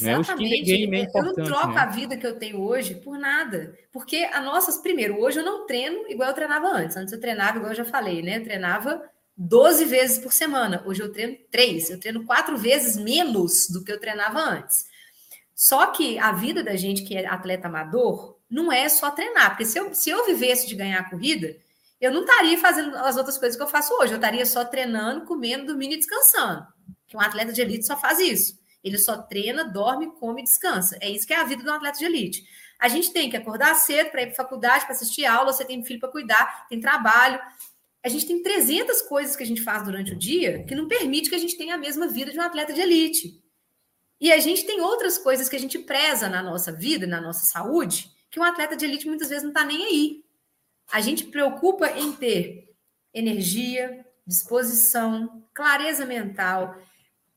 Né? 0.00 0.14
Exatamente. 0.14 0.86
Né? 0.86 1.02
É 1.02 1.18
eu 1.18 1.22
não 1.22 1.34
troco 1.34 1.74
né? 1.74 1.80
a 1.80 1.86
vida 1.86 2.16
que 2.16 2.26
eu 2.26 2.38
tenho 2.38 2.58
hoje 2.62 2.94
por 2.94 3.18
nada. 3.18 3.76
Porque 3.92 4.16
a 4.32 4.40
nossas, 4.40 4.78
primeiro, 4.78 5.20
hoje 5.20 5.40
eu 5.40 5.44
não 5.44 5.66
treino 5.66 6.08
igual 6.08 6.30
eu 6.30 6.34
treinava 6.34 6.68
antes. 6.68 6.96
Antes 6.96 7.12
eu 7.12 7.20
treinava, 7.20 7.58
igual 7.58 7.72
eu 7.72 7.76
já 7.76 7.84
falei, 7.84 8.22
né? 8.22 8.38
Eu 8.38 8.44
treinava 8.44 9.02
12 9.36 9.84
vezes 9.84 10.18
por 10.18 10.32
semana. 10.32 10.82
Hoje 10.86 11.02
eu 11.02 11.12
treino 11.12 11.36
três. 11.50 11.90
Eu 11.90 12.00
treino 12.00 12.24
quatro 12.24 12.56
vezes 12.56 12.96
menos 12.96 13.68
do 13.68 13.84
que 13.84 13.92
eu 13.92 14.00
treinava 14.00 14.40
antes. 14.40 14.86
Só 15.54 15.88
que 15.88 16.18
a 16.18 16.32
vida 16.32 16.62
da 16.62 16.74
gente 16.74 17.02
que 17.02 17.14
é 17.14 17.26
atleta 17.26 17.68
amador 17.68 18.38
não 18.48 18.72
é 18.72 18.88
só 18.88 19.10
treinar. 19.10 19.50
Porque 19.50 19.66
se 19.66 19.78
eu, 19.78 19.92
se 19.94 20.08
eu 20.08 20.24
vivesse 20.24 20.66
de 20.66 20.74
ganhar 20.74 21.00
a 21.00 21.10
corrida, 21.10 21.54
eu 22.02 22.10
não 22.10 22.22
estaria 22.22 22.58
fazendo 22.58 22.96
as 22.96 23.16
outras 23.16 23.38
coisas 23.38 23.56
que 23.56 23.62
eu 23.62 23.68
faço 23.68 23.94
hoje. 23.94 24.12
Eu 24.12 24.16
estaria 24.16 24.44
só 24.44 24.64
treinando, 24.64 25.24
comendo, 25.24 25.66
dormindo 25.66 25.94
e 25.94 25.98
descansando. 25.98 26.66
Que 27.06 27.16
um 27.16 27.20
atleta 27.20 27.52
de 27.52 27.60
elite 27.60 27.86
só 27.86 27.96
faz 27.96 28.18
isso. 28.18 28.60
Ele 28.82 28.98
só 28.98 29.18
treina, 29.22 29.62
dorme, 29.62 30.12
come 30.18 30.40
e 30.40 30.44
descansa. 30.44 30.98
É 31.00 31.08
isso 31.08 31.24
que 31.24 31.32
é 31.32 31.36
a 31.36 31.44
vida 31.44 31.62
de 31.62 31.70
um 31.70 31.72
atleta 31.72 31.96
de 31.96 32.04
elite. 32.04 32.42
A 32.76 32.88
gente 32.88 33.12
tem 33.12 33.30
que 33.30 33.36
acordar 33.36 33.76
cedo 33.76 34.10
para 34.10 34.22
ir 34.22 34.26
para 34.26 34.34
faculdade, 34.34 34.84
para 34.84 34.96
assistir 34.96 35.24
aula, 35.24 35.52
você 35.52 35.64
tem 35.64 35.84
filho 35.84 36.00
para 36.00 36.10
cuidar, 36.10 36.66
tem 36.68 36.80
trabalho. 36.80 37.40
A 38.02 38.08
gente 38.08 38.26
tem 38.26 38.42
300 38.42 39.02
coisas 39.02 39.36
que 39.36 39.44
a 39.44 39.46
gente 39.46 39.62
faz 39.62 39.84
durante 39.84 40.12
o 40.12 40.18
dia 40.18 40.64
que 40.64 40.74
não 40.74 40.88
permite 40.88 41.28
que 41.28 41.36
a 41.36 41.38
gente 41.38 41.56
tenha 41.56 41.76
a 41.76 41.78
mesma 41.78 42.08
vida 42.08 42.32
de 42.32 42.38
um 42.40 42.42
atleta 42.42 42.72
de 42.72 42.80
elite. 42.80 43.40
E 44.20 44.32
a 44.32 44.40
gente 44.40 44.66
tem 44.66 44.80
outras 44.80 45.18
coisas 45.18 45.48
que 45.48 45.54
a 45.54 45.60
gente 45.60 45.78
preza 45.78 46.28
na 46.28 46.42
nossa 46.42 46.72
vida, 46.72 47.06
na 47.06 47.20
nossa 47.20 47.44
saúde, 47.44 48.10
que 48.28 48.40
um 48.40 48.42
atleta 48.42 48.76
de 48.76 48.84
elite 48.84 49.06
muitas 49.06 49.28
vezes 49.28 49.44
não 49.44 49.50
está 49.50 49.64
nem 49.64 49.84
aí. 49.84 50.24
A 50.90 51.00
gente 51.00 51.24
preocupa 51.24 51.90
em 51.90 52.12
ter 52.12 52.74
energia, 53.12 54.04
disposição, 54.26 55.44
clareza 55.54 56.06
mental, 56.06 56.76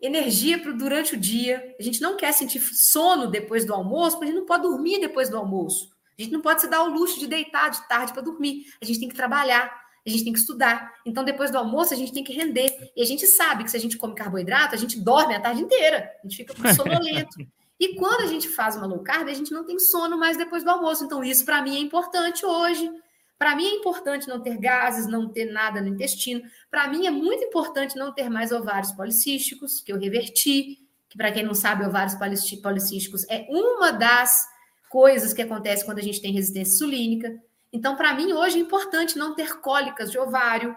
energia 0.02 0.60
para 0.60 0.72
durante 0.72 1.16
o 1.16 1.18
dia. 1.18 1.76
A 1.80 1.84
gente 1.84 2.02
não 2.02 2.16
quer 2.16 2.32
sentir 2.32 2.60
sono 2.60 3.28
depois 3.28 3.66
do 3.66 3.74
almoço, 3.74 4.18
porque 4.18 4.26
a 4.26 4.32
gente 4.32 4.39
não 4.39 4.46
pode 4.46 4.64
dormir 4.64 5.00
depois 5.00 5.30
do 5.30 5.38
almoço. 5.38 5.89
A 6.18 6.22
gente 6.22 6.32
não 6.32 6.41
pode 6.41 6.62
se 6.62 6.70
dar 6.70 6.84
o 6.84 6.89
luxo 6.89 7.20
de 7.20 7.28
deitar 7.28 7.70
de 7.70 7.86
tarde 7.88 8.14
para 8.14 8.22
dormir. 8.22 8.66
A 8.82 8.86
gente 8.86 9.00
tem 9.00 9.10
que 9.10 9.16
trabalhar, 9.16 9.70
a 10.06 10.10
gente 10.10 10.24
tem 10.24 10.32
que 10.32 10.39
estudar. 10.39 10.93
Então, 11.06 11.24
depois 11.24 11.52
do 11.52 11.58
almoço, 11.58 11.93
a 11.93 11.98
gente 11.98 12.14
tem 12.14 12.24
que 12.24 12.32
render. 12.32 12.91
E 12.96 13.02
a 13.02 13.06
gente 13.06 13.26
sabe 13.28 13.64
que 13.64 13.72
se 13.72 13.78
a 13.78 13.80
gente 13.80 13.98
come 13.98 14.16
carboidrato, 14.16 14.76
a 14.76 14.78
gente 14.78 15.00
dorme 15.00 15.36
a 15.36 15.41
tarde 15.41 15.62
inteira. 15.62 16.12
A 16.24 16.28
gente 16.28 16.38
fica 16.38 16.74
sonolento. 16.74 17.38
e 17.80 17.96
quando 17.96 18.22
a 18.22 18.28
gente 18.28 18.48
faz 18.48 18.78
uma 18.78 18.86
low 18.86 19.00
carb, 19.00 19.28
a 19.28 19.34
gente 19.34 19.52
não 19.52 19.66
tem 19.66 19.78
sono 19.78 20.18
mais 20.18 20.38
depois 20.38 20.64
do 20.64 20.70
almoço. 20.70 21.04
Então, 21.04 21.24
isso 21.24 21.43
para 21.43 21.62
mim 21.62 21.76
é 21.76 21.80
importante 21.80 22.46
hoje. 22.46 22.89
Para 23.38 23.56
mim 23.56 23.66
é 23.66 23.76
importante 23.76 24.28
não 24.28 24.40
ter 24.40 24.58
gases, 24.58 25.08
não 25.08 25.30
ter 25.30 25.46
nada 25.46 25.82
no 25.82 25.90
intestino. 25.90 26.42
Para 26.72 26.88
mim 26.88 27.06
é 27.06 27.12
muito 27.12 27.44
importante 27.44 27.98
não 27.98 28.14
ter 28.14 28.30
mais 28.30 28.52
ovários 28.52 28.92
policísticos, 28.94 29.82
que 29.82 29.92
eu 29.92 30.00
reverti. 30.00 30.80
Que 31.10 31.18
para 31.18 31.32
quem 31.32 31.44
não 31.44 31.54
sabe, 31.54 31.86
ovários 31.86 32.16
policísticos 32.62 33.26
é 33.30 33.46
uma 33.50 33.92
das 33.92 34.46
coisas 34.90 35.34
que 35.34 35.42
acontece 35.42 35.84
quando 35.84 36.00
a 36.00 36.04
gente 36.04 36.22
tem 36.22 36.32
resistência 36.32 36.74
insulínica. 36.74 37.38
Então, 37.72 37.98
para 37.98 38.14
mim, 38.14 38.32
hoje 38.32 38.58
é 38.58 38.62
importante 38.62 39.18
não 39.18 39.36
ter 39.36 39.60
cólicas 39.60 40.10
de 40.10 40.18
ovário, 40.18 40.76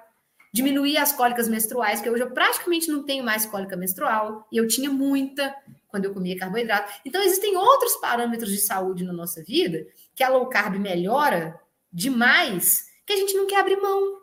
diminuir 0.52 0.96
as 0.96 1.12
cólicas 1.12 1.48
menstruais, 1.48 2.00
que 2.00 2.10
hoje 2.10 2.24
eu 2.24 2.30
praticamente 2.32 2.90
não 2.90 3.04
tenho 3.04 3.22
mais 3.22 3.46
cólica 3.46 3.76
menstrual, 3.76 4.48
e 4.50 4.56
eu 4.56 4.66
tinha 4.66 4.90
muita 4.90 5.54
quando 5.86 6.06
eu 6.06 6.12
comia 6.12 6.36
carboidrato. 6.36 6.92
Então, 7.04 7.22
existem 7.22 7.56
outros 7.56 7.94
parâmetros 7.96 8.50
de 8.50 8.58
saúde 8.58 9.04
na 9.04 9.12
nossa 9.12 9.42
vida 9.42 9.86
que 10.14 10.24
a 10.24 10.28
low 10.28 10.48
carb 10.48 10.74
melhora 10.78 11.58
demais 11.92 12.84
que 13.06 13.12
a 13.12 13.16
gente 13.16 13.34
não 13.34 13.46
quer 13.46 13.60
abrir 13.60 13.80
mão 13.80 14.18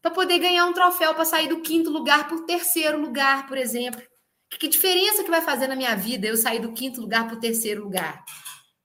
para 0.00 0.10
poder 0.10 0.38
ganhar 0.38 0.66
um 0.66 0.72
troféu 0.72 1.14
para 1.14 1.24
sair 1.24 1.48
do 1.48 1.60
quinto 1.60 1.90
lugar 1.90 2.26
para 2.26 2.36
o 2.36 2.46
terceiro 2.46 3.00
lugar, 3.00 3.46
por 3.46 3.58
exemplo. 3.58 4.00
Que, 4.50 4.58
que, 4.58 4.68
diferença 4.68 5.22
que 5.22 5.30
vai 5.30 5.42
fazer 5.42 5.66
na 5.66 5.76
minha 5.76 5.94
vida 5.94 6.26
eu 6.26 6.36
sair 6.36 6.60
do 6.60 6.72
quinto 6.72 7.00
lugar 7.00 7.26
para 7.26 7.36
o 7.36 7.40
terceiro 7.40 7.84
lugar? 7.84 8.24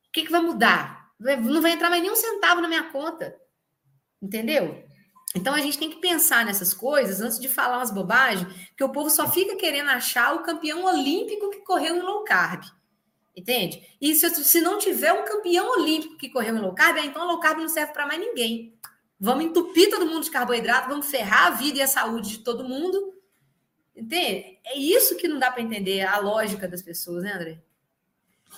O 0.07 0.11
que, 0.11 0.23
que 0.23 0.31
vai 0.31 0.41
mudar? 0.41 1.09
Não 1.19 1.61
vai 1.61 1.71
entrar 1.71 1.89
mais 1.89 2.01
nem 2.01 2.11
um 2.11 2.15
centavo 2.15 2.61
na 2.61 2.67
minha 2.67 2.83
conta. 2.91 3.36
Entendeu? 4.21 4.86
Então 5.36 5.53
a 5.53 5.59
gente 5.59 5.77
tem 5.77 5.89
que 5.89 5.99
pensar 5.99 6.45
nessas 6.45 6.73
coisas 6.73 7.19
antes 7.19 7.39
de 7.39 7.49
falar 7.49 7.77
umas 7.77 7.91
bobagens, 7.91 8.47
que 8.77 8.83
o 8.83 8.91
povo 8.91 9.09
só 9.09 9.29
fica 9.29 9.55
querendo 9.57 9.89
achar 9.89 10.33
o 10.33 10.43
campeão 10.43 10.86
olímpico 10.86 11.49
que 11.49 11.63
correu 11.63 11.97
em 11.97 12.01
low 12.01 12.23
carb. 12.23 12.63
Entende? 13.36 13.82
E 13.99 14.16
se, 14.16 14.30
se 14.30 14.62
não 14.62 14.78
tiver 14.78 15.12
um 15.12 15.26
campeão 15.26 15.70
olímpico 15.80 16.18
que 16.18 16.30
correu 16.30 16.56
em 16.56 16.60
low 16.60 16.74
carb, 16.74 16.98
então 16.99 17.28
low 17.28 17.40
carb 17.40 17.60
não 17.60 17.68
serve 17.68 17.91
para 17.91 18.07
mais 18.07 18.20
ninguém. 18.20 18.74
Vamos 19.20 19.45
entupir 19.45 19.90
todo 19.90 20.06
mundo 20.06 20.24
de 20.24 20.32
carboidrato, 20.32 20.88
vamos 20.88 21.10
ferrar 21.10 21.48
a 21.48 21.52
vida 21.52 21.80
e 21.80 21.82
a 21.82 21.88
saúde 21.88 22.30
de 22.30 22.38
todo 22.40 22.68
mundo. 22.68 23.14
Entende? 23.95 24.57
É 24.66 24.78
isso 24.78 25.16
que 25.18 25.28
não 25.28 25.40
dá 25.40 25.52
para 25.52 25.62
entender 25.62 26.02
a 26.02 26.18
lógica 26.20 26.68
das 26.68 26.82
pessoas, 26.82 27.24
né, 27.24 27.34
André? 27.34 27.60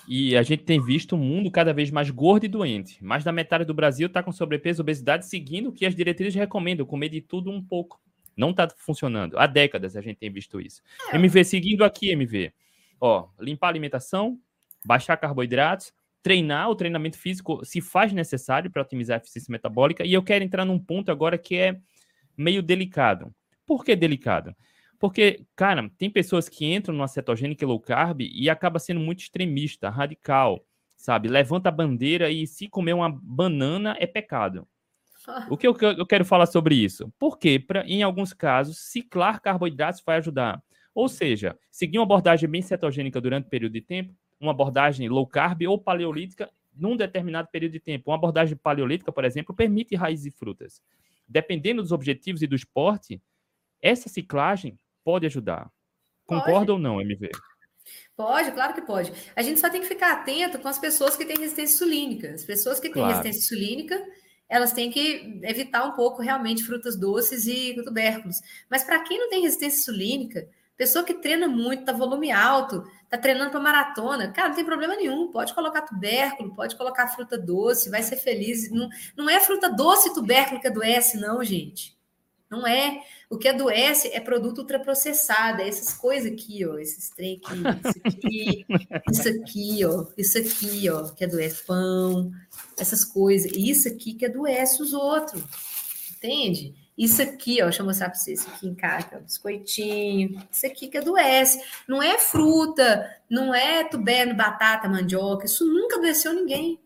E 0.08 0.36
a 0.36 0.44
gente 0.44 0.64
tem 0.64 0.84
visto 0.84 1.16
um 1.16 1.20
mundo 1.20 1.50
cada 1.50 1.74
vez 1.74 1.90
mais 1.90 2.10
gordo 2.10 2.46
e 2.46 2.50
doente. 2.50 3.04
Mais 3.04 3.24
da 3.24 3.32
metade 3.32 3.66
do 3.66 3.74
Brasil 3.74 4.08
está 4.08 4.22
com 4.22 4.32
sobrepeso 4.32 4.82
e 4.82 4.84
obesidade, 4.84 5.26
seguindo 5.26 5.70
o 5.70 5.72
que 5.72 5.86
as 5.86 5.96
diretrizes 5.96 6.36
recomendam, 6.36 6.86
comer 6.86 7.10
de 7.10 7.22
tudo 7.22 7.52
um 7.52 7.64
pouco. 7.64 8.00
Não 8.36 8.52
está 8.52 8.68
funcionando. 8.78 9.38
Há 9.38 9.48
décadas 9.48 9.96
a 9.96 10.02
gente 10.02 10.18
tem 10.18 10.32
visto 10.32 10.62
isso. 10.62 10.82
É. 11.12 11.16
MV, 11.16 11.44
seguindo 11.44 11.84
aqui, 11.84 12.12
MV. 12.12 12.54
Ó, 13.00 13.30
limpar 13.40 13.68
a 13.68 13.70
alimentação, 13.70 14.40
baixar 14.86 15.18
carboidratos, 15.18 15.94
treinar, 16.22 16.70
o 16.70 16.76
treinamento 16.76 17.18
físico 17.18 17.64
se 17.64 17.80
faz 17.80 18.12
necessário 18.12 18.70
para 18.70 18.82
otimizar 18.82 19.18
a 19.18 19.22
eficiência 19.22 19.52
metabólica. 19.52 20.06
E 20.06 20.14
eu 20.14 20.24
quero 20.24 20.44
entrar 20.44 20.66
num 20.66 20.80
ponto 20.80 21.12
agora 21.12 21.38
que 21.38 21.56
é 21.56 21.80
meio 22.36 22.62
delicado. 22.62 23.34
Por 23.66 23.84
que 23.84 23.96
delicado? 23.96 24.56
Porque, 25.00 25.46
cara, 25.56 25.90
tem 25.98 26.10
pessoas 26.10 26.50
que 26.50 26.66
entram 26.66 26.96
numa 26.96 27.08
cetogênica 27.08 27.66
low 27.66 27.80
carb 27.80 28.22
e 28.22 28.50
acaba 28.50 28.80
sendo 28.80 29.00
muito 29.00 29.20
extremista, 29.20 29.90
radical. 29.90 30.66
sabe, 30.96 31.30
levanta 31.30 31.70
a 31.70 31.72
bandeira 31.72 32.32
e 32.32 32.48
se 32.48 32.68
comer 32.68 32.94
uma 32.94 33.10
banana 33.10 33.96
é 34.00 34.08
pecado. 34.08 34.68
O 35.50 35.58
que 35.58 35.68
eu, 35.68 35.76
eu 35.98 36.06
quero 36.06 36.24
falar 36.24 36.46
sobre 36.46 36.74
isso? 36.74 37.14
Porque, 37.20 37.60
pra, 37.60 37.86
em 37.86 38.02
alguns 38.02 38.32
casos, 38.34 38.78
ciclar 38.80 39.42
carboidratos 39.42 40.02
vai 40.06 40.18
ajudar. 40.18 40.64
Ou 40.96 41.10
seja, 41.10 41.58
seguir 41.70 42.00
uma 42.00 42.06
abordagem 42.06 42.50
bem 42.50 42.62
cetogênica 42.62 43.20
durante 43.20 43.46
um 43.46 43.50
período 43.50 43.74
de 43.74 43.82
tempo, 43.82 44.16
uma 44.40 44.52
abordagem 44.52 45.10
low 45.10 45.26
carb 45.26 45.64
ou 45.68 45.80
paleolítica 45.80 46.50
num 46.76 46.96
determinado 46.96 47.50
período 47.52 47.74
de 47.74 47.80
tempo. 47.80 48.12
Uma 48.12 48.18
abordagem 48.18 48.56
paleolítica, 48.56 49.12
por 49.12 49.26
exemplo, 49.26 49.56
permite 49.56 49.96
raízes 49.96 50.28
e 50.28 50.38
frutas. 50.38 50.82
Dependendo 51.28 51.82
dos 51.82 51.92
objetivos 51.92 52.42
e 52.42 52.48
do 52.48 52.56
esporte, 52.56 53.22
essa 53.82 54.08
ciclagem 54.08 54.80
pode 55.04 55.26
ajudar. 55.26 55.72
Concorda 56.26 56.74
ou 56.74 56.80
não, 56.80 57.02
MV? 57.02 57.32
Pode, 58.16 58.52
claro 58.52 58.74
que 58.74 58.82
pode. 58.82 59.14
A 59.36 59.42
gente 59.42 59.60
só 59.60 59.70
tem 59.70 59.82
que 59.82 59.88
ficar 59.88 60.12
atento 60.12 60.60
com 60.60 60.68
as 60.68 60.80
pessoas 60.80 61.16
que 61.16 61.26
têm 61.26 61.38
resistência 61.38 61.76
insulínica. 61.76 62.32
As 62.34 62.44
pessoas 62.44 62.80
que 62.80 62.90
têm 62.90 63.02
claro. 63.02 63.10
resistência 63.10 63.40
insulínica, 63.40 64.04
elas 64.50 64.74
têm 64.74 64.92
que 64.92 65.40
evitar 65.44 65.86
um 65.86 65.94
pouco 65.94 66.22
realmente 66.22 66.64
frutas 66.64 66.98
doces 66.98 67.48
e 67.48 67.76
tubérculos. 67.84 68.42
Mas 68.70 68.84
para 68.84 69.04
quem 69.04 69.18
não 69.18 69.30
tem 69.30 69.42
resistência 69.42 69.80
insulínica, 69.80 70.48
pessoa 70.78 71.04
que 71.04 71.16
treina 71.16 71.48
muito, 71.48 71.84
tá 71.84 71.92
volume 71.92 72.32
alto, 72.32 72.84
tá 73.10 73.18
treinando 73.18 73.50
para 73.50 73.60
maratona, 73.60 74.32
cara, 74.32 74.50
não 74.50 74.56
tem 74.56 74.64
problema 74.64 74.96
nenhum. 74.96 75.32
Pode 75.32 75.54
colocar 75.54 75.82
tubérculo, 75.82 76.54
pode 76.54 76.76
colocar 76.76 77.08
fruta 77.08 77.38
doce, 77.38 77.90
vai 77.90 78.04
ser 78.04 78.18
feliz. 78.18 78.70
Não, 78.70 78.88
não 79.16 79.30
é 79.30 79.40
fruta 79.40 79.70
doce 79.70 80.10
e 80.10 80.14
tubérculo 80.14 80.62
que 80.62 80.68
adoece, 80.68 81.18
não, 81.18 81.44
gente. 81.44 81.98
Não 82.50 82.66
é. 82.66 83.04
O 83.30 83.38
que 83.38 83.50
adoece 83.50 84.08
é 84.14 84.22
produto 84.22 84.60
ultraprocessado, 84.60 85.62
é 85.62 85.68
essas 85.68 85.94
coisas 85.94 86.32
aqui, 86.32 86.66
ó, 86.66 86.78
esses 86.78 87.10
trem 87.10 87.42
aqui, 87.44 87.86
isso 87.90 88.00
aqui, 88.06 88.66
isso 89.12 89.28
aqui, 89.28 89.86
ó, 89.86 90.06
isso 90.18 90.38
aqui, 90.38 90.90
ó, 90.90 91.10
que 91.10 91.26
adoece 91.26 91.66
pão, 91.66 92.32
essas 92.78 93.04
coisas, 93.04 93.52
isso 93.52 93.90
aqui 93.90 94.14
que 94.14 94.26
adoece 94.26 94.82
os 94.82 94.94
outros, 94.94 95.44
entende? 96.16 96.74
Isso 96.98 97.22
aqui, 97.22 97.62
ó, 97.62 97.66
deixa 97.66 97.84
eu 97.84 97.86
mostrar 97.86 98.10
para 98.10 98.18
vocês, 98.18 98.40
isso 98.40 98.50
aqui 98.50 98.68
em 98.68 98.74
casa, 98.74 99.20
biscoitinho, 99.20 100.42
isso 100.52 100.66
aqui 100.66 100.88
que 100.88 100.98
adoece. 100.98 101.64
Não 101.88 102.02
é 102.02 102.18
fruta, 102.18 103.16
não 103.30 103.54
é 103.54 103.84
tubérculo, 103.84 104.36
batata, 104.36 104.90
mandioca, 104.90 105.46
isso 105.46 105.66
nunca 105.66 105.98
adoeceu 105.98 106.34
ninguém. 106.34 106.80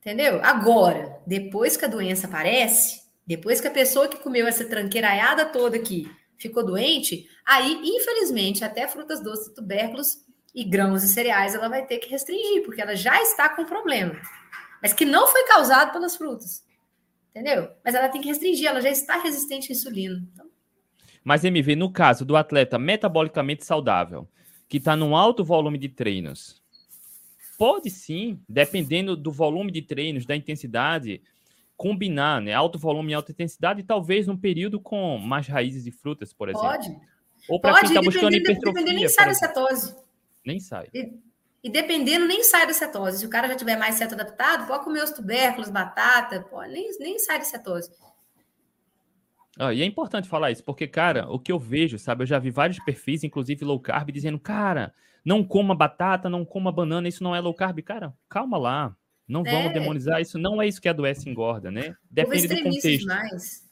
Entendeu? 0.00 0.40
Agora, 0.42 1.20
depois 1.26 1.76
que 1.76 1.84
a 1.84 1.88
doença 1.88 2.26
aparece, 2.26 3.02
depois 3.26 3.60
que 3.60 3.68
a 3.68 3.70
pessoa 3.70 4.08
que 4.08 4.16
comeu 4.16 4.46
essa 4.46 4.64
tranqueiraiada 4.64 5.44
toda 5.44 5.76
aqui 5.76 6.10
ficou 6.38 6.64
doente, 6.64 7.28
aí, 7.44 7.78
infelizmente, 7.84 8.64
até 8.64 8.88
frutas 8.88 9.22
doces, 9.22 9.52
tubérculos 9.52 10.24
e 10.54 10.64
grãos 10.64 11.04
e 11.04 11.08
cereais 11.08 11.54
ela 11.54 11.68
vai 11.68 11.84
ter 11.84 11.98
que 11.98 12.08
restringir, 12.08 12.64
porque 12.64 12.80
ela 12.80 12.96
já 12.96 13.20
está 13.20 13.50
com 13.50 13.66
problema. 13.66 14.18
Mas 14.80 14.94
que 14.94 15.04
não 15.04 15.26
foi 15.26 15.44
causado 15.44 15.92
pelas 15.92 16.16
frutas. 16.16 16.66
Entendeu? 17.38 17.70
Mas 17.84 17.94
ela 17.94 18.08
tem 18.08 18.20
que 18.20 18.26
restringir, 18.26 18.66
ela 18.66 18.80
já 18.80 18.90
está 18.90 19.22
resistente 19.22 19.70
à 19.70 19.72
insulina. 19.72 20.20
Então... 20.32 20.46
Mas, 21.22 21.44
MV, 21.44 21.76
no 21.76 21.92
caso 21.92 22.24
do 22.24 22.36
atleta 22.36 22.78
metabolicamente 22.78 23.64
saudável, 23.64 24.28
que 24.68 24.78
está 24.78 24.96
num 24.96 25.14
alto 25.14 25.44
volume 25.44 25.78
de 25.78 25.88
treinos, 25.88 26.60
pode 27.56 27.90
sim, 27.90 28.40
dependendo 28.48 29.16
do 29.16 29.30
volume 29.30 29.70
de 29.70 29.82
treinos, 29.82 30.26
da 30.26 30.34
intensidade, 30.34 31.22
combinar, 31.76 32.42
né? 32.42 32.54
Alto 32.54 32.76
volume 32.76 33.12
e 33.12 33.14
alta 33.14 33.30
intensidade, 33.30 33.84
talvez 33.84 34.26
num 34.26 34.36
período 34.36 34.80
com 34.80 35.16
mais 35.16 35.46
raízes 35.46 35.86
e 35.86 35.92
frutas, 35.92 36.32
por 36.32 36.48
exemplo. 36.48 36.68
Pode. 36.68 36.96
Ou 37.48 37.60
para 37.60 37.78
quem 37.78 37.88
está 37.88 38.02
buscando 38.02 38.34
hipertrofia. 38.34 38.72
Dependendo, 38.72 38.98
nem 38.98 39.08
sai 39.08 39.26
da 39.26 39.34
cetose. 39.34 39.96
Nem 40.44 40.58
sai. 40.58 40.88
E, 40.92 41.12
e, 41.62 41.68
dependendo, 41.68 42.26
nem 42.26 42.42
sai 42.44 42.66
da 42.66 42.72
cetose. 42.72 43.18
Se 43.18 43.26
o 43.26 43.30
cara 43.30 43.48
já 43.48 43.56
tiver 43.56 43.76
mais 43.76 43.96
ceto 43.96 44.14
adaptado, 44.14 44.66
pode 44.66 44.84
comer 44.84 45.02
os 45.02 45.10
tubérculos, 45.10 45.70
batata, 45.70 46.40
pode, 46.42 46.72
nem, 46.72 46.90
nem 47.00 47.18
sai 47.18 47.38
da 47.38 47.44
cetose. 47.44 47.90
Ah, 49.58 49.74
e 49.74 49.82
é 49.82 49.84
importante 49.84 50.28
falar 50.28 50.52
isso, 50.52 50.62
porque, 50.62 50.86
cara, 50.86 51.28
o 51.28 51.38
que 51.38 51.50
eu 51.50 51.58
vejo, 51.58 51.98
sabe? 51.98 52.22
Eu 52.22 52.26
já 52.26 52.38
vi 52.38 52.50
vários 52.50 52.78
perfis, 52.84 53.24
inclusive 53.24 53.64
low 53.64 53.80
carb, 53.80 54.12
dizendo, 54.12 54.38
cara, 54.38 54.94
não 55.24 55.42
coma 55.42 55.74
batata, 55.74 56.30
não 56.30 56.44
coma 56.44 56.70
banana, 56.70 57.08
isso 57.08 57.24
não 57.24 57.34
é 57.34 57.40
low 57.40 57.52
carb. 57.52 57.80
Cara, 57.82 58.14
calma 58.28 58.56
lá. 58.56 58.96
Não 59.26 59.42
é. 59.44 59.50
vamos 59.50 59.72
demonizar 59.72 60.20
isso, 60.20 60.38
não 60.38 60.62
é 60.62 60.66
isso 60.66 60.80
que 60.80 60.88
adoece 60.88 61.28
e 61.28 61.32
engorda, 61.32 61.70
né? 61.70 61.94
Depende 62.08 62.48
do 62.48 62.62
contexto. 62.62 63.00
Demais. 63.00 63.68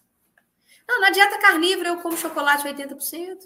Não, 0.87 1.01
na 1.01 1.11
dieta 1.11 1.39
carnívora 1.41 1.89
eu 1.89 1.97
como 1.99 2.17
chocolate 2.17 2.69
80%. 2.69 3.39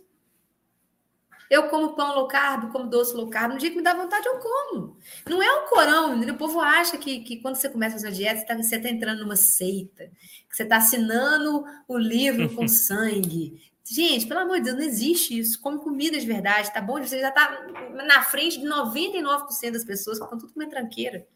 Eu 1.50 1.68
como 1.68 1.96
pão 1.96 2.14
low 2.14 2.28
carb, 2.28 2.70
como 2.70 2.88
doce 2.88 3.12
low 3.12 3.28
carb. 3.28 3.52
No 3.52 3.58
dia 3.58 3.70
que 3.70 3.76
me 3.76 3.82
dá 3.82 3.92
vontade, 3.92 4.24
eu 4.24 4.38
como. 4.38 4.96
Não 5.28 5.42
é 5.42 5.52
um 5.60 5.68
corão. 5.68 6.20
O 6.20 6.38
povo 6.38 6.60
acha 6.60 6.96
que, 6.96 7.20
que 7.20 7.38
quando 7.38 7.56
você 7.56 7.68
começa 7.68 7.96
a 7.96 7.98
fazer 7.98 8.12
dieta, 8.12 8.62
você 8.62 8.76
está 8.76 8.88
tá 8.88 8.94
entrando 8.94 9.22
numa 9.22 9.34
seita. 9.34 10.04
Que 10.48 10.56
você 10.56 10.62
está 10.62 10.76
assinando 10.76 11.64
o 11.88 11.98
livro 11.98 12.54
com 12.54 12.66
sangue. 12.68 13.60
Gente, 13.84 14.28
pelo 14.28 14.40
amor 14.40 14.58
de 14.58 14.66
Deus, 14.66 14.76
não 14.76 14.84
existe 14.84 15.36
isso. 15.36 15.60
Come 15.60 15.80
comida 15.80 16.16
de 16.16 16.24
verdade, 16.24 16.72
tá 16.72 16.80
bom? 16.80 17.02
Você 17.02 17.18
já 17.18 17.30
está 17.30 17.66
na 18.06 18.22
frente 18.22 18.60
de 18.60 18.66
99% 18.66 19.72
das 19.72 19.84
pessoas 19.84 20.18
que 20.18 20.24
estão 20.24 20.38
tudo 20.38 20.52
comendo 20.52 20.70
tranqueira. 20.70 21.26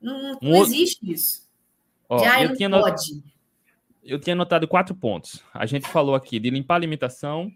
Não, 0.00 0.36
não 0.42 0.56
existe 0.56 1.08
isso. 1.08 1.48
Ó, 2.08 2.18
Já 2.18 2.42
eu 2.42 2.56
tinha 2.56 2.68
pode. 2.68 3.22
Eu 4.02 4.18
tinha 4.18 4.34
anotado 4.34 4.66
quatro 4.66 4.96
pontos. 4.96 5.40
A 5.54 5.66
gente 5.66 5.88
falou 5.88 6.16
aqui 6.16 6.40
de 6.40 6.50
limpar 6.50 6.74
a 6.74 6.78
alimentação, 6.78 7.52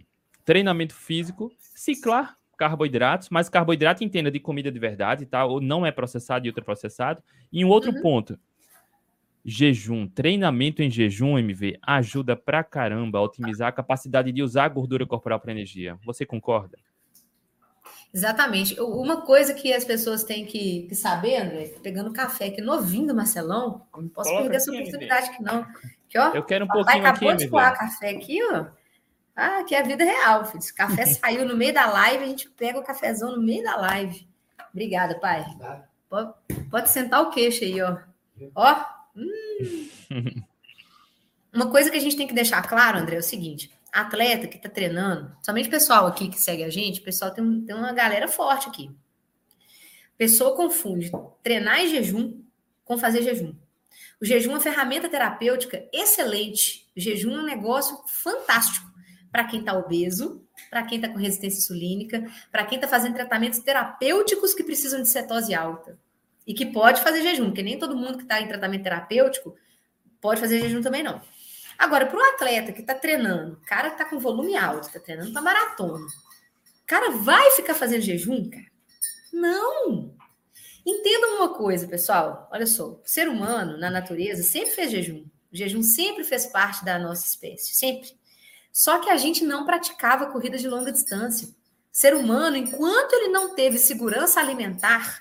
treinamento 0.50 0.96
físico, 0.96 1.52
ciclar 1.60 2.36
carboidratos, 2.58 3.28
mas 3.30 3.48
carboidrato 3.48 4.02
entenda 4.02 4.32
de 4.32 4.40
comida 4.40 4.68
de 4.68 4.80
verdade, 4.80 5.24
tá? 5.24 5.44
Ou 5.44 5.60
não 5.60 5.86
é 5.86 5.92
processado 5.92 6.44
e 6.44 6.48
ultraprocessado. 6.48 7.22
E 7.52 7.64
um 7.64 7.68
outro 7.68 7.92
uhum. 7.92 8.02
ponto, 8.02 8.36
jejum, 9.44 10.08
treinamento 10.08 10.82
em 10.82 10.90
jejum, 10.90 11.38
MV, 11.38 11.78
ajuda 11.80 12.34
pra 12.34 12.64
caramba 12.64 13.20
a 13.20 13.22
otimizar 13.22 13.68
a 13.68 13.72
capacidade 13.72 14.32
de 14.32 14.42
usar 14.42 14.64
a 14.64 14.68
gordura 14.68 15.06
corporal 15.06 15.38
para 15.38 15.52
energia. 15.52 15.96
Você 16.04 16.26
concorda? 16.26 16.76
Exatamente. 18.12 18.74
Uma 18.80 19.22
coisa 19.22 19.54
que 19.54 19.72
as 19.72 19.84
pessoas 19.84 20.24
têm 20.24 20.44
que, 20.46 20.88
que 20.88 20.96
saber, 20.96 21.36
André, 21.36 21.74
pegando 21.80 22.12
café 22.12 22.46
aqui 22.46 22.60
novinho 22.60 23.06
do 23.06 23.14
Marcelão, 23.14 23.86
não 23.96 24.08
posso 24.08 24.30
Coloca 24.30 24.50
perder 24.50 24.56
essa 24.56 24.72
oportunidade 24.72 25.30
aqui, 25.30 25.42
não. 25.44 25.60
Aqui, 25.60 26.18
ó, 26.18 26.34
Eu 26.34 26.42
quero 26.42 26.64
um 26.64 26.68
pouquinho 26.68 27.06
acabou 27.06 27.30
aqui, 27.30 27.44
de 27.44 27.48
coar 27.48 27.78
café 27.78 28.10
aqui, 28.10 28.40
ó. 28.52 28.79
Ah, 29.40 29.60
aqui 29.60 29.74
é 29.74 29.80
a 29.80 29.82
vida 29.82 30.04
real, 30.04 30.44
filho. 30.44 30.62
O 30.62 30.74
café 30.74 31.06
saiu 31.08 31.46
no 31.46 31.56
meio 31.56 31.72
da 31.72 31.86
live, 31.86 32.24
a 32.24 32.26
gente 32.26 32.50
pega 32.50 32.78
o 32.78 32.84
cafezão 32.84 33.34
no 33.34 33.42
meio 33.42 33.62
da 33.64 33.74
live. 33.74 34.28
Obrigada, 34.70 35.18
pai. 35.18 35.46
Pode, 36.10 36.34
pode 36.70 36.90
sentar 36.90 37.22
o 37.22 37.30
queixo 37.30 37.64
aí, 37.64 37.80
ó. 37.80 37.96
Ó. 38.54 38.84
Hum. 39.16 40.42
Uma 41.50 41.70
coisa 41.70 41.90
que 41.90 41.96
a 41.96 42.00
gente 42.00 42.18
tem 42.18 42.26
que 42.26 42.34
deixar 42.34 42.60
claro, 42.68 42.98
André, 42.98 43.16
é 43.16 43.18
o 43.18 43.22
seguinte: 43.22 43.72
atleta 43.90 44.46
que 44.46 44.58
está 44.58 44.68
treinando, 44.68 45.34
somente 45.42 45.68
o 45.68 45.70
pessoal 45.70 46.06
aqui 46.06 46.28
que 46.28 46.38
segue 46.38 46.62
a 46.62 46.68
gente, 46.68 47.00
pessoal 47.00 47.30
tem, 47.30 47.62
tem 47.62 47.74
uma 47.74 47.94
galera 47.94 48.28
forte 48.28 48.68
aqui. 48.68 48.90
Pessoa 50.18 50.54
confunde 50.54 51.10
treinar 51.42 51.80
em 51.80 51.88
jejum 51.88 52.42
com 52.84 52.98
fazer 52.98 53.22
jejum. 53.22 53.54
O 54.20 54.24
jejum 54.26 54.50
é 54.50 54.54
uma 54.54 54.60
ferramenta 54.60 55.08
terapêutica 55.08 55.88
excelente. 55.94 56.86
O 56.94 57.00
jejum 57.00 57.34
é 57.36 57.40
um 57.40 57.46
negócio 57.46 57.98
fantástico 58.06 58.89
para 59.30 59.44
quem 59.44 59.60
está 59.60 59.76
obeso, 59.76 60.44
para 60.68 60.84
quem 60.84 60.96
está 60.96 61.08
com 61.08 61.18
resistência 61.18 61.58
insulínica, 61.58 62.26
para 62.50 62.64
quem 62.64 62.76
está 62.76 62.88
fazendo 62.88 63.14
tratamentos 63.14 63.60
terapêuticos 63.60 64.54
que 64.54 64.64
precisam 64.64 65.02
de 65.02 65.08
cetose 65.08 65.54
alta. 65.54 65.98
E 66.46 66.54
que 66.54 66.66
pode 66.66 67.00
fazer 67.00 67.22
jejum, 67.22 67.46
porque 67.46 67.62
nem 67.62 67.78
todo 67.78 67.96
mundo 67.96 68.16
que 68.16 68.24
está 68.24 68.40
em 68.40 68.48
tratamento 68.48 68.82
terapêutico 68.82 69.54
pode 70.20 70.40
fazer 70.40 70.60
jejum 70.60 70.82
também, 70.82 71.02
não. 71.02 71.20
Agora, 71.78 72.06
para 72.06 72.18
o 72.18 72.22
atleta 72.34 72.72
que 72.72 72.80
está 72.80 72.94
treinando, 72.94 73.54
o 73.54 73.66
cara 73.66 73.88
está 73.88 74.04
com 74.04 74.18
volume 74.18 74.56
alto, 74.56 74.88
está 74.88 75.00
treinando 75.00 75.32
para 75.32 75.40
maratona, 75.40 76.04
o 76.04 76.86
cara 76.86 77.10
vai 77.12 77.52
ficar 77.52 77.74
fazendo 77.74 78.02
jejum, 78.02 78.50
cara? 78.50 78.66
Não! 79.32 80.14
Entendam 80.84 81.36
uma 81.36 81.54
coisa, 81.54 81.86
pessoal. 81.86 82.48
Olha 82.50 82.66
só, 82.66 82.88
o 82.88 83.00
ser 83.04 83.28
humano, 83.28 83.78
na 83.78 83.90
natureza, 83.90 84.42
sempre 84.42 84.70
fez 84.72 84.90
jejum. 84.90 85.24
O 85.52 85.56
jejum 85.56 85.82
sempre 85.82 86.24
fez 86.24 86.46
parte 86.46 86.84
da 86.84 86.98
nossa 86.98 87.26
espécie, 87.26 87.74
sempre. 87.74 88.10
Só 88.72 88.98
que 88.98 89.10
a 89.10 89.16
gente 89.16 89.44
não 89.44 89.64
praticava 89.64 90.26
corridas 90.26 90.60
de 90.60 90.68
longa 90.68 90.92
distância. 90.92 91.48
O 91.48 91.52
ser 91.92 92.14
humano, 92.14 92.56
enquanto 92.56 93.12
ele 93.14 93.28
não 93.28 93.54
teve 93.54 93.78
segurança 93.78 94.40
alimentar, 94.40 95.20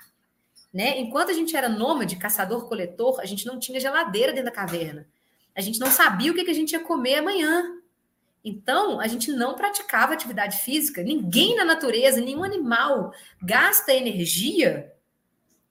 né? 0.72 1.00
Enquanto 1.00 1.30
a 1.30 1.34
gente 1.34 1.56
era 1.56 1.68
nômade, 1.68 2.16
caçador-coletor, 2.16 3.20
a 3.20 3.26
gente 3.26 3.44
não 3.46 3.58
tinha 3.58 3.80
geladeira 3.80 4.32
dentro 4.32 4.50
da 4.50 4.56
caverna. 4.56 5.06
A 5.54 5.60
gente 5.60 5.80
não 5.80 5.90
sabia 5.90 6.30
o 6.30 6.34
que, 6.34 6.48
a 6.48 6.54
gente 6.54 6.72
ia 6.72 6.80
comer 6.80 7.16
amanhã. 7.16 7.76
Então, 8.44 9.00
a 9.00 9.06
gente 9.06 9.32
não 9.32 9.54
praticava 9.54 10.14
atividade 10.14 10.58
física. 10.58 11.02
Ninguém 11.02 11.56
na 11.56 11.64
natureza, 11.64 12.20
nenhum 12.20 12.44
animal 12.44 13.12
gasta 13.42 13.92
energia 13.92 14.92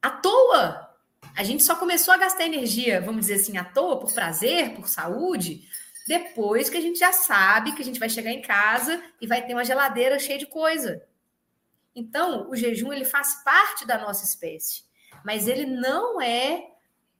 à 0.01 0.10
toa. 0.10 0.89
A 1.35 1.43
gente 1.43 1.64
só 1.64 1.76
começou 1.76 2.14
a 2.14 2.18
gastar 2.18 2.45
energia, 2.45 3.01
vamos 3.01 3.22
dizer 3.22 3.35
assim, 3.35 3.57
à 3.57 3.64
toa, 3.64 3.99
por 3.99 4.11
prazer, 4.11 4.76
por 4.76 4.88
saúde, 4.88 5.68
depois 6.10 6.72
que 6.72 6.77
a 6.77 6.81
gente 6.81 6.98
já 6.98 7.14
sabe 7.14 7.73
que 7.73 7.84
a 7.84 7.86
gente 7.86 7.99
vai 7.99 8.10
chegar 8.10 8.31
em 8.31 8.41
casa 8.41 8.99
e 9.22 9.27
vai 9.27 9.45
ter 9.45 9.53
uma 9.53 9.64
geladeira 9.64 10.18
cheia 10.18 10.40
de 10.40 10.48
coisa. 10.48 11.06
Então, 11.95 12.49
o 12.49 12.56
jejum 12.56 12.91
ele 12.91 13.06
faz 13.06 13.44
parte 13.44 13.86
da 13.86 13.95
nossa 13.95 14.26
espécie, 14.26 14.86
mas 15.23 15.48
ele 15.48 15.68
não 15.68 16.19
é 16.19 16.72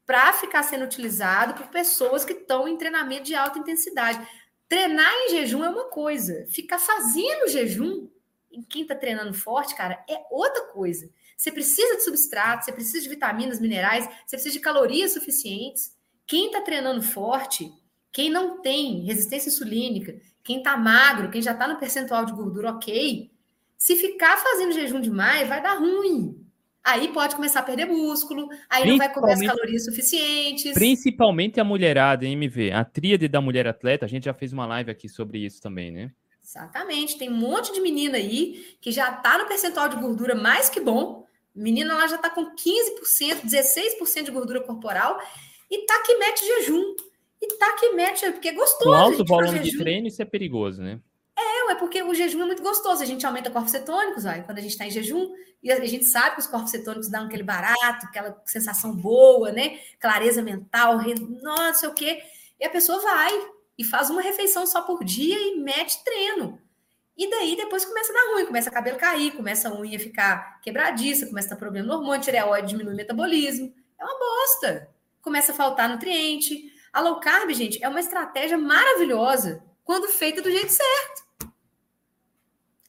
para 0.08 0.34
ficar 0.34 0.64
sendo 0.64 0.86
utilizado 0.86 1.54
por 1.54 1.68
pessoas 1.68 2.26
que 2.26 2.34
estão 2.34 2.68
em 2.68 2.78
treinamento 2.78 3.26
de 3.26 3.36
alta 3.36 3.60
intensidade. 3.60 4.28
Treinar 4.68 5.14
em 5.14 5.30
jejum 5.34 5.64
é 5.64 5.70
uma 5.70 5.86
coisa, 5.86 6.48
ficar 6.48 6.80
fazendo 6.80 7.48
jejum 7.48 8.10
em 8.52 8.64
quem 8.64 8.82
está 8.82 8.96
treinando 8.96 9.36
forte, 9.36 9.76
cara, 9.76 10.04
é 10.10 10.20
outra 10.32 10.66
coisa. 10.66 11.08
Você 11.38 11.52
precisa 11.52 11.98
de 11.98 12.04
substrato, 12.04 12.66
você 12.66 12.72
precisa 12.72 13.04
de 13.04 13.10
vitaminas, 13.10 13.60
minerais, 13.60 14.06
você 14.26 14.36
precisa 14.36 14.54
de 14.54 14.60
calorias 14.60 15.14
suficientes. 15.14 15.96
Quem 16.26 16.48
está 16.48 16.62
treinando 16.62 17.04
forte, 17.04 17.72
quem 18.12 18.30
não 18.30 18.62
tem 18.62 19.04
resistência 19.06 19.50
insulínica, 19.50 20.20
quem 20.44 20.58
está 20.58 20.76
magro, 20.78 21.30
quem 21.30 21.42
já 21.42 21.52
está 21.52 21.68
no 21.68 21.78
percentual 21.78 22.26
de 22.26 22.34
gordura 22.34 22.72
ok, 22.72 23.30
se 23.78 23.96
ficar 23.96 24.38
fazendo 24.38 24.74
jejum 24.74 25.00
demais, 25.00 25.48
vai 25.48 25.62
dar 25.62 25.76
ruim. 25.76 26.46
Aí 26.84 27.10
pode 27.10 27.36
começar 27.36 27.60
a 27.60 27.64
perder 27.64 27.86
músculo, 27.86 28.50
aí 28.70 28.88
não 28.88 28.98
vai 28.98 29.14
comer 29.14 29.34
as 29.34 29.42
calorias 29.42 29.86
suficientes. 29.86 30.74
Principalmente 30.74 31.60
a 31.60 31.64
mulherada, 31.64 32.26
MV, 32.26 32.72
a 32.72 32.84
tríade 32.84 33.28
da 33.28 33.42
mulher 33.42 33.68
atleta, 33.68 34.06
a 34.06 34.10
gente 34.10 34.26
já 34.26 34.34
fez 34.34 34.54
uma 34.54 34.66
live 34.66 34.90
aqui 34.90 35.08
sobre 35.08 35.40
isso 35.40 35.62
também, 35.62 35.92
né? 35.92 36.12
Exatamente. 36.44 37.18
Tem 37.18 37.30
um 37.30 37.38
monte 37.38 37.72
de 37.72 37.80
menina 37.80 38.18
aí 38.18 38.76
que 38.82 38.92
já 38.92 39.12
está 39.12 39.38
no 39.38 39.46
percentual 39.46 39.88
de 39.88 39.98
gordura 39.98 40.34
mais 40.34 40.68
que 40.68 40.80
bom. 40.80 41.26
Menina 41.54 41.94
lá 41.94 42.08
já 42.08 42.16
está 42.16 42.30
com 42.30 42.56
15%, 42.56 43.44
16% 43.46 44.24
de 44.24 44.32
gordura 44.32 44.62
corporal 44.62 45.22
e 45.70 45.86
tá 45.86 46.02
que 46.02 46.18
mete 46.18 46.44
jejum. 46.44 46.96
E 47.42 47.48
tá 47.58 47.74
que 47.74 47.92
mete, 47.94 48.30
porque 48.32 48.50
é 48.50 48.54
gostoso. 48.54 48.90
Com 48.90 48.96
alto 48.96 49.26
volume 49.26 49.60
de 49.60 49.78
treino, 49.78 50.08
isso 50.08 50.22
é 50.22 50.26
perigoso, 50.26 50.82
né? 50.82 51.00
É, 51.38 51.72
é 51.72 51.76
porque 51.76 52.04
o 52.04 52.14
jejum 52.14 52.42
é 52.42 52.46
muito 52.46 52.62
gostoso. 52.62 53.02
A 53.02 53.06
gente 53.06 53.26
aumenta 53.26 53.50
corpos 53.50 53.72
cetônicos, 53.72 54.24
vai, 54.24 54.44
quando 54.44 54.58
a 54.58 54.62
gente 54.62 54.72
está 54.72 54.86
em 54.86 54.92
jejum, 54.92 55.34
e 55.64 55.72
a 55.72 55.86
gente 55.86 56.06
sabe 56.06 56.36
que 56.36 56.42
os 56.42 56.48
corpos 56.48 56.72
cetônicos 56.72 57.10
dão 57.10 57.26
aquele 57.26 57.44
barato, 57.44 58.06
aquela 58.06 58.42
sensação 58.46 58.96
boa, 58.96 59.52
né? 59.52 59.80
Clareza 60.00 60.42
mental, 60.42 61.00
não 61.42 61.74
sei 61.74 61.90
o 61.90 61.94
quê. 61.94 62.22
E 62.60 62.66
a 62.66 62.70
pessoa 62.70 63.02
vai, 63.02 63.32
e 63.78 63.84
faz 63.84 64.10
uma 64.10 64.22
refeição 64.22 64.68
só 64.68 64.82
por 64.82 65.04
dia 65.04 65.38
e 65.38 65.58
mete 65.60 66.04
treino. 66.04 66.60
E 67.18 67.30
daí 67.30 67.56
depois 67.56 67.84
começa 67.84 68.12
a 68.12 68.16
dar 68.16 68.34
ruim, 68.34 68.46
começa 68.46 68.70
a 68.70 68.74
cabelo 68.74 68.98
cair, 68.98 69.32
começa 69.32 69.68
a 69.68 69.78
unha 69.78 70.00
ficar 70.00 70.62
quebradiça, 70.62 71.28
começa 71.28 71.48
a 71.48 71.52
dar 71.52 71.58
problema 71.58 71.88
no 71.88 71.96
hormônio, 71.96 72.22
tireoide 72.22 72.70
diminui 72.70 72.94
o 72.94 72.98
metabolismo. 72.98 73.74
É 74.00 74.04
uma 74.06 74.18
bosta. 74.18 74.90
Começa 75.22 75.52
a 75.52 75.56
faltar 75.56 75.90
nutriente. 75.90 76.69
A 76.92 77.02
low 77.02 77.20
carb, 77.20 77.52
gente, 77.54 77.84
é 77.84 77.88
uma 77.88 78.00
estratégia 78.00 78.58
maravilhosa 78.58 79.64
quando 79.84 80.08
feita 80.08 80.42
do 80.42 80.52
jeito 80.52 80.72
certo. 80.72 81.30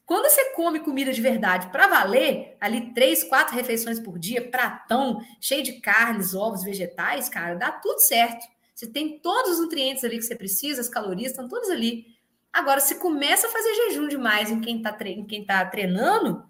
Quando 0.05 0.29
você 0.29 0.51
come 0.53 0.81
comida 0.81 1.13
de 1.13 1.21
verdade 1.21 1.69
para 1.71 1.87
valer, 1.87 2.57
ali 2.59 2.93
três, 2.93 3.23
quatro 3.23 3.55
refeições 3.55 3.99
por 3.99 4.19
dia, 4.19 4.49
pratão, 4.49 5.21
cheio 5.39 5.63
de 5.63 5.79
carnes, 5.79 6.35
ovos, 6.35 6.63
vegetais, 6.63 7.29
cara, 7.29 7.55
dá 7.55 7.71
tudo 7.71 7.99
certo. 7.99 8.45
Você 8.75 8.87
tem 8.87 9.19
todos 9.19 9.53
os 9.53 9.59
nutrientes 9.59 10.03
ali 10.03 10.17
que 10.17 10.25
você 10.25 10.35
precisa, 10.35 10.81
as 10.81 10.89
calorias 10.89 11.31
estão 11.31 11.47
todas 11.47 11.69
ali. 11.69 12.07
Agora, 12.51 12.81
se 12.81 12.95
começa 12.95 13.47
a 13.47 13.49
fazer 13.49 13.73
jejum 13.73 14.07
demais 14.07 14.51
em 14.51 14.59
quem 14.59 14.77
está 14.77 14.91
tre 14.91 15.25
tá 15.47 15.65
treinando, 15.65 16.43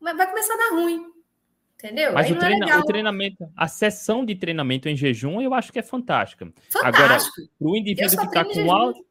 vai 0.00 0.26
começar 0.26 0.54
a 0.54 0.56
dar 0.56 0.74
ruim. 0.74 1.15
Entendeu? 1.78 2.14
Mas 2.14 2.30
o, 2.30 2.34
é 2.34 2.38
treina, 2.38 2.70
é 2.70 2.78
o, 2.78 2.84
treinamento, 2.84 3.48
a 3.54 3.68
sessão 3.68 4.24
de 4.24 4.34
treinamento 4.34 4.88
em 4.88 4.96
jejum, 4.96 5.40
eu 5.40 5.52
acho 5.52 5.70
que 5.70 5.78
é 5.78 5.82
fantástica. 5.82 6.46
Fantástico. 6.70 6.86
Agora, 6.86 7.18
o 7.60 7.76
indivíduo 7.76 8.18
que 8.18 8.26
está 8.26 8.44
com 8.44 8.72
alto 8.72 9.06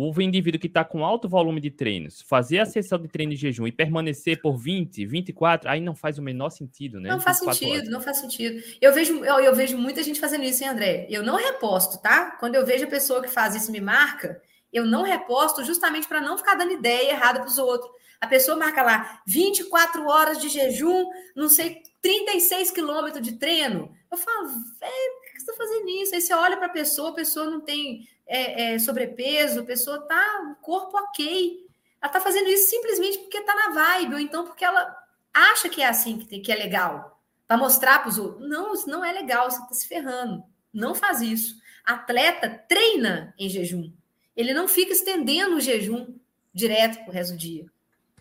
o 0.00 0.22
indivíduo 0.22 0.60
que 0.60 0.68
está 0.68 0.84
com 0.84 1.04
alto 1.04 1.28
volume 1.28 1.60
de 1.60 1.72
treinos, 1.72 2.22
fazer 2.22 2.60
a 2.60 2.66
sessão 2.66 3.00
de 3.00 3.08
treino 3.08 3.32
de 3.32 3.36
jejum 3.36 3.66
e 3.66 3.72
permanecer 3.72 4.40
por 4.40 4.56
20, 4.56 5.04
24, 5.04 5.68
aí 5.68 5.80
não 5.80 5.92
faz 5.92 6.18
o 6.18 6.22
menor 6.22 6.50
sentido, 6.50 7.00
né? 7.00 7.08
Não 7.08 7.20
faz 7.20 7.38
sentido, 7.38 7.72
horas. 7.72 7.88
não 7.88 8.00
faz 8.00 8.18
sentido. 8.18 8.62
Eu 8.80 8.94
vejo, 8.94 9.24
eu, 9.24 9.40
eu, 9.40 9.54
vejo 9.56 9.76
muita 9.76 10.00
gente 10.04 10.20
fazendo 10.20 10.44
isso, 10.44 10.62
hein, 10.62 10.70
André? 10.70 11.08
Eu 11.10 11.24
não 11.24 11.34
reposto, 11.34 12.00
tá? 12.00 12.36
Quando 12.38 12.54
eu 12.54 12.64
vejo 12.64 12.84
a 12.84 12.88
pessoa 12.88 13.20
que 13.20 13.28
faz 13.28 13.56
isso 13.56 13.72
me 13.72 13.80
marca, 13.80 14.40
eu 14.72 14.84
não 14.84 15.02
reposto 15.02 15.64
justamente 15.64 16.06
para 16.06 16.20
não 16.20 16.38
ficar 16.38 16.54
dando 16.54 16.74
ideia 16.74 17.10
errada 17.10 17.40
para 17.40 17.48
os 17.48 17.58
outros. 17.58 17.90
A 18.20 18.26
pessoa 18.26 18.56
marca 18.56 18.82
lá 18.82 19.22
24 19.26 20.06
horas 20.06 20.40
de 20.40 20.48
jejum, 20.48 21.08
não 21.36 21.48
sei, 21.48 21.82
36 22.02 22.70
quilômetros 22.72 23.22
de 23.22 23.36
treino. 23.36 23.94
Eu 24.10 24.18
falo, 24.18 24.48
velho, 24.48 25.12
por 25.14 25.32
que 25.32 25.40
você 25.40 25.50
está 25.50 25.54
fazendo 25.54 25.88
isso? 25.88 26.14
Aí 26.14 26.20
você 26.20 26.34
olha 26.34 26.56
para 26.56 26.66
a 26.66 26.70
pessoa, 26.70 27.10
a 27.10 27.14
pessoa 27.14 27.46
não 27.46 27.60
tem 27.60 28.08
é, 28.26 28.74
é, 28.74 28.78
sobrepeso, 28.78 29.60
a 29.60 29.64
pessoa 29.64 30.00
tá 30.00 30.50
o 30.50 30.62
corpo 30.62 30.96
ok. 30.96 31.66
Ela 32.00 32.12
tá 32.12 32.20
fazendo 32.20 32.48
isso 32.48 32.70
simplesmente 32.70 33.18
porque 33.18 33.40
tá 33.40 33.54
na 33.54 33.70
vibe, 33.70 34.14
ou 34.14 34.20
então 34.20 34.44
porque 34.44 34.64
ela 34.64 34.96
acha 35.32 35.68
que 35.68 35.80
é 35.80 35.86
assim 35.86 36.18
que, 36.18 36.26
tem, 36.26 36.42
que 36.42 36.52
é 36.52 36.56
legal. 36.56 37.20
Para 37.46 37.56
mostrar 37.56 38.00
para 38.00 38.08
os 38.08 38.18
outros. 38.18 38.48
Não, 38.48 38.74
isso 38.74 38.88
não 38.88 39.04
é 39.04 39.12
legal, 39.12 39.50
você 39.50 39.60
tá 39.60 39.72
se 39.72 39.86
ferrando. 39.86 40.42
Não 40.72 40.94
faz 40.94 41.20
isso. 41.20 41.56
Atleta 41.84 42.50
treina 42.68 43.34
em 43.38 43.48
jejum. 43.48 43.90
Ele 44.36 44.52
não 44.52 44.68
fica 44.68 44.92
estendendo 44.92 45.56
o 45.56 45.60
jejum 45.60 46.14
direto 46.52 47.02
pro 47.04 47.12
resto 47.12 47.32
do 47.32 47.38
dia. 47.38 47.66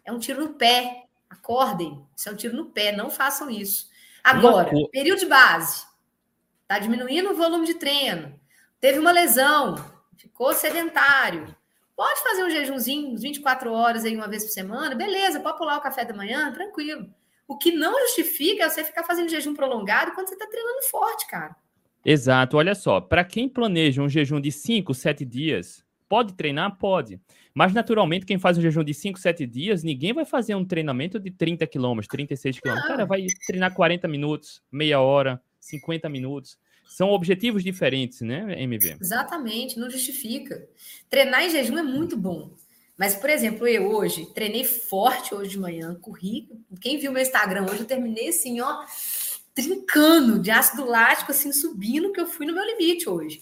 É 0.08 0.12
um 0.12 0.18
tiro 0.18 0.42
no 0.42 0.54
pé. 0.56 1.04
Acordem. 1.30 2.04
Isso 2.16 2.30
é 2.30 2.32
um 2.32 2.36
tiro 2.36 2.58
no 2.58 2.66
pé. 2.66 2.92
Não 2.92 3.12
façam 3.12 3.48
isso. 3.52 3.88
Agora, 4.24 4.72
período 4.92 5.20
de 5.20 5.28
base. 5.28 5.86
Tá 6.68 6.80
diminuindo 6.80 7.30
o 7.30 7.36
volume 7.36 7.68
de 7.68 7.76
treino. 7.76 8.40
Teve 8.80 8.98
uma 8.98 9.12
lesão 9.12 9.76
ficou 10.18 10.54
sedentário. 10.54 11.56
Pode 11.96 12.22
fazer 12.22 12.44
um 12.44 12.50
jejumzinho, 12.50 13.12
uns 13.12 13.22
24 13.22 13.72
horas 13.72 14.06
aí 14.06 14.16
uma 14.16 14.28
vez 14.28 14.44
por 14.44 14.52
semana, 14.52 14.94
beleza, 14.94 15.40
pode 15.40 15.58
pular 15.58 15.78
o 15.78 15.82
café 15.82 16.06
da 16.06 16.14
manhã, 16.14 16.52
tranquilo. 16.52 17.10
O 17.48 17.58
que 17.58 17.72
não 17.72 18.00
justifica 18.02 18.66
é 18.66 18.70
você 18.70 18.84
ficar 18.84 19.04
fazendo 19.04 19.30
jejum 19.30 19.56
prolongado 19.56 20.12
quando 20.12 20.28
você 20.28 20.36
está 20.36 20.46
treinando 20.46 20.84
forte, 20.84 21.28
cara. 21.28 21.56
Exato, 22.06 22.58
olha 22.58 22.76
só, 22.76 23.02
para 23.02 23.24
quem 23.24 23.50
planeja 23.50 24.02
um 24.02 24.10
jejum 24.10 24.40
de 24.40 24.52
5, 24.52 24.94
7 24.94 25.26
dias, 25.26 25.84
pode 26.08 26.34
treinar? 26.34 26.78
Pode. 26.78 27.20
Mas, 27.54 27.74
naturalmente, 27.74 28.26
quem 28.26 28.38
faz 28.38 28.58
um 28.58 28.62
jejum 28.62 28.84
de 28.84 28.94
5, 28.94 29.20
7 29.20 29.46
dias, 29.46 29.84
ninguém 29.84 30.14
vai 30.14 30.26
fazer 30.26 30.56
um 30.56 30.66
treinamento 30.66 31.20
de 31.20 31.32
30 31.32 31.66
quilômetros, 31.66 32.08
36 32.08 32.60
quilômetros. 32.60 32.88
Cara, 32.88 33.06
vai 33.06 33.26
treinar 33.46 33.74
40 33.74 34.08
minutos, 34.08 34.62
meia 34.72 35.00
hora, 35.02 35.42
50 35.60 36.08
minutos. 36.10 36.58
São 36.88 37.10
objetivos 37.10 37.64
diferentes, 37.64 38.22
né, 38.22 38.62
MV? 38.62 38.98
Exatamente, 39.02 39.78
não 39.78 39.90
justifica. 39.90 40.68
Treinar 41.10 41.44
em 41.44 41.50
jejum 41.50 41.78
é 41.78 41.84
muito 41.84 42.16
bom. 42.16 42.52
Mas, 42.98 43.16
por 43.16 43.30
exemplo, 43.30 43.68
eu 43.68 43.92
hoje 43.92 44.26
treinei 44.34 44.64
forte 44.64 45.36
hoje 45.36 45.52
de 45.52 45.60
manhã, 45.60 45.96
corri. 46.02 46.50
Quem 46.82 46.98
viu 46.98 47.12
meu 47.12 47.22
Instagram 47.22 47.66
hoje, 47.66 47.82
eu 47.82 47.86
terminei 47.86 48.30
assim, 48.30 48.60
ó, 48.60 48.84
trincando 49.54 50.40
de 50.40 50.50
ácido 50.50 50.86
lático, 50.86 51.32
assim, 51.32 51.52
subindo, 51.52 52.12
que 52.12 52.20
eu 52.20 52.26
fui 52.26 52.46
no 52.46 52.54
meu 52.54 52.66
limite 52.66 53.08
hoje. 53.08 53.42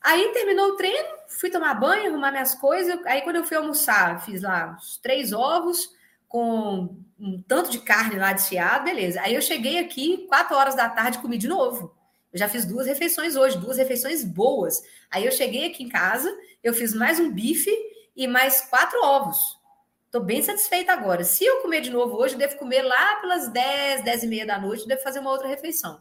Aí 0.00 0.32
terminou 0.32 0.68
o 0.68 0.76
treino, 0.76 1.08
fui 1.26 1.50
tomar 1.50 1.74
banho, 1.74 2.10
arrumar 2.10 2.30
minhas 2.30 2.54
coisas. 2.54 2.98
Aí, 3.04 3.22
quando 3.22 3.36
eu 3.36 3.44
fui 3.44 3.56
almoçar, 3.56 4.24
fiz 4.24 4.42
lá 4.42 4.76
uns 4.78 4.96
três 4.98 5.32
ovos 5.32 5.90
com 6.28 6.96
um 7.18 7.42
tanto 7.42 7.70
de 7.70 7.80
carne 7.80 8.18
lá 8.18 8.32
desfiado, 8.32 8.84
beleza. 8.84 9.20
Aí 9.22 9.34
eu 9.34 9.42
cheguei 9.42 9.78
aqui, 9.78 10.26
quatro 10.28 10.56
horas 10.56 10.74
da 10.74 10.88
tarde, 10.88 11.18
comi 11.18 11.38
de 11.38 11.48
novo. 11.48 11.94
Eu 12.32 12.38
já 12.38 12.48
fiz 12.48 12.64
duas 12.64 12.86
refeições 12.86 13.34
hoje, 13.34 13.58
duas 13.58 13.78
refeições 13.78 14.22
boas. 14.22 14.82
Aí 15.10 15.24
eu 15.24 15.32
cheguei 15.32 15.66
aqui 15.66 15.82
em 15.82 15.88
casa, 15.88 16.32
eu 16.62 16.74
fiz 16.74 16.94
mais 16.94 17.18
um 17.18 17.32
bife 17.32 17.74
e 18.14 18.26
mais 18.26 18.60
quatro 18.60 19.02
ovos. 19.02 19.58
Estou 20.04 20.22
bem 20.22 20.42
satisfeita 20.42 20.92
agora. 20.92 21.24
Se 21.24 21.44
eu 21.44 21.60
comer 21.60 21.80
de 21.80 21.90
novo 21.90 22.16
hoje, 22.16 22.36
devo 22.36 22.56
comer 22.56 22.82
lá 22.82 23.16
pelas 23.16 23.48
10, 23.48 24.04
10 24.04 24.22
e 24.22 24.26
meia 24.26 24.46
da 24.46 24.58
noite, 24.58 24.86
devo 24.86 25.02
fazer 25.02 25.18
uma 25.18 25.30
outra 25.30 25.48
refeição. 25.48 26.00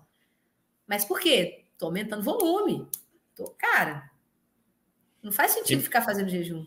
Mas 0.86 1.03
por 1.03 1.19
quê? 1.19 1.65
Estou 1.74 1.88
aumentando 1.88 2.24
volume. 2.24 2.88
Cara, 3.58 4.10
não 5.22 5.32
faz 5.32 5.52
sentido 5.52 5.82
ficar 5.82 6.02
fazendo 6.02 6.30
jejum. 6.30 6.66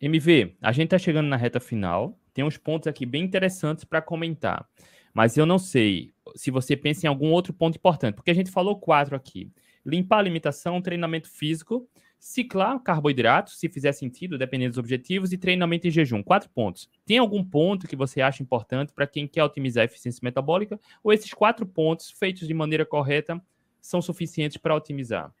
MV, 0.00 0.56
a 0.62 0.72
gente 0.72 0.86
está 0.86 0.98
chegando 0.98 1.26
na 1.26 1.36
reta 1.36 1.58
final. 1.58 2.18
Tem 2.32 2.44
uns 2.44 2.56
pontos 2.56 2.86
aqui 2.86 3.04
bem 3.04 3.24
interessantes 3.24 3.84
para 3.84 4.00
comentar. 4.00 4.68
Mas 5.12 5.36
eu 5.36 5.44
não 5.44 5.58
sei 5.58 6.14
se 6.36 6.50
você 6.50 6.76
pensa 6.76 7.06
em 7.06 7.08
algum 7.08 7.32
outro 7.32 7.52
ponto 7.52 7.76
importante, 7.76 8.14
porque 8.14 8.30
a 8.30 8.34
gente 8.34 8.50
falou 8.50 8.78
quatro 8.78 9.16
aqui: 9.16 9.50
limpar 9.84 10.16
a 10.16 10.18
alimentação, 10.20 10.80
treinamento 10.80 11.28
físico, 11.28 11.88
ciclar 12.18 12.78
carboidratos, 12.80 13.58
se 13.58 13.68
fizer 13.68 13.92
sentido, 13.92 14.38
dependendo 14.38 14.70
dos 14.70 14.78
objetivos, 14.78 15.32
e 15.32 15.38
treinamento 15.38 15.88
em 15.88 15.90
jejum. 15.90 16.22
Quatro 16.22 16.48
pontos. 16.50 16.88
Tem 17.04 17.18
algum 17.18 17.42
ponto 17.42 17.88
que 17.88 17.96
você 17.96 18.20
acha 18.20 18.42
importante 18.42 18.92
para 18.92 19.06
quem 19.06 19.26
quer 19.26 19.42
otimizar 19.42 19.82
a 19.82 19.86
eficiência 19.86 20.20
metabólica? 20.22 20.78
Ou 21.02 21.12
esses 21.12 21.32
quatro 21.32 21.66
pontos, 21.66 22.10
feitos 22.10 22.46
de 22.46 22.54
maneira 22.54 22.86
correta, 22.86 23.42
são 23.80 24.00
suficientes 24.00 24.56
para 24.56 24.74
otimizar? 24.74 25.32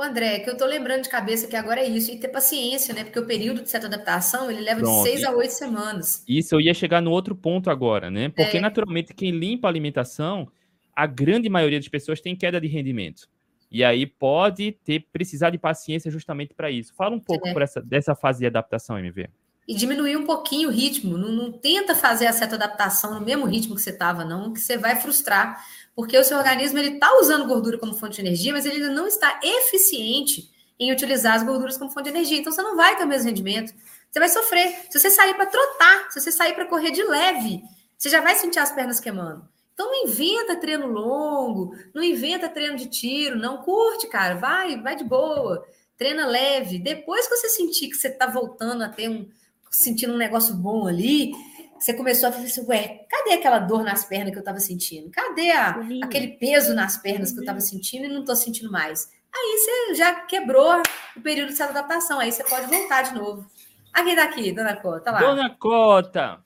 O 0.00 0.02
André, 0.02 0.38
que 0.38 0.48
eu 0.48 0.56
tô 0.56 0.64
lembrando 0.64 1.02
de 1.02 1.10
cabeça 1.10 1.46
que 1.46 1.54
agora 1.54 1.78
é 1.78 1.86
isso, 1.86 2.10
e 2.10 2.18
ter 2.18 2.28
paciência, 2.28 2.94
né? 2.94 3.04
Porque 3.04 3.18
o 3.18 3.26
período 3.26 3.62
de 3.62 3.68
certa 3.68 3.86
adaptação 3.86 4.50
ele 4.50 4.62
leva 4.62 4.80
Pronto. 4.80 5.04
de 5.04 5.10
seis 5.10 5.22
a 5.22 5.30
oito 5.30 5.50
semanas. 5.50 6.24
Isso, 6.26 6.54
eu 6.54 6.60
ia 6.62 6.72
chegar 6.72 7.02
no 7.02 7.10
outro 7.10 7.36
ponto 7.36 7.68
agora, 7.68 8.10
né? 8.10 8.30
Porque 8.30 8.56
é. 8.56 8.60
naturalmente 8.62 9.12
quem 9.12 9.30
limpa 9.30 9.68
a 9.68 9.70
alimentação, 9.70 10.50
a 10.96 11.06
grande 11.06 11.50
maioria 11.50 11.78
das 11.78 11.86
pessoas 11.86 12.18
tem 12.18 12.34
queda 12.34 12.58
de 12.58 12.66
rendimento. 12.66 13.28
E 13.70 13.84
aí 13.84 14.06
pode 14.06 14.72
ter 14.72 15.04
precisar 15.12 15.50
de 15.50 15.58
paciência 15.58 16.10
justamente 16.10 16.54
para 16.54 16.70
isso. 16.70 16.94
Fala 16.94 17.14
um 17.14 17.20
pouco 17.20 17.46
é. 17.46 17.62
essa, 17.62 17.82
dessa 17.82 18.14
fase 18.14 18.38
de 18.38 18.46
adaptação, 18.46 18.98
MV. 18.98 19.28
e 19.68 19.74
diminuir 19.74 20.16
um 20.16 20.24
pouquinho 20.24 20.70
o 20.70 20.72
ritmo. 20.72 21.18
Não, 21.18 21.28
não 21.30 21.52
tenta 21.52 21.94
fazer 21.94 22.26
a 22.26 22.32
certa 22.32 22.54
adaptação 22.54 23.20
no 23.20 23.20
mesmo 23.20 23.44
ritmo 23.44 23.74
que 23.74 23.82
você 23.82 23.90
estava, 23.90 24.24
não, 24.24 24.50
que 24.50 24.60
você 24.60 24.78
vai 24.78 24.96
frustrar, 24.96 25.62
porque 26.00 26.16
o 26.16 26.24
seu 26.24 26.38
organismo 26.38 26.78
ele 26.78 26.94
está 26.94 27.14
usando 27.20 27.46
gordura 27.46 27.76
como 27.76 27.92
fonte 27.92 28.14
de 28.14 28.22
energia, 28.22 28.54
mas 28.54 28.64
ele 28.64 28.76
ainda 28.76 28.88
não 28.88 29.06
está 29.06 29.38
eficiente 29.44 30.50
em 30.78 30.90
utilizar 30.90 31.34
as 31.34 31.42
gorduras 31.42 31.76
como 31.76 31.90
fonte 31.90 32.04
de 32.04 32.08
energia. 32.08 32.38
Então 32.38 32.50
você 32.50 32.62
não 32.62 32.74
vai 32.74 32.96
ter 32.96 33.04
o 33.04 33.06
mesmo 33.06 33.28
rendimento. 33.28 33.74
Você 34.10 34.18
vai 34.18 34.30
sofrer. 34.30 34.86
Se 34.88 34.98
você 34.98 35.10
sair 35.10 35.34
para 35.34 35.44
trotar, 35.44 36.10
se 36.10 36.18
você 36.18 36.32
sair 36.32 36.54
para 36.54 36.64
correr 36.64 36.90
de 36.90 37.02
leve, 37.02 37.62
você 37.98 38.08
já 38.08 38.22
vai 38.22 38.34
sentir 38.34 38.58
as 38.58 38.72
pernas 38.72 38.98
queimando. 38.98 39.46
Então 39.74 39.88
não 39.88 40.04
inventa 40.08 40.56
treino 40.56 40.86
longo, 40.86 41.76
não 41.92 42.02
inventa 42.02 42.48
treino 42.48 42.78
de 42.78 42.86
tiro, 42.86 43.36
não 43.38 43.58
curte, 43.58 44.08
cara, 44.08 44.36
vai, 44.36 44.80
vai 44.80 44.96
de 44.96 45.04
boa, 45.04 45.66
treina 45.98 46.26
leve. 46.26 46.78
Depois 46.78 47.28
que 47.28 47.36
você 47.36 47.50
sentir 47.50 47.88
que 47.88 47.96
você 47.96 48.08
está 48.08 48.26
voltando 48.26 48.82
a 48.84 48.88
ter 48.88 49.10
um, 49.10 49.28
sentindo 49.70 50.14
um 50.14 50.18
negócio 50.18 50.54
bom 50.54 50.86
ali, 50.86 51.34
você 51.80 51.94
começou 51.94 52.28
a 52.28 52.32
falar 52.32 52.44
assim, 52.44 52.66
ué, 52.66 53.06
cadê 53.08 53.32
aquela 53.32 53.58
dor 53.58 53.82
nas 53.82 54.04
pernas 54.04 54.30
que 54.30 54.36
eu 54.36 54.40
estava 54.40 54.60
sentindo? 54.60 55.10
Cadê 55.10 55.50
a, 55.50 55.80
aquele 56.02 56.28
peso 56.36 56.74
nas 56.74 56.98
pernas 56.98 57.32
que 57.32 57.38
eu 57.38 57.42
estava 57.42 57.60
sentindo 57.60 58.04
e 58.04 58.08
não 58.08 58.20
estou 58.20 58.36
sentindo 58.36 58.70
mais? 58.70 59.10
Aí 59.34 59.58
você 59.58 59.94
já 59.94 60.14
quebrou 60.26 60.82
o 61.16 61.20
período 61.22 61.54
de 61.54 61.62
adaptação, 61.62 62.20
aí 62.20 62.30
você 62.30 62.44
pode 62.44 62.66
voltar 62.66 63.02
de 63.02 63.14
novo. 63.14 63.46
Aqui 63.94 64.14
daqui, 64.14 64.52
dona 64.52 64.76
Cota, 64.76 65.10
lá. 65.10 65.20
Dona 65.20 65.50
Cota! 65.58 66.38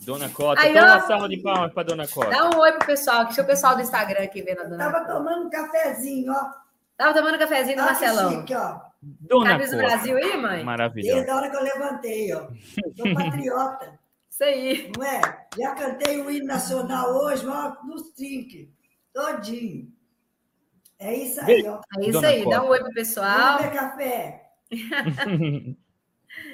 Dona 0.00 0.28
Cota, 0.28 0.60
aí, 0.60 0.72
uma 0.72 1.00
salva 1.00 1.28
de 1.28 1.38
palmas 1.38 1.72
para 1.72 1.82
Dona 1.82 2.06
Cota. 2.06 2.30
Dá 2.30 2.48
um 2.48 2.58
oi 2.58 2.72
pro 2.72 2.86
pessoal, 2.86 3.26
que 3.26 3.40
o 3.40 3.46
pessoal 3.46 3.74
do 3.74 3.82
Instagram 3.82 4.24
aqui 4.24 4.42
vendo 4.42 4.60
a 4.60 4.64
Dona 4.64 4.78
Tava 4.84 5.00
Cota. 5.00 5.12
tomando 5.12 5.46
um 5.46 5.50
cafezinho, 5.50 6.32
ó. 6.32 6.50
Tava 6.96 7.14
tomando 7.14 7.34
um 7.34 7.38
cafezinho 7.38 7.76
do 7.76 7.82
Marcelão. 7.82 8.30
Chique, 8.30 8.54
ó. 8.54 8.80
Dona 9.00 9.50
Camisa 9.50 9.76
do 9.76 9.82
Brasil 9.82 10.16
aí, 10.16 10.36
mãe? 10.36 10.64
Maravilhoso. 10.64 11.14
Desde 11.14 11.30
a 11.30 11.36
hora 11.36 11.50
que 11.50 11.56
eu 11.56 11.62
levantei, 11.62 12.34
ó. 12.34 12.48
Sou 12.96 13.14
patriota. 13.14 13.97
Isso 14.38 14.44
aí. 14.44 14.92
Não 14.96 15.04
é? 15.04 15.20
Já 15.58 15.74
cantei 15.74 16.20
o 16.20 16.30
hino 16.30 16.46
nacional 16.46 17.10
hoje, 17.12 17.44
ó, 17.44 17.74
nos 17.84 18.10
trinques. 18.12 18.68
Todinho. 19.12 19.92
É 20.96 21.12
isso 21.12 21.40
aí, 21.40 21.66
ó. 21.66 21.80
É 21.96 22.02
isso 22.02 22.12
Dona 22.12 22.28
aí. 22.28 22.48
Dá 22.48 22.62
um 22.62 22.68
oi 22.68 22.78
pro 22.78 22.92
pessoal. 22.92 23.58
Vamos 23.58 23.74
café. 23.74 24.52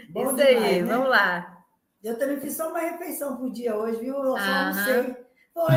Bom 0.09 0.23
isso 0.23 0.37
demais, 0.37 0.65
aí, 0.65 0.83
né? 0.83 0.95
vamos 0.95 1.11
lá. 1.11 1.63
Eu 2.03 2.19
também 2.19 2.41
fiz 2.41 2.57
só 2.57 2.71
uma 2.71 2.81
refeição 2.81 3.37
por 3.37 3.51
dia 3.51 3.77
hoje, 3.77 4.01
viu? 4.01 4.15
Eu 4.15 4.39
só 4.39 4.51
almocei. 4.51 5.17
Foi, 5.53 5.75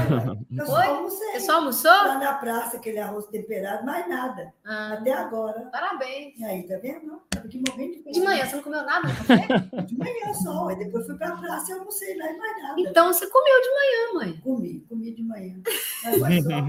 eu 0.59 0.65
só 0.65 0.81
almocei. 0.81 1.31
Você 1.31 1.39
só 1.41 1.55
almoçou? 1.55 1.91
Lá 1.91 2.19
na 2.19 2.33
praça, 2.35 2.77
aquele 2.77 2.99
arroz 2.99 3.25
temperado, 3.27 3.85
mais 3.85 4.07
nada. 4.07 4.53
Ah, 4.65 4.93
Até 4.93 5.11
agora. 5.11 5.69
Parabéns. 5.71 6.39
E 6.39 6.45
aí, 6.45 6.65
tá 6.65 6.77
vendo? 6.77 7.21
Morrendo 7.43 8.03
de 8.03 8.11
De 8.11 8.19
manhã, 8.19 8.45
você 8.45 8.55
não 8.55 8.63
comeu 8.63 8.83
nada 8.83 9.07
café? 9.07 9.47
De 9.85 9.97
manhã 9.97 10.33
só. 10.33 10.69
Aí 10.69 10.77
depois 10.77 11.05
fui 11.05 11.17
pra 11.17 11.37
praça 11.37 11.71
e 11.71 11.73
almocei 11.73 12.17
lá 12.17 12.31
e 12.31 12.37
mais 12.37 12.63
nada. 12.63 12.81
Então 12.81 13.13
você 13.13 13.27
comeu 13.27 13.61
de 13.61 13.69
manhã, 13.69 14.13
mãe? 14.13 14.41
Comi, 14.41 14.79
comi 14.87 15.13
de 15.13 15.23
manhã. 15.23 15.61
Mas 16.03 16.17
foi 16.19 16.41
só. 16.41 16.61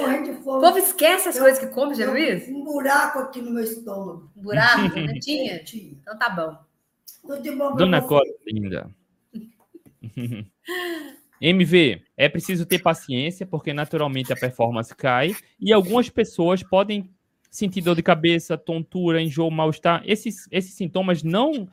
morrendo 0.00 0.24
de 0.24 0.42
fome. 0.42 0.58
O 0.58 0.60
povo 0.60 0.78
esquece 0.78 1.28
as 1.28 1.36
eu, 1.36 1.42
coisas 1.42 1.58
que 1.58 1.66
come, 1.68 1.94
já 1.94 2.10
Luiz? 2.10 2.48
Um 2.48 2.64
buraco 2.64 3.18
aqui 3.20 3.40
no 3.40 3.50
meu 3.50 3.64
estômago. 3.64 4.30
Um 4.36 4.42
buraco? 4.42 4.94
Não 4.98 5.18
tinha? 5.20 5.62
Tinha. 5.64 5.92
Então 5.92 6.18
tá 6.18 6.30
bom 6.30 6.66
Dona 7.76 8.02
Cora, 8.02 8.24
linda. 8.46 8.88
MV, 11.40 12.02
é 12.16 12.28
preciso 12.28 12.64
ter 12.64 12.78
paciência, 12.78 13.44
porque 13.46 13.74
naturalmente 13.74 14.32
a 14.32 14.36
performance 14.36 14.94
cai, 14.94 15.34
e 15.60 15.72
algumas 15.72 16.08
pessoas 16.08 16.62
podem 16.62 17.10
sentir 17.50 17.80
dor 17.80 17.96
de 17.96 18.02
cabeça, 18.02 18.56
tontura, 18.56 19.20
enjoo, 19.20 19.50
mal-estar. 19.50 20.02
Esses, 20.04 20.48
esses 20.50 20.74
sintomas 20.74 21.22
não 21.22 21.68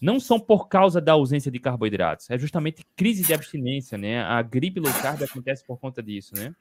não 0.00 0.18
são 0.18 0.38
por 0.38 0.68
causa 0.68 1.00
da 1.00 1.12
ausência 1.12 1.50
de 1.50 1.58
carboidratos, 1.60 2.28
é 2.30 2.38
justamente 2.38 2.84
crise 2.96 3.22
de 3.22 3.32
abstinência, 3.32 3.96
né? 3.96 4.22
A 4.22 4.42
gripe 4.42 4.80
low 4.80 4.92
carb 4.94 5.22
acontece 5.22 5.64
por 5.64 5.78
conta 5.78 6.02
disso, 6.02 6.34
né? 6.34 6.54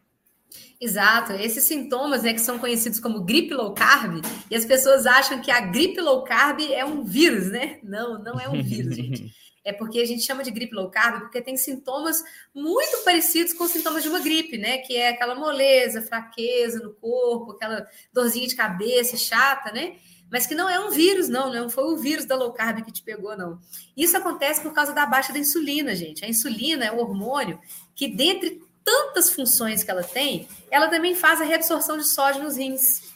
Exato, 0.79 1.33
esses 1.33 1.63
sintomas, 1.63 2.23
né, 2.23 2.33
que 2.33 2.41
são 2.41 2.59
conhecidos 2.59 2.99
como 2.99 3.23
gripe 3.23 3.53
low 3.53 3.73
carb, 3.73 4.21
e 4.49 4.55
as 4.55 4.65
pessoas 4.65 5.05
acham 5.05 5.41
que 5.41 5.49
a 5.49 5.61
gripe 5.61 6.01
low 6.01 6.23
carb 6.23 6.59
é 6.59 6.83
um 6.83 7.03
vírus, 7.03 7.47
né? 7.47 7.79
Não, 7.83 8.21
não 8.21 8.39
é 8.39 8.49
um 8.49 8.61
vírus, 8.61 8.93
gente. 8.97 9.33
É 9.63 9.71
porque 9.71 9.99
a 9.99 10.05
gente 10.05 10.23
chama 10.23 10.43
de 10.43 10.49
gripe 10.49 10.73
low 10.73 10.89
carb 10.89 11.21
porque 11.21 11.41
tem 11.41 11.55
sintomas 11.55 12.23
muito 12.53 13.03
parecidos 13.03 13.53
com 13.53 13.63
os 13.63 13.71
sintomas 13.71 14.01
de 14.01 14.09
uma 14.09 14.19
gripe, 14.19 14.57
né? 14.57 14.79
Que 14.79 14.97
é 14.97 15.09
aquela 15.09 15.35
moleza, 15.35 16.01
fraqueza 16.01 16.79
no 16.79 16.93
corpo, 16.93 17.51
aquela 17.51 17.87
dorzinha 18.11 18.47
de 18.47 18.55
cabeça 18.55 19.15
chata, 19.17 19.71
né? 19.71 19.97
Mas 20.31 20.47
que 20.47 20.55
não 20.55 20.69
é 20.69 20.79
um 20.79 20.89
vírus, 20.89 21.27
não, 21.27 21.53
não 21.53 21.69
foi 21.69 21.83
o 21.83 21.97
vírus 21.97 22.25
da 22.25 22.35
low 22.35 22.53
carb 22.53 22.83
que 22.85 22.91
te 22.91 23.03
pegou, 23.03 23.37
não. 23.37 23.59
Isso 23.95 24.15
acontece 24.15 24.61
por 24.61 24.73
causa 24.73 24.93
da 24.93 25.05
baixa 25.05 25.33
da 25.33 25.39
insulina, 25.39 25.93
gente. 25.93 26.23
A 26.23 26.27
insulina 26.27 26.85
é 26.85 26.91
o 26.91 26.99
hormônio 26.99 27.59
que, 27.93 28.07
dentre 28.07 28.63
tantas 28.83 29.31
funções 29.31 29.83
que 29.83 29.91
ela 29.91 30.03
tem, 30.03 30.47
ela 30.71 30.87
também 30.87 31.15
faz 31.15 31.41
a 31.41 31.43
reabsorção 31.43 31.97
de 31.97 32.09
sódio 32.09 32.41
nos 32.43 32.57
rins. 32.57 33.11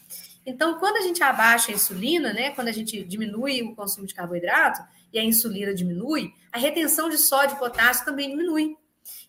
Então, 0.46 0.78
quando 0.78 0.98
a 0.98 1.02
gente 1.02 1.24
abaixa 1.24 1.72
a 1.72 1.76
insulina, 1.76 2.32
né, 2.34 2.52
quando 2.52 2.68
a 2.68 2.72
gente 2.72 3.04
diminui 3.04 3.64
o 3.64 3.74
consumo 3.74 4.06
de 4.06 4.14
carboidrato 4.14 4.84
e 5.16 5.20
a 5.20 5.24
insulina 5.24 5.74
diminui, 5.74 6.34
a 6.52 6.60
retenção 6.60 7.10
de 7.10 7.18
sódio 7.18 7.56
e 7.56 7.60
potássio 7.60 8.04
também 8.04 8.30
diminui. 8.30 8.76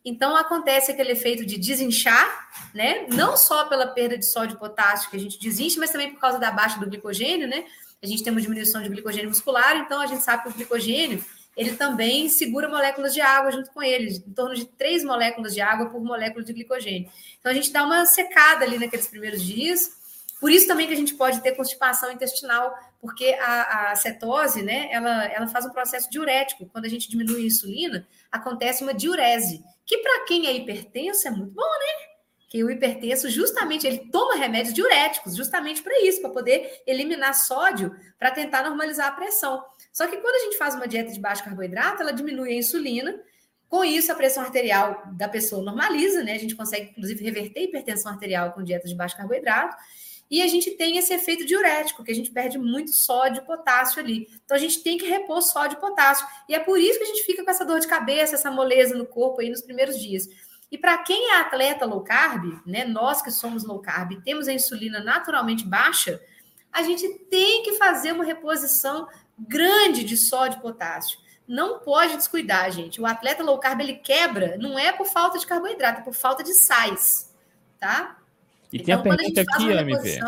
Então, 0.04 0.36
acontece 0.36 0.90
aquele 0.90 1.12
efeito 1.12 1.46
de 1.46 1.58
desinchar, 1.58 2.48
né? 2.74 3.06
Não 3.08 3.36
só 3.36 3.64
pela 3.66 3.86
perda 3.86 4.18
de 4.18 4.26
sódio 4.26 4.54
e 4.54 4.58
potássio 4.58 5.10
que 5.10 5.16
a 5.16 5.20
gente 5.20 5.38
desincha, 5.38 5.78
mas 5.78 5.90
também 5.90 6.12
por 6.12 6.20
causa 6.20 6.38
da 6.38 6.50
baixa 6.50 6.78
do 6.78 6.86
glicogênio, 6.86 7.48
né? 7.48 7.64
A 8.02 8.06
gente 8.06 8.22
tem 8.22 8.32
uma 8.32 8.40
diminuição 8.40 8.82
de 8.82 8.88
glicogênio 8.88 9.28
muscular, 9.28 9.76
então 9.76 10.00
a 10.00 10.06
gente 10.06 10.22
sabe 10.22 10.42
que 10.42 10.48
o 10.48 10.52
glicogênio 10.52 11.24
ele 11.56 11.74
também 11.74 12.28
segura 12.28 12.68
moléculas 12.68 13.14
de 13.14 13.20
água 13.20 13.50
junto 13.50 13.70
com 13.70 13.82
ele, 13.82 14.22
em 14.26 14.32
torno 14.32 14.54
de 14.54 14.66
três 14.66 15.02
moléculas 15.02 15.54
de 15.54 15.60
água 15.60 15.86
por 15.86 16.04
molécula 16.04 16.44
de 16.44 16.52
glicogênio. 16.52 17.08
Então 17.40 17.50
a 17.50 17.54
gente 17.54 17.72
dá 17.72 17.84
uma 17.84 18.04
secada 18.04 18.64
ali 18.64 18.78
naqueles 18.78 19.06
primeiros 19.06 19.42
dias. 19.42 19.90
Por 20.46 20.52
isso 20.52 20.68
também 20.68 20.86
que 20.86 20.92
a 20.92 20.96
gente 20.96 21.14
pode 21.14 21.42
ter 21.42 21.56
constipação 21.56 22.08
intestinal, 22.12 22.72
porque 23.00 23.36
a, 23.40 23.90
a 23.90 23.96
cetose, 23.96 24.62
né, 24.62 24.88
ela, 24.92 25.24
ela 25.24 25.48
faz 25.48 25.66
um 25.66 25.70
processo 25.70 26.08
diurético. 26.08 26.66
Quando 26.66 26.84
a 26.84 26.88
gente 26.88 27.10
diminui 27.10 27.42
a 27.42 27.46
insulina, 27.46 28.06
acontece 28.30 28.84
uma 28.84 28.94
diurese, 28.94 29.60
que 29.84 29.98
para 29.98 30.24
quem 30.24 30.46
é 30.46 30.52
hipertenso 30.52 31.26
é 31.26 31.32
muito 31.32 31.50
bom, 31.50 31.62
né? 31.62 32.06
Que 32.48 32.62
o 32.62 32.70
hipertenso, 32.70 33.28
justamente, 33.28 33.88
ele 33.88 34.08
toma 34.12 34.36
remédios 34.36 34.72
diuréticos, 34.72 35.34
justamente 35.34 35.82
para 35.82 36.00
isso, 36.00 36.20
para 36.20 36.30
poder 36.30 36.80
eliminar 36.86 37.34
sódio, 37.34 37.96
para 38.16 38.30
tentar 38.30 38.62
normalizar 38.62 39.08
a 39.08 39.16
pressão. 39.16 39.64
Só 39.92 40.06
que 40.06 40.16
quando 40.16 40.36
a 40.36 40.44
gente 40.44 40.58
faz 40.58 40.76
uma 40.76 40.86
dieta 40.86 41.10
de 41.10 41.18
baixo 41.18 41.42
carboidrato, 41.42 42.02
ela 42.02 42.12
diminui 42.12 42.52
a 42.52 42.56
insulina, 42.56 43.20
com 43.68 43.84
isso 43.84 44.12
a 44.12 44.14
pressão 44.14 44.44
arterial 44.44 45.02
da 45.14 45.28
pessoa 45.28 45.60
normaliza, 45.60 46.22
né? 46.22 46.34
A 46.34 46.38
gente 46.38 46.54
consegue, 46.54 46.90
inclusive, 46.90 47.24
reverter 47.24 47.58
a 47.58 47.64
hipertensão 47.64 48.12
arterial 48.12 48.52
com 48.52 48.62
dieta 48.62 48.86
de 48.86 48.94
baixo 48.94 49.16
carboidrato. 49.16 49.76
E 50.30 50.42
a 50.42 50.46
gente 50.48 50.72
tem 50.72 50.96
esse 50.96 51.12
efeito 51.12 51.44
diurético, 51.44 52.02
que 52.02 52.10
a 52.10 52.14
gente 52.14 52.30
perde 52.30 52.58
muito 52.58 52.92
sódio 52.92 53.42
e 53.42 53.46
potássio 53.46 54.00
ali. 54.00 54.28
Então 54.44 54.56
a 54.56 54.60
gente 54.60 54.82
tem 54.82 54.98
que 54.98 55.06
repor 55.06 55.40
sódio 55.40 55.76
e 55.76 55.80
potássio. 55.80 56.26
E 56.48 56.54
é 56.54 56.58
por 56.58 56.78
isso 56.78 56.98
que 56.98 57.04
a 57.04 57.08
gente 57.08 57.22
fica 57.22 57.44
com 57.44 57.50
essa 57.50 57.64
dor 57.64 57.78
de 57.78 57.86
cabeça, 57.86 58.34
essa 58.34 58.50
moleza 58.50 58.96
no 58.96 59.06
corpo 59.06 59.40
aí 59.40 59.48
nos 59.48 59.62
primeiros 59.62 60.00
dias. 60.00 60.28
E 60.70 60.76
para 60.76 60.98
quem 60.98 61.30
é 61.30 61.36
atleta 61.38 61.84
low 61.84 62.02
carb, 62.02 62.60
né, 62.66 62.84
nós 62.84 63.22
que 63.22 63.30
somos 63.30 63.64
low 63.64 63.80
carb, 63.80 64.20
temos 64.24 64.48
a 64.48 64.52
insulina 64.52 64.98
naturalmente 64.98 65.64
baixa, 65.64 66.20
a 66.72 66.82
gente 66.82 67.08
tem 67.30 67.62
que 67.62 67.74
fazer 67.74 68.12
uma 68.12 68.24
reposição 68.24 69.06
grande 69.38 70.02
de 70.02 70.16
sódio 70.16 70.58
e 70.58 70.62
potássio. 70.62 71.18
Não 71.46 71.78
pode 71.78 72.16
descuidar, 72.16 72.70
gente. 72.72 73.00
O 73.00 73.06
atleta 73.06 73.44
low 73.44 73.58
carb 73.58 73.80
ele 73.80 73.94
quebra, 73.94 74.56
não 74.58 74.76
é 74.76 74.92
por 74.92 75.06
falta 75.06 75.38
de 75.38 75.46
carboidrato, 75.46 76.00
é 76.00 76.04
por 76.04 76.14
falta 76.14 76.42
de 76.42 76.52
sais, 76.52 77.32
tá? 77.78 78.18
E 78.76 78.82
então, 78.82 79.02
tem 79.02 79.12
a 79.12 79.16
pergunta 79.16 79.40
a 79.40 79.54
aqui, 79.54 79.70
MV. 79.70 80.20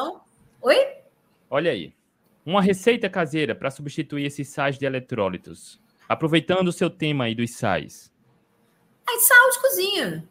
Oi? 0.62 0.88
Olha 1.50 1.70
aí. 1.70 1.92
Uma 2.44 2.62
receita 2.62 3.08
caseira 3.10 3.54
para 3.54 3.70
substituir 3.70 4.24
esses 4.24 4.48
sais 4.48 4.78
de 4.78 4.86
eletrólitos. 4.86 5.78
Aproveitando 6.08 6.68
o 6.68 6.72
seu 6.72 6.88
tema 6.88 7.24
aí 7.24 7.34
dos 7.34 7.54
sais. 7.54 8.10
Aí, 9.06 9.20
sal 9.20 9.50
de 9.50 9.60
cozinha. 9.60 10.28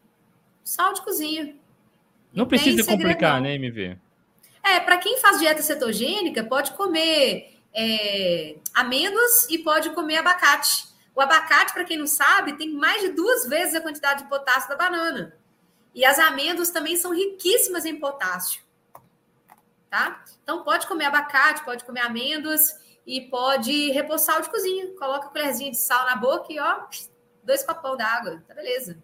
Sal 0.63 0.93
de 0.93 1.01
cozinha. 1.01 1.43
Não, 1.45 2.43
não 2.43 2.45
precisa 2.47 2.83
complicar, 2.83 3.39
né, 3.39 3.55
MV? 3.55 3.97
É, 4.63 4.79
para 4.79 4.97
quem 4.97 5.19
faz 5.19 5.39
dieta 5.39 5.61
cetogênica, 5.61 6.43
pode 6.43 6.71
comer 6.71 7.55
é, 7.73 8.55
amêndoas 8.73 9.47
e 9.49 9.59
pode 9.59 9.91
comer 9.91 10.17
abacate. 10.17 10.87
O 11.15 11.21
abacate, 11.21 11.73
para 11.73 11.83
quem 11.83 11.97
não 11.97 12.07
sabe, 12.07 12.57
tem 12.57 12.73
mais 12.73 13.01
de 13.01 13.09
duas 13.09 13.47
vezes 13.47 13.75
a 13.75 13.81
quantidade 13.81 14.23
de 14.23 14.29
potássio 14.29 14.69
da 14.69 14.75
banana. 14.75 15.36
E 15.97 16.05
as 16.05 16.19
amêndoas 16.19 16.69
também 16.69 16.95
são 16.95 17.11
riquíssimas 17.11 17.83
em 17.83 17.99
potássio. 17.99 18.61
Tá? 19.89 20.23
Então, 20.43 20.63
pode 20.63 20.85
comer 20.85 21.05
abacate, 21.05 21.65
pode 21.65 21.83
comer 21.83 22.01
amêndoas 22.01 22.79
e 23.03 23.21
pode 23.21 23.89
repor 23.89 24.19
sal 24.19 24.39
de 24.43 24.47
cozinha. 24.47 24.93
Coloca 24.99 25.25
a 25.25 25.29
colherzinha 25.31 25.71
de 25.71 25.77
sal 25.77 26.05
na 26.05 26.15
boca 26.15 26.53
e, 26.53 26.59
ó, 26.59 26.85
dois 27.43 27.63
copão 27.63 27.97
d'água. 27.97 28.43
Tá 28.47 28.53
beleza. 28.53 29.01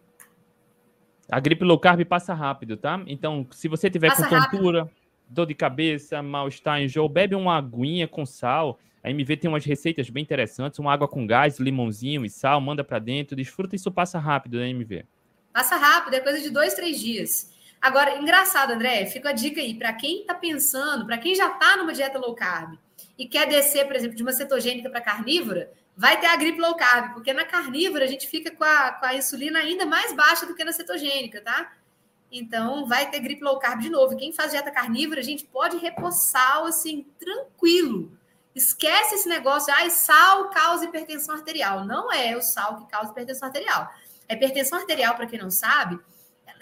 A 1.28 1.40
gripe 1.40 1.66
low 1.66 1.80
carb 1.80 2.06
passa 2.06 2.32
rápido, 2.32 2.78
tá? 2.78 3.02
Então, 3.08 3.48
se 3.50 3.68
você 3.68 3.90
tiver 3.90 4.10
passa 4.10 4.30
com 4.30 4.40
tontura, 4.40 4.82
rápido 4.82 5.04
dor 5.28 5.48
de 5.48 5.56
cabeça, 5.56 6.22
mal-estar, 6.22 6.80
enjoo, 6.80 7.10
bebe 7.10 7.34
uma 7.34 7.58
aguinha 7.58 8.08
com 8.08 8.24
sal, 8.24 8.78
A 9.04 9.10
MV 9.10 9.36
tem 9.36 9.50
umas 9.50 9.66
receitas 9.66 10.10
bem 10.10 10.22
interessantes, 10.24 10.80
uma 10.80 10.94
água 10.94 11.10
com 11.10 11.28
gás, 11.28 11.60
limãozinho 11.60 12.24
e 12.24 12.30
sal, 12.30 12.62
manda 12.62 12.84
para 12.86 13.00
dentro, 13.00 13.36
desfruta, 13.36 13.76
isso 13.76 13.92
passa 13.92 14.18
rápido, 14.18 14.60
né, 14.60 14.70
MV? 14.70 15.06
Passa 15.54 15.76
rápido, 15.76 16.16
é 16.16 16.20
coisa 16.20 16.42
de 16.42 16.50
dois, 16.50 16.74
três 16.74 17.00
dias. 17.00 17.54
Agora, 17.80 18.18
engraçado, 18.18 18.72
André, 18.72 19.06
fica 19.06 19.30
a 19.30 19.34
dica 19.34 19.62
aí, 19.62 19.76
para 19.76 19.94
quem 19.94 20.22
está 20.22 20.34
pensando, 20.34 21.06
para 21.06 21.18
quem 21.18 21.36
já 21.36 21.48
está 21.48 21.78
numa 21.78 21.94
dieta 21.94 22.18
low 22.18 22.34
carb 22.34 22.78
e 23.18 23.28
quer 23.28 23.48
descer, 23.48 23.86
por 23.86 23.96
exemplo, 23.96 24.16
de 24.16 24.24
uma 24.24 24.32
cetogênica 24.32 24.90
para 24.90 25.02
carnívora, 25.02 25.72
vai 25.96 26.20
ter 26.20 26.28
a 26.28 26.36
gripe 26.36 26.60
low 26.60 26.76
carb, 26.76 27.14
porque 27.14 27.32
na 27.34 27.46
carnívora 27.46 28.06
a 28.06 28.08
gente 28.08 28.28
fica 28.28 28.50
com 28.52 28.64
a, 28.64 28.92
com 28.94 29.06
a 29.06 29.16
insulina 29.16 29.60
ainda 29.60 29.86
mais 29.86 30.14
baixa 30.14 30.46
do 30.46 30.56
que 30.56 30.64
na 30.64 30.72
cetogênica, 30.72 31.42
tá? 31.42 31.74
Então, 32.32 32.88
vai 32.88 33.12
ter 33.12 33.20
gripe 33.20 33.44
low 33.44 33.60
carb 33.60 33.80
de 33.80 33.90
novo. 33.90 34.18
Quem 34.18 34.34
faz 34.34 34.52
dieta 34.52 34.72
carnívora, 34.72 35.20
a 35.20 35.24
gente 35.24 35.46
pode 35.46 35.78
repousar 35.78 36.64
assim, 36.64 37.06
tranquilo. 37.20 38.18
Esquece 38.56 39.16
esse 39.16 39.30
negócio, 39.30 39.74
ah, 39.74 39.90
sal 39.90 40.50
causa 40.50 40.86
hipertensão 40.86 41.36
arterial. 41.36 41.86
Não 41.86 42.12
é 42.12 42.36
o 42.36 42.42
sal 42.42 42.78
que 42.78 42.92
causa 42.92 43.12
hipertensão 43.12 43.48
arterial. 43.48 43.92
A 44.30 44.34
hipertensão 44.34 44.80
arterial, 44.80 45.16
para 45.16 45.28
quem 45.28 45.40
não 45.40 45.52
sabe, 45.52 46.00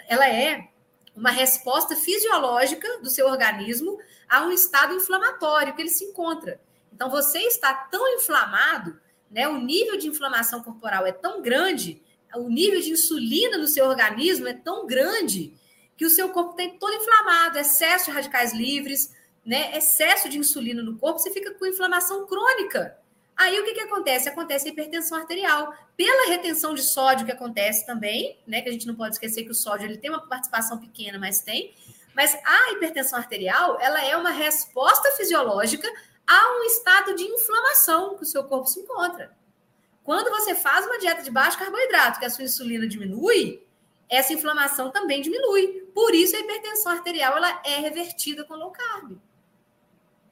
ela 0.08 0.28
é 0.28 0.68
uma 1.14 1.30
resposta 1.30 1.94
fisiológica 1.94 2.98
do 2.98 3.10
seu 3.10 3.26
organismo 3.26 3.98
a 4.28 4.42
um 4.42 4.50
estado 4.50 4.94
inflamatório 4.94 5.74
que 5.74 5.82
ele 5.82 5.90
se 5.90 6.04
encontra. 6.04 6.60
Então, 6.92 7.10
você 7.10 7.38
está 7.40 7.72
tão 7.74 8.14
inflamado, 8.14 8.98
né, 9.30 9.48
o 9.48 9.58
nível 9.58 9.96
de 9.96 10.08
inflamação 10.08 10.62
corporal 10.62 11.06
é 11.06 11.12
tão 11.12 11.40
grande, 11.40 12.02
o 12.34 12.48
nível 12.48 12.80
de 12.80 12.90
insulina 12.90 13.58
no 13.58 13.66
seu 13.66 13.86
organismo 13.86 14.48
é 14.48 14.54
tão 14.54 14.86
grande 14.86 15.54
que 15.96 16.06
o 16.06 16.10
seu 16.10 16.30
corpo 16.30 16.54
tem 16.54 16.78
todo 16.78 16.94
inflamado, 16.94 17.58
excesso 17.58 18.06
de 18.06 18.10
radicais 18.10 18.52
livres, 18.52 19.14
né, 19.44 19.76
excesso 19.76 20.28
de 20.28 20.38
insulina 20.38 20.82
no 20.82 20.96
corpo, 20.96 21.18
você 21.18 21.30
fica 21.30 21.52
com 21.54 21.66
inflamação 21.66 22.26
crônica. 22.26 22.96
Aí 23.36 23.58
o 23.58 23.64
que, 23.64 23.74
que 23.74 23.80
acontece? 23.80 24.28
Acontece 24.28 24.68
a 24.68 24.72
hipertensão 24.72 25.18
arterial. 25.18 25.74
Pela 25.96 26.28
retenção 26.28 26.74
de 26.74 26.82
sódio 26.82 27.26
que 27.26 27.32
acontece 27.32 27.86
também, 27.86 28.38
né? 28.46 28.60
Que 28.60 28.68
a 28.68 28.72
gente 28.72 28.86
não 28.86 28.94
pode 28.94 29.14
esquecer 29.14 29.44
que 29.44 29.50
o 29.50 29.54
sódio 29.54 29.86
ele 29.86 29.98
tem 29.98 30.10
uma 30.10 30.26
participação 30.26 30.78
pequena, 30.78 31.18
mas 31.18 31.40
tem. 31.40 31.74
Mas 32.14 32.38
a 32.44 32.72
hipertensão 32.72 33.18
arterial, 33.18 33.78
ela 33.80 34.04
é 34.04 34.16
uma 34.16 34.30
resposta 34.30 35.10
fisiológica 35.12 35.88
a 36.26 36.58
um 36.58 36.62
estado 36.64 37.14
de 37.14 37.24
inflamação 37.24 38.16
que 38.16 38.22
o 38.22 38.26
seu 38.26 38.44
corpo 38.44 38.66
se 38.66 38.80
encontra. 38.80 39.34
Quando 40.04 40.30
você 40.30 40.54
faz 40.54 40.84
uma 40.86 40.98
dieta 40.98 41.22
de 41.22 41.30
baixo 41.30 41.58
carboidrato, 41.58 42.18
que 42.18 42.26
a 42.26 42.30
sua 42.30 42.44
insulina 42.44 42.86
diminui, 42.86 43.64
essa 44.08 44.32
inflamação 44.32 44.90
também 44.90 45.22
diminui. 45.22 45.88
Por 45.94 46.14
isso 46.14 46.36
a 46.36 46.40
hipertensão 46.40 46.92
arterial 46.92 47.36
ela 47.36 47.62
é 47.64 47.78
revertida 47.78 48.44
com 48.44 48.54
low 48.54 48.70
carb. 48.70 49.16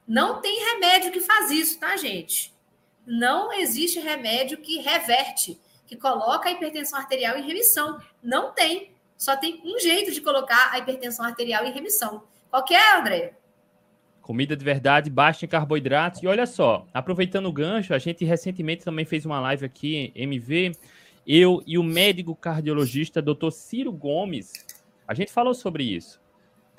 Não 0.07 0.41
tem 0.41 0.59
remédio 0.73 1.11
que 1.11 1.19
faz 1.19 1.49
isso, 1.51 1.79
tá, 1.79 1.95
gente? 1.95 2.50
Não 3.05 3.51
existe 3.51 3.99
remédio 3.99 4.57
que 4.57 4.79
reverte, 4.79 5.59
que 5.87 5.95
coloca 5.95 6.49
a 6.49 6.51
hipertensão 6.51 6.99
arterial 6.99 7.37
em 7.37 7.45
remissão. 7.45 7.99
Não 8.21 8.53
tem. 8.53 8.91
Só 9.17 9.35
tem 9.35 9.61
um 9.63 9.79
jeito 9.79 10.11
de 10.11 10.21
colocar 10.21 10.71
a 10.71 10.79
hipertensão 10.79 11.25
arterial 11.25 11.65
em 11.65 11.71
remissão. 11.71 12.23
Qual 12.49 12.63
que 12.63 12.73
é, 12.73 12.97
André? 12.97 13.33
Comida 14.21 14.55
de 14.55 14.63
verdade, 14.63 15.09
baixa 15.09 15.45
em 15.45 15.49
carboidratos. 15.49 16.21
E 16.21 16.27
olha 16.27 16.45
só, 16.45 16.85
aproveitando 16.93 17.47
o 17.47 17.51
gancho, 17.51 17.93
a 17.93 17.99
gente 17.99 18.23
recentemente 18.23 18.85
também 18.85 19.03
fez 19.03 19.25
uma 19.25 19.39
live 19.39 19.65
aqui, 19.65 20.11
MV, 20.15 20.73
eu 21.25 21.63
e 21.65 21.77
o 21.77 21.83
médico 21.83 22.35
cardiologista 22.35 23.21
Dr. 23.21 23.49
Ciro 23.51 23.91
Gomes. 23.91 24.53
A 25.07 25.13
gente 25.13 25.31
falou 25.31 25.53
sobre 25.53 25.83
isso. 25.83 26.20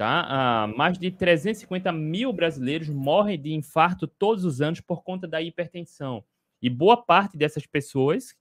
Tá? 0.03 0.27
Ah, 0.29 0.66
mais 0.66 0.99
de 0.99 1.12
350 1.12 1.93
mil 1.93 2.33
brasileiros 2.33 2.89
morrem 2.89 3.41
de 3.41 3.53
infarto 3.53 4.09
todos 4.09 4.45
os 4.45 4.61
anos 4.61 4.81
por 4.81 5.05
conta 5.05 5.29
da 5.29 5.41
hipertensão. 5.41 6.24
E 6.61 6.69
boa 6.69 6.97
parte 6.97 7.37
dessas 7.37 7.69
pessoas 7.69 8.35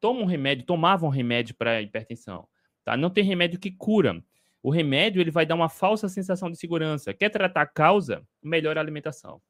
tomam 0.00 0.24
remédio, 0.24 0.66
tomavam 0.66 1.08
remédio 1.08 1.54
para 1.54 1.80
hipertensão. 1.80 2.48
Tá? 2.84 2.96
Não 2.96 3.08
tem 3.08 3.22
remédio 3.22 3.60
que 3.60 3.70
cura. 3.70 4.20
O 4.60 4.68
remédio 4.68 5.20
ele 5.20 5.30
vai 5.30 5.46
dar 5.46 5.54
uma 5.54 5.68
falsa 5.68 6.08
sensação 6.08 6.50
de 6.50 6.56
segurança. 6.56 7.14
Quer 7.14 7.30
tratar 7.30 7.62
a 7.62 7.66
causa? 7.66 8.26
Melhor 8.42 8.76
a 8.76 8.80
alimentação. 8.80 9.40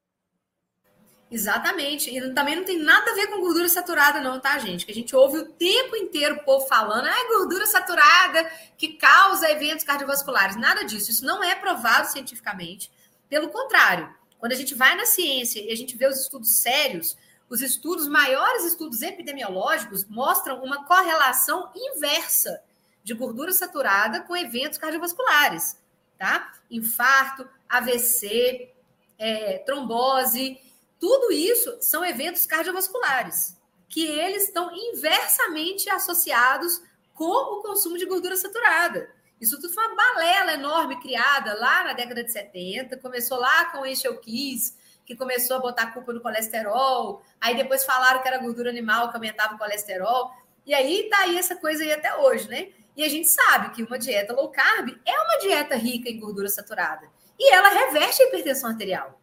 Exatamente. 1.30 2.08
E 2.10 2.32
também 2.32 2.56
não 2.56 2.64
tem 2.64 2.78
nada 2.78 3.10
a 3.10 3.14
ver 3.14 3.26
com 3.28 3.40
gordura 3.40 3.68
saturada, 3.68 4.20
não, 4.20 4.38
tá, 4.38 4.58
gente? 4.58 4.86
Que 4.86 4.92
a 4.92 4.94
gente 4.94 5.14
ouve 5.14 5.38
o 5.38 5.48
tempo 5.52 5.96
inteiro 5.96 6.36
o 6.36 6.44
povo 6.44 6.66
falando, 6.66 7.06
ah, 7.06 7.28
gordura 7.28 7.66
saturada 7.66 8.48
que 8.76 8.94
causa 8.94 9.50
eventos 9.50 9.84
cardiovasculares. 9.84 10.56
Nada 10.56 10.84
disso. 10.84 11.10
Isso 11.10 11.24
não 11.24 11.42
é 11.42 11.54
provado 11.54 12.08
cientificamente. 12.08 12.90
Pelo 13.28 13.48
contrário, 13.48 14.08
quando 14.38 14.52
a 14.52 14.56
gente 14.56 14.74
vai 14.74 14.94
na 14.94 15.04
ciência 15.04 15.60
e 15.60 15.72
a 15.72 15.76
gente 15.76 15.96
vê 15.96 16.06
os 16.06 16.20
estudos 16.20 16.58
sérios, 16.58 17.16
os 17.48 17.60
estudos, 17.60 18.06
maiores 18.06 18.64
estudos 18.64 19.02
epidemiológicos, 19.02 20.04
mostram 20.04 20.62
uma 20.62 20.84
correlação 20.84 21.70
inversa 21.74 22.62
de 23.02 23.14
gordura 23.14 23.52
saturada 23.52 24.20
com 24.22 24.36
eventos 24.36 24.78
cardiovasculares, 24.78 25.76
tá? 26.18 26.52
Infarto, 26.70 27.48
AVC, 27.68 28.72
é, 29.18 29.58
trombose 29.58 30.60
tudo 30.98 31.32
isso 31.32 31.76
são 31.80 32.04
eventos 32.04 32.46
cardiovasculares, 32.46 33.56
que 33.88 34.06
eles 34.06 34.44
estão 34.44 34.70
inversamente 34.74 35.88
associados 35.90 36.82
com 37.14 37.24
o 37.24 37.62
consumo 37.62 37.98
de 37.98 38.06
gordura 38.06 38.36
saturada. 38.36 39.10
Isso 39.40 39.60
tudo 39.60 39.72
foi 39.72 39.86
uma 39.86 39.96
balela 39.96 40.54
enorme 40.54 40.98
criada 41.00 41.54
lá 41.54 41.84
na 41.84 41.92
década 41.92 42.24
de 42.24 42.32
70, 42.32 42.96
começou 42.98 43.38
lá 43.38 43.66
com 43.66 43.80
o 43.80 43.86
Enchel 43.86 44.18
Kiss, 44.18 44.74
que 45.04 45.14
começou 45.14 45.56
a 45.56 45.60
botar 45.60 45.92
culpa 45.92 46.12
no 46.12 46.20
colesterol, 46.20 47.22
aí 47.40 47.54
depois 47.54 47.84
falaram 47.84 48.22
que 48.22 48.28
era 48.28 48.38
gordura 48.38 48.70
animal 48.70 49.10
que 49.10 49.16
aumentava 49.16 49.54
o 49.54 49.58
colesterol, 49.58 50.32
e 50.64 50.74
aí 50.74 51.08
tá 51.10 51.20
aí 51.20 51.38
essa 51.38 51.54
coisa 51.54 51.84
aí 51.84 51.92
até 51.92 52.16
hoje, 52.16 52.48
né? 52.48 52.70
E 52.96 53.04
a 53.04 53.08
gente 53.08 53.28
sabe 53.28 53.70
que 53.70 53.82
uma 53.82 53.98
dieta 53.98 54.32
low 54.32 54.50
carb 54.50 54.98
é 55.04 55.20
uma 55.20 55.38
dieta 55.38 55.76
rica 55.76 56.08
em 56.08 56.18
gordura 56.18 56.48
saturada, 56.48 57.08
e 57.38 57.52
ela 57.52 57.68
reverte 57.68 58.22
a 58.22 58.26
hipertensão 58.26 58.70
arterial. 58.70 59.20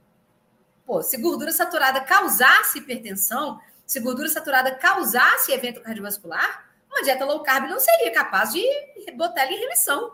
Pô, 0.85 1.01
se 1.01 1.17
gordura 1.17 1.51
saturada 1.51 2.01
causasse 2.01 2.79
hipertensão, 2.79 3.59
se 3.85 3.99
gordura 3.99 4.29
saturada 4.29 4.75
causasse 4.75 5.51
evento 5.51 5.81
cardiovascular, 5.81 6.69
uma 6.89 7.03
dieta 7.03 7.25
low 7.25 7.41
carb 7.41 7.69
não 7.69 7.79
seria 7.79 8.11
capaz 8.11 8.51
de 8.53 8.63
botar 9.15 9.41
ela 9.41 9.51
em 9.51 9.59
remissão, 9.59 10.13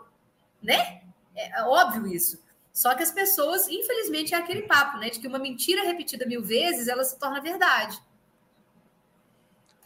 né? 0.62 1.02
É 1.36 1.62
óbvio 1.64 2.06
isso. 2.06 2.42
Só 2.72 2.94
que 2.94 3.02
as 3.02 3.10
pessoas, 3.10 3.68
infelizmente, 3.68 4.34
é 4.34 4.38
aquele 4.38 4.62
papo, 4.62 4.98
né? 4.98 5.10
De 5.10 5.18
que 5.18 5.26
uma 5.26 5.38
mentira 5.38 5.82
repetida 5.82 6.24
mil 6.26 6.42
vezes, 6.42 6.88
ela 6.88 7.04
se 7.04 7.18
torna 7.18 7.40
verdade. 7.40 7.98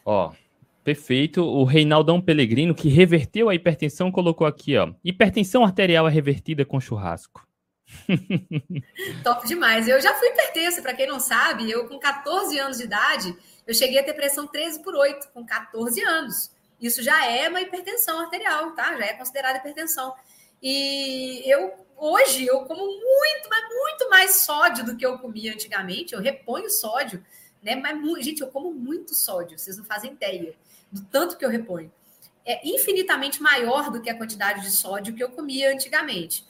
Ó, 0.05 0.31
perfeito. 0.83 1.43
O 1.43 1.63
Reinaldão 1.63 2.21
Pellegrino, 2.21 2.75
que 2.75 2.89
reverteu 2.89 3.49
a 3.49 3.55
hipertensão, 3.55 4.11
colocou 4.11 4.45
aqui, 4.45 4.77
ó. 4.77 4.93
Hipertensão 5.03 5.63
arterial 5.63 6.07
é 6.07 6.11
revertida 6.11 6.63
com 6.63 6.79
churrasco. 6.79 7.45
Top 9.23 9.47
demais. 9.47 9.87
Eu 9.87 10.01
já 10.01 10.13
fui 10.15 10.29
hipertensa, 10.29 10.81
para 10.81 10.93
quem 10.93 11.07
não 11.07 11.19
sabe, 11.19 11.69
eu 11.69 11.87
com 11.87 11.99
14 11.99 12.57
anos 12.59 12.77
de 12.77 12.83
idade, 12.83 13.35
eu 13.65 13.73
cheguei 13.73 13.99
a 13.99 14.03
ter 14.03 14.13
pressão 14.13 14.47
13 14.47 14.81
por 14.83 14.95
8, 14.95 15.29
com 15.33 15.45
14 15.45 16.01
anos. 16.03 16.51
Isso 16.79 17.01
já 17.01 17.25
é 17.25 17.47
uma 17.47 17.61
hipertensão 17.61 18.19
arterial, 18.19 18.71
tá? 18.71 18.95
Já 18.97 19.05
é 19.05 19.13
considerada 19.13 19.59
hipertensão. 19.59 20.13
E 20.61 21.43
eu 21.45 21.85
hoje 21.97 22.45
eu 22.45 22.61
como 22.65 22.85
muito, 22.85 23.49
mas 23.49 23.63
muito 23.69 24.09
mais 24.09 24.35
sódio 24.37 24.85
do 24.85 24.95
que 24.95 25.05
eu 25.05 25.17
comia 25.19 25.53
antigamente. 25.53 26.13
Eu 26.13 26.21
reponho 26.21 26.69
sódio, 26.69 27.23
né? 27.63 27.75
Mas 27.75 28.23
gente, 28.23 28.41
eu 28.41 28.47
como 28.47 28.73
muito 28.73 29.15
sódio, 29.15 29.57
vocês 29.57 29.77
não 29.77 29.85
fazem 29.85 30.11
ideia 30.11 30.53
do 30.91 31.01
tanto 31.05 31.37
que 31.37 31.45
eu 31.45 31.49
reponho. 31.49 31.91
É 32.45 32.67
infinitamente 32.67 33.41
maior 33.41 33.89
do 33.89 34.01
que 34.01 34.09
a 34.09 34.17
quantidade 34.17 34.61
de 34.61 34.71
sódio 34.71 35.15
que 35.15 35.23
eu 35.23 35.29
comia 35.29 35.73
antigamente. 35.73 36.45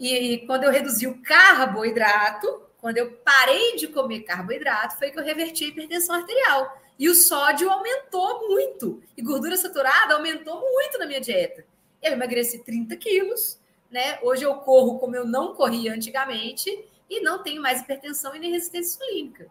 E 0.00 0.38
quando 0.46 0.64
eu 0.64 0.70
reduzi 0.70 1.06
o 1.06 1.20
carboidrato, 1.20 2.62
quando 2.78 2.96
eu 2.96 3.12
parei 3.22 3.76
de 3.76 3.86
comer 3.86 4.20
carboidrato, 4.20 4.96
foi 4.96 5.10
que 5.10 5.18
eu 5.18 5.22
reverti 5.22 5.66
a 5.66 5.68
hipertensão 5.68 6.16
arterial. 6.16 6.80
E 6.98 7.06
o 7.06 7.14
sódio 7.14 7.70
aumentou 7.70 8.48
muito. 8.48 9.02
E 9.14 9.20
gordura 9.20 9.58
saturada 9.58 10.14
aumentou 10.14 10.58
muito 10.58 10.98
na 10.98 11.04
minha 11.04 11.20
dieta. 11.20 11.66
Eu 12.02 12.12
emagreci 12.12 12.64
30 12.64 12.96
quilos, 12.96 13.60
né? 13.90 14.18
Hoje 14.22 14.42
eu 14.42 14.54
corro 14.54 14.98
como 14.98 15.14
eu 15.14 15.26
não 15.26 15.54
corria 15.54 15.92
antigamente 15.92 16.70
e 17.08 17.20
não 17.20 17.42
tenho 17.42 17.60
mais 17.60 17.82
hipertensão 17.82 18.34
e 18.34 18.38
nem 18.38 18.52
resistência 18.52 18.96
insulínica. 18.96 19.50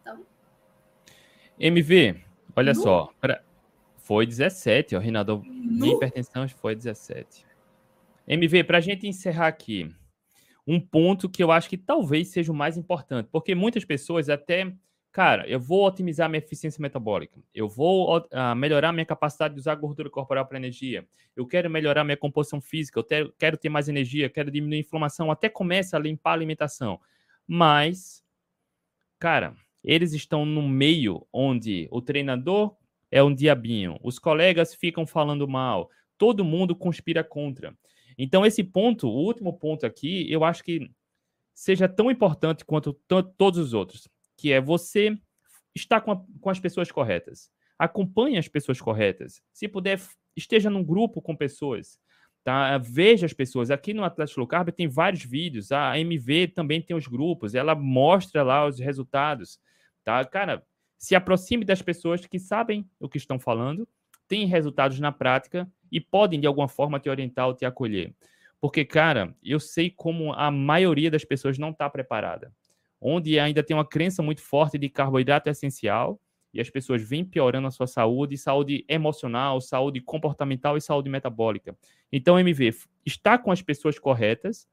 Então. 0.00 0.26
MV, 1.60 2.20
olha 2.56 2.72
no... 2.74 2.82
só. 2.82 3.12
Pra... 3.20 3.40
Foi 3.98 4.26
17, 4.26 4.96
ó, 4.96 4.98
Rinaldo. 4.98 5.40
No... 5.44 5.86
Minha 5.86 5.94
hipertensão 5.94 6.48
foi 6.48 6.74
17. 6.74 7.47
MV, 8.28 8.64
para 8.64 8.76
a 8.76 8.80
gente 8.80 9.06
encerrar 9.08 9.46
aqui, 9.46 9.90
um 10.66 10.78
ponto 10.78 11.30
que 11.30 11.42
eu 11.42 11.50
acho 11.50 11.66
que 11.66 11.78
talvez 11.78 12.28
seja 12.28 12.52
o 12.52 12.54
mais 12.54 12.76
importante, 12.76 13.30
porque 13.32 13.54
muitas 13.54 13.86
pessoas 13.86 14.28
até, 14.28 14.70
cara, 15.10 15.48
eu 15.48 15.58
vou 15.58 15.86
otimizar 15.86 16.28
minha 16.28 16.38
eficiência 16.38 16.82
metabólica, 16.82 17.40
eu 17.54 17.66
vou 17.66 18.18
uh, 18.18 18.54
melhorar 18.54 18.92
minha 18.92 19.06
capacidade 19.06 19.54
de 19.54 19.60
usar 19.60 19.74
gordura 19.76 20.10
corporal 20.10 20.44
para 20.44 20.58
energia, 20.58 21.08
eu 21.34 21.46
quero 21.46 21.70
melhorar 21.70 22.04
minha 22.04 22.18
composição 22.18 22.60
física, 22.60 22.98
eu 22.98 23.02
ter, 23.02 23.32
quero 23.38 23.56
ter 23.56 23.70
mais 23.70 23.88
energia, 23.88 24.28
quero 24.28 24.50
diminuir 24.50 24.76
a 24.76 24.80
inflamação, 24.80 25.30
até 25.30 25.48
começa 25.48 25.96
a 25.96 26.00
limpar 26.00 26.32
a 26.32 26.34
alimentação. 26.34 27.00
Mas, 27.46 28.22
cara, 29.18 29.54
eles 29.82 30.12
estão 30.12 30.44
no 30.44 30.68
meio 30.68 31.26
onde 31.32 31.88
o 31.90 32.02
treinador 32.02 32.76
é 33.10 33.22
um 33.22 33.34
diabinho, 33.34 33.98
os 34.02 34.18
colegas 34.18 34.74
ficam 34.74 35.06
falando 35.06 35.48
mal, 35.48 35.88
todo 36.18 36.44
mundo 36.44 36.76
conspira 36.76 37.24
contra. 37.24 37.74
Então, 38.18 38.44
esse 38.44 38.64
ponto, 38.64 39.06
o 39.08 39.24
último 39.24 39.56
ponto 39.56 39.86
aqui, 39.86 40.30
eu 40.30 40.42
acho 40.42 40.64
que 40.64 40.90
seja 41.54 41.88
tão 41.88 42.10
importante 42.10 42.64
quanto 42.64 42.92
todos 43.36 43.58
os 43.58 43.72
outros, 43.72 44.08
que 44.36 44.52
é 44.52 44.60
você 44.60 45.16
estar 45.74 46.00
com, 46.00 46.12
a, 46.12 46.24
com 46.40 46.50
as 46.50 46.58
pessoas 46.58 46.90
corretas. 46.90 47.50
Acompanhe 47.78 48.36
as 48.36 48.48
pessoas 48.48 48.80
corretas. 48.80 49.40
Se 49.52 49.68
puder, 49.68 50.00
esteja 50.36 50.68
num 50.68 50.84
grupo 50.84 51.22
com 51.22 51.36
pessoas. 51.36 51.98
Tá? 52.42 52.76
Veja 52.78 53.26
as 53.26 53.32
pessoas. 53.32 53.70
Aqui 53.70 53.94
no 53.94 54.02
Atlético 54.02 54.40
Low 54.40 54.48
Carb 54.48 54.70
tem 54.70 54.88
vários 54.88 55.24
vídeos. 55.24 55.70
A 55.70 55.98
MV 55.98 56.48
também 56.48 56.82
tem 56.82 56.96
os 56.96 57.06
grupos. 57.06 57.54
Ela 57.54 57.74
mostra 57.74 58.42
lá 58.42 58.66
os 58.66 58.80
resultados. 58.80 59.60
Tá? 60.04 60.24
Cara, 60.24 60.64
se 60.96 61.14
aproxime 61.14 61.64
das 61.64 61.82
pessoas 61.82 62.26
que 62.26 62.38
sabem 62.38 62.88
o 62.98 63.08
que 63.08 63.18
estão 63.18 63.38
falando, 63.38 63.86
têm 64.26 64.46
resultados 64.46 64.98
na 64.98 65.12
prática 65.12 65.70
e 65.90 66.00
podem, 66.00 66.40
de 66.40 66.46
alguma 66.46 66.68
forma, 66.68 67.00
te 67.00 67.08
orientar 67.08 67.46
ou 67.46 67.54
te 67.54 67.64
acolher. 67.64 68.14
Porque, 68.60 68.84
cara, 68.84 69.34
eu 69.42 69.60
sei 69.60 69.90
como 69.90 70.32
a 70.32 70.50
maioria 70.50 71.10
das 71.10 71.24
pessoas 71.24 71.58
não 71.58 71.70
está 71.70 71.88
preparada. 71.88 72.52
Onde 73.00 73.38
ainda 73.38 73.62
tem 73.62 73.76
uma 73.76 73.84
crença 73.84 74.22
muito 74.22 74.42
forte 74.42 74.76
de 74.76 74.88
carboidrato 74.88 75.48
é 75.48 75.52
essencial 75.52 76.20
e 76.52 76.60
as 76.60 76.68
pessoas 76.68 77.02
vêm 77.02 77.24
piorando 77.24 77.68
a 77.68 77.70
sua 77.70 77.86
saúde, 77.86 78.36
saúde 78.36 78.84
emocional, 78.88 79.60
saúde 79.60 80.00
comportamental 80.00 80.76
e 80.76 80.80
saúde 80.80 81.08
metabólica. 81.08 81.76
Então, 82.10 82.38
MV, 82.38 82.74
estar 83.06 83.38
com 83.38 83.52
as 83.52 83.62
pessoas 83.62 83.98
corretas 83.98 84.66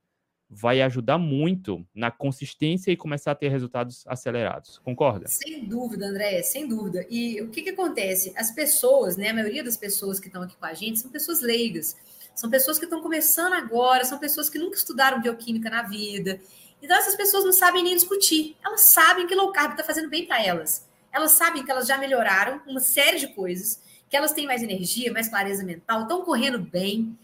vai 0.50 0.82
ajudar 0.82 1.18
muito 1.18 1.86
na 1.94 2.12
consistência 2.12 2.92
e 2.92 2.98
começar 2.98 3.32
a 3.32 3.36
ter 3.36 3.50
resultados 3.50 4.06
acelerados. 4.08 4.80
Concorda? 4.80 5.28
Sem 5.28 5.66
dúvida, 5.66 6.08
André, 6.08 6.42
sem 6.44 6.68
dúvida. 6.68 7.06
E 7.10 7.42
o 7.42 7.50
que, 7.50 7.64
que 7.64 7.70
acontece? 7.72 8.32
As 8.36 8.52
pessoas, 8.52 9.18
né, 9.18 9.30
a 9.30 9.34
maioria 9.34 9.64
das 9.64 9.76
pessoas 9.76 10.20
que 10.20 10.28
estão 10.28 10.44
aqui 10.44 10.56
com 10.56 10.66
a 10.66 10.74
gente 10.74 11.00
são 11.00 11.10
pessoas 11.10 11.42
leigas. 11.42 11.96
São 12.36 12.50
pessoas 12.50 12.78
que 12.78 12.86
estão 12.86 13.02
começando 13.02 13.54
agora, 13.54 14.04
são 14.04 14.20
pessoas 14.20 14.50
que 14.50 14.60
nunca 14.60 14.76
estudaram 14.76 15.22
bioquímica 15.22 15.70
na 15.70 15.84
vida. 15.84 16.40
Então, 16.82 16.96
essas 16.98 17.16
pessoas 17.16 17.44
não 17.44 17.54
sabem 17.54 17.84
nem 17.84 17.96
discutir. 17.96 18.56
Elas 18.64 18.82
sabem 18.90 19.26
que 19.26 19.34
low 19.34 19.52
carb 19.52 19.72
está 19.72 19.84
fazendo 19.84 20.10
bem 20.10 20.26
para 20.26 20.44
elas. 20.44 20.88
Elas 21.12 21.32
sabem 21.32 21.64
que 21.64 21.72
elas 21.72 21.88
já 21.88 21.98
melhoraram 21.98 22.62
uma 22.68 22.82
série 22.82 23.20
de 23.20 23.28
coisas, 23.28 23.82
que 24.10 24.18
elas 24.18 24.34
têm 24.34 24.46
mais 24.46 24.62
energia, 24.62 25.14
mais 25.14 25.30
clareza 25.30 25.64
mental, 25.64 26.04
estão 26.04 26.24
correndo 26.24 26.60
bem, 26.60 27.18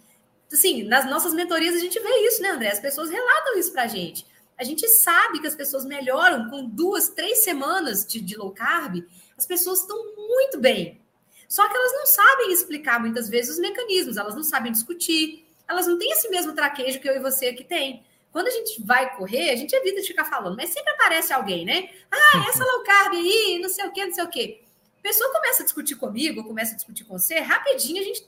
assim, 0.55 0.83
nas 0.83 1.09
nossas 1.09 1.33
mentorias 1.33 1.75
a 1.75 1.79
gente 1.79 1.99
vê 1.99 2.27
isso, 2.27 2.41
né, 2.41 2.49
André? 2.49 2.69
As 2.69 2.79
pessoas 2.79 3.09
relatam 3.09 3.57
isso 3.57 3.71
pra 3.71 3.87
gente. 3.87 4.25
A 4.57 4.63
gente 4.63 4.87
sabe 4.87 5.39
que 5.39 5.47
as 5.47 5.55
pessoas 5.55 5.85
melhoram 5.85 6.49
com 6.49 6.67
duas, 6.67 7.09
três 7.09 7.43
semanas 7.43 8.05
de, 8.05 8.21
de 8.21 8.35
low 8.37 8.51
carb, 8.51 9.03
as 9.37 9.45
pessoas 9.45 9.81
estão 9.81 9.97
muito 10.15 10.59
bem. 10.59 11.01
Só 11.47 11.67
que 11.67 11.75
elas 11.75 11.91
não 11.93 12.05
sabem 12.05 12.53
explicar 12.53 12.99
muitas 12.99 13.27
vezes 13.27 13.55
os 13.55 13.59
mecanismos, 13.59 14.17
elas 14.17 14.35
não 14.35 14.43
sabem 14.43 14.71
discutir, 14.71 15.45
elas 15.67 15.87
não 15.87 15.97
têm 15.97 16.11
esse 16.11 16.29
mesmo 16.29 16.53
traquejo 16.53 16.99
que 16.99 17.09
eu 17.09 17.15
e 17.15 17.19
você 17.19 17.47
aqui 17.47 17.63
tem. 17.63 18.05
Quando 18.31 18.47
a 18.47 18.51
gente 18.51 18.81
vai 18.83 19.15
correr, 19.17 19.49
a 19.49 19.55
gente 19.55 19.75
evita 19.75 19.99
de 19.99 20.07
ficar 20.07 20.25
falando, 20.25 20.55
mas 20.55 20.69
sempre 20.69 20.91
aparece 20.93 21.33
alguém, 21.33 21.65
né? 21.65 21.89
Ah, 22.09 22.45
essa 22.47 22.63
low 22.63 22.83
carb 22.83 23.13
aí, 23.15 23.59
não 23.61 23.67
sei 23.67 23.85
o 23.85 23.91
quê, 23.91 24.05
não 24.05 24.13
sei 24.13 24.23
o 24.23 24.29
quê. 24.29 24.61
A 24.99 25.01
pessoa 25.01 25.31
começa 25.33 25.63
a 25.63 25.65
discutir 25.65 25.95
comigo, 25.95 26.43
começa 26.43 26.73
a 26.73 26.75
discutir 26.75 27.03
com 27.03 27.17
você, 27.17 27.39
rapidinho 27.39 28.01
a 28.01 28.05
gente 28.05 28.25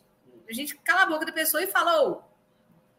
a 0.50 0.54
gente 0.54 0.76
cala 0.78 1.04
a 1.04 1.06
boca 1.06 1.26
da 1.26 1.32
pessoa 1.32 1.64
e 1.64 1.68
fala, 1.68 2.04
oh, 2.04 2.22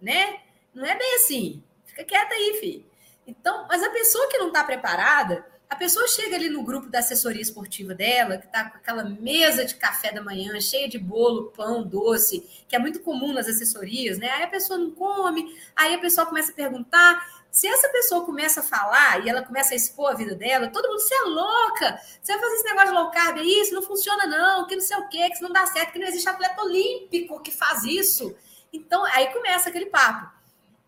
né? 0.00 0.40
Não 0.74 0.84
é 0.84 0.96
bem 0.96 1.14
assim. 1.16 1.62
Fica 1.84 2.04
quieta 2.04 2.34
aí, 2.34 2.58
filho. 2.60 2.84
Então, 3.26 3.66
mas 3.68 3.82
a 3.82 3.90
pessoa 3.90 4.28
que 4.28 4.38
não 4.38 4.48
está 4.48 4.64
preparada, 4.64 5.46
a 5.68 5.76
pessoa 5.76 6.06
chega 6.06 6.36
ali 6.36 6.48
no 6.48 6.62
grupo 6.62 6.88
da 6.88 6.98
assessoria 6.98 7.40
esportiva 7.40 7.94
dela, 7.94 8.38
que 8.38 8.46
está 8.46 8.68
com 8.70 8.76
aquela 8.76 9.02
mesa 9.02 9.64
de 9.64 9.74
café 9.74 10.12
da 10.12 10.22
manhã, 10.22 10.60
cheia 10.60 10.88
de 10.88 10.98
bolo, 10.98 11.52
pão, 11.56 11.82
doce, 11.82 12.64
que 12.68 12.76
é 12.76 12.78
muito 12.78 13.00
comum 13.00 13.32
nas 13.32 13.48
assessorias, 13.48 14.18
né? 14.18 14.28
Aí 14.28 14.42
a 14.44 14.48
pessoa 14.48 14.78
não 14.78 14.90
come, 14.90 15.58
aí 15.74 15.94
a 15.94 15.98
pessoa 15.98 16.26
começa 16.26 16.52
a 16.52 16.54
perguntar. 16.54 17.33
Se 17.54 17.68
essa 17.68 17.88
pessoa 17.88 18.24
começa 18.24 18.58
a 18.58 18.62
falar 18.64 19.24
e 19.24 19.28
ela 19.28 19.40
começa 19.40 19.74
a 19.74 19.76
expor 19.76 20.10
a 20.10 20.14
vida 20.14 20.34
dela, 20.34 20.66
todo 20.70 20.88
mundo, 20.88 20.98
você 20.98 21.14
é 21.14 21.20
louca, 21.20 22.00
você 22.20 22.32
vai 22.32 22.40
fazer 22.40 22.54
esse 22.56 22.64
negócio 22.64 22.88
de 22.88 22.94
low 22.94 23.10
carb 23.12 23.38
aí, 23.38 23.60
isso 23.60 23.72
não 23.72 23.80
funciona 23.80 24.26
não, 24.26 24.66
que 24.66 24.74
não 24.74 24.82
sei 24.82 24.96
o 24.96 25.08
quê, 25.08 25.28
que 25.28 25.34
isso 25.34 25.42
não 25.44 25.52
dá 25.52 25.64
certo, 25.66 25.92
que 25.92 26.00
não 26.00 26.08
existe 26.08 26.28
atleta 26.28 26.60
olímpico 26.60 27.40
que 27.40 27.52
faz 27.52 27.84
isso. 27.84 28.34
Então, 28.72 29.04
aí 29.04 29.32
começa 29.32 29.68
aquele 29.68 29.86
papo. 29.86 30.32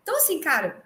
Então, 0.03 0.17
assim, 0.17 0.41
cara, 0.41 0.83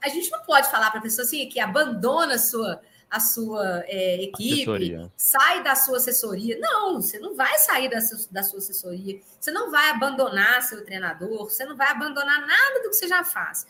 a 0.00 0.08
gente 0.08 0.30
não 0.30 0.40
pode 0.44 0.70
falar 0.70 0.88
para 0.90 1.00
a 1.00 1.02
pessoa 1.02 1.26
assim 1.26 1.48
que 1.48 1.58
abandona 1.58 2.36
a 2.36 2.38
sua, 2.38 2.80
a 3.10 3.18
sua 3.18 3.82
é, 3.86 4.22
equipe, 4.22 4.52
assessoria. 4.52 5.12
sai 5.16 5.64
da 5.64 5.74
sua 5.74 5.96
assessoria. 5.96 6.60
Não, 6.60 7.02
você 7.02 7.18
não 7.18 7.34
vai 7.34 7.58
sair 7.58 7.90
da 7.90 8.00
sua, 8.00 8.18
da 8.30 8.44
sua 8.44 8.60
assessoria, 8.60 9.20
você 9.40 9.50
não 9.50 9.68
vai 9.68 9.90
abandonar 9.90 10.62
seu 10.62 10.84
treinador, 10.84 11.50
você 11.50 11.64
não 11.64 11.76
vai 11.76 11.88
abandonar 11.88 12.46
nada 12.46 12.84
do 12.84 12.90
que 12.90 12.94
você 12.94 13.08
já 13.08 13.24
faz. 13.24 13.66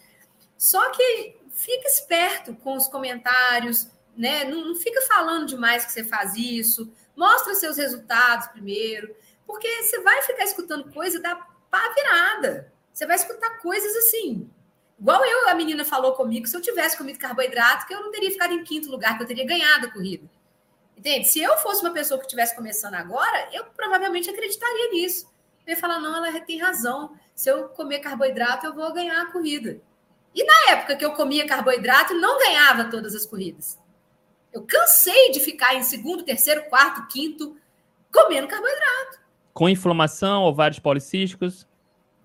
Só 0.63 0.91
que 0.91 1.41
fica 1.51 1.89
esperto 1.89 2.55
com 2.55 2.77
os 2.77 2.87
comentários, 2.87 3.89
né? 4.17 4.45
Não, 4.45 4.69
não 4.69 4.77
fica 4.77 5.01
falando 5.09 5.45
demais 5.45 5.85
que 5.85 5.91
você 5.91 6.05
faz 6.05 6.37
isso. 6.37 6.89
Mostra 7.17 7.53
seus 7.57 7.77
resultados 7.77 8.47
primeiro, 8.47 9.13
porque 9.45 9.67
você 9.83 9.99
vai 10.03 10.23
ficar 10.23 10.45
escutando 10.45 10.93
coisa 10.93 11.19
da 11.19 11.35
pá 11.69 11.93
virada. 11.97 12.73
Você 12.93 13.05
vai 13.05 13.17
escutar 13.17 13.59
coisas 13.59 13.93
assim. 13.97 14.49
Igual 15.01 15.25
eu, 15.25 15.49
a 15.49 15.55
menina 15.57 15.85
falou 15.85 16.13
comigo, 16.13 16.47
se 16.47 16.57
eu 16.57 16.61
tivesse 16.61 16.97
comido 16.97 17.19
carboidrato, 17.19 17.85
que 17.89 17.93
eu 17.93 18.01
não 18.01 18.13
teria 18.13 18.31
ficado 18.31 18.53
em 18.53 18.63
quinto 18.63 18.89
lugar, 18.89 19.17
que 19.17 19.25
eu 19.25 19.27
teria 19.27 19.45
ganhado 19.45 19.89
a 19.89 19.91
corrida. 19.91 20.31
Entende? 20.97 21.27
Se 21.27 21.43
eu 21.43 21.57
fosse 21.57 21.83
uma 21.83 21.93
pessoa 21.93 22.21
que 22.21 22.27
estivesse 22.27 22.55
começando 22.55 22.95
agora, 22.95 23.49
eu 23.53 23.65
provavelmente 23.65 24.31
acreditaria 24.31 24.93
nisso. 24.93 25.27
Eu 25.67 25.75
ia 25.75 25.81
falar, 25.81 25.99
não, 25.99 26.25
ela 26.25 26.41
tem 26.41 26.61
razão. 26.61 27.19
Se 27.35 27.51
eu 27.51 27.69
comer 27.71 27.99
carboidrato, 27.99 28.65
eu 28.65 28.73
vou 28.73 28.93
ganhar 28.93 29.23
a 29.23 29.33
corrida. 29.33 29.83
E 30.35 30.45
na 30.45 30.73
época 30.73 30.97
que 30.97 31.05
eu 31.05 31.13
comia 31.13 31.47
carboidrato, 31.47 32.15
não 32.15 32.39
ganhava 32.39 32.85
todas 32.85 33.15
as 33.15 33.27
corridas. 33.27 33.79
Eu 34.53 34.65
cansei 34.65 35.31
de 35.31 35.41
ficar 35.41 35.75
em 35.75 35.83
segundo, 35.83 36.25
terceiro, 36.25 36.65
quarto, 36.65 37.07
quinto, 37.09 37.57
comendo 38.13 38.49
carboidrato. 38.49 39.21
Com 39.53 39.69
inflamação, 39.69 40.45
ovários 40.45 40.79
policísticos? 40.79 41.67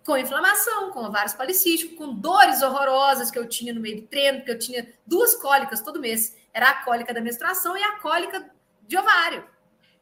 Com 0.05 0.17
inflamação, 0.17 0.91
com 0.91 1.03
ovários 1.03 1.33
policísticos, 1.33 1.97
com 1.97 2.13
dores 2.13 2.61
horrorosas 2.61 3.29
que 3.29 3.37
eu 3.37 3.47
tinha 3.47 3.73
no 3.73 3.81
meio 3.81 4.01
do 4.01 4.07
treino, 4.07 4.37
porque 4.39 4.51
eu 4.51 4.59
tinha 4.59 4.93
duas 5.05 5.35
cólicas 5.35 5.81
todo 5.81 5.99
mês. 5.99 6.35
Era 6.53 6.69
a 6.69 6.83
cólica 6.83 7.13
da 7.13 7.19
menstruação 7.19 7.77
e 7.77 7.83
a 7.83 7.99
cólica 7.99 8.49
de 8.87 8.97
ovário. 8.97 9.45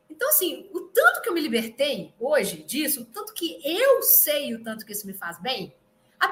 Então, 0.10 0.30
assim, 0.30 0.70
o 0.72 0.82
tanto 0.82 1.22
que 1.22 1.30
eu 1.30 1.34
me 1.34 1.42
libertei 1.42 2.14
hoje 2.20 2.64
disso, 2.64 3.02
o 3.02 3.06
tanto 3.06 3.34
que 3.34 3.60
eu 3.64 4.04
sei 4.04 4.54
o 4.54 4.64
tanto 4.64 4.86
que 4.86 4.92
isso 4.92 5.08
me 5.08 5.14
faz 5.14 5.40
bem, 5.40 5.74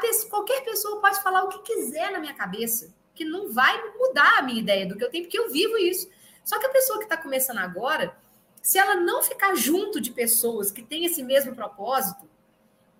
Pessoa, 0.01 0.29
qualquer 0.29 0.65
pessoa 0.65 0.99
pode 0.99 1.23
falar 1.23 1.43
o 1.43 1.49
que 1.49 1.59
quiser 1.59 2.11
na 2.11 2.19
minha 2.19 2.33
cabeça, 2.33 2.93
que 3.15 3.23
não 3.23 3.51
vai 3.51 3.81
mudar 3.97 4.39
a 4.39 4.41
minha 4.41 4.59
ideia 4.59 4.85
do 4.85 4.97
que 4.97 5.03
eu 5.03 5.09
tenho, 5.09 5.23
porque 5.23 5.39
eu 5.39 5.49
vivo 5.49 5.77
isso. 5.77 6.09
Só 6.43 6.59
que 6.59 6.65
a 6.65 6.69
pessoa 6.69 6.97
que 6.97 7.05
está 7.05 7.15
começando 7.15 7.59
agora, 7.59 8.15
se 8.61 8.77
ela 8.77 8.95
não 8.95 9.23
ficar 9.23 9.55
junto 9.55 10.01
de 10.01 10.11
pessoas 10.11 10.71
que 10.71 10.83
têm 10.83 11.05
esse 11.05 11.23
mesmo 11.23 11.55
propósito, 11.55 12.29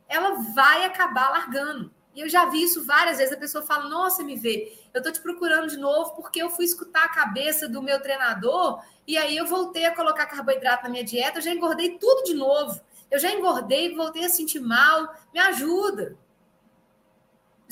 ela 0.07 0.35
vai 0.53 0.85
acabar 0.85 1.30
largando. 1.30 1.91
E 2.15 2.22
eu 2.22 2.30
já 2.30 2.45
vi 2.45 2.64
isso 2.64 2.85
várias 2.85 3.18
vezes. 3.18 3.34
A 3.34 3.39
pessoa 3.39 3.65
fala: 3.65 3.89
Nossa, 3.89 4.23
me 4.23 4.35
vê, 4.35 4.77
eu 4.93 5.01
tô 5.01 5.11
te 5.11 5.19
procurando 5.19 5.68
de 5.68 5.77
novo 5.77 6.15
porque 6.15 6.41
eu 6.41 6.49
fui 6.49 6.65
escutar 6.65 7.05
a 7.05 7.10
cabeça 7.10 7.68
do 7.68 7.81
meu 7.81 7.99
treinador 8.01 8.84
e 9.07 9.18
aí 9.18 9.35
eu 9.35 9.47
voltei 9.47 9.85
a 9.85 9.95
colocar 9.95 10.26
carboidrato 10.27 10.84
na 10.84 10.89
minha 10.89 11.03
dieta. 11.03 11.39
Eu 11.39 11.43
já 11.43 11.51
engordei 11.51 11.97
tudo 11.97 12.23
de 12.23 12.34
novo. 12.34 12.80
Eu 13.10 13.19
já 13.19 13.31
engordei, 13.31 13.95
voltei 13.95 14.26
a 14.26 14.30
sentir 14.30 14.60
mal. 14.60 15.15
Me 15.34 15.39
ajuda. 15.39 16.15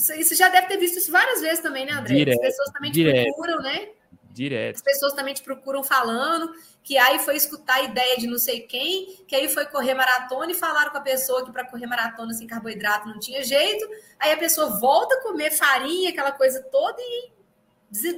Isso, 0.02 0.14
isso 0.14 0.36
já 0.36 0.50
deve 0.50 0.68
ter 0.68 0.78
visto 0.78 0.98
isso 0.98 1.12
várias 1.12 1.42
vezes 1.42 1.60
também, 1.60 1.86
né, 1.86 1.92
André? 1.92 2.16
Direto, 2.16 2.40
As 2.40 2.48
pessoas 2.48 2.70
também 2.72 2.92
direto, 2.92 3.18
te 3.18 3.34
procuram, 3.34 3.62
né? 3.62 3.90
Direto. 4.34 4.76
As 4.78 4.82
pessoas 4.82 5.14
também 5.14 5.34
te 5.34 5.44
procuram 5.44 5.84
falando 5.84 6.52
que 6.84 6.98
aí 6.98 7.20
foi 7.20 7.36
escutar 7.36 7.76
a 7.76 7.84
ideia 7.84 8.18
de 8.18 8.26
não 8.26 8.40
sei 8.40 8.62
quem, 8.62 9.24
que 9.28 9.36
aí 9.36 9.48
foi 9.48 9.66
correr 9.66 9.94
maratona 9.94 10.52
e 10.52 10.56
falaram 10.56 10.90
com 10.92 10.98
a 10.98 11.02
pessoa 11.02 11.46
que 11.46 11.52
para 11.52 11.66
correr 11.66 11.86
maratona 11.86 12.34
sem 12.34 12.48
carboidrato 12.48 13.08
não 13.08 13.20
tinha 13.20 13.44
jeito. 13.44 13.88
Aí 14.20 14.32
a 14.32 14.38
pessoa 14.38 14.80
volta 14.80 15.16
a 15.16 15.22
comer 15.22 15.52
farinha, 15.52 16.10
aquela 16.10 16.32
coisa 16.32 16.64
toda 16.72 16.98
e 17.00 17.30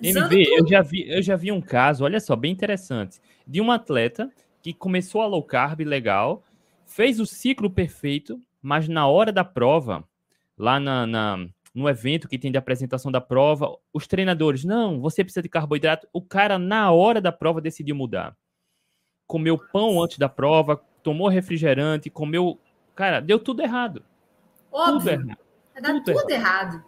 MV, 0.04 0.60
eu 0.60 0.68
já 0.68 0.82
vi, 0.82 1.10
eu 1.10 1.22
já 1.22 1.36
vi 1.36 1.52
um 1.52 1.60
caso, 1.60 2.04
olha 2.04 2.20
só, 2.20 2.36
bem 2.36 2.52
interessante, 2.52 3.20
de 3.46 3.60
um 3.60 3.72
atleta 3.72 4.32
que 4.62 4.72
começou 4.72 5.22
a 5.22 5.26
low 5.26 5.44
carb 5.44 5.82
legal, 5.82 6.44
fez 6.86 7.20
o 7.20 7.26
ciclo 7.26 7.72
perfeito, 7.72 8.40
mas 8.62 8.88
na 8.88 9.08
hora 9.08 9.32
da 9.32 9.44
prova, 9.44 10.04
lá 10.56 10.80
na, 10.80 11.08
na 11.08 11.48
no 11.74 11.90
evento 11.90 12.28
que 12.28 12.38
tem 12.38 12.52
de 12.52 12.58
apresentação 12.58 13.12
da 13.12 13.20
prova, 13.20 13.76
os 13.92 14.06
treinadores, 14.06 14.64
não, 14.64 15.02
você 15.02 15.24
precisa 15.24 15.42
de 15.42 15.50
carboidrato. 15.50 16.08
O 16.14 16.22
cara, 16.22 16.60
na 16.60 16.92
hora 16.92 17.20
da 17.20 17.32
prova, 17.32 17.60
decidiu 17.60 17.96
mudar. 17.96 18.38
Comeu 19.26 19.58
pão 19.58 20.02
antes 20.02 20.18
da 20.20 20.30
prova, 20.30 20.80
tomou 21.02 21.28
refrigerante, 21.28 22.10
comeu. 22.10 22.60
Cara, 22.94 23.20
deu 23.20 23.40
tudo 23.40 23.64
errado. 23.64 24.04
Óbvio. 24.72 25.20
Tudo 25.20 25.30
errado. 25.30 25.40
Dá 25.82 25.94
tudo, 25.94 26.04
tudo 26.04 26.30
errado. 26.30 26.76
errado. 26.76 26.86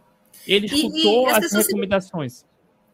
Ele 0.47 0.67
escutou 0.67 1.27
e, 1.27 1.31
e 1.31 1.33
as, 1.33 1.53
as 1.53 1.67
recomendações. 1.67 2.33
Se... 2.33 2.45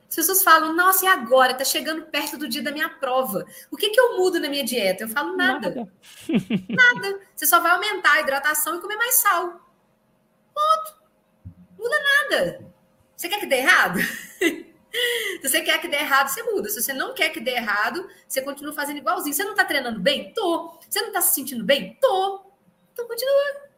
As 0.07 0.15
pessoas 0.15 0.43
falam, 0.43 0.75
nossa, 0.75 1.05
e 1.05 1.07
agora? 1.07 1.53
Está 1.53 1.63
chegando 1.63 2.03
perto 2.03 2.37
do 2.37 2.47
dia 2.47 2.61
da 2.61 2.71
minha 2.71 2.89
prova. 2.89 3.45
O 3.71 3.77
que, 3.77 3.89
que 3.89 3.99
eu 3.99 4.17
mudo 4.17 4.39
na 4.39 4.49
minha 4.49 4.63
dieta? 4.63 5.05
Eu 5.05 5.09
falo, 5.09 5.35
nada. 5.35 5.69
Nada. 5.69 5.91
nada. 6.69 7.19
Você 7.33 7.45
só 7.45 7.61
vai 7.61 7.71
aumentar 7.71 8.13
a 8.13 8.21
hidratação 8.21 8.77
e 8.77 8.81
comer 8.81 8.97
mais 8.97 9.15
sal. 9.15 9.47
Ponto. 10.53 11.00
Muda 11.81 11.95
nada. 11.99 12.71
Você 13.17 13.27
quer 13.27 13.39
que 13.39 13.47
dê 13.47 13.57
errado? 13.57 13.99
Se 15.41 15.49
você 15.49 15.61
quer 15.61 15.79
que 15.81 15.87
dê 15.87 15.97
errado, 15.97 16.27
você 16.27 16.43
muda. 16.43 16.69
Se 16.69 16.81
você 16.81 16.93
não 16.93 17.13
quer 17.13 17.29
que 17.29 17.39
dê 17.39 17.51
errado, 17.51 18.07
você 18.27 18.41
continua 18.41 18.73
fazendo 18.73 18.97
igualzinho. 18.97 19.33
Você 19.33 19.43
não 19.43 19.51
está 19.51 19.65
treinando 19.65 19.99
bem? 19.99 20.33
Tô. 20.33 20.77
Você 20.87 20.99
não 21.01 21.07
está 21.07 21.21
se 21.21 21.33
sentindo 21.33 21.63
bem? 21.63 21.97
Tô. 21.99 22.45
Então 22.93 23.07
continua. 23.07 23.69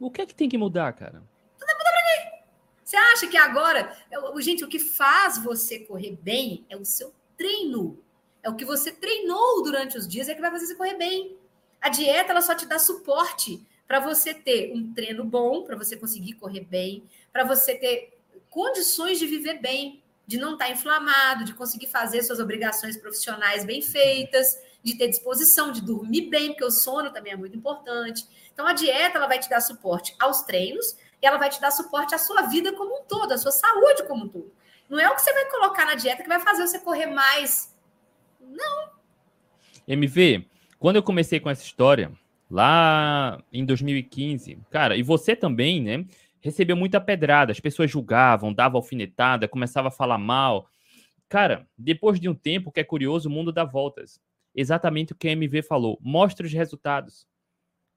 O 0.00 0.10
que 0.10 0.22
é 0.22 0.26
que 0.26 0.34
tem 0.34 0.48
que 0.48 0.58
mudar, 0.58 0.92
cara? 0.94 1.22
Tudo 1.58 1.68
mudar 1.68 1.90
pra 1.90 2.02
quê? 2.02 2.44
Você 2.82 2.96
acha 2.96 3.26
que 3.26 3.36
agora. 3.36 3.96
Gente, 4.38 4.64
o 4.64 4.68
que 4.68 4.78
faz 4.78 5.38
você 5.38 5.80
correr 5.80 6.16
bem 6.20 6.64
é 6.68 6.76
o 6.76 6.84
seu 6.84 7.14
treino. 7.36 8.02
É 8.42 8.48
o 8.48 8.56
que 8.56 8.64
você 8.64 8.90
treinou 8.90 9.62
durante 9.62 9.96
os 9.98 10.08
dias 10.08 10.28
é 10.28 10.34
que 10.34 10.40
vai 10.40 10.50
fazer 10.50 10.66
você 10.66 10.74
correr 10.74 10.96
bem. 10.96 11.36
A 11.80 11.88
dieta 11.88 12.32
ela 12.32 12.40
só 12.40 12.54
te 12.54 12.66
dá 12.66 12.78
suporte 12.78 13.64
para 13.86 14.00
você 14.00 14.34
ter 14.34 14.72
um 14.74 14.92
treino 14.92 15.24
bom, 15.24 15.64
para 15.64 15.76
você 15.76 15.96
conseguir 15.96 16.34
correr 16.34 16.60
bem, 16.60 17.02
para 17.38 17.44
você 17.44 17.76
ter 17.76 18.18
condições 18.50 19.16
de 19.16 19.26
viver 19.28 19.60
bem 19.60 20.02
de 20.26 20.38
não 20.38 20.54
estar 20.54 20.66
tá 20.66 20.72
inflamado, 20.72 21.44
de 21.44 21.54
conseguir 21.54 21.86
fazer 21.86 22.20
suas 22.22 22.40
obrigações 22.40 22.96
profissionais 22.96 23.64
bem 23.64 23.80
feitas, 23.80 24.60
de 24.82 24.98
ter 24.98 25.06
disposição, 25.06 25.70
de 25.70 25.80
dormir 25.80 26.22
bem, 26.28 26.48
porque 26.48 26.64
o 26.64 26.70
sono 26.70 27.12
também 27.12 27.32
é 27.32 27.36
muito 27.36 27.56
importante. 27.56 28.26
Então, 28.52 28.66
a 28.66 28.72
dieta 28.72 29.16
ela 29.16 29.28
vai 29.28 29.38
te 29.38 29.48
dar 29.48 29.60
suporte 29.60 30.14
aos 30.18 30.42
treinos 30.42 30.96
e 31.22 31.26
ela 31.26 31.38
vai 31.38 31.48
te 31.48 31.60
dar 31.60 31.70
suporte 31.70 32.12
à 32.12 32.18
sua 32.18 32.42
vida 32.42 32.72
como 32.72 32.98
um 32.98 33.04
todo, 33.04 33.30
à 33.30 33.38
sua 33.38 33.52
saúde 33.52 34.02
como 34.08 34.24
um 34.24 34.28
todo. 34.28 34.52
Não 34.88 34.98
é 34.98 35.08
o 35.08 35.14
que 35.14 35.22
você 35.22 35.32
vai 35.32 35.48
colocar 35.48 35.86
na 35.86 35.94
dieta 35.94 36.22
que 36.22 36.28
vai 36.28 36.40
fazer 36.40 36.66
você 36.66 36.80
correr 36.80 37.06
mais. 37.06 37.72
Não. 38.40 38.90
MV, 39.86 40.44
quando 40.78 40.96
eu 40.96 41.02
comecei 41.04 41.38
com 41.38 41.48
essa 41.48 41.62
história, 41.62 42.12
lá 42.50 43.40
em 43.52 43.64
2015, 43.64 44.58
cara, 44.70 44.96
e 44.96 45.02
você 45.02 45.36
também, 45.36 45.80
né? 45.80 46.04
Recebeu 46.40 46.76
muita 46.76 47.00
pedrada. 47.00 47.52
As 47.52 47.60
pessoas 47.60 47.90
julgavam, 47.90 48.52
davam 48.52 48.78
alfinetada, 48.78 49.48
começava 49.48 49.88
a 49.88 49.92
falar 49.92 50.18
mal. 50.18 50.68
Cara, 51.28 51.68
depois 51.76 52.18
de 52.18 52.28
um 52.28 52.34
tempo, 52.34 52.72
que 52.72 52.80
é 52.80 52.84
curioso, 52.84 53.28
o 53.28 53.32
mundo 53.32 53.52
dá 53.52 53.64
voltas. 53.64 54.20
Exatamente 54.54 55.12
o 55.12 55.16
que 55.16 55.28
a 55.28 55.32
MV 55.32 55.62
falou. 55.62 55.98
Mostra 56.00 56.46
os 56.46 56.52
resultados. 56.52 57.26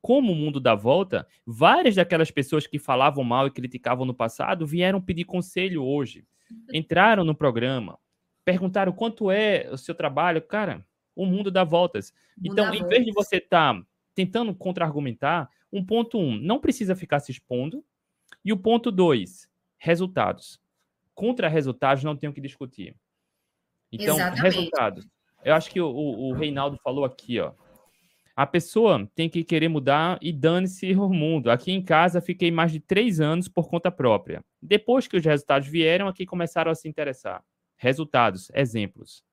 Como 0.02 0.32
o 0.32 0.36
mundo 0.36 0.60
dá 0.60 0.74
volta, 0.74 1.28
várias 1.46 1.96
daquelas 1.96 2.32
pessoas 2.32 2.66
que 2.66 2.80
falavam 2.80 3.24
mal 3.24 3.48
e 3.48 3.52
criticavam 3.52 4.06
no 4.06 4.14
passado 4.14 4.66
vieram 4.66 5.00
pedir 5.00 5.26
conselho 5.26 5.84
hoje. 5.84 6.26
Entraram 6.74 7.24
no 7.24 7.36
programa, 7.36 7.98
perguntaram 8.44 8.92
quanto 8.92 9.30
é 9.30 9.70
o 9.72 9.78
seu 9.78 9.94
trabalho. 9.94 10.42
Cara, 10.42 10.86
o 11.16 11.26
mundo 11.26 11.52
dá 11.52 11.64
voltas. 11.64 12.14
Então, 12.44 12.74
em 12.74 12.86
vez 12.88 13.06
de 13.06 13.12
você 13.12 13.38
estar 13.38 13.76
tá 13.76 13.86
tentando 14.16 14.54
contra-argumentar, 14.56 15.50
um 15.72 15.86
ponto 15.86 16.18
um, 16.18 16.36
não 16.38 16.60
precisa 16.60 16.96
ficar 16.96 17.20
se 17.20 17.32
expondo, 17.32 17.86
e 18.44 18.52
o 18.52 18.58
ponto 18.58 18.92
dois, 18.92 19.48
resultados. 19.78 20.60
Contra 21.14 21.48
resultados 21.48 22.04
não 22.04 22.16
tenho 22.16 22.34
que 22.34 22.42
discutir. 22.42 22.96
Então, 23.92 24.16
Exatamente. 24.16 24.42
resultados. 24.42 25.08
Eu 25.44 25.54
acho 25.54 25.70
que 25.70 25.82
o, 25.82 25.88
o, 25.88 26.34
Reinaldo 26.34 26.78
falou 26.84 27.04
aqui, 27.04 27.40
ó. 27.40 27.52
A 28.36 28.48
pessoa 28.48 29.10
tem 29.14 29.30
que 29.30 29.44
querer 29.44 29.68
mudar 29.68 30.18
e 30.22 30.32
dane-se 30.32 30.94
o 30.94 31.10
mundo. 31.10 31.52
Aqui 31.52 31.72
em 31.72 31.82
casa 31.84 32.22
fiquei 32.22 32.50
mais 32.50 32.72
de 32.72 32.80
três 32.80 33.20
anos 33.20 33.48
por 33.48 33.70
conta 33.70 33.92
própria. 33.92 34.44
Depois 34.62 35.08
que 35.08 35.18
os 35.18 35.26
resultados 35.26 35.68
vieram, 35.68 36.08
aqui 36.08 36.26
começaram 36.26 36.72
a 36.72 36.76
se 36.76 36.88
interessar. 36.88 37.44
Resultados, 37.76 38.50
exemplos. 38.54 39.24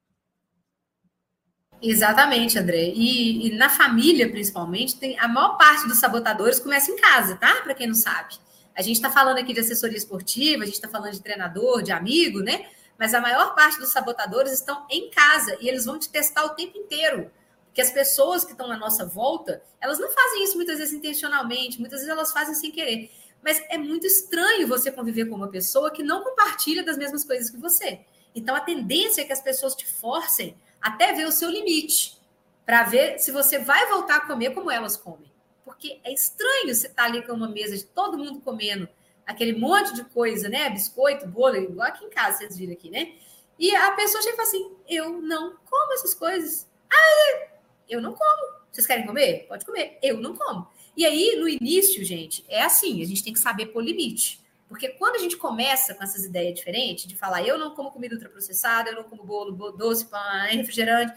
Exatamente, 1.81 2.59
André. 2.59 2.93
E, 2.95 3.47
e 3.47 3.57
na 3.57 3.69
família, 3.69 4.29
principalmente, 4.31 4.99
tem 4.99 5.19
a 5.19 5.29
maior 5.29 5.57
parte 5.57 5.87
dos 5.87 5.99
sabotadores 5.99 6.59
começa 6.59 6.91
em 6.91 6.97
casa, 6.97 7.37
tá? 7.37 7.61
Para 7.63 7.75
quem 7.75 7.87
não 7.87 7.95
sabe. 7.95 8.35
A 8.79 8.83
gente 8.83 8.95
está 8.95 9.11
falando 9.11 9.39
aqui 9.39 9.53
de 9.53 9.59
assessoria 9.59 9.99
esportiva, 9.99 10.63
a 10.63 10.65
gente 10.65 10.77
está 10.77 10.89
falando 10.89 11.11
de 11.11 11.21
treinador, 11.21 11.83
de 11.83 11.91
amigo, 11.91 12.39
né? 12.39 12.71
Mas 12.97 13.13
a 13.13 13.21
maior 13.21 13.53
parte 13.57 13.77
dos 13.77 13.89
sabotadores 13.89 14.53
estão 14.53 14.87
em 14.89 15.11
casa 15.11 15.59
e 15.61 15.69
eles 15.69 15.85
vão 15.85 15.99
te 15.99 16.09
testar 16.09 16.45
o 16.45 16.51
tempo 16.51 16.79
inteiro. 16.79 17.29
Porque 17.67 17.81
as 17.81 17.91
pessoas 17.91 18.45
que 18.45 18.53
estão 18.53 18.69
na 18.69 18.77
nossa 18.77 19.05
volta, 19.05 19.61
elas 19.81 19.99
não 19.99 20.09
fazem 20.09 20.45
isso 20.45 20.55
muitas 20.55 20.79
vezes 20.79 20.95
intencionalmente, 20.95 21.81
muitas 21.81 21.99
vezes 21.99 22.09
elas 22.09 22.31
fazem 22.31 22.55
sem 22.55 22.71
querer. 22.71 23.11
Mas 23.43 23.61
é 23.69 23.77
muito 23.77 24.07
estranho 24.07 24.69
você 24.69 24.93
conviver 24.93 25.25
com 25.25 25.35
uma 25.35 25.49
pessoa 25.49 25.91
que 25.91 26.05
não 26.05 26.23
compartilha 26.23 26.85
das 26.85 26.97
mesmas 26.97 27.25
coisas 27.25 27.51
que 27.51 27.57
você. 27.57 28.03
Então 28.33 28.55
a 28.55 28.61
tendência 28.61 29.23
é 29.23 29.25
que 29.25 29.33
as 29.33 29.43
pessoas 29.43 29.75
te 29.75 29.87
forcem 29.87 30.57
até 30.81 31.13
ver 31.13 31.27
o 31.27 31.33
seu 31.33 31.51
limite, 31.51 32.17
para 32.65 32.85
ver 32.85 33.19
se 33.19 33.33
você 33.33 33.59
vai 33.59 33.89
voltar 33.89 34.19
a 34.19 34.27
comer 34.27 34.55
como 34.55 34.71
elas 34.71 34.97
comem 34.97 35.28
porque 35.69 36.01
é 36.03 36.11
estranho 36.11 36.75
você 36.75 36.87
estar 36.87 37.03
tá 37.03 37.05
ali 37.05 37.23
com 37.23 37.35
uma 37.35 37.47
mesa 37.47 37.77
de 37.77 37.85
todo 37.85 38.17
mundo 38.17 38.41
comendo 38.41 38.89
aquele 39.27 39.53
monte 39.53 39.95
de 39.95 40.03
coisa, 40.03 40.49
né? 40.49 40.71
Biscoito, 40.71 41.27
bolo, 41.27 41.57
igual 41.57 41.89
aqui 41.89 42.07
em 42.07 42.09
casa, 42.09 42.39
vocês 42.39 42.57
viram 42.57 42.73
aqui, 42.73 42.89
né? 42.89 43.13
E 43.59 43.77
a 43.77 43.91
pessoa 43.91 44.23
chega 44.23 44.33
e 44.33 44.37
fala 44.37 44.49
assim: 44.49 44.73
eu 44.89 45.21
não 45.21 45.57
como 45.69 45.93
essas 45.93 46.15
coisas. 46.15 46.67
Ah, 46.91 47.49
eu 47.87 48.01
não 48.01 48.15
como. 48.15 48.59
Vocês 48.73 48.87
querem 48.87 49.05
comer? 49.05 49.45
Pode 49.47 49.67
comer. 49.67 49.99
Eu 50.03 50.19
não 50.19 50.35
como. 50.35 50.67
E 50.97 51.05
aí, 51.05 51.37
no 51.39 51.47
início, 51.47 52.03
gente, 52.03 52.43
é 52.49 52.63
assim: 52.63 53.03
a 53.03 53.07
gente 53.07 53.23
tem 53.23 53.35
que 53.35 53.39
saber 53.39 53.67
pôr 53.67 53.85
limite. 53.85 54.41
Porque 54.71 54.89
quando 54.89 55.17
a 55.17 55.19
gente 55.19 55.37
começa 55.37 55.95
com 55.95 56.03
essas 56.03 56.25
ideias 56.25 56.55
diferentes, 56.55 57.07
de 57.07 57.15
falar 57.15 57.43
eu 57.43 57.59
não 57.59 57.75
como 57.75 57.91
comida 57.91 58.15
ultraprocessada, 58.15 58.89
eu 58.89 58.97
não 58.97 59.05
como 59.05 59.23
bolo, 59.23 59.53
doce, 59.73 60.07
pão, 60.07 60.21
refrigerante, 60.51 61.13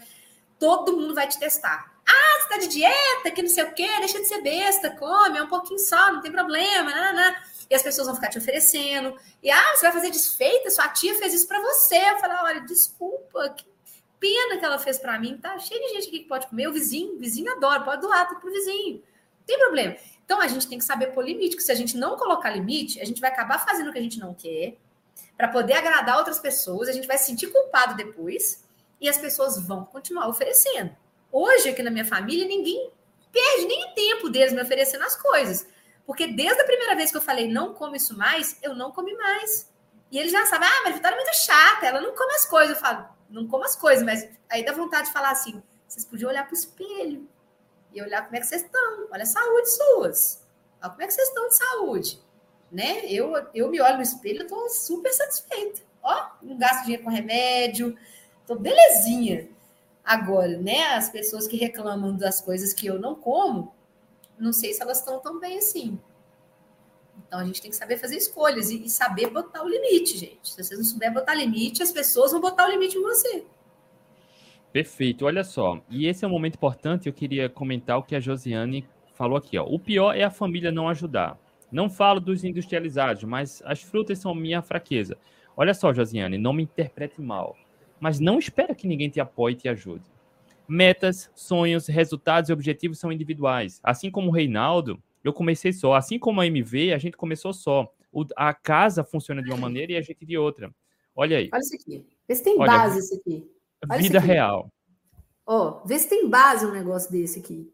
todo 0.58 0.94
mundo 0.94 1.14
vai 1.14 1.26
te 1.26 1.38
testar. 1.38 1.91
Ah, 2.12 2.40
você 2.42 2.48
tá 2.48 2.58
de 2.58 2.68
dieta, 2.68 3.30
que 3.30 3.42
não 3.42 3.48
sei 3.48 3.64
o 3.64 3.72
quê, 3.72 3.88
deixa 3.98 4.20
de 4.20 4.26
ser 4.26 4.42
besta, 4.42 4.90
come, 4.90 5.38
é 5.38 5.42
um 5.42 5.48
pouquinho 5.48 5.78
só, 5.78 6.12
não 6.12 6.20
tem 6.20 6.30
problema, 6.30 6.90
né. 7.12 7.42
E 7.70 7.74
as 7.74 7.82
pessoas 7.82 8.06
vão 8.06 8.16
ficar 8.16 8.28
te 8.28 8.38
oferecendo. 8.38 9.16
E 9.42 9.50
ah, 9.50 9.74
você 9.74 9.82
vai 9.82 9.92
fazer 9.92 10.10
desfeita, 10.10 10.70
sua 10.70 10.88
tia 10.88 11.14
fez 11.14 11.32
isso 11.32 11.48
para 11.48 11.60
você. 11.60 11.96
Eu 11.96 12.18
falo, 12.18 12.34
olha, 12.44 12.60
desculpa, 12.60 13.48
que 13.50 13.64
pena 14.20 14.58
que 14.58 14.64
ela 14.64 14.78
fez 14.78 14.98
para 14.98 15.18
mim. 15.18 15.38
Tá 15.38 15.58
cheio 15.58 15.80
de 15.80 15.94
gente 15.94 16.08
aqui 16.08 16.18
que 16.20 16.28
pode 16.28 16.46
comer. 16.48 16.68
O 16.68 16.72
vizinho, 16.72 17.16
o 17.16 17.18
vizinho 17.18 17.50
adora, 17.50 17.80
pode 17.82 18.02
doar 18.02 18.28
tudo 18.28 18.40
pro 18.40 18.52
vizinho. 18.52 18.96
Não 18.96 19.46
tem 19.46 19.58
problema. 19.58 19.96
Então 20.24 20.40
a 20.40 20.46
gente 20.46 20.68
tem 20.68 20.78
que 20.78 20.84
saber 20.84 21.08
pôr 21.08 21.24
limite, 21.24 21.56
que 21.56 21.62
se 21.62 21.72
a 21.72 21.74
gente 21.74 21.96
não 21.96 22.16
colocar 22.16 22.50
limite, 22.50 23.00
a 23.00 23.04
gente 23.04 23.20
vai 23.20 23.30
acabar 23.30 23.58
fazendo 23.58 23.88
o 23.88 23.92
que 23.92 23.98
a 23.98 24.02
gente 24.02 24.20
não 24.20 24.34
quer, 24.34 24.76
para 25.36 25.48
poder 25.48 25.74
agradar 25.74 26.18
outras 26.18 26.38
pessoas, 26.38 26.88
a 26.88 26.92
gente 26.92 27.06
vai 27.06 27.18
se 27.18 27.26
sentir 27.26 27.48
culpado 27.48 27.96
depois, 27.96 28.64
e 29.00 29.08
as 29.08 29.18
pessoas 29.18 29.58
vão 29.66 29.84
continuar 29.84 30.28
oferecendo. 30.28 30.94
Hoje, 31.32 31.70
aqui 31.70 31.82
na 31.82 31.90
minha 31.90 32.04
família, 32.04 32.46
ninguém 32.46 32.92
perde 33.32 33.66
nem 33.66 33.94
tempo 33.94 34.28
deles 34.28 34.52
me 34.52 34.60
oferecendo 34.60 35.02
as 35.02 35.16
coisas. 35.16 35.66
Porque 36.06 36.26
desde 36.26 36.60
a 36.60 36.64
primeira 36.64 36.94
vez 36.94 37.10
que 37.10 37.16
eu 37.16 37.22
falei 37.22 37.48
não 37.48 37.72
come 37.72 37.96
isso 37.96 38.16
mais, 38.16 38.58
eu 38.62 38.74
não 38.74 38.92
comi 38.92 39.14
mais. 39.16 39.72
E 40.10 40.18
eles 40.18 40.30
já 40.30 40.44
sabem, 40.44 40.68
ah, 40.68 40.80
mas 40.84 40.92
a 40.92 40.96
Vitória 40.96 41.14
é 41.14 41.24
muito 41.24 41.34
chata, 41.36 41.86
ela 41.86 42.00
não 42.02 42.14
come 42.14 42.34
as 42.34 42.44
coisas. 42.44 42.76
Eu 42.76 42.82
falo, 42.82 43.08
não 43.30 43.48
como 43.48 43.64
as 43.64 43.74
coisas, 43.74 44.04
mas 44.04 44.28
aí 44.50 44.62
dá 44.62 44.72
vontade 44.72 45.06
de 45.06 45.12
falar 45.12 45.30
assim: 45.30 45.62
vocês 45.88 46.04
podiam 46.04 46.28
olhar 46.28 46.44
para 46.44 46.52
o 46.52 46.58
espelho 46.58 47.26
e 47.94 48.02
olhar 48.02 48.22
como 48.24 48.36
é 48.36 48.40
que 48.40 48.46
vocês 48.46 48.62
estão. 48.62 49.08
Olha 49.10 49.22
a 49.22 49.26
saúde 49.26 49.70
suas. 49.70 50.46
Olha 50.82 50.90
como 50.90 51.02
é 51.02 51.06
que 51.06 51.14
vocês 51.14 51.28
estão 51.28 51.48
de 51.48 51.56
saúde. 51.56 52.22
Né? 52.70 53.06
Eu, 53.06 53.32
eu 53.54 53.70
me 53.70 53.80
olho 53.80 53.96
no 53.96 54.02
espelho, 54.02 54.40
eu 54.40 54.42
estou 54.42 54.68
super 54.68 55.12
satisfeita. 55.12 55.80
Ó, 56.02 56.26
não 56.42 56.58
gasto 56.58 56.82
dinheiro 56.82 57.04
com 57.04 57.10
remédio, 57.10 57.96
estou 58.42 58.58
belezinha. 58.58 59.48
Agora, 60.04 60.58
né, 60.58 60.94
as 60.94 61.08
pessoas 61.08 61.46
que 61.46 61.56
reclamam 61.56 62.16
das 62.16 62.40
coisas 62.40 62.72
que 62.72 62.86
eu 62.86 62.98
não 62.98 63.14
como, 63.14 63.72
não 64.38 64.52
sei 64.52 64.72
se 64.72 64.82
elas 64.82 64.98
estão 64.98 65.20
tão 65.20 65.38
bem 65.38 65.58
assim. 65.58 65.98
Então 67.26 67.38
a 67.38 67.44
gente 67.44 67.62
tem 67.62 67.70
que 67.70 67.76
saber 67.76 67.98
fazer 67.98 68.16
escolhas 68.16 68.70
e, 68.70 68.84
e 68.84 68.90
saber 68.90 69.30
botar 69.30 69.62
o 69.62 69.68
limite, 69.68 70.18
gente. 70.18 70.38
Se 70.42 70.62
vocês 70.62 70.78
não 70.78 70.84
souberem 70.84 71.14
botar 71.14 71.34
limite, 71.34 71.82
as 71.82 71.92
pessoas 71.92 72.32
vão 72.32 72.40
botar 72.40 72.66
o 72.66 72.70
limite 72.70 72.98
em 72.98 73.02
você. 73.02 73.44
Perfeito, 74.72 75.26
olha 75.26 75.44
só. 75.44 75.80
E 75.88 76.06
esse 76.06 76.24
é 76.24 76.28
um 76.28 76.30
momento 76.30 76.56
importante, 76.56 77.06
eu 77.06 77.12
queria 77.12 77.48
comentar 77.48 77.98
o 77.98 78.02
que 78.02 78.16
a 78.16 78.20
Josiane 78.20 78.88
falou 79.14 79.36
aqui. 79.36 79.56
Ó. 79.56 79.64
O 79.64 79.78
pior 79.78 80.16
é 80.16 80.24
a 80.24 80.30
família 80.30 80.72
não 80.72 80.88
ajudar. 80.88 81.38
Não 81.70 81.88
falo 81.88 82.20
dos 82.20 82.42
industrializados, 82.42 83.22
mas 83.24 83.62
as 83.64 83.82
frutas 83.82 84.18
são 84.18 84.34
minha 84.34 84.60
fraqueza. 84.62 85.16
Olha 85.56 85.74
só, 85.74 85.92
Josiane, 85.92 86.38
não 86.38 86.52
me 86.52 86.64
interprete 86.64 87.20
mal 87.20 87.56
mas 88.02 88.18
não 88.18 88.36
espera 88.36 88.74
que 88.74 88.88
ninguém 88.88 89.08
te 89.08 89.20
apoie 89.20 89.52
e 89.52 89.56
te 89.56 89.68
ajude. 89.68 90.02
Metas, 90.66 91.30
sonhos, 91.36 91.86
resultados 91.86 92.50
e 92.50 92.52
objetivos 92.52 92.98
são 92.98 93.12
individuais. 93.12 93.78
Assim 93.80 94.10
como 94.10 94.28
o 94.28 94.32
Reinaldo, 94.32 95.00
eu 95.22 95.32
comecei 95.32 95.72
só. 95.72 95.94
Assim 95.94 96.18
como 96.18 96.40
a 96.40 96.46
MV, 96.48 96.92
a 96.92 96.98
gente 96.98 97.16
começou 97.16 97.52
só. 97.52 97.94
O, 98.10 98.24
a 98.36 98.52
casa 98.52 99.04
funciona 99.04 99.40
de 99.40 99.50
uma 99.50 99.56
maneira 99.56 99.92
e 99.92 99.96
a 99.96 100.02
gente 100.02 100.26
de 100.26 100.36
outra. 100.36 100.74
Olha 101.14 101.38
aí. 101.38 101.48
Olha 101.52 101.60
isso 101.60 101.76
aqui. 101.76 102.04
Vê 102.26 102.34
se 102.34 102.42
tem 102.42 102.58
Olha, 102.58 102.72
base 102.72 102.98
isso 102.98 103.14
aqui. 103.14 103.48
Olha 103.88 104.02
vida 104.02 104.18
aqui. 104.18 104.26
real. 104.26 104.68
Ó, 105.46 105.68
oh, 105.68 105.86
vê 105.86 105.96
se 105.96 106.08
tem 106.08 106.28
base 106.28 106.66
um 106.66 106.72
negócio 106.72 107.12
desse 107.12 107.38
aqui. 107.38 107.72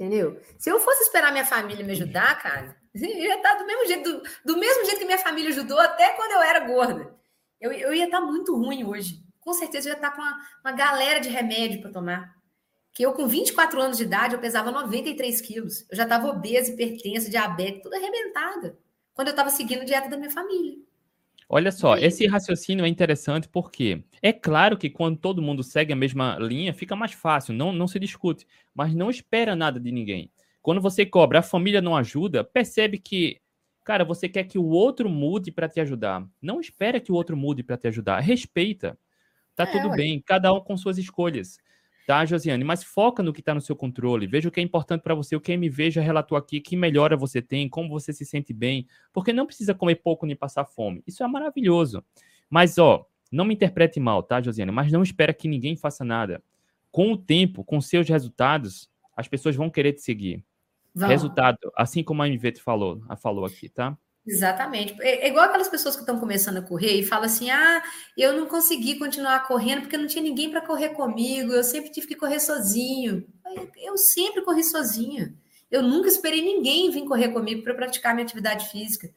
Entendeu? 0.00 0.40
Se 0.56 0.70
eu 0.70 0.80
fosse 0.80 1.02
esperar 1.02 1.32
minha 1.32 1.44
família 1.44 1.84
me 1.84 1.92
ajudar, 1.92 2.40
cara, 2.40 2.74
eu 2.96 3.04
ia 3.04 3.36
estar 3.36 3.56
do 3.56 3.66
mesmo 3.66 3.86
jeito, 3.86 4.10
do, 4.10 4.22
do 4.54 4.58
mesmo 4.58 4.86
jeito 4.86 5.00
que 5.00 5.04
minha 5.04 5.18
família 5.18 5.50
ajudou 5.50 5.78
até 5.78 6.14
quando 6.14 6.32
eu 6.32 6.40
era 6.40 6.60
gorda. 6.60 7.14
Eu, 7.60 7.72
eu 7.72 7.92
ia 7.92 8.06
estar 8.06 8.20
tá 8.20 8.26
muito 8.26 8.56
ruim 8.56 8.82
hoje. 8.82 9.25
Com 9.46 9.52
certeza 9.52 9.88
eu 9.88 9.92
ia 9.92 9.96
estar 9.96 10.10
tá 10.10 10.16
com 10.16 10.22
uma, 10.22 10.40
uma 10.64 10.72
galera 10.72 11.20
de 11.20 11.28
remédio 11.28 11.80
para 11.80 11.92
tomar. 11.92 12.34
Que 12.92 13.04
eu, 13.04 13.12
com 13.12 13.28
24 13.28 13.80
anos 13.80 13.96
de 13.96 14.02
idade, 14.02 14.34
eu 14.34 14.40
pesava 14.40 14.72
93 14.72 15.40
quilos. 15.40 15.86
Eu 15.88 15.96
já 15.96 16.02
estava 16.02 16.26
obesa, 16.26 16.72
hipertensa, 16.72 17.30
diabética, 17.30 17.84
toda 17.84 17.96
arrebentada. 17.96 18.76
Quando 19.14 19.28
eu 19.28 19.30
estava 19.30 19.48
seguindo 19.48 19.82
a 19.82 19.84
dieta 19.84 20.08
da 20.08 20.16
minha 20.16 20.32
família. 20.32 20.76
Olha 21.48 21.70
só, 21.70 21.96
esse 21.96 22.26
raciocínio 22.26 22.84
é 22.84 22.88
interessante 22.88 23.48
porque 23.48 24.02
é 24.20 24.32
claro 24.32 24.76
que 24.76 24.90
quando 24.90 25.16
todo 25.16 25.40
mundo 25.40 25.62
segue 25.62 25.92
a 25.92 25.96
mesma 25.96 26.36
linha, 26.40 26.74
fica 26.74 26.96
mais 26.96 27.12
fácil, 27.12 27.54
não, 27.54 27.72
não 27.72 27.86
se 27.86 28.00
discute, 28.00 28.44
mas 28.74 28.96
não 28.96 29.08
espera 29.08 29.54
nada 29.54 29.78
de 29.78 29.92
ninguém. 29.92 30.28
Quando 30.60 30.80
você 30.80 31.06
cobra, 31.06 31.38
a 31.38 31.42
família 31.42 31.80
não 31.80 31.94
ajuda, 31.94 32.42
percebe 32.42 32.98
que, 32.98 33.40
cara, 33.84 34.04
você 34.04 34.28
quer 34.28 34.42
que 34.42 34.58
o 34.58 34.66
outro 34.66 35.08
mude 35.08 35.52
para 35.52 35.68
te 35.68 35.78
ajudar. 35.78 36.26
Não 36.42 36.60
espera 36.60 36.98
que 36.98 37.12
o 37.12 37.14
outro 37.14 37.36
mude 37.36 37.62
para 37.62 37.76
te 37.76 37.86
ajudar, 37.86 38.18
respeita. 38.18 38.98
Tá 39.56 39.64
é, 39.64 39.66
tudo 39.66 39.88
ué. 39.88 39.96
bem, 39.96 40.22
cada 40.24 40.52
um 40.52 40.60
com 40.60 40.76
suas 40.76 40.98
escolhas. 40.98 41.58
Tá, 42.06 42.24
Josiane? 42.24 42.62
Mas 42.62 42.84
foca 42.84 43.20
no 43.20 43.32
que 43.32 43.40
está 43.40 43.52
no 43.52 43.60
seu 43.60 43.74
controle. 43.74 44.28
Veja 44.28 44.48
o 44.48 44.52
que 44.52 44.60
é 44.60 44.62
importante 44.62 45.02
para 45.02 45.14
você. 45.14 45.34
O 45.34 45.40
que 45.40 45.50
a 45.50 45.54
MV 45.54 45.90
já 45.90 46.00
relatou 46.00 46.38
aqui, 46.38 46.60
que 46.60 46.76
melhora 46.76 47.16
você 47.16 47.42
tem, 47.42 47.68
como 47.68 47.88
você 47.88 48.12
se 48.12 48.24
sente 48.24 48.52
bem. 48.52 48.86
Porque 49.12 49.32
não 49.32 49.44
precisa 49.44 49.74
comer 49.74 49.96
pouco 49.96 50.24
nem 50.24 50.36
passar 50.36 50.64
fome. 50.64 51.02
Isso 51.04 51.24
é 51.24 51.26
maravilhoso. 51.26 52.04
Mas, 52.48 52.78
ó, 52.78 53.04
não 53.32 53.44
me 53.44 53.54
interprete 53.54 53.98
mal, 53.98 54.22
tá, 54.22 54.40
Josiane? 54.40 54.70
Mas 54.70 54.92
não 54.92 55.02
espera 55.02 55.34
que 55.34 55.48
ninguém 55.48 55.74
faça 55.76 56.04
nada. 56.04 56.40
Com 56.92 57.12
o 57.12 57.16
tempo, 57.16 57.64
com 57.64 57.80
seus 57.80 58.08
resultados, 58.08 58.88
as 59.16 59.26
pessoas 59.26 59.56
vão 59.56 59.68
querer 59.68 59.94
te 59.94 60.00
seguir. 60.00 60.44
Vão. 60.94 61.08
Resultado, 61.08 61.58
assim 61.76 62.04
como 62.04 62.22
a 62.22 62.28
MV 62.28 62.52
te 62.52 62.62
falou, 62.62 63.02
a 63.08 63.16
falou 63.16 63.44
aqui, 63.44 63.68
tá? 63.68 63.98
Exatamente. 64.26 64.96
É, 65.00 65.26
é 65.26 65.28
igual 65.28 65.44
aquelas 65.44 65.68
pessoas 65.68 65.94
que 65.94 66.02
estão 66.02 66.18
começando 66.18 66.56
a 66.56 66.62
correr 66.62 66.98
e 66.98 67.04
falam 67.04 67.26
assim: 67.26 67.50
ah, 67.50 67.82
eu 68.16 68.32
não 68.32 68.46
consegui 68.46 68.98
continuar 68.98 69.46
correndo 69.46 69.82
porque 69.82 69.96
não 69.96 70.08
tinha 70.08 70.22
ninguém 70.22 70.50
para 70.50 70.60
correr 70.60 70.90
comigo, 70.90 71.52
eu 71.52 71.62
sempre 71.62 71.90
tive 71.90 72.08
que 72.08 72.16
correr 72.16 72.40
sozinho. 72.40 73.24
Eu 73.76 73.96
sempre 73.96 74.42
corri 74.42 74.64
sozinha. 74.64 75.32
Eu 75.70 75.82
nunca 75.82 76.08
esperei 76.08 76.42
ninguém 76.42 76.90
vir 76.90 77.04
correr 77.04 77.28
comigo 77.28 77.62
para 77.62 77.74
praticar 77.74 78.14
minha 78.14 78.24
atividade 78.24 78.68
física. 78.70 79.08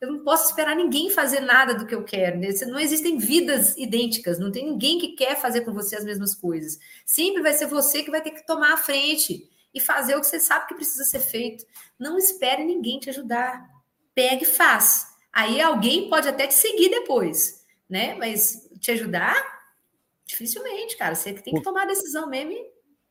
Eu 0.00 0.12
não 0.12 0.24
posso 0.24 0.46
esperar 0.46 0.74
ninguém 0.74 1.08
fazer 1.10 1.40
nada 1.40 1.74
do 1.74 1.86
que 1.86 1.94
eu 1.94 2.02
quero. 2.02 2.38
Né? 2.38 2.48
Não 2.66 2.78
existem 2.78 3.18
vidas 3.18 3.76
idênticas, 3.76 4.38
não 4.38 4.50
tem 4.50 4.64
ninguém 4.64 4.98
que 4.98 5.08
quer 5.08 5.40
fazer 5.40 5.62
com 5.62 5.72
você 5.72 5.96
as 5.96 6.04
mesmas 6.04 6.34
coisas. 6.34 6.78
Sempre 7.06 7.42
vai 7.42 7.52
ser 7.52 7.66
você 7.66 8.02
que 8.02 8.10
vai 8.10 8.20
ter 8.20 8.30
que 8.30 8.46
tomar 8.46 8.74
a 8.74 8.76
frente 8.78 9.48
e 9.72 9.80
fazer 9.80 10.16
o 10.16 10.20
que 10.20 10.26
você 10.26 10.40
sabe 10.40 10.66
que 10.66 10.74
precisa 10.74 11.04
ser 11.04 11.20
feito. 11.20 11.64
Não 11.98 12.18
espere 12.18 12.64
ninguém 12.64 12.98
te 12.98 13.10
ajudar 13.10 13.73
pega 14.14 14.42
e 14.42 14.46
faz. 14.46 15.06
Aí 15.32 15.60
alguém 15.60 16.08
pode 16.08 16.28
até 16.28 16.46
te 16.46 16.54
seguir 16.54 16.88
depois, 16.88 17.64
né? 17.88 18.14
Mas 18.14 18.68
te 18.78 18.92
ajudar, 18.92 19.34
dificilmente, 20.24 20.96
cara. 20.96 21.14
Você 21.14 21.32
tem 21.32 21.54
que 21.54 21.62
tomar 21.62 21.82
a 21.82 21.86
decisão 21.86 22.28
mesmo 22.28 22.52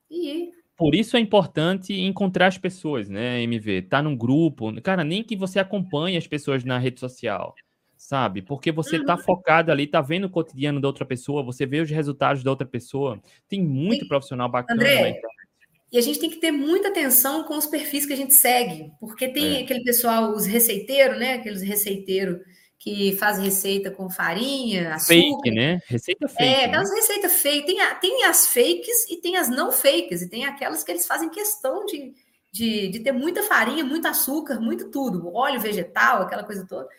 e 0.09 0.30
ir. 0.30 0.63
Por 0.75 0.95
isso 0.95 1.15
é 1.15 1.19
importante 1.19 1.93
encontrar 1.93 2.47
as 2.47 2.57
pessoas, 2.57 3.07
né, 3.07 3.41
MV? 3.43 3.84
Tá 3.84 4.01
num 4.01 4.15
grupo, 4.15 4.73
cara, 4.81 5.03
nem 5.03 5.23
que 5.23 5.35
você 5.35 5.59
acompanhe 5.59 6.17
as 6.17 6.25
pessoas 6.25 6.63
na 6.63 6.80
rede 6.80 6.99
social, 6.99 7.53
sabe? 7.95 8.41
Porque 8.41 8.71
você 8.71 8.97
tá 9.03 9.13
uhum. 9.13 9.17
tá 9.19 9.23
focado 9.23 9.71
ali, 9.71 9.85
tá 9.85 10.01
vendo 10.01 10.25
o 10.25 10.30
cotidiano 10.30 10.81
da 10.81 10.88
outra 10.88 11.05
pessoa, 11.05 11.43
você 11.43 11.65
vê 11.65 11.80
os 11.80 11.91
resultados 11.91 12.43
da 12.43 12.49
outra 12.49 12.67
pessoa. 12.67 13.21
Tem 13.47 13.61
muito 13.61 13.99
Tem... 13.99 14.07
profissional 14.07 14.49
bacana 14.49 14.81
André, 14.81 15.21
e 15.93 15.97
a 15.99 16.01
gente 16.01 16.19
tem 16.19 16.27
que 16.27 16.37
ter 16.37 16.51
muita 16.51 16.87
atenção 16.87 17.43
com 17.43 17.55
os 17.55 17.67
perfis 17.67 18.03
que 18.03 18.13
a 18.13 18.17
gente 18.17 18.33
segue, 18.33 18.91
porque 18.99 19.27
tem 19.27 19.57
é. 19.57 19.61
aquele 19.61 19.83
pessoal, 19.83 20.31
os 20.31 20.43
receiteiros, 20.43 21.19
né? 21.19 21.35
Aqueles 21.35 21.61
receiteiros 21.61 22.39
que 22.79 23.15
fazem 23.15 23.45
receita 23.45 23.91
com 23.91 24.09
farinha, 24.09 24.95
açúcar. 24.95 25.13
Fake, 25.13 25.51
né? 25.51 25.79
Receita 25.85 26.27
fake. 26.27 26.43
É, 26.43 26.65
aquelas 26.65 26.89
né? 26.89 26.95
receitas 26.95 27.33
fake. 27.33 27.67
Tem, 27.67 27.77
tem 28.01 28.23
as 28.23 28.47
fakes 28.47 29.07
e 29.07 29.21
tem 29.21 29.37
as 29.37 29.49
não 29.49 29.71
fakes, 29.71 30.23
e 30.23 30.29
tem 30.29 30.45
aquelas 30.45 30.83
que 30.83 30.91
eles 30.91 31.05
fazem 31.05 31.29
questão 31.29 31.85
de, 31.85 32.11
de, 32.51 32.87
de 32.87 32.99
ter 32.99 33.11
muita 33.11 33.43
farinha, 33.43 33.85
muito 33.85 34.07
açúcar, 34.07 34.59
muito 34.59 34.89
tudo, 34.89 35.31
óleo 35.31 35.61
vegetal, 35.61 36.23
aquela 36.23 36.43
coisa 36.43 36.65
toda. 36.67 36.89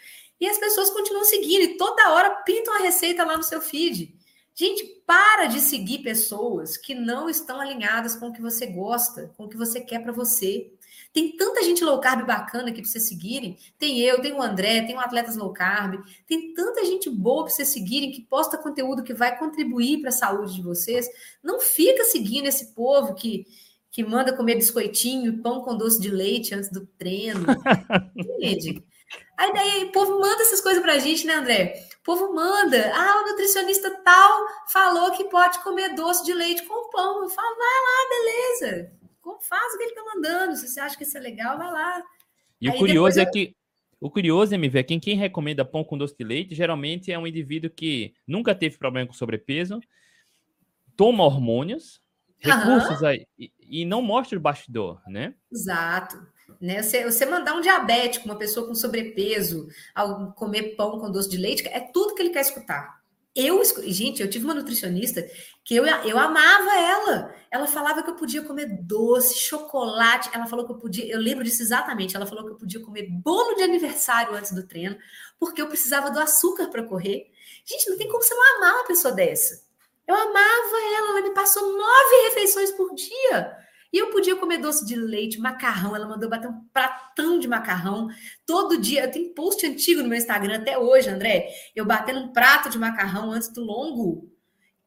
E 0.41 0.47
as 0.47 0.57
pessoas 0.57 0.91
continuam 0.91 1.25
seguindo 1.25 1.63
e 1.63 1.77
toda 1.77 2.13
hora 2.13 2.31
pintam 2.47 2.75
a 2.75 2.79
receita 2.79 3.25
lá 3.25 3.37
no 3.37 3.43
seu 3.43 3.61
feed. 3.61 4.15
Gente, 4.57 5.03
para 5.05 5.47
de 5.47 5.59
seguir 5.59 5.99
pessoas 5.99 6.77
que 6.77 6.95
não 6.95 7.29
estão 7.29 7.61
alinhadas 7.61 8.15
com 8.15 8.29
o 8.29 8.33
que 8.33 8.41
você 8.41 8.67
gosta, 8.67 9.33
com 9.37 9.45
o 9.45 9.49
que 9.49 9.57
você 9.57 9.81
quer 9.81 10.01
para 10.01 10.13
você. 10.13 10.73
Tem 11.13 11.37
tanta 11.37 11.63
gente 11.65 11.85
low 11.85 12.01
carb 12.01 12.25
bacana 12.25 12.69
aqui 12.69 12.81
para 12.81 12.91
vocês 12.91 13.09
seguirem. 13.09 13.59
Tem 13.79 13.99
eu, 14.01 14.21
tem 14.21 14.33
o 14.33 14.41
André, 14.41 14.83
tem 14.83 14.95
o 14.95 15.01
Atletas 15.01 15.37
Low 15.37 15.53
Carb. 15.53 16.01
Tem 16.27 16.55
tanta 16.55 16.85
gente 16.85 17.11
boa 17.11 17.45
para 17.45 17.53
vocês 17.53 17.69
seguirem 17.69 18.13
que 18.13 18.23
posta 18.23 18.57
conteúdo 18.57 19.03
que 19.03 19.13
vai 19.13 19.37
contribuir 19.37 20.01
para 20.01 20.11
a 20.11 20.13
saúde 20.13 20.55
de 20.55 20.63
vocês. 20.63 21.09
Não 21.43 21.61
fica 21.61 22.05
seguindo 22.05 22.47
esse 22.47 22.75
povo 22.75 23.15
que, 23.15 23.47
que 23.91 24.05
manda 24.05 24.37
comer 24.37 24.55
biscoitinho, 24.55 25.43
pão 25.43 25.63
com 25.63 25.77
doce 25.77 26.01
de 26.01 26.11
leite 26.11 26.55
antes 26.55 26.71
do 26.71 26.87
treino. 26.87 27.45
Entende? 28.15 28.85
Aí 29.37 29.53
daí 29.53 29.85
o 29.85 29.93
povo 29.93 30.21
manda 30.21 30.43
essas 30.43 30.61
coisas 30.61 30.83
pra 30.83 30.99
gente, 30.99 31.27
né, 31.27 31.35
André? 31.35 31.87
O 32.01 32.05
povo 32.05 32.35
manda. 32.35 32.93
Ah, 32.95 33.23
o 33.23 33.31
nutricionista 33.31 33.91
tal 34.03 34.47
falou 34.69 35.11
que 35.13 35.25
pode 35.25 35.59
comer 35.61 35.95
doce 35.95 36.25
de 36.25 36.33
leite 36.33 36.63
com 36.67 36.91
pão. 36.91 37.23
Eu 37.23 37.29
falo, 37.29 37.57
vai 37.57 37.67
lá, 37.67 38.09
beleza. 38.11 38.93
Faz 39.49 39.75
o 39.75 39.79
que 39.79 39.85
ele 39.85 39.95
tá 39.95 40.05
mandando. 40.15 40.57
Se 40.57 40.69
você 40.69 40.81
acha 40.81 40.97
que 40.97 41.05
isso 41.05 41.17
é 41.17 41.21
legal, 41.21 41.59
vai 41.59 41.71
lá. 41.71 42.03
E 42.61 42.69
Aí 42.69 42.75
o 42.75 42.79
curioso 42.79 43.19
é 43.19 43.27
que 43.27 43.57
o 44.01 44.11
curioso, 44.11 44.55
MV, 44.55 44.79
é 44.79 44.83
que 44.83 45.01
quem 45.01 45.17
recomenda 45.17 45.65
pão 45.65 45.83
com 45.83 45.97
doce 45.97 46.15
de 46.15 46.25
leite 46.25 46.55
geralmente 46.55 47.11
é 47.11 47.19
um 47.19 47.27
indivíduo 47.27 47.71
que 47.71 48.15
nunca 48.27 48.55
teve 48.55 48.77
problema 48.77 49.07
com 49.07 49.15
sobrepeso, 49.15 49.81
toma 50.95 51.25
hormônios, 51.25 52.03
recursos 52.39 53.01
uhum. 53.01 53.07
aí, 53.07 53.27
e, 53.39 53.51
e, 53.59 53.85
não 53.87 54.03
mostra 54.03 54.39
o 54.39 54.43
bastidor, 54.43 55.01
né? 55.09 55.35
Exato. 55.51 56.17
Né? 56.61 56.83
Você, 56.83 57.05
você 57.05 57.27
mandar 57.27 57.55
um 57.55 57.61
diabético, 57.61 58.27
uma 58.27 58.37
pessoa 58.37 58.67
com 58.67 58.75
sobrepeso, 58.75 59.69
ao 59.95 60.33
comer 60.33 60.75
pão 60.77 60.99
com 60.99 61.11
doce 61.11 61.29
de 61.29 61.37
leite, 61.37 61.67
é 61.69 61.81
tudo 61.81 62.15
que 62.15 62.23
ele 62.23 62.31
quer 62.31 62.41
escutar. 62.41 63.03
Eu, 63.35 63.61
gente, 63.87 64.23
eu 64.23 64.31
tive 64.31 64.45
uma 64.45 64.55
nutricionista 64.55 65.29
que 65.65 65.75
eu, 65.75 65.85
eu 65.85 66.17
amava 66.17 66.71
ela. 66.79 67.35
Ela 67.51 67.67
falava 67.67 68.01
que 68.01 68.09
eu 68.09 68.15
podia 68.15 68.43
comer 68.43 68.67
doce, 68.83 69.37
chocolate. 69.37 70.31
Ela 70.33 70.47
falou 70.47 70.65
que 70.65 70.71
eu 70.71 70.79
podia, 70.79 71.13
eu 71.13 71.19
lembro 71.19 71.43
disso 71.43 71.61
exatamente. 71.61 72.15
Ela 72.15 72.27
falou 72.27 72.45
que 72.45 72.53
eu 72.53 72.57
podia 72.57 72.81
comer 72.81 73.09
bolo 73.11 73.57
de 73.57 73.65
aniversário 73.65 74.37
antes 74.37 74.53
do 74.53 74.65
treino, 74.65 74.97
porque 75.37 75.61
eu 75.61 75.67
precisava 75.67 76.13
do 76.13 76.21
açúcar 76.21 76.69
para 76.69 76.85
correr. 76.85 77.27
Gente, 77.65 77.91
não 77.91 77.99
tem 77.99 78.07
como 78.07 78.23
você 78.23 78.35
não 78.35 78.57
amar 78.57 78.75
uma 78.75 78.87
pessoa 78.87 79.13
dessa. 79.13 79.65
Eu 80.07 80.15
amava 80.15 80.77
ela, 80.97 81.11
ela 81.11 81.23
me 81.23 81.35
passou 81.35 81.77
nove 81.77 82.29
refeições 82.29 82.71
por 82.73 82.95
dia. 82.95 83.64
E 83.95 83.99
eu 83.99 84.11
podia 84.11 84.35
comer 84.35 84.59
doce 84.59 84.85
de 84.85 84.97
leite, 84.97 85.39
macarrão. 85.39 85.95
Ela 85.95 86.09
mandou 86.09 86.29
bater 86.29 86.51
um 86.51 86.65
pratão 86.73 87.39
de 87.39 87.47
macarrão 87.47 88.09
todo 88.45 88.77
dia. 88.77 89.05
Eu 89.05 89.11
tenho 89.13 89.33
post 89.33 89.65
antigo 89.65 90.03
no 90.03 90.09
meu 90.09 90.19
Instagram 90.19 90.57
até 90.57 90.77
hoje, 90.77 91.09
André. 91.09 91.49
Eu 91.77 91.85
batendo 91.85 92.19
um 92.19 92.33
prato 92.33 92.69
de 92.69 92.77
macarrão 92.77 93.31
antes 93.31 93.51
do 93.51 93.63
longo. 93.63 94.29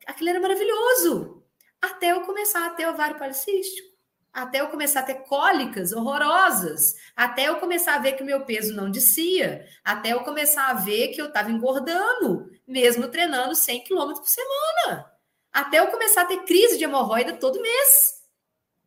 Aquilo 0.06 0.32
era 0.32 0.42
maravilhoso. 0.42 1.42
Até 1.82 2.12
eu 2.12 2.24
começar 2.24 2.66
a 2.66 2.72
ter 2.72 2.86
ovário 2.86 3.18
policístico. 3.18 3.88
Até 4.34 4.60
eu 4.60 4.68
começar 4.68 5.00
a 5.00 5.04
ter 5.04 5.24
cólicas 5.24 5.94
horrorosas. 5.94 6.94
Até 7.16 7.48
eu 7.48 7.62
começar 7.62 7.96
a 7.96 8.00
ver 8.00 8.12
que 8.18 8.24
o 8.24 8.26
meu 8.26 8.44
peso 8.44 8.76
não 8.76 8.92
descia. 8.92 9.66
Até 9.86 10.12
eu 10.12 10.20
começar 10.26 10.68
a 10.68 10.74
ver 10.74 11.14
que 11.14 11.22
eu 11.22 11.28
estava 11.28 11.50
engordando, 11.50 12.52
mesmo 12.68 13.08
treinando 13.08 13.56
100 13.56 13.86
quilômetros 13.86 14.20
por 14.20 14.30
semana. 14.30 15.10
Até 15.54 15.80
eu 15.80 15.88
começar 15.88 16.24
a 16.24 16.26
ter 16.26 16.44
crise 16.44 16.78
de 16.78 16.84
hemorroida 16.84 17.32
todo 17.32 17.62
mês 17.62 18.17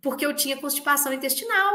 porque 0.02 0.24
eu 0.24 0.34
tinha 0.34 0.60
constipação 0.60 1.12
intestinal. 1.12 1.74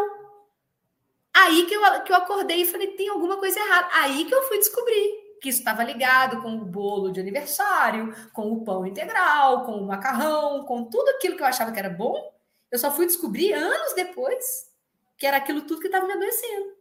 Aí 1.33 1.65
que 1.65 1.73
eu, 1.73 2.01
que 2.03 2.11
eu 2.11 2.15
acordei 2.15 2.61
e 2.61 2.65
falei, 2.65 2.87
tem 2.95 3.09
alguma 3.09 3.37
coisa 3.37 3.59
errada. 3.59 3.89
Aí 3.93 4.25
que 4.25 4.33
eu 4.33 4.43
fui 4.43 4.57
descobrir 4.57 5.25
que 5.41 5.49
isso 5.49 5.59
estava 5.59 5.83
ligado 5.83 6.41
com 6.41 6.55
o 6.55 6.65
bolo 6.65 7.11
de 7.11 7.19
aniversário, 7.19 8.15
com 8.33 8.51
o 8.51 8.63
pão 8.63 8.85
integral, 8.85 9.65
com 9.65 9.73
o 9.73 9.85
macarrão, 9.85 10.63
com 10.65 10.85
tudo 10.85 11.09
aquilo 11.09 11.35
que 11.35 11.43
eu 11.43 11.47
achava 11.47 11.71
que 11.71 11.79
era 11.79 11.89
bom. 11.89 12.33
Eu 12.71 12.79
só 12.79 12.91
fui 12.91 13.05
descobrir 13.05 13.53
anos 13.53 13.93
depois 13.93 14.73
que 15.17 15.25
era 15.25 15.37
aquilo 15.37 15.61
tudo 15.61 15.81
que 15.81 15.87
estava 15.87 16.05
me 16.05 16.13
adoecendo. 16.13 16.74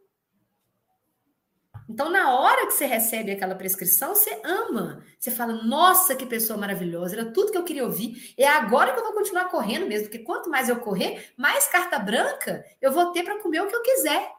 Então, 1.87 2.09
na 2.09 2.33
hora 2.33 2.65
que 2.65 2.73
você 2.73 2.85
recebe 2.85 3.31
aquela 3.31 3.53
prescrição, 3.53 4.15
você 4.15 4.41
ama. 4.43 5.03
Você 5.19 5.29
fala, 5.29 5.53
nossa, 5.63 6.15
que 6.15 6.25
pessoa 6.25 6.57
maravilhosa, 6.57 7.15
era 7.15 7.31
tudo 7.31 7.51
que 7.51 7.57
eu 7.57 7.63
queria 7.63 7.85
ouvir. 7.85 8.33
É 8.37 8.47
agora 8.47 8.91
que 8.91 8.99
eu 8.99 9.03
vou 9.03 9.13
continuar 9.13 9.45
correndo 9.45 9.85
mesmo, 9.85 10.07
porque 10.07 10.23
quanto 10.23 10.49
mais 10.49 10.67
eu 10.67 10.77
correr, 10.77 11.31
mais 11.37 11.67
carta 11.67 11.99
branca 11.99 12.65
eu 12.81 12.91
vou 12.91 13.11
ter 13.11 13.23
para 13.23 13.39
comer 13.39 13.61
o 13.61 13.67
que 13.67 13.75
eu 13.75 13.83
quiser. 13.83 14.31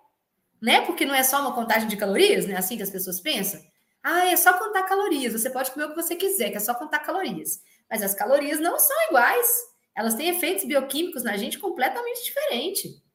Né? 0.61 0.81
Porque 0.81 1.05
não 1.05 1.15
é 1.15 1.23
só 1.23 1.41
uma 1.41 1.55
contagem 1.55 1.87
de 1.89 1.97
calorias, 1.97 2.47
né? 2.47 2.57
Assim 2.57 2.77
que 2.77 2.83
as 2.83 2.91
pessoas 2.91 3.21
pensam. 3.21 3.61
Ah, 4.03 4.27
é 4.27 4.37
só 4.37 4.55
contar 4.55 4.85
calorias. 4.85 5.33
Você 5.33 5.51
pode 5.51 5.71
comer 5.71 5.87
o 5.87 5.89
que 5.91 6.03
você 6.03 6.17
quiser, 6.17 6.51
que 6.51 6.57
é 6.57 6.61
só 6.61 6.75
contar 6.75 7.01
calorias. 7.01 7.61
Mas 7.91 8.03
as 8.03 8.15
calorias 8.15 8.59
não 8.59 8.79
são 8.79 8.97
iguais. 9.09 9.47
Elas 9.95 10.15
têm 10.15 10.29
efeitos 10.29 10.65
bioquímicos 10.65 11.23
na 11.23 11.37
gente 11.37 11.59
completamente 11.59 12.25
diferentes. 12.25 13.06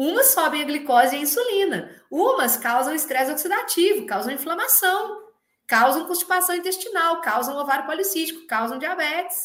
Umas 0.00 0.26
sobem 0.26 0.62
a 0.62 0.64
glicose 0.64 1.16
e 1.16 1.18
a 1.18 1.22
insulina, 1.22 1.90
umas 2.08 2.56
causam 2.56 2.94
estresse 2.94 3.32
oxidativo, 3.32 4.06
causam 4.06 4.32
inflamação. 4.32 5.26
causam 5.66 6.06
constipação 6.06 6.54
intestinal, 6.54 7.20
causam 7.20 7.58
ovário 7.58 7.84
policístico, 7.84 8.46
causam 8.46 8.78
diabetes. 8.78 9.36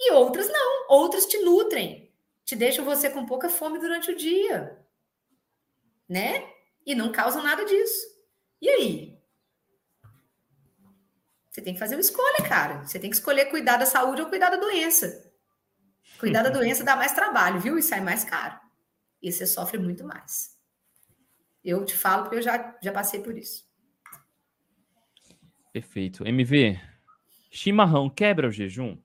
E 0.00 0.12
outras 0.12 0.48
não, 0.48 0.86
outras 0.88 1.26
te 1.26 1.38
nutrem, 1.44 2.12
te 2.44 2.56
deixam 2.56 2.84
você 2.84 3.08
com 3.08 3.24
pouca 3.24 3.48
fome 3.48 3.78
durante 3.78 4.10
o 4.10 4.16
dia, 4.16 4.84
né? 6.08 6.44
E 6.84 6.92
não 6.92 7.12
causam 7.12 7.40
nada 7.40 7.64
disso. 7.64 8.04
E 8.60 8.68
aí? 8.68 9.18
Você 11.48 11.62
tem 11.62 11.74
que 11.74 11.80
fazer 11.80 11.94
uma 11.94 12.00
escolha, 12.00 12.48
cara. 12.48 12.84
Você 12.84 12.98
tem 12.98 13.10
que 13.10 13.16
escolher 13.16 13.44
cuidar 13.44 13.76
da 13.76 13.86
saúde 13.86 14.22
ou 14.22 14.28
cuidar 14.28 14.50
da 14.50 14.56
doença. 14.56 15.32
Cuidar 16.18 16.42
da 16.42 16.50
doença 16.50 16.82
dá 16.82 16.96
mais 16.96 17.12
trabalho, 17.12 17.60
viu? 17.60 17.78
E 17.78 17.82
sai 17.82 18.00
mais 18.00 18.24
caro. 18.24 18.67
E 19.22 19.32
você 19.32 19.46
sofre 19.46 19.78
muito 19.78 20.04
mais. 20.04 20.56
Eu 21.64 21.84
te 21.84 21.94
falo 21.94 22.22
porque 22.22 22.36
eu 22.36 22.42
já, 22.42 22.76
já 22.82 22.92
passei 22.92 23.20
por 23.20 23.36
isso. 23.36 23.66
Perfeito. 25.72 26.26
MV, 26.26 26.80
chimarrão 27.50 28.08
quebra 28.08 28.48
o 28.48 28.52
jejum? 28.52 28.96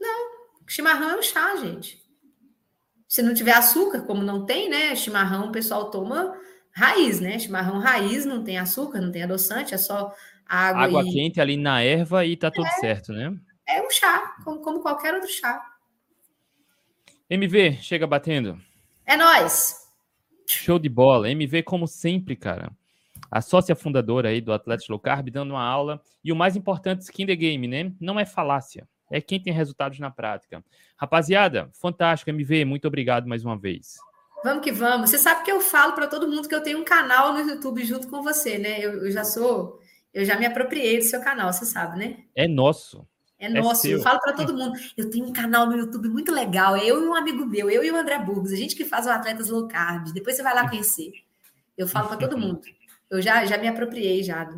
Não, 0.00 0.30
chimarrão 0.66 1.10
é 1.10 1.18
um 1.18 1.22
chá, 1.22 1.56
gente. 1.56 2.02
Se 3.06 3.22
não 3.22 3.34
tiver 3.34 3.52
açúcar, 3.52 4.02
como 4.02 4.22
não 4.22 4.46
tem, 4.46 4.70
né? 4.70 4.96
Chimarrão 4.96 5.48
o 5.48 5.52
pessoal 5.52 5.90
toma 5.90 6.34
raiz, 6.70 7.20
né? 7.20 7.38
Chimarrão 7.38 7.78
raiz 7.78 8.24
não 8.24 8.42
tem 8.42 8.58
açúcar, 8.58 9.00
não 9.00 9.12
tem 9.12 9.22
adoçante, 9.22 9.74
é 9.74 9.78
só 9.78 10.14
água. 10.46 10.84
Água 10.84 11.02
e... 11.04 11.12
quente 11.12 11.40
ali 11.40 11.56
na 11.56 11.82
erva 11.82 12.24
e 12.24 12.36
tá 12.36 12.50
tudo 12.50 12.66
é, 12.66 12.80
certo, 12.80 13.12
né? 13.12 13.36
É 13.68 13.82
um 13.82 13.90
chá, 13.90 14.36
como, 14.44 14.60
como 14.60 14.80
qualquer 14.80 15.14
outro 15.14 15.28
chá. 15.28 15.62
MV, 17.28 17.78
chega 17.82 18.06
batendo. 18.06 18.58
É 19.06 19.16
nós. 19.16 19.88
Show 20.46 20.78
de 20.78 20.88
bola. 20.88 21.30
MV, 21.30 21.62
como 21.62 21.86
sempre, 21.86 22.36
cara. 22.36 22.70
A 23.30 23.40
sócia 23.40 23.74
fundadora 23.74 24.28
aí 24.28 24.40
do 24.40 24.52
Atlético 24.52 24.92
Low 24.92 25.00
Carb, 25.00 25.30
dando 25.30 25.52
uma 25.52 25.64
aula. 25.64 26.02
E 26.22 26.30
o 26.30 26.36
mais 26.36 26.56
importante, 26.56 27.00
skin 27.02 27.26
the 27.26 27.34
game, 27.34 27.66
né? 27.66 27.92
Não 28.00 28.20
é 28.20 28.26
falácia. 28.26 28.86
É 29.10 29.20
quem 29.20 29.40
tem 29.40 29.52
resultados 29.52 29.98
na 29.98 30.10
prática. 30.10 30.64
Rapaziada, 30.96 31.70
fantástico, 31.72 32.30
MV. 32.30 32.64
Muito 32.64 32.86
obrigado 32.88 33.26
mais 33.26 33.44
uma 33.44 33.58
vez. 33.58 33.96
Vamos 34.42 34.64
que 34.64 34.72
vamos. 34.72 35.10
Você 35.10 35.18
sabe 35.18 35.44
que 35.44 35.52
eu 35.52 35.60
falo 35.60 35.92
para 35.92 36.08
todo 36.08 36.28
mundo 36.28 36.48
que 36.48 36.54
eu 36.54 36.62
tenho 36.62 36.78
um 36.80 36.84
canal 36.84 37.32
no 37.32 37.40
YouTube 37.40 37.84
junto 37.84 38.08
com 38.08 38.22
você, 38.22 38.58
né? 38.58 38.80
Eu, 38.80 39.04
eu, 39.04 39.10
já 39.10 39.24
sou, 39.24 39.78
eu 40.12 40.24
já 40.24 40.36
me 40.36 40.46
apropriei 40.46 40.98
do 40.98 41.04
seu 41.04 41.22
canal, 41.22 41.52
você 41.52 41.64
sabe, 41.64 41.98
né? 41.98 42.24
É 42.34 42.48
nosso. 42.48 43.06
É, 43.42 43.46
é 43.46 43.48
nosso. 43.48 43.82
Seu. 43.82 43.98
Eu 43.98 44.02
falo 44.02 44.20
para 44.20 44.32
todo 44.32 44.56
mundo. 44.56 44.78
Eu 44.96 45.10
tenho 45.10 45.26
um 45.26 45.32
canal 45.32 45.66
no 45.66 45.76
YouTube 45.76 46.08
muito 46.08 46.32
legal. 46.32 46.76
É 46.76 46.86
eu 46.86 47.02
e 47.02 47.08
um 47.08 47.14
amigo 47.14 47.44
meu, 47.44 47.68
eu 47.68 47.82
e 47.82 47.90
o 47.90 47.96
André 47.96 48.18
Burgos, 48.18 48.52
a 48.52 48.56
gente 48.56 48.76
que 48.76 48.84
faz 48.84 49.04
o 49.04 49.10
Atletas 49.10 49.48
Low 49.48 49.66
Carb. 49.66 50.12
Depois 50.12 50.36
você 50.36 50.42
vai 50.42 50.54
lá 50.54 50.68
conhecer. 50.68 51.12
Eu 51.76 51.88
falo 51.88 52.06
para 52.06 52.16
todo 52.16 52.38
mundo. 52.38 52.60
Eu 53.10 53.20
já, 53.20 53.44
já 53.44 53.58
me 53.58 53.66
apropriei 53.66 54.22
já. 54.22 54.48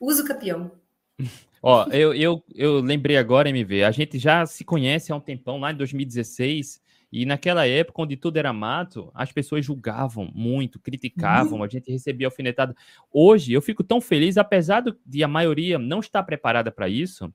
Uso 0.00 0.24
campeão. 0.24 0.72
Ó, 1.62 1.86
eu, 1.92 2.12
eu, 2.12 2.44
eu 2.54 2.80
lembrei 2.80 3.16
agora, 3.16 3.48
MV, 3.48 3.84
a 3.84 3.90
gente 3.90 4.18
já 4.18 4.44
se 4.44 4.62
conhece 4.64 5.10
há 5.10 5.16
um 5.16 5.20
tempão, 5.20 5.58
lá 5.58 5.72
em 5.72 5.76
2016, 5.76 6.78
e 7.10 7.24
naquela 7.24 7.66
época, 7.66 8.02
onde 8.02 8.18
tudo 8.18 8.36
era 8.36 8.52
mato, 8.52 9.10
as 9.14 9.32
pessoas 9.32 9.64
julgavam 9.64 10.30
muito, 10.34 10.78
criticavam, 10.78 11.60
uhum. 11.60 11.64
a 11.64 11.68
gente 11.68 11.90
recebia 11.90 12.26
alfinetada. 12.26 12.76
Hoje, 13.10 13.50
eu 13.54 13.62
fico 13.62 13.82
tão 13.82 13.98
feliz, 13.98 14.36
apesar 14.36 14.84
de 15.06 15.24
a 15.24 15.28
maioria 15.28 15.78
não 15.78 16.00
estar 16.00 16.22
preparada 16.22 16.70
para 16.70 16.86
isso, 16.86 17.32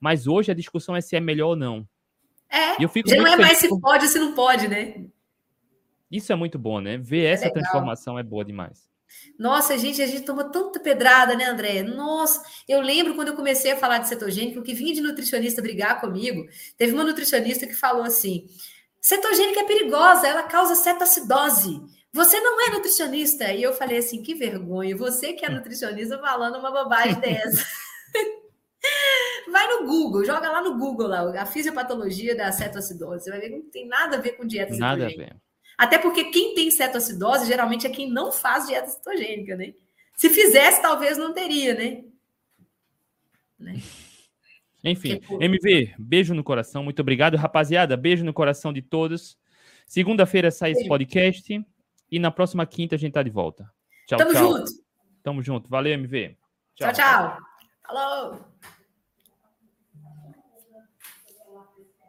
mas 0.00 0.26
hoje 0.26 0.50
a 0.50 0.54
discussão 0.54 0.96
é 0.96 1.00
se 1.00 1.16
é 1.16 1.20
melhor 1.20 1.48
ou 1.48 1.56
não. 1.56 1.88
É, 2.50 2.82
eu 2.82 2.88
fico 2.88 3.08
já 3.08 3.16
não 3.16 3.26
é 3.26 3.36
mais 3.36 3.58
se 3.58 3.68
pode 3.68 4.04
ou 4.04 4.10
se 4.10 4.18
não 4.18 4.32
pode, 4.32 4.68
né? 4.68 5.04
Isso 6.10 6.32
é 6.32 6.36
muito 6.36 6.58
bom, 6.58 6.80
né? 6.80 6.96
Ver 6.96 7.24
é 7.24 7.30
essa 7.30 7.44
legal. 7.44 7.62
transformação 7.62 8.18
é 8.18 8.22
boa 8.22 8.44
demais. 8.44 8.88
Nossa, 9.38 9.76
gente, 9.78 10.02
a 10.02 10.06
gente 10.06 10.22
toma 10.22 10.44
tanta 10.44 10.80
pedrada, 10.80 11.34
né, 11.34 11.44
André? 11.44 11.82
Nossa, 11.82 12.42
eu 12.68 12.80
lembro 12.80 13.14
quando 13.14 13.28
eu 13.28 13.36
comecei 13.36 13.72
a 13.72 13.76
falar 13.76 13.98
de 13.98 14.08
cetogênico, 14.08 14.62
que 14.62 14.74
vinha 14.74 14.94
de 14.94 15.00
nutricionista 15.00 15.62
brigar 15.62 16.00
comigo. 16.00 16.46
Teve 16.76 16.92
uma 16.92 17.04
nutricionista 17.04 17.66
que 17.66 17.74
falou 17.74 18.02
assim: 18.02 18.46
cetogênica 19.00 19.60
é 19.60 19.64
perigosa, 19.64 20.26
ela 20.26 20.42
causa 20.42 20.74
cetoacidose. 20.74 21.80
Você 22.12 22.40
não 22.40 22.60
é 22.66 22.70
nutricionista. 22.70 23.52
E 23.52 23.62
eu 23.62 23.72
falei 23.72 23.98
assim: 23.98 24.22
que 24.22 24.34
vergonha, 24.34 24.96
você 24.96 25.32
que 25.32 25.44
é 25.44 25.48
nutricionista 25.50 26.18
falando 26.18 26.58
uma 26.58 26.70
bobagem 26.70 27.18
dessa. 27.20 27.64
Vai 29.50 29.66
no 29.68 29.86
Google, 29.86 30.24
joga 30.24 30.50
lá 30.50 30.62
no 30.62 30.76
Google 30.78 31.06
lá, 31.08 31.42
a 31.42 31.46
fisiopatologia 31.46 32.36
da 32.36 32.50
cetoacidose. 32.52 33.24
Você 33.24 33.30
vai 33.30 33.40
ver 33.40 33.50
que 33.50 33.56
não 33.56 33.70
tem 33.70 33.86
nada 33.86 34.16
a 34.16 34.20
ver 34.20 34.32
com 34.32 34.46
dieta 34.46 34.76
Nada 34.76 35.02
cetogênica. 35.02 35.32
a 35.32 35.34
ver. 35.34 35.42
Até 35.76 35.98
porque 35.98 36.24
quem 36.24 36.54
tem 36.54 36.70
cetoacidose 36.70 37.46
geralmente 37.46 37.86
é 37.86 37.90
quem 37.90 38.10
não 38.10 38.32
faz 38.32 38.66
dieta 38.66 38.88
cetogênica, 38.88 39.56
né? 39.56 39.74
Se 40.16 40.28
fizesse, 40.28 40.82
talvez 40.82 41.16
não 41.16 41.32
teria, 41.32 41.74
né? 41.74 42.04
né? 43.58 43.80
Enfim, 44.82 45.20
porque, 45.20 45.44
MV, 45.44 45.94
beijo 45.98 46.34
no 46.34 46.44
coração, 46.44 46.82
muito 46.84 47.00
obrigado, 47.00 47.36
rapaziada. 47.36 47.96
Beijo 47.96 48.24
no 48.24 48.32
coração 48.32 48.72
de 48.72 48.80
todos. 48.80 49.36
Segunda-feira 49.86 50.50
sai 50.50 50.72
esse 50.72 50.86
podcast 50.86 51.64
e 52.10 52.18
na 52.18 52.30
próxima 52.30 52.64
quinta 52.66 52.94
a 52.94 52.98
gente 52.98 53.12
tá 53.12 53.22
de 53.22 53.30
volta. 53.30 53.70
Tchau, 54.06 54.18
Tamo 54.18 54.32
tchau. 54.32 54.56
junto. 54.56 54.72
Tamo 55.22 55.42
junto. 55.42 55.68
Valeu, 55.68 55.94
MV. 55.94 56.36
Tchau, 56.74 56.92
tchau. 56.92 56.94
tchau. 56.94 57.38
Falou. 57.86 58.38